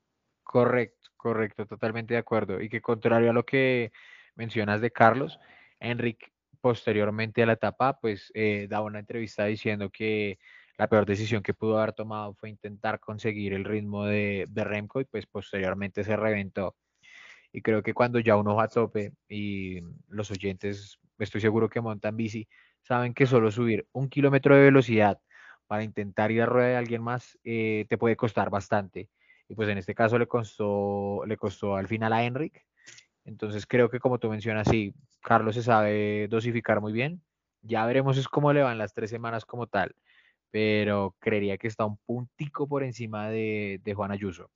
Correcto, 0.45 1.11
correcto, 1.17 1.67
totalmente 1.67 2.15
de 2.15 2.21
acuerdo. 2.21 2.61
Y 2.61 2.69
que 2.69 2.81
contrario 2.81 3.31
a 3.31 3.33
lo 3.33 3.45
que 3.45 3.91
mencionas 4.37 4.81
de 4.81 4.93
Carlos, 4.93 5.41
Enrique 5.81 6.29
posteriormente 6.61 7.43
a 7.43 7.47
la 7.47 7.55
etapa, 7.55 7.99
pues 8.01 8.31
eh, 8.35 8.67
daba 8.69 8.87
una 8.87 9.01
entrevista 9.01 9.45
diciendo 9.45 9.91
que 9.91 10.39
la 10.77 10.89
peor 10.89 11.07
decisión 11.07 11.43
que 11.43 11.55
pudo 11.55 11.79
haber 11.79 11.93
tomado 11.93 12.35
fue 12.35 12.51
intentar 12.51 13.01
conseguir 13.01 13.53
el 13.53 13.65
ritmo 13.65 14.05
de, 14.07 14.47
de 14.49 14.65
Remco 14.65 15.01
y 15.01 15.05
pues 15.05 15.27
posteriormente 15.27 16.05
se 16.05 16.17
reventó. 16.17 16.77
Y 17.53 17.63
creo 17.63 17.83
que 17.83 17.95
cuando 17.95 18.21
ya 18.21 18.37
uno 18.37 18.55
va 18.55 18.65
a 18.65 18.69
tope 18.69 19.13
y 19.29 19.81
los 20.09 20.31
oyentes, 20.31 20.99
estoy 21.19 21.41
seguro 21.41 21.69
que 21.69 21.81
montan 21.81 22.17
bici, 22.17 22.49
saben 22.83 23.15
que 23.15 23.27
solo 23.27 23.51
subir 23.51 23.87
un 23.93 24.09
kilómetro 24.09 24.55
de 24.55 24.63
velocidad 24.63 25.21
para 25.67 25.85
intentar 25.85 26.31
ir 26.33 26.43
a 26.43 26.47
rueda 26.47 26.69
de 26.69 26.77
alguien 26.77 27.03
más, 27.03 27.39
eh, 27.45 27.87
te 27.89 27.99
puede 27.99 28.17
costar 28.17 28.51
bastante. 28.51 29.09
Y 29.49 29.55
pues 29.55 29.69
en 29.69 29.79
este 29.79 29.95
caso 29.95 30.19
le 30.19 30.27
costó, 30.27 31.25
le 31.27 31.37
costó 31.37 31.77
al 31.77 31.89
final 31.89 32.13
a 32.13 32.25
Enric. 32.25 32.68
Entonces 33.29 33.67
creo 33.67 33.91
que 33.91 34.01
como 34.01 34.19
tú 34.19 34.31
mencionas, 34.31 34.69
sí, 34.69 34.95
Carlos 35.21 35.55
se 35.55 35.63
sabe 35.63 36.29
dosificar 36.29 36.81
muy 36.81 36.93
bien. 36.93 37.23
Ya 37.63 37.85
veremos 37.87 38.17
es 38.17 38.27
cómo 38.27 38.53
le 38.53 38.63
van 38.63 38.79
las 38.79 38.95
tres 38.95 39.11
semanas 39.11 39.45
como 39.45 39.67
tal. 39.67 39.95
Pero 40.51 41.15
creería 41.19 41.59
que 41.59 41.69
está 41.69 41.85
un 41.85 41.99
puntico 41.99 42.67
por 42.67 42.83
encima 42.83 43.29
de, 43.29 43.81
de 43.85 43.95
Juan 43.95 44.13
Ayuso. 44.13 44.51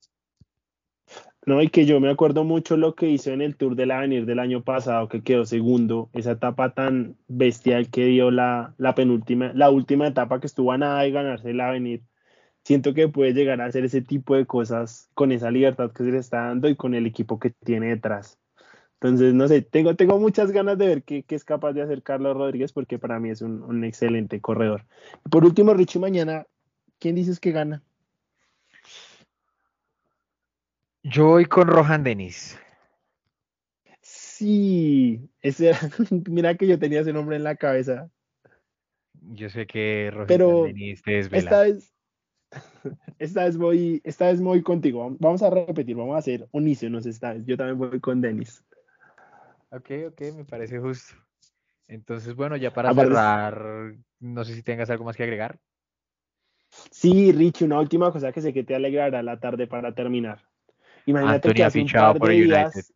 No, 1.45 1.61
y 1.61 1.68
que 1.68 1.85
yo 1.85 2.01
me 2.01 2.09
acuerdo 2.09 2.45
mucho 2.45 2.77
lo 2.77 2.95
que 2.95 3.09
hizo 3.09 3.31
en 3.33 3.43
el 3.43 3.57
Tour 3.57 3.75
del 3.75 3.91
Avenir 3.91 4.27
del 4.27 4.39
año 4.39 4.62
pasado, 4.62 5.09
que 5.09 5.23
quedó 5.23 5.45
segundo, 5.45 6.09
esa 6.14 6.33
etapa 6.33 6.73
tan 6.73 7.16
bestial 7.29 7.91
que 7.91 8.07
dio 8.07 8.31
la, 8.31 8.75
la 8.79 8.95
penúltima, 8.95 9.53
la 9.53 9.68
última 9.68 10.07
etapa 10.07 10.41
que 10.41 10.47
estuvo 10.47 10.73
a 10.73 10.79
nada 10.79 11.03
de 11.03 11.11
ganarse 11.11 11.51
el 11.51 11.61
Avenir. 11.61 12.03
Siento 12.64 12.95
que 12.95 13.09
puede 13.09 13.35
llegar 13.35 13.61
a 13.61 13.66
hacer 13.66 13.85
ese 13.85 14.03
tipo 14.03 14.37
de 14.37 14.47
cosas 14.47 15.11
con 15.14 15.33
esa 15.33 15.51
libertad 15.51 15.91
que 15.93 16.05
se 16.05 16.12
le 16.12 16.18
está 16.18 16.47
dando 16.47 16.68
y 16.68 16.77
con 16.77 16.95
el 16.95 17.07
equipo 17.07 17.41
que 17.41 17.51
tiene 17.51 17.89
detrás. 17.89 18.39
Entonces, 19.03 19.34
no 19.34 19.48
sé, 19.48 19.62
tengo, 19.62 19.96
tengo 19.96 20.20
muchas 20.20 20.53
ganas 20.53 20.78
de 20.78 20.86
ver 20.86 21.03
qué, 21.03 21.24
qué 21.24 21.34
es 21.34 21.44
capaz 21.44 21.72
de 21.72 21.82
hacer 21.82 22.05
Carlos 22.05 22.36
Rodríguez 22.36 22.72
porque 22.72 23.00
para 23.00 23.18
mí 23.18 23.30
es 23.30 23.42
un, 23.42 23.61
un 23.64 23.82
excelente 23.82 24.40
corredor. 24.40 24.84
por 25.28 25.44
último, 25.44 25.74
Richie, 25.74 25.98
mañana, 25.98 26.46
¿quién 27.00 27.16
dices 27.16 27.40
que 27.40 27.50
gana? 27.50 27.82
Yo 31.03 31.26
voy 31.26 31.46
con 31.46 31.66
Rohan 31.66 32.05
Denis. 32.05 32.57
Sí, 34.03 35.28
ese 35.40 35.72
mira 36.30 36.55
que 36.57 36.68
yo 36.68 36.78
tenía 36.78 37.00
ese 37.00 37.12
nombre 37.12 37.34
en 37.34 37.42
la 37.42 37.57
cabeza. 37.57 38.09
Yo 39.32 39.50
sé 39.50 39.66
que 39.66 40.12
Rohan 40.12 40.28
Pero 40.28 40.62
Denis 40.62 41.03
te 41.03 41.18
Esta 41.18 41.62
vez, 41.62 41.92
esta 43.18 43.46
vez 43.46 43.57
voy, 43.57 44.00
esta 44.05 44.28
vez 44.28 44.40
voy 44.40 44.62
contigo. 44.62 45.16
Vamos 45.18 45.42
a 45.42 45.50
repetir, 45.50 45.96
vamos 45.96 46.14
a 46.14 46.18
hacer 46.18 46.46
unísonos 46.53 47.05
esta 47.05 47.32
vez. 47.32 47.44
Yo 47.46 47.57
también 47.57 47.78
voy 47.78 47.98
con 47.98 48.20
Denis. 48.20 48.62
Ok, 49.73 49.91
ok, 50.09 50.20
me 50.37 50.45
parece 50.45 50.79
justo. 50.79 51.14
Entonces, 51.89 52.35
bueno, 52.35 52.57
ya 52.57 52.73
para 52.73 52.93
cerrar, 52.93 53.95
no 54.20 54.45
sé 54.45 54.55
si 54.55 54.62
tengas 54.62 54.91
algo 54.91 55.05
más 55.05 55.16
que 55.16 55.23
agregar. 55.23 55.59
Sí, 56.91 57.33
Rich, 57.33 57.62
una 57.62 57.81
última 57.81 58.12
cosa 58.12 58.33
que 58.33 58.43
sé 58.43 58.53
que 58.53 58.64
te 58.64 58.75
alegrará 58.75 59.23
la 59.23 59.41
tarde 59.41 59.66
para 59.66 59.95
terminar. 59.95 60.43
Imagínate 61.07 61.55
que 61.55 61.64
hace 61.64 61.81
un 61.81 61.89
par 61.89 62.18
de 62.18 62.31
días... 62.31 62.93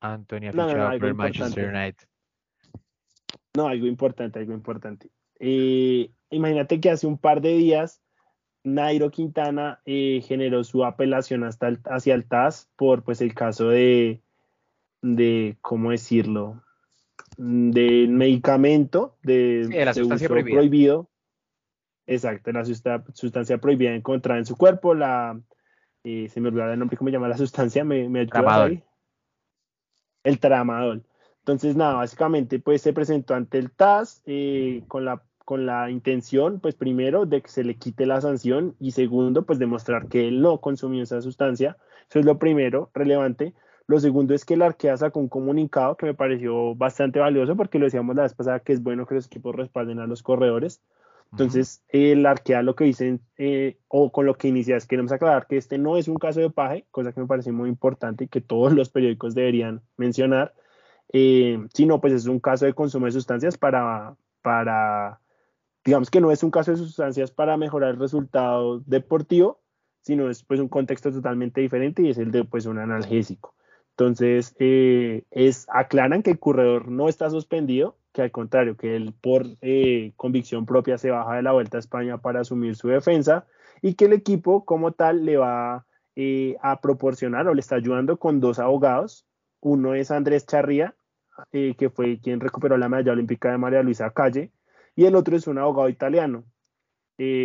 Antonio 0.00 0.52
fichado 0.52 0.98
por 0.98 1.08
el 1.08 1.14
Manchester 1.14 1.74
United. 1.74 2.06
No, 3.56 3.68
algo 3.68 3.86
importante, 3.86 4.38
algo 4.38 4.52
importante. 4.52 5.10
Eh, 5.38 6.10
imagínate 6.28 6.80
que 6.80 6.90
hace 6.90 7.06
un 7.06 7.16
par 7.16 7.40
de 7.40 7.54
días 7.54 8.02
Nairo 8.64 9.10
Quintana 9.10 9.80
eh, 9.86 10.22
generó 10.26 10.64
su 10.64 10.84
apelación 10.84 11.44
hasta 11.44 11.68
hacia 11.86 12.14
el 12.14 12.26
TAS 12.26 12.70
por 12.76 13.04
pues 13.04 13.20
el 13.20 13.34
caso 13.34 13.68
de, 13.68 14.22
de 15.04 15.56
¿cómo 15.60 15.90
decirlo? 15.90 16.62
Del 17.36 18.08
medicamento 18.10 19.16
de, 19.22 19.68
la 19.84 19.92
sustancia 19.92 20.28
prohibido. 20.28 21.10
Exacto, 22.06 22.52
la 22.52 22.64
sustancia 22.64 23.58
prohibida 23.58 23.94
encontrada 23.94 24.38
en 24.38 24.46
su 24.46 24.56
cuerpo, 24.56 24.94
la 24.94 25.40
y 26.04 26.28
se 26.28 26.40
me 26.40 26.48
olvidó 26.48 26.70
el 26.70 26.78
nombre, 26.78 26.98
¿cómo 26.98 27.08
se 27.08 27.12
llama 27.12 27.28
la 27.28 27.38
sustancia? 27.38 27.82
¿Me, 27.82 28.08
me 28.10 28.26
tramadol. 28.26 28.82
El 30.22 30.38
tramadol. 30.38 31.02
Entonces, 31.38 31.76
nada, 31.76 31.94
básicamente, 31.94 32.58
pues 32.58 32.82
se 32.82 32.92
presentó 32.92 33.34
ante 33.34 33.58
el 33.58 33.70
TAS 33.70 34.22
eh, 34.26 34.82
con, 34.86 35.06
la, 35.06 35.22
con 35.46 35.64
la 35.64 35.90
intención, 35.90 36.60
pues 36.60 36.74
primero, 36.74 37.24
de 37.24 37.40
que 37.40 37.48
se 37.48 37.64
le 37.64 37.76
quite 37.76 38.04
la 38.04 38.20
sanción 38.20 38.76
y 38.78 38.90
segundo, 38.90 39.46
pues 39.46 39.58
demostrar 39.58 40.08
que 40.08 40.28
él 40.28 40.42
no 40.42 40.60
consumió 40.60 41.02
esa 41.02 41.22
sustancia. 41.22 41.78
Eso 42.08 42.18
es 42.18 42.26
lo 42.26 42.38
primero, 42.38 42.90
relevante. 42.92 43.54
Lo 43.86 44.00
segundo 44.00 44.34
es 44.34 44.44
que 44.44 44.54
el 44.54 44.62
Arquea 44.62 44.96
sacó 44.96 45.20
un 45.20 45.28
comunicado 45.28 45.96
que 45.96 46.06
me 46.06 46.14
pareció 46.14 46.74
bastante 46.74 47.18
valioso 47.18 47.54
porque 47.56 47.78
lo 47.78 47.84
decíamos 47.84 48.16
la 48.16 48.22
vez 48.22 48.34
pasada 48.34 48.60
que 48.60 48.72
es 48.72 48.82
bueno 48.82 49.06
que 49.06 49.14
los 49.14 49.26
equipos 49.26 49.54
respalden 49.54 49.98
a 49.98 50.06
los 50.06 50.22
corredores. 50.22 50.80
Entonces, 51.32 51.82
el 51.88 52.24
arquea 52.26 52.62
lo 52.62 52.76
que 52.76 52.84
dicen, 52.84 53.20
eh, 53.38 53.76
o 53.88 54.12
con 54.12 54.24
lo 54.24 54.34
que 54.36 54.46
inicias, 54.46 54.86
queremos 54.86 55.10
aclarar 55.10 55.48
que 55.48 55.56
este 55.56 55.78
no 55.78 55.96
es 55.96 56.06
un 56.06 56.14
caso 56.14 56.38
de 56.38 56.48
paje, 56.48 56.86
cosa 56.92 57.12
que 57.12 57.20
me 57.20 57.26
parece 57.26 57.50
muy 57.50 57.68
importante 57.68 58.24
y 58.24 58.28
que 58.28 58.40
todos 58.40 58.72
los 58.72 58.88
periódicos 58.88 59.34
deberían 59.34 59.82
mencionar, 59.96 60.54
eh, 61.12 61.58
sino 61.74 62.00
pues 62.00 62.12
es 62.12 62.26
un 62.26 62.38
caso 62.38 62.66
de 62.66 62.74
consumo 62.74 63.06
de 63.06 63.12
sustancias 63.12 63.58
para, 63.58 64.14
para, 64.42 65.18
digamos 65.84 66.08
que 66.08 66.20
no 66.20 66.30
es 66.30 66.44
un 66.44 66.52
caso 66.52 66.70
de 66.70 66.76
sustancias 66.76 67.32
para 67.32 67.56
mejorar 67.56 67.90
el 67.90 67.98
resultado 67.98 68.78
deportivo, 68.86 69.60
sino 70.02 70.30
es 70.30 70.44
pues 70.44 70.60
un 70.60 70.68
contexto 70.68 71.10
totalmente 71.10 71.60
diferente 71.60 72.02
y 72.02 72.10
es 72.10 72.18
el 72.18 72.30
de 72.30 72.44
pues 72.44 72.66
un 72.66 72.78
analgésico. 72.78 73.53
Entonces, 73.96 74.56
eh, 74.58 75.22
es, 75.30 75.66
aclaran 75.68 76.24
que 76.24 76.32
el 76.32 76.38
corredor 76.40 76.88
no 76.88 77.08
está 77.08 77.30
suspendido, 77.30 77.96
que 78.12 78.22
al 78.22 78.32
contrario, 78.32 78.76
que 78.76 78.96
él 78.96 79.14
por 79.20 79.46
eh, 79.60 80.12
convicción 80.16 80.66
propia 80.66 80.98
se 80.98 81.10
baja 81.10 81.36
de 81.36 81.42
la 81.42 81.52
Vuelta 81.52 81.78
a 81.78 81.80
España 81.80 82.18
para 82.18 82.40
asumir 82.40 82.74
su 82.74 82.88
defensa 82.88 83.46
y 83.82 83.94
que 83.94 84.06
el 84.06 84.12
equipo 84.12 84.64
como 84.64 84.92
tal 84.92 85.24
le 85.24 85.36
va 85.36 85.86
eh, 86.16 86.56
a 86.62 86.80
proporcionar 86.80 87.46
o 87.46 87.54
le 87.54 87.60
está 87.60 87.76
ayudando 87.76 88.18
con 88.18 88.40
dos 88.40 88.58
abogados. 88.58 89.26
Uno 89.60 89.94
es 89.94 90.10
Andrés 90.10 90.46
Charría, 90.46 90.96
eh, 91.52 91.74
que 91.76 91.90
fue 91.90 92.18
quien 92.20 92.40
recuperó 92.40 92.76
la 92.76 92.88
medalla 92.88 93.12
olímpica 93.12 93.50
de 93.50 93.58
María 93.58 93.82
Luisa 93.82 94.10
Calle, 94.10 94.50
y 94.96 95.04
el 95.06 95.14
otro 95.16 95.36
es 95.36 95.46
un 95.46 95.58
abogado 95.58 95.88
italiano. 95.88 96.44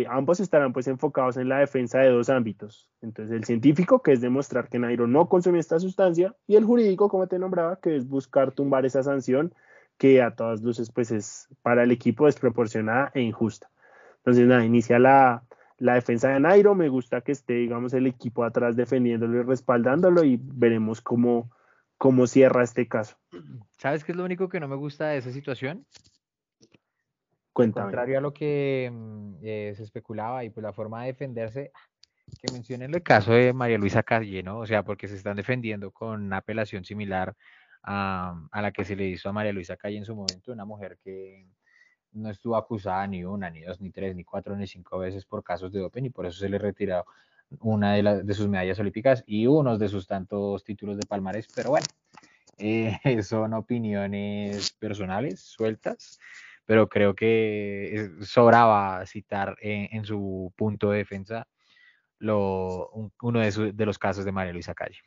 Ambos 0.08 0.40
estarán 0.40 0.72
pues 0.72 0.88
enfocados 0.88 1.36
en 1.36 1.48
la 1.48 1.58
defensa 1.58 2.00
de 2.00 2.10
dos 2.10 2.28
ámbitos. 2.28 2.88
Entonces 3.02 3.36
el 3.36 3.44
científico, 3.44 4.02
que 4.02 4.12
es 4.12 4.20
demostrar 4.20 4.68
que 4.68 4.78
Nairo 4.78 5.06
no 5.06 5.28
consumió 5.28 5.60
esta 5.60 5.78
sustancia, 5.78 6.34
y 6.46 6.56
el 6.56 6.64
jurídico, 6.64 7.08
como 7.08 7.28
te 7.28 7.38
nombraba, 7.38 7.78
que 7.80 7.96
es 7.96 8.08
buscar 8.08 8.52
tumbar 8.52 8.84
esa 8.84 9.02
sanción 9.02 9.54
que 10.00 10.22
a 10.22 10.34
todas 10.34 10.62
luces 10.62 10.90
pues 10.90 11.10
es 11.10 11.46
para 11.62 11.82
el 11.82 11.90
equipo 11.90 12.24
desproporcionada 12.24 13.12
e 13.14 13.20
injusta. 13.20 13.70
Entonces 14.18 14.46
nada, 14.46 14.64
inicia 14.64 14.98
la, 14.98 15.44
defensa 15.78 16.30
de 16.30 16.40
Nairo, 16.40 16.74
me 16.74 16.88
gusta 16.88 17.20
que 17.20 17.32
esté 17.32 17.54
digamos 17.54 17.92
el 17.92 18.06
equipo 18.06 18.44
atrás 18.44 18.76
defendiéndolo 18.76 19.40
y 19.40 19.42
respaldándolo 19.42 20.24
y 20.24 20.40
veremos 20.42 21.02
cómo, 21.02 21.50
cómo 21.98 22.26
cierra 22.26 22.64
este 22.64 22.88
caso. 22.88 23.16
¿Sabes 23.78 24.02
qué 24.02 24.12
es 24.12 24.16
lo 24.18 24.24
único 24.24 24.48
que 24.48 24.58
no 24.58 24.68
me 24.68 24.76
gusta 24.76 25.08
de 25.08 25.18
esa 25.18 25.32
situación? 25.32 25.84
Contrario 27.52 28.18
a 28.18 28.20
lo 28.20 28.32
que 28.32 28.90
mm, 28.92 29.34
eh, 29.42 29.72
se 29.76 29.82
especulaba 29.82 30.44
y 30.44 30.50
pues 30.50 30.62
la 30.62 30.72
forma 30.72 31.02
de 31.02 31.08
defenderse, 31.08 31.72
que 32.40 32.52
mencionen 32.52 32.94
el 32.94 33.02
caso 33.02 33.32
de 33.32 33.52
María 33.52 33.78
Luisa 33.78 34.02
Calle, 34.02 34.42
¿no? 34.42 34.58
O 34.58 34.66
sea, 34.66 34.84
porque 34.84 35.08
se 35.08 35.16
están 35.16 35.36
defendiendo 35.36 35.90
con 35.90 36.22
una 36.22 36.38
apelación 36.38 36.84
similar 36.84 37.34
a, 37.82 38.34
la 38.52 38.72
que 38.72 38.84
se 38.84 38.94
le 38.94 39.06
hizo 39.06 39.28
a 39.28 39.32
María 39.32 39.52
Luisa 39.52 39.76
Calle 39.76 39.98
en 39.98 40.04
su 40.04 40.14
momento, 40.14 40.52
una 40.52 40.64
mujer 40.64 40.98
que 41.02 41.46
no 42.12 42.30
estuvo 42.30 42.56
acusada 42.56 43.06
ni 43.06 43.24
una, 43.24 43.50
ni 43.50 43.62
dos, 43.62 43.80
ni 43.80 43.90
tres, 43.90 44.14
ni 44.14 44.24
cuatro, 44.24 44.56
ni 44.56 44.66
cinco 44.66 44.98
veces 44.98 45.24
por 45.24 45.42
casos 45.42 45.72
de 45.72 45.80
doping 45.80 46.04
y 46.04 46.10
por 46.10 46.26
eso 46.26 46.38
se 46.38 46.48
le 46.48 46.58
retiró 46.58 47.04
una 47.60 47.94
de, 47.94 48.22
de 48.22 48.34
sus 48.34 48.48
medallas 48.48 48.78
olímpicas 48.78 49.24
y 49.26 49.46
unos 49.46 49.78
de 49.78 49.88
sus 49.88 50.06
tantos 50.06 50.62
títulos 50.62 50.96
de 50.98 51.06
palmarés, 51.06 51.48
pero 51.54 51.70
bueno, 51.70 51.86
eh, 52.60 52.98
son 53.22 53.54
opiniones 53.54 54.72
personales, 54.72 55.40
sueltas, 55.40 56.20
pero 56.70 56.88
creo 56.88 57.16
que 57.16 58.12
sobraba 58.20 59.04
citar 59.04 59.56
en, 59.60 60.04
su 60.04 60.52
punto 60.56 60.92
de 60.92 60.98
defensa 60.98 61.48
lo, 62.20 62.92
uno 63.20 63.40
de, 63.40 63.72
de 63.72 63.86
los 63.86 63.98
casos 63.98 64.24
de 64.24 64.30
María 64.30 64.52
Luisa 64.52 64.72
Calle. 64.72 65.00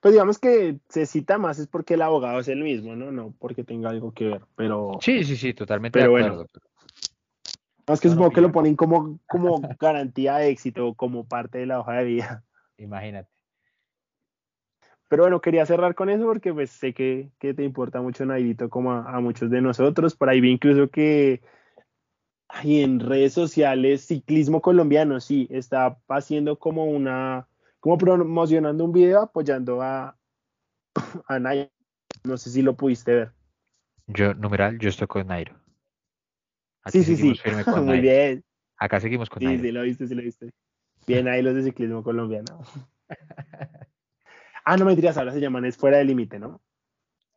Pues 0.00 0.14
digamos 0.14 0.38
que 0.38 0.78
se 0.88 1.04
cita 1.04 1.36
más 1.36 1.58
es 1.58 1.66
porque 1.66 1.92
el 1.92 2.00
abogado 2.00 2.40
es 2.40 2.48
el 2.48 2.62
mismo, 2.62 2.96
¿no? 2.96 3.12
No 3.12 3.34
porque 3.38 3.64
tenga 3.64 3.90
algo 3.90 4.12
que 4.12 4.28
ver, 4.28 4.40
pero... 4.56 4.92
Sí, 5.02 5.24
sí, 5.24 5.36
sí, 5.36 5.52
totalmente 5.52 5.98
pero 5.98 6.14
de 6.14 6.20
acuerdo. 6.22 6.36
Bueno. 6.36 6.50
Es 7.88 8.00
que 8.00 8.08
supongo 8.08 8.30
que 8.30 8.40
lo 8.40 8.50
ponen 8.50 8.76
como, 8.76 9.20
como 9.26 9.60
garantía 9.78 10.36
de 10.36 10.48
éxito, 10.48 10.94
como 10.94 11.28
parte 11.28 11.58
de 11.58 11.66
la 11.66 11.80
hoja 11.80 11.98
de 11.98 12.04
vida. 12.04 12.44
Imagínate. 12.78 13.33
Pero 15.14 15.22
bueno, 15.22 15.40
quería 15.40 15.64
cerrar 15.64 15.94
con 15.94 16.10
eso 16.10 16.24
porque 16.24 16.52
pues 16.52 16.70
sé 16.70 16.92
que, 16.92 17.30
que 17.38 17.54
te 17.54 17.62
importa 17.62 18.02
mucho 18.02 18.26
Nairito 18.26 18.68
como 18.68 18.90
a, 18.90 19.20
muchos 19.20 19.48
de 19.48 19.60
nosotros. 19.60 20.16
Por 20.16 20.28
ahí 20.28 20.40
vi 20.40 20.50
incluso 20.50 20.90
que 20.90 21.40
en 22.64 22.98
redes 22.98 23.32
sociales 23.32 24.04
ciclismo 24.04 24.60
colombiano, 24.60 25.20
sí, 25.20 25.46
está 25.52 26.00
haciendo 26.08 26.58
como 26.58 26.86
una 26.86 27.46
como 27.78 27.96
promocionando 27.96 28.84
un 28.84 28.90
video 28.92 29.20
apoyando 29.20 29.82
a, 29.82 30.18
a 31.28 31.38
Nairo. 31.38 31.70
No 32.24 32.36
sé 32.36 32.50
si 32.50 32.62
lo 32.62 32.74
pudiste 32.74 33.14
ver. 33.14 33.32
Yo, 34.08 34.34
numeral, 34.34 34.80
yo 34.80 34.88
estoy 34.88 35.06
con 35.06 35.28
Nairo. 35.28 35.54
sí, 36.86 37.04
sí, 37.04 37.14
sí. 37.14 37.34
Muy 37.84 38.00
bien. 38.00 38.42
Acá 38.78 38.98
seguimos 38.98 39.30
con 39.30 39.44
Nairo. 39.44 39.62
Sí, 39.62 39.68
sí, 39.68 39.72
lo 39.72 39.82
viste, 39.82 40.08
sí, 40.08 40.14
lo 40.16 40.22
viste. 40.22 40.50
Bien, 41.06 41.28
ahí 41.28 41.40
los 41.40 41.54
de 41.54 41.62
ciclismo 41.62 42.02
colombiano. 42.02 42.58
ah, 44.64 44.76
no 44.76 44.84
me 44.84 44.94
dirías, 44.94 45.16
ahora 45.16 45.32
se 45.32 45.40
llaman 45.40 45.64
Es 45.64 45.76
Fuera 45.76 45.98
del 45.98 46.08
Límite, 46.08 46.38
¿no? 46.38 46.62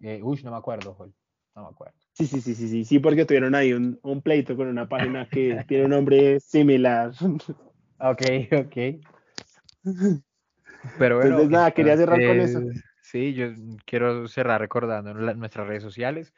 Eh, 0.02 0.22
uy, 0.24 0.42
no 0.44 0.52
me 0.52 0.58
acuerdo, 0.58 0.94
Joel. 0.94 1.14
No 1.56 1.64
me 1.64 1.70
acuerdo. 1.70 1.96
Sí, 2.14 2.28
sí, 2.28 2.42
sí, 2.42 2.56
sí, 2.56 2.68
sí, 2.68 2.86
sí, 2.86 3.00
porque 3.00 3.26
tuvieron 3.26 3.56
ahí 3.56 3.74
un, 3.74 4.00
un 4.04 4.22
pleito 4.22 4.56
con 4.56 4.68
una 4.68 4.88
página 4.88 5.28
que 5.28 5.64
tiene 5.68 5.86
un 5.86 5.92
nombre 5.92 6.40
similar. 6.40 7.12
Ok, 8.00 8.22
ok. 8.52 9.04
Pero 11.00 11.16
bueno. 11.16 11.32
Entonces, 11.32 11.50
nada, 11.50 11.72
quería 11.72 11.98
cerrar 11.98 12.20
con 12.20 12.40
eso. 12.40 12.62
Sí, 13.02 13.34
yo 13.34 13.48
quiero 13.86 14.28
cerrar 14.28 14.62
recordando 14.62 15.14
nuestras 15.14 15.68
redes 15.68 15.82
sociales. 15.82 16.34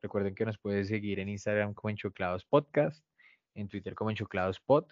Recuerden 0.00 0.34
que 0.34 0.46
nos 0.46 0.58
pueden 0.58 0.86
seguir 0.86 1.20
en 1.20 1.28
Instagram 1.28 1.74
como 1.74 1.90
Enchoclados 1.90 2.44
Podcast, 2.44 3.04
en 3.54 3.68
Twitter 3.68 3.94
como 3.94 4.10
Enchoclados 4.10 4.60
Pod. 4.60 4.86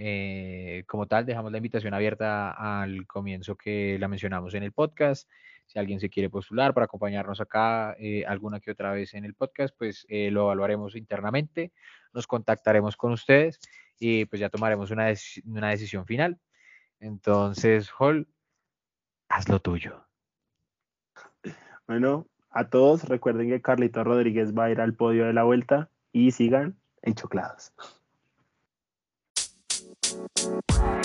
Eh, 0.00 0.84
como 0.86 1.06
tal, 1.06 1.26
dejamos 1.26 1.50
la 1.50 1.58
invitación 1.58 1.92
abierta 1.92 2.52
al 2.52 3.04
comienzo 3.08 3.56
que 3.56 3.98
la 3.98 4.06
mencionamos 4.06 4.54
en 4.54 4.62
el 4.62 4.70
podcast. 4.70 5.28
Si 5.66 5.76
alguien 5.76 5.98
se 5.98 6.08
quiere 6.08 6.30
postular 6.30 6.72
para 6.72 6.84
acompañarnos 6.84 7.40
acá 7.40 7.96
eh, 7.98 8.24
alguna 8.24 8.60
que 8.60 8.70
otra 8.70 8.92
vez 8.92 9.14
en 9.14 9.24
el 9.24 9.34
podcast, 9.34 9.74
pues 9.76 10.06
eh, 10.08 10.30
lo 10.30 10.42
evaluaremos 10.42 10.94
internamente, 10.94 11.72
nos 12.12 12.28
contactaremos 12.28 12.96
con 12.96 13.10
ustedes 13.10 13.58
y 13.98 14.24
pues 14.26 14.38
ya 14.38 14.50
tomaremos 14.50 14.92
una, 14.92 15.12
una 15.44 15.70
decisión 15.70 16.06
final. 16.06 16.38
Entonces, 17.00 17.90
Hall, 17.98 18.28
haz 19.28 19.48
lo 19.48 19.58
tuyo. 19.58 20.06
Bueno, 21.88 22.28
a 22.50 22.68
todos 22.70 23.02
recuerden 23.08 23.48
que 23.48 23.60
Carlito 23.60 24.04
Rodríguez 24.04 24.56
va 24.56 24.66
a 24.66 24.70
ir 24.70 24.80
al 24.80 24.94
podio 24.94 25.26
de 25.26 25.32
la 25.32 25.42
vuelta 25.42 25.90
y 26.12 26.30
sigan 26.30 26.78
enchoclados. 27.02 27.72
Bye. 30.34 30.97